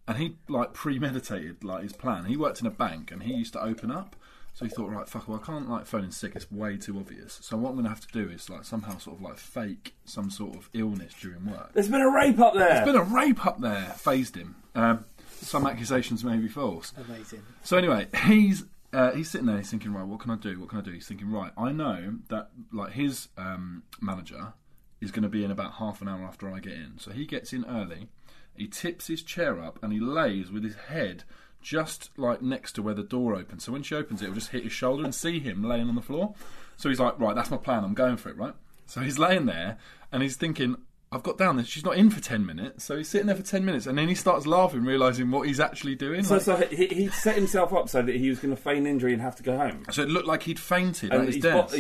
and 0.08 0.18
he 0.18 0.38
like 0.48 0.74
premeditated 0.74 1.64
like 1.64 1.84
his 1.84 1.92
plan. 1.94 2.26
He 2.26 2.38
worked 2.38 2.62
in 2.62 2.68
a 2.68 2.72
bank, 2.72 3.12
and 3.12 3.24
he 3.24 3.34
used 3.34 3.52
to 3.54 3.62
open 3.62 3.92
up. 3.92 4.16
So 4.54 4.66
he 4.66 4.70
thought, 4.70 4.92
right, 4.92 5.08
fuck, 5.10 5.28
well, 5.28 5.40
I 5.42 5.46
can't 5.46 5.68
like 5.68 5.88
phone 5.88 6.04
in 6.04 6.12
sick. 6.12 6.34
It's 6.36 6.52
way 6.52 6.78
too 6.78 6.98
obvious. 7.00 7.40
So 7.42 7.58
what 7.58 7.70
I'm 7.70 7.76
going 7.76 7.86
to 7.86 7.90
have 7.90 8.08
to 8.08 8.12
do 8.14 8.30
is 8.30 8.50
like 8.50 8.64
somehow 8.66 8.98
sort 9.00 9.18
of 9.18 9.24
like 9.24 9.38
fake 9.38 9.96
some 10.06 10.30
sort 10.30 10.56
of 10.56 10.70
illness 10.74 11.14
during 11.20 11.50
work. 11.50 11.72
There's 11.74 11.90
been 11.90 12.02
a 12.02 12.12
rape 12.12 12.40
up 12.40 12.54
there. 12.54 12.70
There's 12.70 12.86
been 12.86 12.96
a 12.96 13.04
rape 13.04 13.46
up 13.46 13.62
there. 13.62 13.96
Phased 13.98 14.36
him. 14.36 14.56
Um, 14.76 15.06
some 15.42 15.66
accusations 15.66 16.24
may 16.24 16.38
be 16.38 16.48
false. 16.48 16.94
Amazing. 16.98 17.42
So 17.64 17.78
anyway, 17.78 18.08
he's 18.26 18.64
uh, 18.94 19.12
he's 19.14 19.30
sitting 19.30 19.48
there. 19.48 19.58
He's 19.58 19.72
thinking, 19.72 19.92
right, 19.92 20.06
what 20.06 20.20
can 20.20 20.30
I 20.30 20.36
do? 20.36 20.60
What 20.60 20.70
can 20.70 20.80
I 20.80 20.82
do? 20.84 20.92
He's 20.92 21.08
thinking, 21.08 21.32
right, 21.32 21.52
I 21.58 21.72
know 21.72 22.20
that 22.30 22.50
like 22.72 22.94
his 22.94 23.30
um, 23.38 23.84
manager 24.02 24.54
is 25.02 25.12
going 25.12 25.24
to 25.24 25.30
be 25.30 25.44
in 25.44 25.52
about 25.52 25.74
half 25.74 26.02
an 26.02 26.08
hour 26.08 26.24
after 26.24 26.50
I 26.50 26.60
get 26.60 26.74
in. 26.74 26.94
So 26.98 27.12
he 27.12 27.26
gets 27.26 27.54
in 27.54 27.66
early. 27.66 28.08
He 28.56 28.68
tips 28.68 29.08
his 29.08 29.24
chair 29.24 29.60
up 29.60 29.80
and 29.82 29.92
he 29.92 30.00
lays 30.00 30.52
with 30.52 30.64
his 30.64 30.76
head 30.76 31.24
just 31.64 32.10
like 32.18 32.42
next 32.42 32.74
to 32.74 32.82
where 32.82 32.94
the 32.94 33.04
door 33.04 33.36
opens. 33.36 33.64
So 33.64 33.72
when 33.72 33.82
she 33.84 33.96
opens 33.96 34.22
it, 34.22 34.26
it'll 34.26 34.36
just 34.36 34.50
hit 34.52 34.64
his 34.64 34.72
shoulder 34.74 35.04
and 35.04 35.16
see 35.16 35.40
him 35.40 35.64
laying 35.64 35.88
on 35.90 35.96
the 35.96 36.02
floor. 36.02 36.36
So 36.78 36.90
he's 36.90 37.00
like, 37.00 37.20
right, 37.20 37.36
that's 37.36 37.50
my 37.52 37.58
plan. 37.58 37.84
I'm 37.84 37.94
going 37.94 38.18
for 38.18 38.30
it, 38.30 38.38
right? 38.38 38.54
So 38.86 39.02
he's 39.02 39.18
laying 39.18 39.46
there 39.46 39.78
and 40.12 40.22
he's 40.22 40.36
thinking, 40.36 40.76
I've 41.12 41.24
got 41.24 41.38
down 41.38 41.56
there. 41.58 41.66
She's 41.66 41.86
not 41.86 41.96
in 41.96 42.10
for 42.10 42.20
10 42.20 42.46
minutes. 42.46 42.84
So 42.84 42.98
he's 42.98 43.08
sitting 43.08 43.28
there 43.28 43.36
for 43.36 43.44
10 43.44 43.64
minutes 43.64 43.86
and 43.86 43.98
then 43.98 44.08
he 44.10 44.16
starts 44.16 44.46
laughing, 44.48 44.84
realising 44.84 45.30
what 45.32 45.48
he's 45.48 45.60
actually 45.60 45.96
doing. 45.96 46.24
So, 46.24 46.34
Like- 46.36 46.44
so 46.44 46.56
he, 46.58 46.88
he 46.88 47.08
set 47.10 47.36
himself 47.36 47.72
up 47.74 47.88
so 47.90 48.02
that 48.02 48.16
he 48.16 48.30
was 48.30 48.40
going 48.40 48.56
to 48.56 48.62
feign 48.62 48.86
injury 48.88 49.14
and 49.14 49.22
have 49.22 49.36
to 49.38 49.44
go 49.44 49.58
home. 49.58 49.86
So 49.92 50.02
it 50.02 50.10
looked 50.10 50.28
like 50.28 50.44
he'd 50.44 50.60
fainted 50.60 51.12
And 51.14 51.22
at 51.22 51.26
his 51.28 51.36
he's 51.36 51.44
desk. 51.44 51.76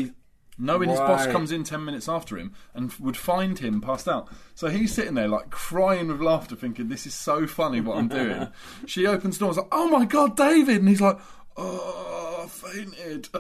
Got- 0.58 0.58
he's- 0.58 0.68
knowing 0.68 0.90
his 0.90 1.00
boss 1.00 1.28
comes 1.28 1.52
in 1.52 1.64
10 1.64 1.84
minutes 1.84 2.08
after 2.08 2.38
him 2.38 2.54
and 2.74 2.92
would 3.00 3.18
find 3.18 3.60
him 3.60 3.82
passed 3.82 4.08
out. 4.08 4.28
So 4.56 4.68
he's 4.70 4.94
sitting 4.94 5.14
there 5.16 5.28
like 5.28 5.50
crying 5.50 6.08
with 6.10 6.22
laughter 6.22 6.56
thinking 6.56 6.90
this 6.90 7.06
is 7.08 7.14
so 7.14 7.48
funny 7.48 7.82
what 7.82 7.98
I'm 7.98 8.08
doing. 8.08 8.48
she 8.86 9.06
opens 9.08 9.38
the 9.38 9.46
door 9.46 9.50
and 9.50 9.58
like, 9.58 9.68
oh 9.72 9.90
my 9.90 10.06
god, 10.06 10.36
David! 10.38 10.78
And 10.78 10.90
he's 10.90 11.02
like, 11.02 11.18
oh, 11.58 12.42
I 12.44 12.48
fainted. 12.48 13.30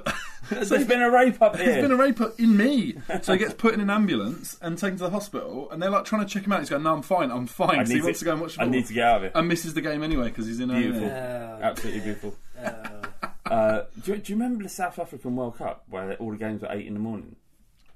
So 0.49 0.55
There's 0.65 0.85
been 0.85 1.01
a 1.01 1.09
rape 1.09 1.41
up 1.41 1.53
There's 1.53 1.75
here. 1.75 1.81
been 1.83 1.93
a 1.93 1.95
rape 1.95 2.19
in 2.37 2.57
me. 2.57 2.95
So 3.21 3.31
he 3.31 3.39
gets 3.39 3.53
put 3.53 3.73
in 3.73 3.79
an 3.79 3.89
ambulance 3.89 4.57
and 4.61 4.77
taken 4.77 4.97
to 4.97 5.05
the 5.05 5.09
hospital, 5.09 5.71
and 5.71 5.81
they're 5.81 5.89
like 5.89 6.03
trying 6.03 6.21
to 6.21 6.27
check 6.27 6.45
him 6.45 6.51
out. 6.51 6.59
He's 6.59 6.69
going, 6.69 6.83
"No, 6.83 6.93
I'm 6.93 7.01
fine. 7.01 7.31
I'm 7.31 7.47
fine." 7.47 7.79
I 7.79 7.83
So 7.85 7.89
he 7.89 7.95
need 7.95 8.03
wants 8.03 8.19
to- 8.19 8.25
to 8.25 8.27
go 8.27 8.31
and 8.33 8.41
watch. 8.41 8.51
I 8.51 8.63
football. 8.63 8.69
need 8.71 8.85
to 8.87 8.93
get 8.93 9.03
out 9.07 9.17
of 9.19 9.23
it. 9.23 9.31
And 9.35 9.47
misses 9.47 9.73
the 9.73 9.79
game 9.81 10.03
anyway 10.03 10.25
because 10.25 10.45
he's 10.47 10.59
in 10.59 10.69
a 10.69 10.73
Beautiful. 10.73 11.07
Oh. 11.07 11.59
Absolutely 11.61 12.01
beautiful. 12.01 12.35
Uh, 12.61 12.71
do, 14.03 14.11
you, 14.13 14.17
do 14.17 14.33
you 14.33 14.35
remember 14.39 14.63
the 14.63 14.69
South 14.69 14.99
African 14.99 15.35
World 15.35 15.57
Cup 15.57 15.83
where 15.89 16.13
all 16.15 16.31
the 16.31 16.37
games 16.37 16.61
were 16.61 16.71
eight 16.71 16.87
in 16.87 16.93
the 16.93 16.99
morning? 16.99 17.35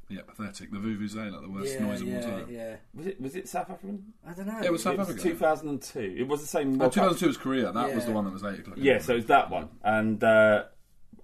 Yeah, 0.10 0.22
pathetic. 0.26 0.72
The 0.72 0.78
Vuvuzela, 0.78 1.42
the 1.42 1.50
worst 1.50 1.74
Yeah, 1.74 1.86
noise 1.86 2.02
of 2.02 2.14
all 2.14 2.22
time. 2.22 2.46
yeah. 2.50 2.76
Was 2.94 3.08
it 3.08 3.20
was 3.20 3.36
it 3.36 3.50
South 3.50 3.70
African? 3.70 4.14
I 4.26 4.32
don't 4.34 4.48
know. 4.48 4.62
It 4.64 4.72
was 4.72 4.82
South 4.84 4.94
it 4.96 5.02
Africa. 5.02 5.22
2002. 5.22 6.16
It 6.18 6.28
was 6.28 6.40
the 6.42 6.48
same. 6.48 6.76
Oh, 6.76 6.86
World 6.86 6.94
Cup. 6.94 7.04
2002 7.04 7.28
was 7.28 7.38
Korea. 7.38 7.72
That 7.74 7.94
was 7.94 8.06
the 8.06 8.12
one 8.14 8.24
that 8.24 8.32
was 8.32 8.44
eight 8.44 8.60
o'clock. 8.60 8.78
Yeah, 8.78 8.94
morning. 8.94 9.04
so 9.04 9.16
it's 9.18 9.28
that 9.28 9.50
one, 9.50 9.68
and 9.84 10.24
uh, 10.24 10.64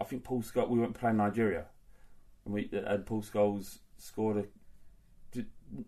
I 0.02 0.04
think 0.04 0.26
Paul 0.26 0.42
Scott. 0.42 0.70
We 0.70 0.80
went 0.80 0.96
playing 0.96 1.16
Nigeria, 1.18 1.66
and 2.44 2.54
we 2.54 2.70
and 2.74 3.06
Paul 3.06 3.22
Scholes 3.22 3.80
scored 3.98 4.38
a. 4.38 4.46
Did, 5.32 5.46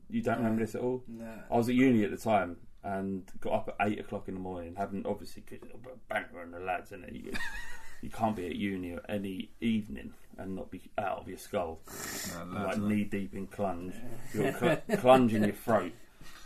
you 0.10 0.22
don't 0.22 0.38
remember 0.38 0.62
this 0.64 0.76
at 0.76 0.82
all? 0.82 1.04
No. 1.08 1.34
I 1.52 1.58
was 1.58 1.68
at 1.68 1.76
uni 1.76 2.06
at 2.06 2.12
the 2.12 2.18
time 2.18 2.56
and 2.82 3.30
got 3.42 3.54
up 3.54 3.76
at 3.78 3.88
eight 3.88 4.00
o'clock 4.00 4.30
in 4.30 4.36
the 4.36 4.40
morning. 4.40 4.76
Having 4.78 5.06
obviously 5.06 5.42
cause 5.42 5.60
banter 6.08 6.40
and 6.42 6.54
the 6.54 6.60
lads, 6.60 6.94
and 6.94 7.04
you, 7.12 7.34
you 8.06 8.12
can't 8.12 8.36
be 8.36 8.46
at 8.46 8.56
uni 8.56 8.94
at 8.94 9.04
any 9.10 9.50
evening 9.62 10.14
and 10.38 10.56
not 10.56 10.70
be 10.70 10.82
out 10.98 11.18
of 11.22 11.28
your 11.28 11.38
skull, 11.40 11.80
No, 12.54 12.66
like 12.66 12.78
knee 12.78 13.04
deep 13.04 13.34
in 13.34 13.48
clunge. 13.48 13.94
You 14.34 14.44
got 14.52 14.60
cl- 14.60 14.82
clunge 15.02 15.34
in 15.34 15.44
your 15.44 15.54
throat. 15.54 15.92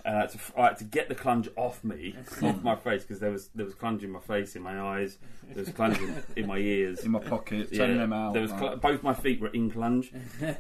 And 0.05 0.16
I 0.16 0.22
had, 0.22 0.30
to, 0.30 0.39
I 0.57 0.64
had 0.68 0.78
to 0.78 0.84
get 0.86 1.10
the 1.10 1.16
clunge 1.16 1.49
off 1.57 1.84
me, 1.84 2.16
off 2.41 2.64
my 2.64 2.76
face, 2.78 3.01
because 3.03 3.20
there 3.20 3.32
was 3.32 3.49
there 3.53 3.66
was 3.66 3.76
clunge 3.76 4.01
in 4.03 4.10
my 4.12 4.20
face, 4.22 4.55
in 4.55 4.62
my 4.62 4.80
eyes, 4.80 5.18
there 5.53 5.64
was 5.66 5.70
clunge 5.74 5.97
in, 5.99 6.24
in 6.43 6.47
my 6.47 6.57
ears, 6.57 7.01
in 7.03 7.12
my 7.12 7.20
pocket, 7.20 7.74
turning 7.76 7.97
them 7.97 8.14
out. 8.14 8.32
there 8.34 8.41
was 8.43 8.51
like- 8.51 8.60
cl- 8.62 8.76
both 8.78 9.03
my 9.03 9.14
feet 9.14 9.41
were 9.41 9.49
in 9.49 9.70
clunge, 9.70 10.07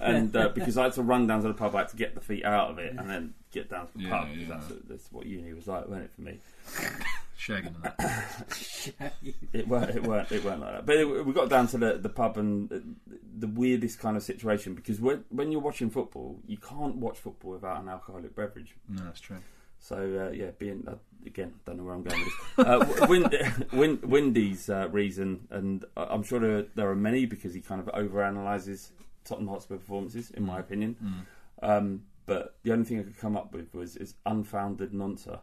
and 0.01 0.35
uh, 0.35 0.49
because 0.49 0.77
I 0.77 0.83
had 0.83 0.93
to 0.93 1.03
run 1.03 1.25
down 1.25 1.41
to 1.43 1.47
the 1.47 1.53
pub, 1.53 1.73
I 1.73 1.79
had 1.79 1.89
to 1.89 1.95
get 1.95 2.15
the 2.15 2.21
feet 2.21 2.43
out 2.43 2.71
of 2.71 2.79
it 2.79 2.95
and 2.97 3.09
then 3.09 3.33
get 3.51 3.69
down 3.69 3.87
to 3.87 3.93
the 3.97 4.03
Yeah, 4.03 4.09
pub. 4.09 4.27
yeah. 4.35 4.45
That's, 4.49 4.67
that's 4.89 5.11
what 5.11 5.25
uni 5.25 5.53
was 5.53 5.67
like, 5.67 5.87
wasn't 5.87 6.05
it 6.05 6.11
for 6.15 6.21
me? 6.21 6.39
Shagging 7.39 7.73
and 7.75 7.83
that. 7.83 9.13
It 9.53 9.67
weren't, 9.67 9.89
it 9.95 10.03
weren't, 10.03 10.31
it 10.31 10.43
weren't 10.43 10.61
like 10.61 10.73
that. 10.73 10.85
But 10.85 10.97
it, 10.97 11.25
we 11.25 11.33
got 11.33 11.49
down 11.49 11.67
to 11.67 11.77
the, 11.77 11.93
the 11.97 12.09
pub 12.09 12.37
and 12.37 12.69
the, 12.69 12.83
the 13.39 13.47
weirdest 13.47 13.99
kind 13.99 14.17
of 14.17 14.23
situation 14.23 14.75
because 14.75 14.99
when, 14.99 15.23
when 15.29 15.51
you're 15.51 15.61
watching 15.61 15.89
football, 15.89 16.39
you 16.47 16.57
can't 16.57 16.95
watch 16.97 17.17
football 17.17 17.51
without 17.51 17.81
an 17.81 17.89
alcoholic 17.89 18.35
beverage. 18.35 18.75
No, 18.87 19.03
that's 19.03 19.21
true. 19.21 19.37
So 19.79 20.27
uh, 20.29 20.33
yeah, 20.35 20.51
being 20.59 20.83
uh, 20.87 20.95
again, 21.25 21.53
don't 21.65 21.77
know 21.77 21.83
where 21.83 21.93
I'm 21.95 22.03
going 22.03 22.21
with 22.25 22.33
this. 22.57 22.65
Uh, 22.65 23.05
Win, 23.07 23.29
Win, 23.79 23.99
Windy's 24.03 24.69
uh, 24.69 24.89
reason, 24.89 25.47
and 25.51 25.85
I- 25.95 26.03
I'm 26.09 26.23
sure 26.23 26.39
there, 26.39 26.65
there 26.75 26.89
are 26.89 26.95
many 26.95 27.25
because 27.25 27.53
he 27.53 27.61
kind 27.61 27.79
of 27.79 27.87
overanalyzes 27.95 28.89
Tottenham 29.23 29.47
Hotspur 29.47 29.77
performances, 29.77 30.31
in 30.31 30.43
my 30.45 30.59
opinion. 30.59 30.97
Um, 31.61 32.03
but 32.29 32.57
the 32.63 32.71
only 32.71 32.85
thing 32.85 32.99
I 32.99 33.03
could 33.03 33.17
come 33.17 33.35
up 33.37 33.53
with 33.53 33.73
was 33.73 33.95
is 33.97 34.15
unfounded 34.25 34.93
nonsense. 34.93 35.37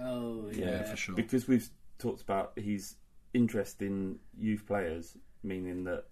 Oh 0.00 0.48
yeah. 0.52 0.66
Yeah, 0.66 0.82
for 0.84 0.96
sure. 0.96 1.14
Because 1.16 1.48
we've 1.48 1.68
talked 1.98 2.22
about 2.22 2.52
his 2.56 2.96
interest 3.34 3.82
in 3.82 4.18
youth 4.38 4.64
players, 4.66 5.16
meaning 5.42 5.84
that 5.84 6.04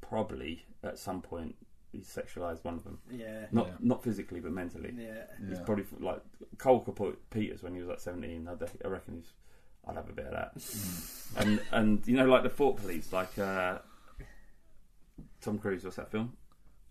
probably 0.00 0.64
at 0.82 0.98
some 0.98 1.20
point 1.22 1.54
he 1.92 1.98
sexualized 2.00 2.64
one 2.64 2.74
of 2.74 2.84
them. 2.84 2.98
Yeah. 3.10 3.46
Not 3.52 3.66
Yeah. 3.68 3.72
not 3.80 4.02
physically, 4.04 4.40
but 4.40 4.52
mentally. 4.52 4.92
Yeah. 4.96 5.24
He's 5.48 5.58
Yeah. 5.58 5.64
probably 5.64 5.86
like 6.00 6.22
Cole 6.58 6.80
put 6.80 7.30
Peters 7.30 7.62
when 7.62 7.74
he 7.74 7.80
was 7.80 7.88
like 7.88 8.00
seventeen. 8.00 8.48
I, 8.48 8.54
de- 8.54 8.68
I 8.84 8.88
reckon 8.88 9.14
he's. 9.16 9.32
I'd 9.86 9.96
have 9.96 10.10
a 10.10 10.12
bit 10.12 10.26
of 10.26 10.32
that. 10.32 10.52
and 11.46 11.60
and 11.72 12.06
you 12.06 12.14
know 12.16 12.26
like 12.26 12.42
the 12.42 12.50
Fort 12.50 12.76
Police, 12.76 13.10
like 13.12 13.38
uh, 13.38 13.78
Tom 15.40 15.58
Cruise. 15.58 15.84
What's 15.84 15.96
that 15.96 16.10
film? 16.10 16.36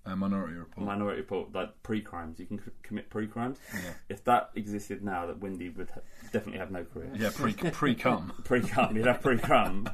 Uh, 0.07 0.15
Minority 0.15 0.55
Report. 0.55 0.87
Minority 0.87 1.21
Report. 1.21 1.53
Like 1.53 1.83
pre-crimes, 1.83 2.39
you 2.39 2.45
can 2.45 2.59
c- 2.59 2.71
commit 2.83 3.09
pre-crimes. 3.09 3.57
Yeah. 3.73 3.79
If 4.09 4.23
that 4.23 4.51
existed 4.55 5.03
now, 5.03 5.25
that 5.27 5.39
Windy 5.39 5.69
would 5.69 5.89
ha- 5.89 5.99
definitely 6.31 6.59
have 6.59 6.71
no 6.71 6.83
career. 6.85 7.11
yeah, 7.15 7.29
pre 7.35 7.53
pre 7.71 7.93
cum. 7.95 8.31
pre-cum, 8.45 8.95
you'd 8.95 9.05
have 9.05 9.21
pre-cum. 9.21 9.89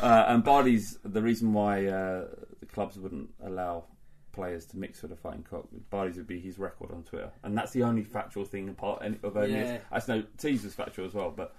uh, 0.00 0.24
and 0.28 0.42
Bardi's 0.42 0.98
the 1.04 1.22
reason 1.22 1.52
why 1.52 1.86
uh, 1.86 2.26
the 2.60 2.66
clubs 2.66 2.98
wouldn't 2.98 3.30
allow 3.44 3.84
players 4.32 4.64
to 4.66 4.78
mix 4.78 5.00
for 5.00 5.06
the 5.08 5.16
fighting 5.16 5.42
cock. 5.48 5.66
Bardi's 5.90 6.16
would 6.16 6.26
be 6.26 6.40
his 6.40 6.58
record 6.58 6.90
on 6.90 7.02
Twitter, 7.04 7.30
and 7.44 7.56
that's 7.56 7.72
the 7.72 7.82
only 7.82 8.02
factual 8.02 8.44
thing 8.44 8.68
apart 8.70 9.02
any- 9.04 9.18
of 9.22 9.36
any. 9.36 9.52
Yeah. 9.52 9.78
I 9.92 10.00
know 10.08 10.24
Tees 10.38 10.64
was 10.64 10.74
factual 10.74 11.06
as 11.06 11.14
well, 11.14 11.30
but 11.30 11.54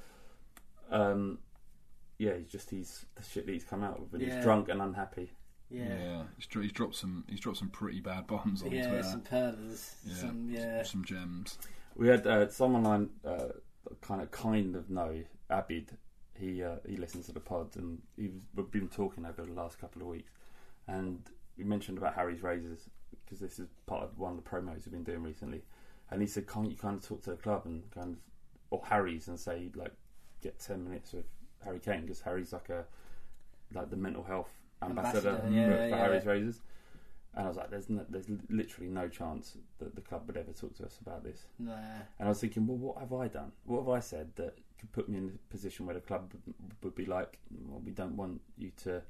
um, 0.91 1.37
yeah, 2.17 2.33
he's 2.37 2.47
just 2.49 2.69
he's 2.69 3.05
the 3.15 3.23
shit 3.23 3.45
that 3.45 3.51
he's 3.51 3.63
come 3.63 3.83
out 3.83 3.99
with, 3.99 4.13
and 4.13 4.21
Yeah. 4.21 4.35
he's 4.35 4.43
drunk 4.43 4.69
and 4.69 4.81
unhappy. 4.81 5.31
Yeah. 5.73 5.85
Yeah, 5.87 6.23
he's, 6.37 6.45
dro- 6.45 6.61
he's 6.61 6.71
dropped 6.71 6.95
some. 6.95 7.23
He's 7.27 7.39
dropped 7.39 7.57
some 7.57 7.69
pretty 7.69 7.99
bad 7.99 8.27
bombs 8.27 8.61
on 8.63 8.71
Yeah, 8.71 8.87
Twitter. 8.87 9.03
some 9.03 9.21
perlers. 9.21 9.95
yeah, 10.05 10.15
Some, 10.15 10.49
yeah. 10.49 10.83
some 10.83 11.03
gems. 11.03 11.57
We 11.95 12.07
had 12.07 12.25
uh, 12.27 12.47
someone 12.49 12.85
I 13.25 13.27
uh, 13.27 13.51
kind 14.01 14.21
of 14.21 14.29
kind 14.31 14.75
of 14.75 14.89
know, 14.89 15.23
Abid. 15.49 15.87
He 16.35 16.63
uh, 16.63 16.75
he 16.87 16.97
listens 16.97 17.25
to 17.27 17.31
the 17.31 17.39
pod, 17.39 17.75
and 17.75 18.01
he 18.17 18.27
was, 18.27 18.41
we've 18.55 18.71
been 18.71 18.87
talking 18.87 19.25
over 19.25 19.43
the 19.43 19.53
last 19.53 19.79
couple 19.79 20.01
of 20.03 20.07
weeks, 20.07 20.31
and 20.87 21.21
we 21.57 21.63
mentioned 21.63 21.97
about 21.97 22.15
Harry's 22.15 22.41
razors 22.43 22.89
because 23.23 23.39
this 23.39 23.59
is 23.59 23.67
part 23.85 24.03
of 24.03 24.17
one 24.19 24.37
of 24.37 24.43
the 24.43 24.49
promos 24.49 24.85
we've 24.85 24.91
been 24.91 25.03
doing 25.03 25.21
recently, 25.23 25.61
and 26.11 26.21
he 26.21 26.27
said, 26.27 26.47
"Can't 26.47 26.69
you 26.69 26.77
kind 26.77 26.97
of 26.97 27.05
talk 27.07 27.21
to 27.23 27.31
the 27.31 27.35
club 27.37 27.63
and 27.65 27.83
kind 27.91 28.13
of 28.13 28.17
or 28.71 28.81
Harry's 28.85 29.27
and 29.27 29.39
say 29.39 29.69
like 29.75 29.93
get 30.41 30.59
ten 30.59 30.83
minutes 30.83 31.13
with 31.13 31.25
Harry 31.63 31.79
Kane 31.79 32.01
because 32.01 32.21
Harry's 32.21 32.51
like 32.53 32.69
a 32.69 32.85
like 33.73 33.89
the 33.91 33.95
mental 33.95 34.23
health 34.23 34.51
ambassador, 34.89 35.29
Ambassador, 35.29 35.47
for, 35.47 35.53
yeah, 35.53 35.67
for 35.67 35.87
yeah. 35.87 35.97
Harry's 35.97 36.25
razors." 36.25 36.61
And 37.35 37.45
I 37.45 37.47
was 37.47 37.57
like, 37.57 37.69
"There's 37.69 37.89
no, 37.89 38.05
there's 38.09 38.27
literally 38.49 38.89
no 38.89 39.07
chance 39.07 39.57
that 39.79 39.95
the 39.95 40.01
club 40.01 40.23
would 40.27 40.37
ever 40.37 40.51
talk 40.51 40.75
to 40.75 40.85
us 40.85 40.99
about 41.01 41.23
this." 41.23 41.47
Nah. 41.59 41.73
And 42.19 42.27
I 42.27 42.29
was 42.29 42.39
thinking, 42.39 42.67
well, 42.67 42.77
what 42.77 42.97
have 42.99 43.13
I 43.13 43.27
done? 43.27 43.51
What 43.65 43.79
have 43.79 43.89
I 43.89 43.99
said 43.99 44.35
that 44.35 44.57
could 44.79 44.91
put 44.91 45.09
me 45.09 45.17
in 45.17 45.31
a 45.33 45.51
position 45.51 45.85
where 45.85 45.95
the 45.95 46.01
club 46.01 46.33
would, 46.45 46.55
would 46.83 46.95
be 46.95 47.05
like, 47.05 47.39
well, 47.65 47.81
we 47.83 47.91
don't 47.91 48.15
want 48.15 48.41
you 48.57 48.71
to 48.83 49.01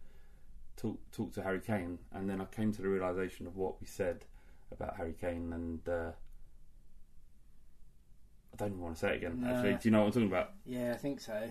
talk 0.78 0.97
talk 1.11 1.34
to 1.34 1.43
Harry 1.43 1.59
Kane. 1.59 1.99
And 2.11 2.30
then 2.30 2.41
I 2.41 2.45
came 2.45 2.71
to 2.71 2.82
the 2.82 2.88
realization 2.88 3.47
of 3.47 3.55
what 3.55 3.82
we 3.82 3.88
said 3.88 4.26
about 4.71 4.95
Harry 4.97 5.15
Kane, 5.19 5.51
and 5.53 5.88
uh, 5.88 6.11
I 8.53 8.55
don't 8.57 8.69
even 8.69 8.82
want 8.82 8.95
to 8.95 8.99
say 8.99 9.13
it 9.13 9.17
again. 9.17 9.41
No. 9.41 9.53
Actually, 9.53 9.74
do 9.74 9.80
you 9.84 9.91
know 9.91 9.99
what 9.99 10.05
I'm 10.07 10.11
talking 10.11 10.28
about? 10.28 10.51
Yeah, 10.65 10.91
I 10.93 10.97
think 10.97 11.19
so. 11.19 11.49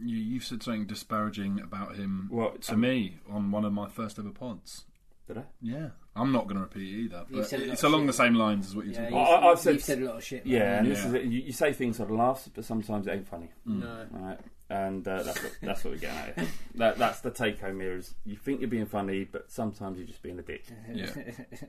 You, 0.00 0.16
you've 0.16 0.44
said 0.44 0.62
something 0.62 0.86
disparaging 0.86 1.60
about 1.60 1.96
him 1.96 2.28
Well, 2.30 2.52
to 2.52 2.74
um, 2.74 2.80
me 2.80 3.18
on 3.28 3.50
one 3.50 3.64
of 3.64 3.72
my 3.72 3.88
first 3.88 4.18
ever 4.18 4.30
pods. 4.30 4.84
Did 5.26 5.38
I? 5.38 5.42
Yeah, 5.60 5.88
I'm 6.16 6.32
not 6.32 6.44
going 6.44 6.56
to 6.56 6.62
repeat 6.62 6.82
it 6.94 6.98
either. 7.04 7.24
But 7.30 7.46
said 7.48 7.60
a 7.60 7.64
lot 7.66 7.72
it's 7.72 7.82
along 7.82 8.00
shit. 8.02 8.06
the 8.06 8.12
same 8.14 8.34
lines 8.34 8.66
as 8.68 8.76
what 8.76 8.84
you're 8.86 8.94
Yeah, 8.94 9.00
talking 9.10 9.16
you, 9.16 9.22
about. 9.22 9.42
I- 9.42 9.46
I've 9.52 9.58
said- 9.58 9.74
you've 9.74 9.82
said 9.84 9.98
a 9.98 10.04
lot 10.06 10.16
of 10.16 10.24
shit. 10.24 10.46
Yeah, 10.46 10.58
man. 10.60 10.78
and 10.78 10.86
Yeah. 10.88 10.94
this 10.94 11.04
is 11.04 11.12
it. 11.14 11.22
You, 11.24 11.40
you 11.40 11.52
say 11.52 11.72
things 11.72 11.98
that 11.98 12.08
the 12.08 12.14
laughs, 12.14 12.48
but 12.54 12.64
sometimes 12.64 13.06
it 13.06 13.10
ain't 13.10 13.28
funny. 13.28 13.50
No. 13.66 14.06
Right, 14.10 14.38
and 14.70 15.06
uh, 15.08 15.22
that's 15.22 15.42
what, 15.42 15.52
that's 15.62 15.84
what 15.84 15.92
we're 15.94 15.98
getting 16.00 16.16
at. 16.18 16.38
Here. 16.38 16.48
That 16.76 16.96
that's 16.98 17.20
the 17.20 17.30
take 17.30 17.60
home 17.60 17.80
here. 17.80 17.96
Is 17.96 18.14
you 18.24 18.36
think 18.36 18.60
you're 18.60 18.70
being 18.70 18.86
funny, 18.86 19.24
but 19.24 19.50
sometimes 19.50 19.98
you're 19.98 20.06
just 20.06 20.22
being 20.22 20.38
a 20.38 20.42
dick. 20.42 20.64
Yeah. 20.92 21.10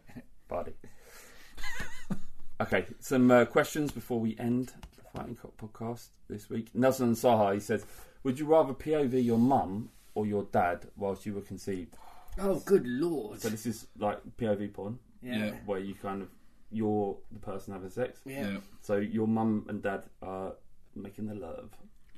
Buddy. 0.48 0.74
okay, 2.62 2.86
some 3.00 3.30
uh, 3.32 3.46
questions 3.46 3.92
before 3.92 4.20
we 4.20 4.36
end 4.40 4.72
the 4.98 5.04
Fighting 5.18 5.36
Cock 5.36 5.54
podcast 5.58 6.08
this 6.30 6.50
week. 6.50 6.70
Nelson 6.74 7.14
Saha, 7.14 7.54
he 7.54 7.60
says, 7.60 7.86
Would 8.24 8.40
you 8.40 8.46
rather 8.46 8.74
POV 8.74 9.24
your 9.24 9.38
mum 9.38 9.90
or 10.14 10.26
your 10.26 10.44
dad 10.44 10.88
whilst 10.98 11.26
you 11.26 11.34
were 11.34 11.42
conceived? 11.42 11.96
Oh, 12.38 12.56
good 12.60 12.86
lord. 12.88 13.42
So 13.42 13.50
this 13.50 13.66
is 13.66 13.88
like 13.98 14.20
POV 14.38 14.74
porn, 14.74 15.00
yeah. 15.22 15.46
Yeah. 15.46 15.52
where 15.66 15.80
you 15.80 15.94
kind 15.96 16.22
of, 16.22 16.30
you're 16.72 17.18
the 17.32 17.40
person 17.40 17.74
having 17.74 17.90
sex. 17.90 18.20
Yeah. 18.26 18.52
Yeah. 18.52 18.58
So 18.82 18.98
your 18.98 19.28
mum 19.28 19.66
and 19.70 19.82
dad 19.82 20.04
are 20.22 20.54
making 20.96 21.28
the 21.28 21.36
love, 21.36 21.70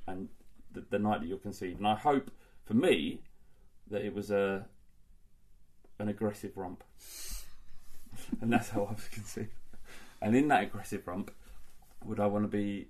and 0.06 0.28
the, 0.72 0.84
the 0.90 0.98
night 0.98 1.20
that 1.20 1.26
you're 1.26 1.38
conceived. 1.38 1.78
And 1.78 1.86
I 1.86 1.94
hope, 1.94 2.30
for 2.64 2.74
me, 2.74 3.20
that 3.90 4.02
it 4.04 4.14
was 4.14 4.30
a 4.30 4.66
an 5.98 6.08
aggressive 6.08 6.56
romp, 6.56 6.82
and 8.40 8.52
that's 8.52 8.70
how 8.70 8.84
I 8.84 8.92
was 8.92 9.08
conceived. 9.08 9.50
And 10.20 10.34
in 10.36 10.48
that 10.48 10.64
aggressive 10.64 11.06
romp, 11.06 11.30
would 12.04 12.20
I 12.20 12.26
want 12.26 12.44
to 12.44 12.48
be 12.48 12.88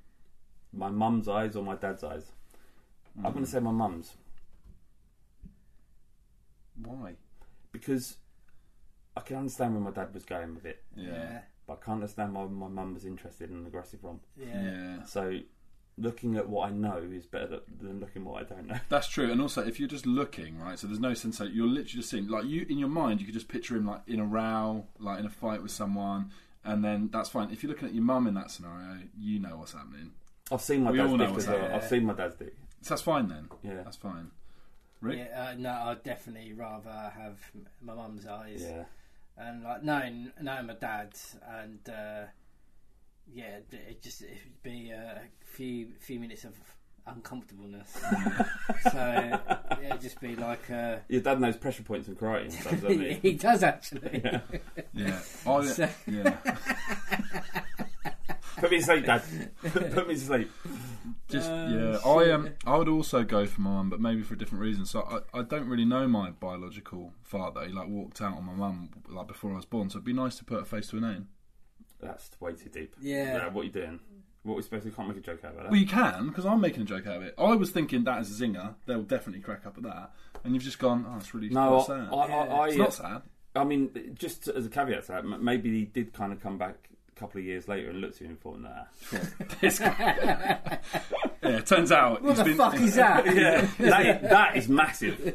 my 0.73 0.89
mum's 0.91 1.29
eyes 1.29 1.57
or 1.57 1.63
my 1.63 1.77
dad's 1.77 2.05
eyes? 2.05 2.33
I'm 3.19 3.33
going 3.33 3.45
to 3.45 3.51
say 3.51 3.61
my 3.61 3.71
mum's 3.73 4.13
Why? 6.83 7.15
because 7.71 8.17
I 9.17 9.21
can 9.21 9.37
understand 9.37 9.75
where 9.75 9.83
my 9.83 9.91
dad 9.91 10.13
was 10.15 10.25
going 10.25 10.55
with 10.55 10.65
it, 10.67 10.83
Yeah. 10.97 11.41
but 11.67 11.75
I 11.75 11.77
can't 11.85 11.97
understand 11.97 12.35
why 12.35 12.45
my 12.47 12.69
mum 12.69 12.95
was 12.95 13.05
interested 13.05 13.51
in 13.51 13.57
an 13.57 13.67
aggressive 13.67 14.03
romp. 14.03 14.23
Yeah. 14.37 14.63
Yeah. 14.63 15.05
So, 15.05 15.39
looking 15.99 16.37
at 16.37 16.49
what 16.49 16.69
I 16.71 16.73
know 16.73 16.97
is 17.13 17.27
better 17.27 17.47
th- 17.49 17.63
than 17.81 18.01
looking 18.01 18.23
at 18.23 18.29
what 18.29 18.41
I 18.43 18.45
don't 18.55 18.67
know. 18.67 18.77
That's 18.89 19.09
true, 19.09 19.31
and 19.31 19.41
also 19.41 19.63
if 19.67 19.79
you're 19.79 19.89
just 19.89 20.07
looking, 20.07 20.59
right? 20.59 20.79
So 20.79 20.87
there's 20.87 20.99
no 21.01 21.13
sense 21.15 21.39
that 21.39 21.53
you're 21.53 21.67
literally 21.67 21.85
just 22.01 22.09
seeing, 22.11 22.29
like 22.29 22.47
you 22.47 22.65
in 22.69 22.79
your 22.79 22.89
mind, 22.89 23.21
you 23.21 23.27
could 23.27 23.35
just 23.35 23.49
picture 23.49 23.77
him 23.77 23.87
like 23.87 24.01
in 24.07 24.19
a 24.21 24.25
row, 24.25 24.87
like 24.99 25.19
in 25.21 25.27
a 25.27 25.31
fight 25.31 25.63
with 25.63 25.71
someone, 25.71 26.31
and 26.65 26.83
then 26.85 27.11
that's 27.13 27.29
fine. 27.29 27.51
If 27.51 27.63
you're 27.63 27.71
looking 27.71 27.89
at 27.89 27.95
your 27.95 28.05
mum 28.05 28.27
in 28.27 28.35
that 28.35 28.51
scenario, 28.51 29.01
you 29.19 29.39
know 29.39 29.59
what's 29.59 29.73
happening, 29.75 30.13
I've 30.51 30.63
seen 30.63 30.83
my 30.85 30.91
We 30.93 30.97
dad's 30.99 31.11
all 31.13 31.19
know 31.19 31.25
dick 31.27 31.35
what's 31.35 31.45
as 31.45 31.51
well. 31.51 31.59
happening. 31.61 31.81
I've 31.83 31.89
seen 31.89 32.05
my 32.07 32.15
dad's 32.15 32.37
dick. 32.37 32.57
So 32.83 32.91
that's 32.91 33.03
fine 33.03 33.28
then. 33.28 33.49
Yeah. 33.62 33.83
that's 33.85 33.97
fine. 33.97 34.30
Rick, 35.01 35.18
Yeah, 35.18 35.51
uh, 35.51 35.55
no, 35.59 35.70
I'd 35.70 36.03
definitely 36.05 36.53
rather 36.53 36.91
have 37.16 37.39
m- 37.55 37.66
my 37.80 37.95
mum's 37.95 38.26
eyes. 38.26 38.62
Yeah. 38.62 38.85
And 39.37 39.64
like 39.64 39.83
knowing, 39.83 40.30
knowing 40.41 40.66
my 40.66 40.74
dad, 40.74 41.14
and 41.49 41.80
uh, 41.89 42.24
yeah, 43.33 43.57
it 43.57 43.66
it 43.72 44.03
just 44.03 44.22
it'd 44.22 44.62
be 44.62 44.91
a 44.91 45.22
few 45.41 45.89
few 45.99 46.20
minutes 46.20 46.45
of 46.45 46.55
uncomfortableness. 47.07 47.91
so 48.93 48.93
yeah, 48.95 49.39
it'd 49.87 50.01
just 50.03 50.20
be 50.20 50.37
like 50.37 50.70
uh, 50.70 50.97
Your 51.09 51.20
dad 51.22 51.41
knows 51.41 51.57
pressure 51.57 51.83
points 51.83 52.07
and 52.09 52.16
karate 52.18 52.43
and 52.43 52.53
stuff, 52.53 52.80
doesn't 52.83 53.01
he? 53.01 53.12
he 53.22 53.33
does 53.33 53.62
actually. 53.64 54.20
yeah, 54.24 54.41
Yeah. 54.93 55.18
I, 55.47 55.66
So- 55.66 55.89
yeah. 56.07 56.37
Put 58.59 58.70
me 58.70 58.78
to 58.78 58.85
sleep, 58.85 59.07
Dad. 59.07 59.22
Put 59.72 60.07
me 60.07 60.14
to 60.14 60.20
sleep. 60.20 60.51
Just 61.33 61.51
Uh, 61.51 61.99
yeah, 62.05 62.11
I 62.11 62.30
um, 62.30 62.51
I 62.66 62.76
would 62.76 62.89
also 62.89 63.24
go 63.24 63.47
for 63.47 63.61
mine, 63.61 63.89
but 63.89 64.01
maybe 64.01 64.22
for 64.22 64.35
a 64.35 64.39
different 64.39 64.62
reason. 64.62 64.85
So 64.87 65.01
I, 65.03 65.39
I 65.39 65.43
don't 65.43 65.68
really 65.68 65.85
know 65.85 66.07
my 66.07 66.30
biological 66.30 67.12
father. 67.22 67.66
He 67.66 67.72
like 67.72 67.89
walked 67.89 68.20
out 68.20 68.37
on 68.37 68.45
my 68.45 68.53
mum 68.53 68.91
like 69.09 69.26
before 69.26 69.53
I 69.53 69.57
was 69.57 69.64
born. 69.64 69.91
So 69.91 69.97
it'd 69.97 70.05
be 70.05 70.12
nice 70.12 70.37
to 70.37 70.45
put 70.45 70.61
a 70.61 70.64
face 70.64 70.89
to 70.89 70.99
a 70.99 71.01
name. 71.01 71.28
That's 72.01 72.30
way 72.41 72.53
too 72.53 72.68
deep. 72.68 72.95
Yeah. 73.01 73.49
what 73.49 73.62
are 73.62 73.64
you 73.64 73.70
doing? 73.70 74.01
What 74.43 74.57
we 74.57 74.62
supposed 74.62 74.85
to 74.85 74.91
can't 74.91 75.09
make 75.09 75.16
a 75.16 75.20
joke 75.20 75.45
out 75.45 75.53
of 75.53 75.57
that. 75.59 75.70
Well, 75.70 75.78
you 75.80 75.87
can 75.87 76.28
because 76.28 76.45
I'm 76.45 76.61
making 76.61 76.83
a 76.83 76.85
joke 76.85 77.07
out 77.07 77.16
of 77.16 77.22
it. 77.22 77.35
I 77.39 77.55
was 77.55 77.70
thinking 77.70 78.05
that 78.05 78.20
is 78.22 78.41
a 78.41 78.45
zinger. 78.45 78.74
They'll 78.87 79.03
definitely 79.03 79.41
crack 79.41 79.64
up 79.66 79.76
at 79.76 79.85
that, 79.85 80.11
and 80.43 80.53
you've 80.53 80.64
just 80.64 80.80
gone. 80.80 81.07
Oh, 81.09 81.16
it's 81.16 81.33
really 81.33 81.49
no, 81.49 81.78
I, 81.78 81.83
sad. 81.85 82.09
I, 82.12 82.16
I, 82.16 82.45
I, 82.47 82.68
it's 82.68 82.76
not 82.76 82.95
sad. 82.95 83.22
I 83.55 83.64
mean, 83.64 84.16
just 84.18 84.49
as 84.49 84.66
a 84.66 84.68
caveat 84.68 85.07
to 85.07 85.12
that, 85.12 85.24
maybe 85.24 85.70
he 85.78 85.85
did 85.85 86.12
kind 86.12 86.33
of 86.33 86.41
come 86.43 86.59
back 86.59 86.89
a 87.14 87.18
couple 87.20 87.39
of 87.39 87.45
years 87.45 87.68
later 87.68 87.91
and 87.91 88.01
looked 88.01 88.16
at 88.16 88.22
him 88.22 88.30
and 88.30 88.41
thought, 88.41 88.61
nah. 88.61 88.85
This 89.61 89.78
guy- 89.78 90.78
yeah, 91.43 91.59
it 91.59 91.66
turns 91.66 91.90
out 91.93 92.22
What 92.22 92.30
he's 92.30 92.38
the 92.38 92.45
been, 92.45 92.57
fuck 92.57 92.74
is 92.76 92.95
that? 92.95 93.26
yeah, 93.34 93.68
that 93.78 94.07
is, 94.24 94.30
that 94.30 94.57
is 94.57 94.68
massive. 94.68 95.18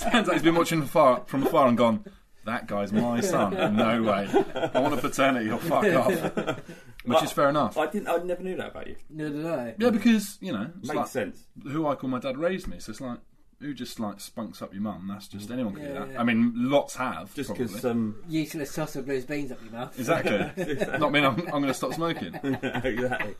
turns 0.00 0.28
out 0.28 0.32
he's 0.32 0.42
been 0.42 0.54
watching 0.54 0.80
from 0.80 0.86
afar, 0.88 1.22
from 1.26 1.46
afar 1.46 1.68
and 1.68 1.76
gone. 1.76 2.04
That 2.44 2.68
guy's 2.68 2.92
my 2.92 3.20
son. 3.20 3.76
No 3.76 4.02
way. 4.04 4.28
I 4.72 4.78
want 4.80 4.94
a 4.94 4.98
paternity 4.98 5.50
or 5.50 5.58
fuck 5.58 5.84
off. 5.84 6.60
Which 7.04 7.22
is 7.24 7.32
fair 7.32 7.48
enough. 7.48 7.76
I 7.76 7.86
didn't. 7.88 8.06
I 8.08 8.18
never 8.18 8.42
knew 8.42 8.56
that 8.56 8.68
about 8.68 8.86
you. 8.86 8.94
No, 9.10 9.28
no, 9.28 9.56
no. 9.56 9.74
Yeah, 9.78 9.90
because 9.90 10.38
you 10.40 10.52
know, 10.52 10.70
it's 10.78 10.86
Makes 10.88 10.96
like 10.96 11.06
sense. 11.08 11.42
who 11.64 11.88
I 11.88 11.96
call 11.96 12.08
my 12.08 12.20
dad 12.20 12.38
raised 12.38 12.68
me. 12.68 12.78
So 12.78 12.90
it's 12.92 13.00
like 13.00 13.18
who 13.60 13.74
just 13.74 13.98
like 13.98 14.20
spunks 14.20 14.62
up 14.62 14.72
your 14.72 14.82
mum. 14.82 15.08
That's 15.08 15.26
just 15.26 15.50
anyone 15.50 15.74
can 15.74 15.82
do 15.86 15.88
Yeah, 15.92 15.98
that. 16.00 16.12
yeah. 16.12 16.20
I 16.20 16.24
mean, 16.24 16.52
lots 16.54 16.94
have. 16.94 17.34
Just 17.34 17.48
probably. 17.48 17.66
because 17.66 17.84
um, 17.84 18.14
Useless 18.28 18.70
sauce 18.70 18.94
of 18.94 19.06
blues 19.06 19.24
beans 19.24 19.50
up 19.50 19.58
your 19.64 19.72
mouth. 19.72 19.98
Exactly. 19.98 20.76
Not 20.98 21.10
mean 21.10 21.24
I'm, 21.24 21.40
I'm 21.40 21.46
going 21.50 21.66
to 21.66 21.74
stop 21.74 21.94
smoking. 21.94 22.34
exactly. 22.44 23.34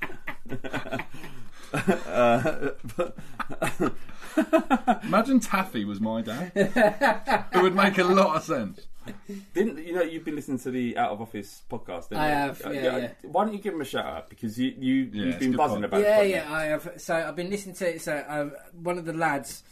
Uh, 1.76 2.70
but, 2.96 3.16
Imagine 5.04 5.40
Taffy 5.40 5.84
was 5.84 6.00
my 6.00 6.20
dad. 6.22 6.52
it 6.54 7.62
would 7.62 7.74
make 7.74 7.98
a 7.98 8.04
lot 8.04 8.36
of 8.36 8.42
sense. 8.44 8.86
didn't 9.54 9.78
you 9.86 9.94
know 9.94 10.02
you've 10.02 10.24
been 10.24 10.34
listening 10.36 10.58
to 10.58 10.70
the 10.70 10.96
Out 10.98 11.12
of 11.12 11.20
Office 11.22 11.62
podcast? 11.70 12.08
Didn't 12.08 12.22
I 12.24 12.28
you? 12.28 12.34
have, 12.34 12.66
Uh, 12.66 12.70
yeah, 12.70 12.96
yeah. 12.98 13.08
Why 13.22 13.44
don't 13.44 13.54
you 13.54 13.60
give 13.60 13.74
him 13.74 13.80
a 13.80 13.84
shout 13.84 14.04
out 14.04 14.28
because 14.28 14.58
you 14.58 14.74
you 14.78 14.94
Yeah, 15.12 15.24
you've 15.26 15.38
been 15.38 15.50
good 15.52 15.56
buzzing 15.58 15.76
pod. 15.82 15.84
about 15.84 16.00
yeah, 16.02 16.22
the 16.22 16.28
yeah, 16.28 16.52
I 16.52 16.64
have. 16.64 16.92
So 16.98 17.14
I've 17.14 17.36
been 17.36 17.50
listening 17.50 17.76
to 17.76 17.94
it. 17.94 18.02
so 18.02 18.24
um, 18.28 18.52
one 18.82 18.98
of 18.98 19.04
the 19.04 19.12
lads 19.12 19.62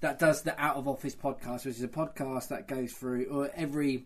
that 0.00 0.18
does 0.18 0.42
the 0.42 0.60
Out 0.60 0.76
of 0.76 0.86
Office 0.88 1.14
podcast, 1.16 1.64
which 1.64 1.76
is 1.76 1.82
a 1.82 1.88
podcast 1.88 2.48
that 2.48 2.68
goes 2.68 2.92
through 2.92 3.42
uh, 3.44 3.48
every 3.54 4.04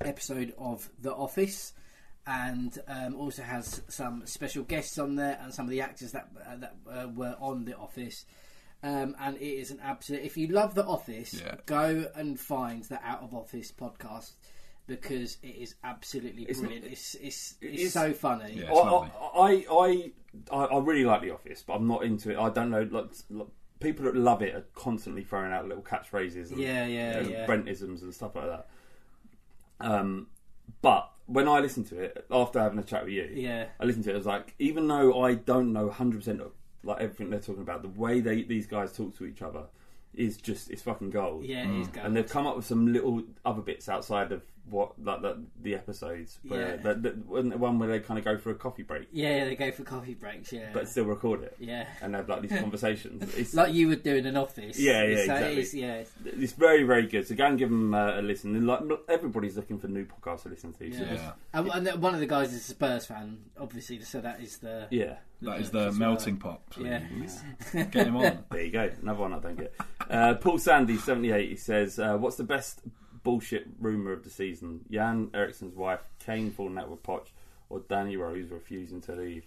episode 0.00 0.52
of 0.58 0.88
The 1.00 1.12
Office, 1.14 1.72
and 2.26 2.78
um, 2.86 3.14
also 3.16 3.42
has 3.42 3.82
some 3.88 4.24
special 4.26 4.62
guests 4.64 4.98
on 4.98 5.16
there 5.16 5.38
and 5.42 5.52
some 5.52 5.66
of 5.66 5.70
the 5.70 5.80
actors 5.80 6.12
that 6.12 6.28
uh, 6.46 6.56
that 6.56 6.74
uh, 6.90 7.08
were 7.08 7.36
on 7.40 7.64
The 7.64 7.76
Office. 7.76 8.24
Um, 8.84 9.14
and 9.20 9.36
it 9.36 9.44
is 9.44 9.70
an 9.70 9.78
absolute. 9.82 10.22
If 10.22 10.36
you 10.36 10.48
love 10.48 10.74
The 10.74 10.84
Office, 10.84 11.40
Yeah. 11.40 11.54
go 11.66 12.06
and 12.16 12.38
find 12.38 12.82
the 12.84 13.00
Out 13.04 13.22
of 13.22 13.32
Office 13.34 13.70
podcast 13.72 14.32
because 14.88 15.38
it 15.42 15.54
is 15.56 15.76
absolutely 15.84 16.42
It's- 16.42 16.58
brilliant. 16.58 16.86
It's 16.86 17.14
it's, 17.14 17.54
it's, 17.60 17.74
it's- 17.80 17.92
so 17.92 18.12
funny. 18.12 18.54
Yeah. 18.54 18.64
I, 18.64 18.68
It's 18.70 18.84
lovely. 19.30 19.66
I, 20.50 20.52
I, 20.54 20.56
I, 20.56 20.64
I 20.64 20.78
really 20.80 21.04
like 21.04 21.22
The 21.22 21.30
Office, 21.30 21.62
but 21.64 21.74
I'm 21.74 21.86
not 21.86 22.02
into 22.04 22.30
it. 22.32 22.38
I 22.38 22.50
don't 22.50 22.70
know. 22.70 22.82
Like, 22.90 23.10
like, 23.30 23.46
people 23.78 24.04
that 24.06 24.16
love 24.16 24.42
it 24.42 24.54
are 24.54 24.64
constantly 24.74 25.22
throwing 25.22 25.52
out 25.52 25.66
little 25.68 25.82
catchphrases, 25.84 26.50
and, 26.50 26.60
Yeah, 26.60 26.84
yeah, 26.86 27.18
and 27.18 27.30
yeah. 27.30 27.46
Brentisms 27.46 28.02
and 28.02 28.12
stuff 28.12 28.34
like 28.34 28.46
that. 28.46 28.66
Um, 29.80 30.28
but 30.80 31.10
when 31.32 31.48
I 31.48 31.60
listened 31.60 31.86
to 31.88 31.98
it 31.98 32.26
after 32.30 32.60
having 32.60 32.78
a 32.78 32.82
chat 32.82 33.04
with 33.04 33.12
you, 33.12 33.28
Yeah. 33.34 33.66
I 33.80 33.84
listened 33.84 34.04
to 34.04 34.10
it. 34.10 34.14
I 34.14 34.16
was 34.16 34.26
like, 34.26 34.54
even 34.58 34.86
though 34.86 35.22
I 35.22 35.34
don't 35.34 35.72
know 35.72 35.86
100 35.86 36.18
percent 36.18 36.40
of 36.40 36.52
like 36.84 37.00
everything 37.00 37.30
they're 37.30 37.40
talking 37.40 37.62
about, 37.62 37.82
the 37.82 37.88
way 37.88 38.20
they 38.20 38.42
these 38.42 38.66
guys 38.66 38.92
talk 38.92 39.16
to 39.18 39.24
each 39.24 39.42
other 39.42 39.64
is 40.14 40.36
just 40.36 40.70
it's 40.70 40.82
fucking 40.82 41.10
gold. 41.10 41.44
Yeah, 41.44 41.62
it 41.68 41.80
is 41.80 41.88
mm. 41.88 41.94
gold. 41.94 42.06
And 42.06 42.16
they've 42.16 42.28
come 42.28 42.46
up 42.46 42.56
with 42.56 42.66
some 42.66 42.92
little 42.92 43.22
other 43.44 43.62
bits 43.62 43.88
outside 43.88 44.32
of 44.32 44.42
what 44.68 44.92
like 45.02 45.22
the, 45.22 45.42
the 45.60 45.74
episodes. 45.74 46.38
Where 46.46 46.76
Yeah. 46.76 46.76
the, 46.76 46.94
the, 46.94 47.22
wasn't 47.26 47.50
there 47.50 47.58
one 47.58 47.78
where 47.78 47.88
they 47.88 48.00
kind 48.00 48.18
of 48.18 48.24
go 48.24 48.38
for 48.38 48.50
a 48.50 48.54
coffee 48.54 48.82
break, 48.82 49.08
Yeah, 49.12 49.44
they 49.44 49.56
go 49.56 49.70
for 49.70 49.82
coffee 49.82 50.14
breaks. 50.14 50.52
Yeah, 50.52 50.70
but 50.72 50.88
still 50.88 51.04
record 51.04 51.42
it. 51.42 51.56
Yeah. 51.58 51.86
and 52.00 52.14
have 52.14 52.28
like 52.28 52.42
these 52.42 52.58
conversations. 52.60 53.34
It's 53.36 53.54
like 53.54 53.74
you 53.74 53.88
would 53.88 54.02
do 54.02 54.14
in 54.16 54.26
an 54.26 54.36
office. 54.36 54.78
Yeah, 54.78 55.02
yeah, 55.04 55.14
so 55.16 55.20
exactly. 55.22 55.52
It 55.52 55.58
is, 55.58 55.74
yeah, 55.74 56.04
It's 56.24 56.52
very, 56.52 56.84
very 56.84 57.06
good. 57.06 57.26
So 57.26 57.34
go 57.34 57.46
and 57.46 57.58
give 57.58 57.68
them 57.70 57.92
uh, 57.94 58.20
a 58.20 58.22
listen. 58.22 58.54
And, 58.56 58.66
like 58.66 58.80
everybody's 59.08 59.56
looking 59.56 59.78
for 59.78 59.88
new 59.88 60.06
podcasts 60.06 60.42
to 60.44 60.48
listen 60.50 60.72
to. 60.74 60.92
So 60.92 61.02
yeah. 61.02 61.14
just- 61.14 61.24
And, 61.52 61.68
and 61.68 61.86
then 61.86 62.00
one 62.00 62.14
of 62.14 62.20
the 62.20 62.26
guys 62.26 62.52
is 62.52 62.60
a 62.60 62.72
Spurs 62.72 63.06
fan, 63.06 63.38
obviously. 63.60 64.00
So 64.02 64.20
that 64.20 64.40
is 64.40 64.58
the 64.58 64.86
yeah. 64.90 65.16
That 65.42 65.60
is 65.60 65.70
the 65.72 65.88
as 65.88 65.98
melting 65.98 66.38
well. 66.42 66.60
pot. 66.70 66.82
Yeah. 66.82 67.00
Please. 67.18 67.42
Get 67.72 68.06
him 68.06 68.16
on. 68.16 68.44
There 68.50 68.62
you 68.62 68.70
go. 68.70 68.88
Another 69.02 69.18
one 69.20 69.32
I 69.32 69.38
don't 69.40 69.56
get. 69.58 69.74
Uh, 70.08 70.34
Paul 70.34 70.58
Sandy, 70.58 70.96
78, 70.98 71.48
he 71.50 71.56
says, 71.56 71.98
uh, 71.98 72.16
What's 72.16 72.36
the 72.36 72.44
best 72.44 72.80
bullshit 73.22 73.66
rumour 73.80 74.12
of 74.12 74.24
the 74.24 74.30
season? 74.30 74.80
Jan 74.90 75.30
Eriksen's 75.34 75.74
wife, 75.76 76.00
Kane 76.24 76.50
falling 76.50 76.78
out 76.78 76.90
with 76.90 77.02
Poch, 77.02 77.26
or 77.70 77.80
Danny 77.88 78.16
Rose 78.16 78.50
refusing 78.50 79.00
to 79.02 79.12
leave? 79.14 79.44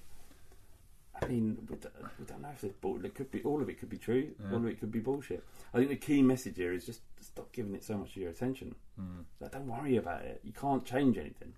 I 1.22 1.28
mean, 1.28 1.58
we 1.70 1.78
don't, 1.78 1.94
we 2.20 2.26
don't 2.26 2.42
know 2.42 2.50
if 2.54 2.64
it's 2.64 2.76
bull. 2.76 3.04
It 3.06 3.16
could 3.16 3.32
be 3.32 3.42
all 3.44 3.62
of 3.62 3.70
it 3.70 3.80
could 3.80 3.90
be 3.90 3.98
true. 3.98 4.32
All 4.52 4.58
of 4.58 4.66
it 4.68 4.80
could 4.82 4.92
be 4.92 5.00
bullshit. 5.00 5.44
I 5.74 5.78
think 5.78 5.90
the 5.90 5.96
key 5.96 6.22
message 6.22 6.58
here 6.58 6.74
is 6.74 6.86
just 6.86 7.00
stop 7.22 7.52
giving 7.54 7.74
it 7.74 7.86
so 7.86 7.98
much 7.98 8.10
of 8.10 8.18
your 8.18 8.32
attention. 8.32 8.76
Hmm. 9.00 9.22
Like, 9.40 9.52
don't 9.54 9.68
worry 9.68 9.96
about 9.96 10.24
it. 10.24 10.42
You 10.44 10.52
can't 10.52 10.84
change 10.84 11.18
anything. 11.18 11.54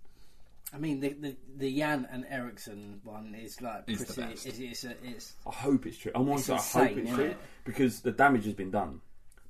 I 0.74 0.78
mean, 0.78 1.00
the 1.00 1.10
the, 1.14 1.36
the 1.58 1.76
Jan 1.76 2.08
and 2.12 2.26
Eriksen 2.30 3.00
one 3.04 3.34
is 3.34 3.60
like 3.62 3.86
It's 3.88 4.04
the 4.04 4.14
pretty- 4.14 4.30
best. 4.34 4.46
It's, 4.46 4.60
it's, 4.60 4.84
a, 4.84 4.96
it's 5.04 5.34
I 5.48 5.52
hope 5.52 5.88
it's 5.88 5.98
true. 5.98 6.12
I'm 6.14 6.28
It's 6.30 6.50
honest. 6.52 6.76
I 6.76 6.88
hope 6.90 6.98
it's 6.98 7.12
true 7.16 7.24
it? 7.26 7.38
because 7.64 8.02
the 8.02 8.12
damage 8.12 8.46
has 8.46 8.54
been 8.54 8.70
done. 8.72 9.02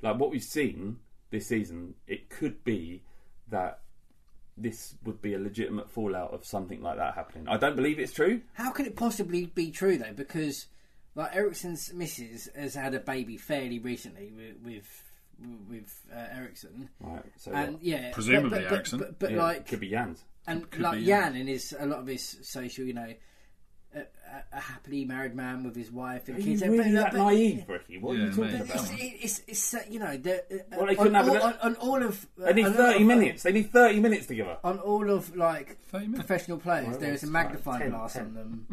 Like 0.01 0.18
what 0.20 0.30
we've 0.32 0.43
seen 0.43 0.99
this 1.30 1.47
season, 1.47 1.95
it 2.07 2.30
could 2.30 2.63
be 2.63 3.03
that 3.49 3.80
this 4.57 4.95
would 5.03 5.21
be 5.21 5.34
a 5.34 5.39
legitimate 5.39 5.89
fallout 5.89 6.34
of 6.34 6.45
something 6.45 6.82
like 6.82 6.97
that 6.97 7.13
happening. 7.15 7.47
I 7.47 7.57
don't 7.57 7.75
believe 7.75 7.99
it's 7.99 8.13
true. 8.13 8.41
How 8.53 8.71
can 8.71 8.86
it 8.86 8.95
possibly 8.95 9.45
be 9.45 9.71
true 9.71 9.97
though? 9.97 10.13
Because 10.15 10.65
like 11.15 11.36
Eriksen's 11.36 11.93
missus 11.93 12.49
has 12.55 12.73
had 12.75 12.93
a 12.93 12.99
baby 12.99 13.38
fairly 13.38 13.80
recently 13.80 14.32
with 14.36 14.55
with, 14.63 15.03
with 15.69 16.01
uh, 16.11 16.36
Eriksen, 16.36 16.89
Right. 16.99 17.23
So 17.38 17.51
and 17.51 17.73
what? 17.73 17.84
yeah, 17.84 18.11
Presumably 18.13 18.49
but, 18.49 18.63
but, 18.63 18.73
Eriksen. 18.73 18.99
but, 18.99 19.19
but 19.19 19.32
Yeah, 19.32 19.43
like 19.43 19.67
could 19.67 19.80
be 19.80 19.89
Jan's. 19.89 20.23
and 20.47 20.69
could 20.71 20.82
like 20.82 20.99
be, 20.99 21.05
Jan 21.05 21.36
yeah. 21.36 21.41
in 21.41 21.47
his 21.47 21.75
a 21.78 21.86
lot 21.86 21.99
of 21.99 22.07
his 22.07 22.38
social, 22.41 22.86
you 22.86 22.93
know, 22.93 23.13
a, 24.51 24.55
a, 24.55 24.57
a 24.57 24.59
happily 24.59 25.05
married 25.05 25.36
man 25.36 25.63
with 25.63 25.75
his 25.75 25.91
wife 25.91 26.28
and 26.28 26.38
Are 26.38 26.41
kids. 26.41 26.61
you 26.61 26.71
really 26.71 26.91
that 26.91 27.13
naive, 27.13 27.65
Ricky? 27.67 27.97
What 27.97 28.11
are 28.15 28.19
Yeah, 28.19 28.23
you 28.25 28.30
talking 28.32 28.43
mate. 28.43 28.61
It's, 28.61 28.86
about? 28.89 28.99
it's, 28.99 29.41
it's, 29.47 29.73
uh, 29.73 29.80
you 29.89 29.99
know, 29.99 30.17
the, 30.17 30.36
uh, 30.39 30.57
Well, 30.78 30.86
they 30.88 30.95
on, 30.95 30.97
couldn't 30.97 31.13
have 31.15 31.30
all, 31.30 31.36
a- 31.36 31.39
on, 31.41 31.53
on 31.61 31.75
all 31.75 32.03
of 32.03 32.28
They 32.38 32.53
need 32.53 32.65
on 32.65 32.71
all 32.71 32.78
30 32.78 33.01
of- 33.01 33.07
minutes. 33.07 33.43
They 33.43 33.51
need 33.51 33.71
30 33.71 33.99
minutes 33.99 34.25
together. 34.28 34.57
on 34.63 34.80
all 34.80 35.09
of 35.09 35.36
like 35.36 35.78
30 35.88 36.07
minutes. 36.07 36.25
professional 36.28 36.57
players, 36.57 36.88
Well, 36.89 36.99
there 36.99 37.13
is 37.13 37.23
a 37.23 37.25
it's 37.25 37.32
magnifying 37.32 37.80
like 37.80 37.89
10, 37.89 37.91
glass 37.91 38.13
10. 38.13 38.21
on 38.25 38.34
them, 38.34 38.67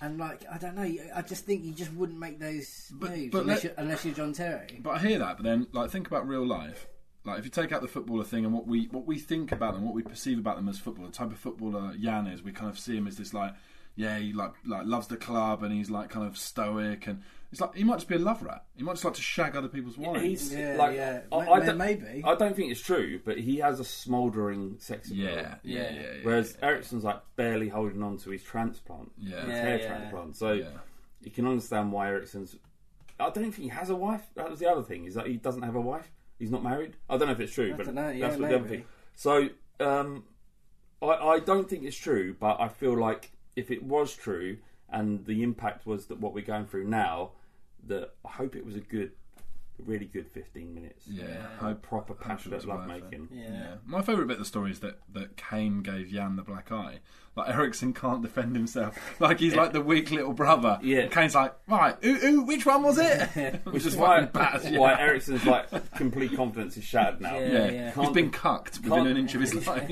and 0.00 0.18
like 0.18 0.44
I 0.50 0.58
don't 0.58 0.74
know, 0.76 0.90
I 1.14 1.22
just 1.22 1.44
think 1.44 1.64
you 1.64 1.72
just 1.72 1.92
wouldn't 1.92 2.18
make 2.18 2.38
those 2.38 2.90
But- 2.94 3.10
moves 3.10 3.30
but 3.32 3.40
unless, 3.42 3.56
let- 3.56 3.64
you're, 3.64 3.72
unless 3.76 4.04
you're 4.04 4.14
John 4.14 4.32
Terry. 4.32 4.80
But 4.82 4.90
I 4.90 4.98
hear 4.98 5.18
that, 5.18 5.36
but 5.36 5.44
then 5.44 5.66
like 5.72 5.90
think 5.90 6.06
about 6.06 6.26
real 6.28 6.46
life. 6.46 6.86
Like 7.22 7.38
if 7.38 7.44
you 7.44 7.50
take 7.50 7.70
out 7.70 7.82
the 7.82 7.86
footballer 7.88 8.24
thing 8.24 8.46
and 8.46 8.54
what 8.54 8.66
we 8.66 8.86
what 8.92 9.04
we 9.06 9.18
think 9.18 9.52
about 9.52 9.74
them, 9.74 9.84
what 9.84 9.94
we 9.94 10.02
perceive 10.02 10.38
about 10.38 10.56
them 10.56 10.70
as 10.70 10.78
footballer, 10.78 11.08
the 11.08 11.14
type 11.14 11.30
of 11.30 11.38
footballer 11.38 11.94
Jan 12.00 12.26
is, 12.26 12.42
we 12.42 12.50
kind 12.50 12.70
of 12.70 12.78
see 12.78 12.96
him 12.96 13.06
as 13.06 13.18
this 13.18 13.34
like, 13.34 13.52
yeah, 13.96 14.18
he 14.18 14.32
like 14.32 14.52
like 14.66 14.86
loves 14.86 15.06
the 15.08 15.16
club 15.16 15.62
and 15.62 15.72
he's 15.72 15.90
like 15.90 16.10
kind 16.10 16.26
of 16.26 16.36
stoic 16.38 17.06
and 17.06 17.22
it's 17.52 17.60
like 17.60 17.74
he 17.74 17.82
might 17.82 17.96
just 17.96 18.08
be 18.08 18.14
a 18.14 18.18
love 18.18 18.42
rat. 18.42 18.64
He 18.76 18.84
might 18.84 18.92
just 18.92 19.04
like 19.04 19.14
to 19.14 19.22
shag 19.22 19.56
other 19.56 19.66
people's 19.68 19.98
wives. 19.98 20.22
He's 20.22 20.54
Yeah, 20.54 20.76
like, 20.78 20.94
yeah. 20.94 21.20
I, 21.32 21.44
Ma- 21.44 21.52
I 21.52 21.60
don't, 21.66 21.78
maybe. 21.78 22.22
I 22.24 22.34
don't 22.36 22.54
think 22.54 22.70
it's 22.70 22.80
true, 22.80 23.20
but 23.24 23.38
he 23.38 23.56
has 23.56 23.80
a 23.80 23.84
smouldering 23.84 24.76
sex 24.78 25.10
appeal. 25.10 25.24
yeah, 25.24 25.54
yeah, 25.64 25.82
yeah, 25.82 25.90
yeah. 26.00 26.06
Whereas 26.22 26.56
Eriksen's 26.62 27.02
like 27.02 27.20
barely 27.34 27.68
holding 27.68 28.02
on 28.04 28.18
to 28.18 28.30
his 28.30 28.42
transplant, 28.44 29.10
Yeah. 29.18 29.40
his 29.40 29.48
Yeah, 29.48 29.54
hair 29.62 29.78
yeah. 29.80 29.86
transplant. 29.88 30.36
So 30.36 30.52
Yeah. 30.52 30.68
you 31.22 31.30
can 31.32 31.46
understand 31.46 31.90
why 31.90 32.08
Eriksen's. 32.08 32.56
I 33.18 33.24
don't 33.30 33.34
think 33.42 33.56
he 33.56 33.68
has 33.68 33.90
a 33.90 33.96
wife. 33.96 34.22
That 34.36 34.48
was 34.48 34.60
the 34.60 34.70
other 34.70 34.82
thing. 34.82 35.04
Is 35.06 35.14
that 35.14 35.26
he 35.26 35.36
doesn't 35.36 35.62
have 35.62 35.74
a 35.74 35.80
wife. 35.80 36.08
He's 36.38 36.52
not 36.52 36.62
married. 36.62 36.94
I 37.08 37.18
don't 37.18 37.26
know 37.26 37.32
if 37.34 37.40
it's 37.40 37.52
true, 37.52 37.72
I 37.74 37.76
but 37.76 37.86
dunno, 37.86 38.10
yeah, 38.12 38.28
that's 38.28 38.40
what 38.40 38.48
the 38.48 38.56
other 38.56 38.68
thing. 38.68 38.84
So 39.16 39.48
um, 39.80 40.22
I, 41.02 41.06
I 41.06 41.38
don't 41.40 41.68
think 41.68 41.82
it's 41.84 41.96
true, 41.96 42.34
but 42.38 42.60
I 42.60 42.68
feel 42.68 42.96
like 42.98 43.32
if 43.56 43.70
it 43.70 43.82
was 43.82 44.14
true 44.14 44.58
and 44.92 45.24
the 45.26 45.42
impact 45.42 45.86
was 45.86 46.06
that 46.06 46.20
what 46.20 46.34
we're 46.34 46.44
going 46.44 46.66
through 46.66 46.84
now, 46.88 47.30
that 47.86 48.14
I 48.24 48.30
hope 48.30 48.56
it 48.56 48.64
was 48.66 48.74
a 48.76 48.80
good, 48.80 49.12
really 49.86 50.04
good 50.06 50.26
fifteen 50.28 50.74
minutes. 50.74 51.06
Yeah, 51.08 51.46
a 51.60 51.74
proper 51.74 52.12
passionate 52.14 52.56
was 52.56 52.66
love 52.66 52.86
making. 52.86 53.28
Yeah. 53.32 53.44
Yeah. 53.50 53.74
My 53.86 54.02
favourite 54.02 54.26
bit 54.26 54.34
of 54.34 54.40
the 54.40 54.44
story 54.44 54.70
is 54.72 54.80
that, 54.80 54.98
that 55.14 55.36
Kane 55.36 55.80
gave 55.82 56.08
Jan 56.08 56.36
the 56.36 56.42
black 56.42 56.70
eye. 56.72 56.98
Like 57.36 57.48
Eriksen 57.54 57.94
can't 57.94 58.20
defend 58.20 58.56
himself. 58.56 58.98
Like 59.20 59.38
he's 59.38 59.54
like 59.54 59.72
the 59.72 59.80
weak 59.80 60.10
little 60.10 60.32
brother. 60.34 60.78
Yeah. 60.82 61.02
And 61.02 61.12
Kane's 61.12 61.34
like, 61.36 61.54
right, 61.68 61.96
ooh, 62.04 62.18
ooh, 62.26 62.42
which 62.42 62.66
one 62.66 62.82
was 62.82 62.98
it? 62.98 63.60
Which 63.64 63.86
is 63.86 63.96
why, 63.96 64.22
batters 64.26 64.64
Jan. 64.64 64.78
why 64.78 65.00
Eriksen's 65.00 65.46
like 65.46 65.68
complete 65.94 66.34
confidence 66.36 66.76
is 66.76 66.84
shattered 66.84 67.20
now. 67.20 67.38
Yeah, 67.38 67.46
Yeah, 67.48 67.70
yeah. 67.70 67.86
he's 67.86 67.94
Can't- 67.94 68.14
been 68.14 68.30
cucked 68.32 68.80
within 68.82 69.06
an 69.06 69.16
inch 69.16 69.34
of 69.36 69.40
his 69.40 69.54
life. 69.66 69.86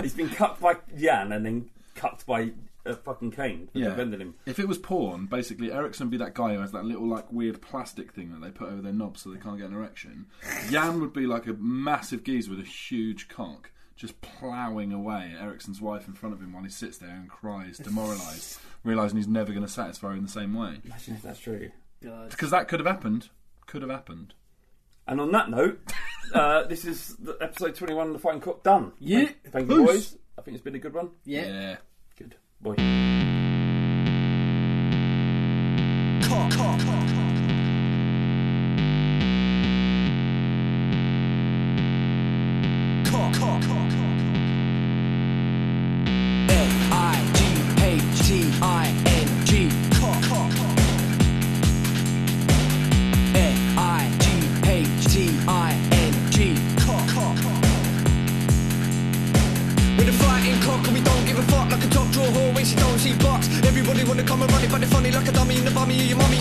He's 0.00 0.14
been 0.14 0.30
cut 0.30 0.60
by 0.60 0.76
Jan 0.96 1.32
and 1.32 1.44
then 1.44 1.68
cut 1.96 2.22
by 2.26 2.52
uh, 2.84 2.94
fucking 2.94 3.30
Kane 3.32 3.68
for 3.72 3.78
Yeah. 3.78 3.90
defending 3.90 4.20
him. 4.20 4.34
If 4.46 4.58
it 4.58 4.66
was 4.68 4.78
porn, 4.78 5.26
basically 5.26 5.70
Eriksen 5.72 6.06
would 6.06 6.10
be 6.10 6.16
that 6.24 6.34
guy 6.34 6.54
who 6.54 6.60
has 6.60 6.72
that 6.72 6.84
little 6.84 7.06
like 7.06 7.32
weird 7.32 7.62
plastic 7.62 8.12
thing 8.12 8.32
that 8.32 8.40
they 8.40 8.50
put 8.50 8.68
over 8.72 8.82
their 8.82 8.92
knobs 8.92 9.22
so 9.22 9.30
they 9.30 9.38
can't 9.38 9.58
get 9.58 9.68
an 9.70 9.74
erection. 9.76 10.26
Jan 10.70 11.00
would 11.00 11.12
be 11.12 11.26
like 11.26 11.46
a 11.46 11.52
massive 11.54 12.24
geezer 12.24 12.50
with 12.50 12.60
a 12.60 12.64
huge 12.64 13.28
cock, 13.28 13.70
just 13.96 14.20
ploughing 14.20 14.92
away 14.92 15.32
at 15.36 15.42
Eriksen's 15.42 15.80
wife 15.80 16.08
in 16.08 16.14
front 16.14 16.34
of 16.34 16.40
him 16.40 16.52
while 16.52 16.64
he 16.64 16.70
sits 16.70 16.98
there 16.98 17.10
and 17.10 17.28
cries, 17.28 17.78
demoralised, 17.78 18.58
realising 18.84 19.16
he's 19.18 19.28
never 19.28 19.52
going 19.52 19.64
to 19.66 19.72
satisfy 19.72 20.08
her 20.08 20.16
in 20.16 20.22
the 20.24 20.28
same 20.28 20.54
way. 20.54 20.80
Imagine 20.84 21.14
if 21.14 21.22
that's 21.22 21.38
true. 21.40 21.70
Because 22.00 22.50
that 22.50 22.66
could 22.66 22.80
have 22.80 22.86
happened. 22.86 23.28
Could 23.66 23.82
have 23.82 23.90
happened. 23.90 24.34
And 25.06 25.20
on 25.20 25.30
that 25.32 25.50
note, 25.50 25.80
uh, 26.34 26.64
this 26.64 26.84
is 26.84 27.16
the 27.16 27.36
episode 27.40 27.74
21 27.76 28.08
of 28.08 28.12
The 28.14 28.18
Fighting 28.18 28.40
Cock 28.40 28.62
done. 28.64 28.92
Yeah. 28.98 29.26
Thank, 29.26 29.52
thank 29.52 29.70
you, 29.70 29.76
Peace. 29.78 29.86
boys. 29.86 30.18
I 30.38 30.42
think 30.42 30.54
it's 30.56 30.64
been 30.64 30.74
a 30.74 30.78
good 30.80 30.94
one. 30.94 31.10
Yeah. 31.24 31.46
Yeah. 31.46 31.76
Boy. 32.62 32.76
F-I-G-H-T-I-N-G 36.22 37.31
don't 61.68 61.80
give 61.80 61.82
a 61.82 61.82
fuck 61.82 61.82
Like 61.82 61.84
a 61.84 61.88
top 61.94 62.10
draw 62.12 62.24
whore 62.24 62.52
when 62.54 62.64
she 62.64 62.74
don't 62.76 62.98
see 62.98 63.14
bucks. 63.16 63.48
Everybody 63.64 64.04
wanna 64.04 64.24
come 64.24 64.42
and 64.42 64.50
run 64.52 64.64
it 64.64 64.70
but 64.70 64.80
they're 64.80 64.88
funny 64.88 65.10
like 65.10 65.28
a 65.28 65.32
dummy 65.32 65.58
in 65.58 65.64
the 65.64 65.70
bummy 65.70 66.00
of 66.00 66.06
your 66.06 66.18
mummy. 66.18 66.38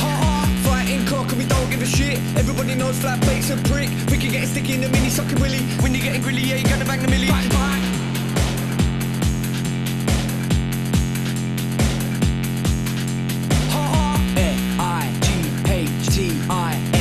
Fighting 0.64 1.06
cock 1.06 1.30
and 1.30 1.38
we 1.38 1.46
don't 1.46 1.70
give 1.70 1.82
a 1.82 1.86
shit. 1.86 2.18
Everybody 2.36 2.76
knows 2.76 3.00
flat 3.00 3.22
bait's 3.22 3.50
a 3.50 3.56
prick. 3.70 3.90
We 4.10 4.18
can 4.18 4.32
get 4.32 4.48
sticky 4.48 4.74
in 4.76 4.82
the 4.82 4.90
mini 4.90 5.10
sucking 5.10 5.40
willy. 5.40 5.62
When 5.82 5.94
you're 5.94 6.04
getting 6.04 6.22
grilly 6.22 6.44
yeah 6.44 6.56
you're 6.56 6.70
gonna 6.70 6.86
bang 6.86 7.02
the 7.02 7.10
millie. 7.10 7.28
Bang 7.28 7.50
bang. 7.50 7.82
F-I-G-H-T-I-N-G 14.38 17.01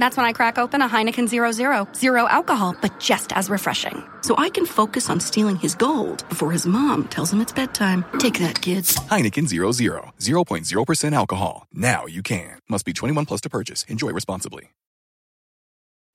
That's 0.00 0.16
when 0.16 0.24
I 0.24 0.32
crack 0.32 0.56
open 0.56 0.80
a 0.80 0.88
Heineken 0.88 1.28
Zero 1.28 1.52
Zero. 1.52 1.86
Zero 1.94 2.26
alcohol, 2.26 2.74
but 2.80 2.98
just 2.98 3.32
as 3.34 3.50
refreshing. 3.50 4.02
So 4.22 4.34
I 4.38 4.48
can 4.48 4.64
focus 4.64 5.10
on 5.10 5.20
stealing 5.20 5.56
his 5.56 5.74
gold 5.74 6.26
before 6.28 6.50
his 6.50 6.66
mom 6.66 7.06
tells 7.08 7.30
him 7.32 7.40
it's 7.42 7.52
bedtime. 7.52 8.04
Take 8.18 8.38
that, 8.38 8.60
kids. 8.62 8.96
Heineken 8.96 9.46
0 9.46 9.72
0, 9.72 10.12
0.0% 10.18 11.12
alcohol. 11.12 11.66
Now 11.72 12.06
you 12.06 12.22
can. 12.22 12.58
Must 12.68 12.84
be 12.86 12.92
21 12.94 13.26
plus 13.26 13.42
to 13.42 13.50
purchase. 13.50 13.84
Enjoy 13.88 14.10
responsibly. 14.10 14.70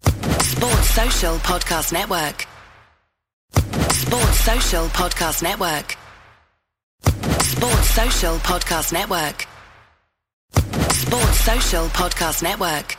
Sports 0.02 0.90
Social 0.90 1.36
Podcast 1.38 1.94
Network. 1.94 2.48
Sports 3.94 4.40
Social 4.40 4.86
Podcast 4.88 5.44
Network. 5.44 5.96
Sports 7.44 7.90
Social 7.92 8.36
Podcast 8.38 8.94
Network. 8.94 9.48
Sports 10.92 11.40
Social 11.40 11.86
Podcast 11.90 12.42
Network. 12.42 12.98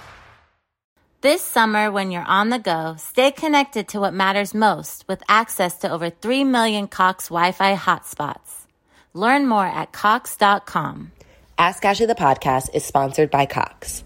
This 1.22 1.40
summer, 1.40 1.90
when 1.90 2.10
you're 2.10 2.22
on 2.28 2.50
the 2.50 2.58
go, 2.58 2.96
stay 2.98 3.30
connected 3.30 3.88
to 3.88 4.00
what 4.00 4.12
matters 4.12 4.52
most 4.52 5.08
with 5.08 5.22
access 5.28 5.78
to 5.78 5.90
over 5.90 6.10
3 6.10 6.44
million 6.44 6.88
Cox 6.88 7.28
Wi 7.28 7.52
Fi 7.52 7.74
hotspots. 7.74 8.66
Learn 9.14 9.48
more 9.48 9.64
at 9.64 9.92
Cox.com. 9.92 11.12
Ask 11.56 11.82
Ashley 11.86 12.04
the 12.04 12.14
podcast 12.14 12.74
is 12.74 12.84
sponsored 12.84 13.30
by 13.30 13.46
Cox. 13.46 14.04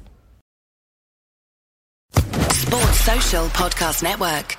Sports 2.15 3.01
Social 3.01 3.47
Podcast 3.49 4.05
Network. 4.05 4.57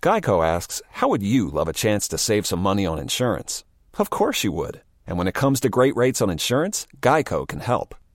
Geico 0.00 0.46
asks, 0.46 0.80
How 0.90 1.08
would 1.08 1.22
you 1.22 1.48
love 1.48 1.66
a 1.66 1.72
chance 1.72 2.06
to 2.08 2.18
save 2.18 2.46
some 2.46 2.60
money 2.60 2.86
on 2.86 3.00
insurance? 3.00 3.64
Of 3.98 4.08
course 4.08 4.44
you 4.44 4.52
would. 4.52 4.82
And 5.04 5.18
when 5.18 5.26
it 5.26 5.34
comes 5.34 5.58
to 5.60 5.68
great 5.68 5.96
rates 5.96 6.22
on 6.22 6.30
insurance, 6.30 6.86
Geico 7.00 7.48
can 7.48 7.58
help. 7.58 7.96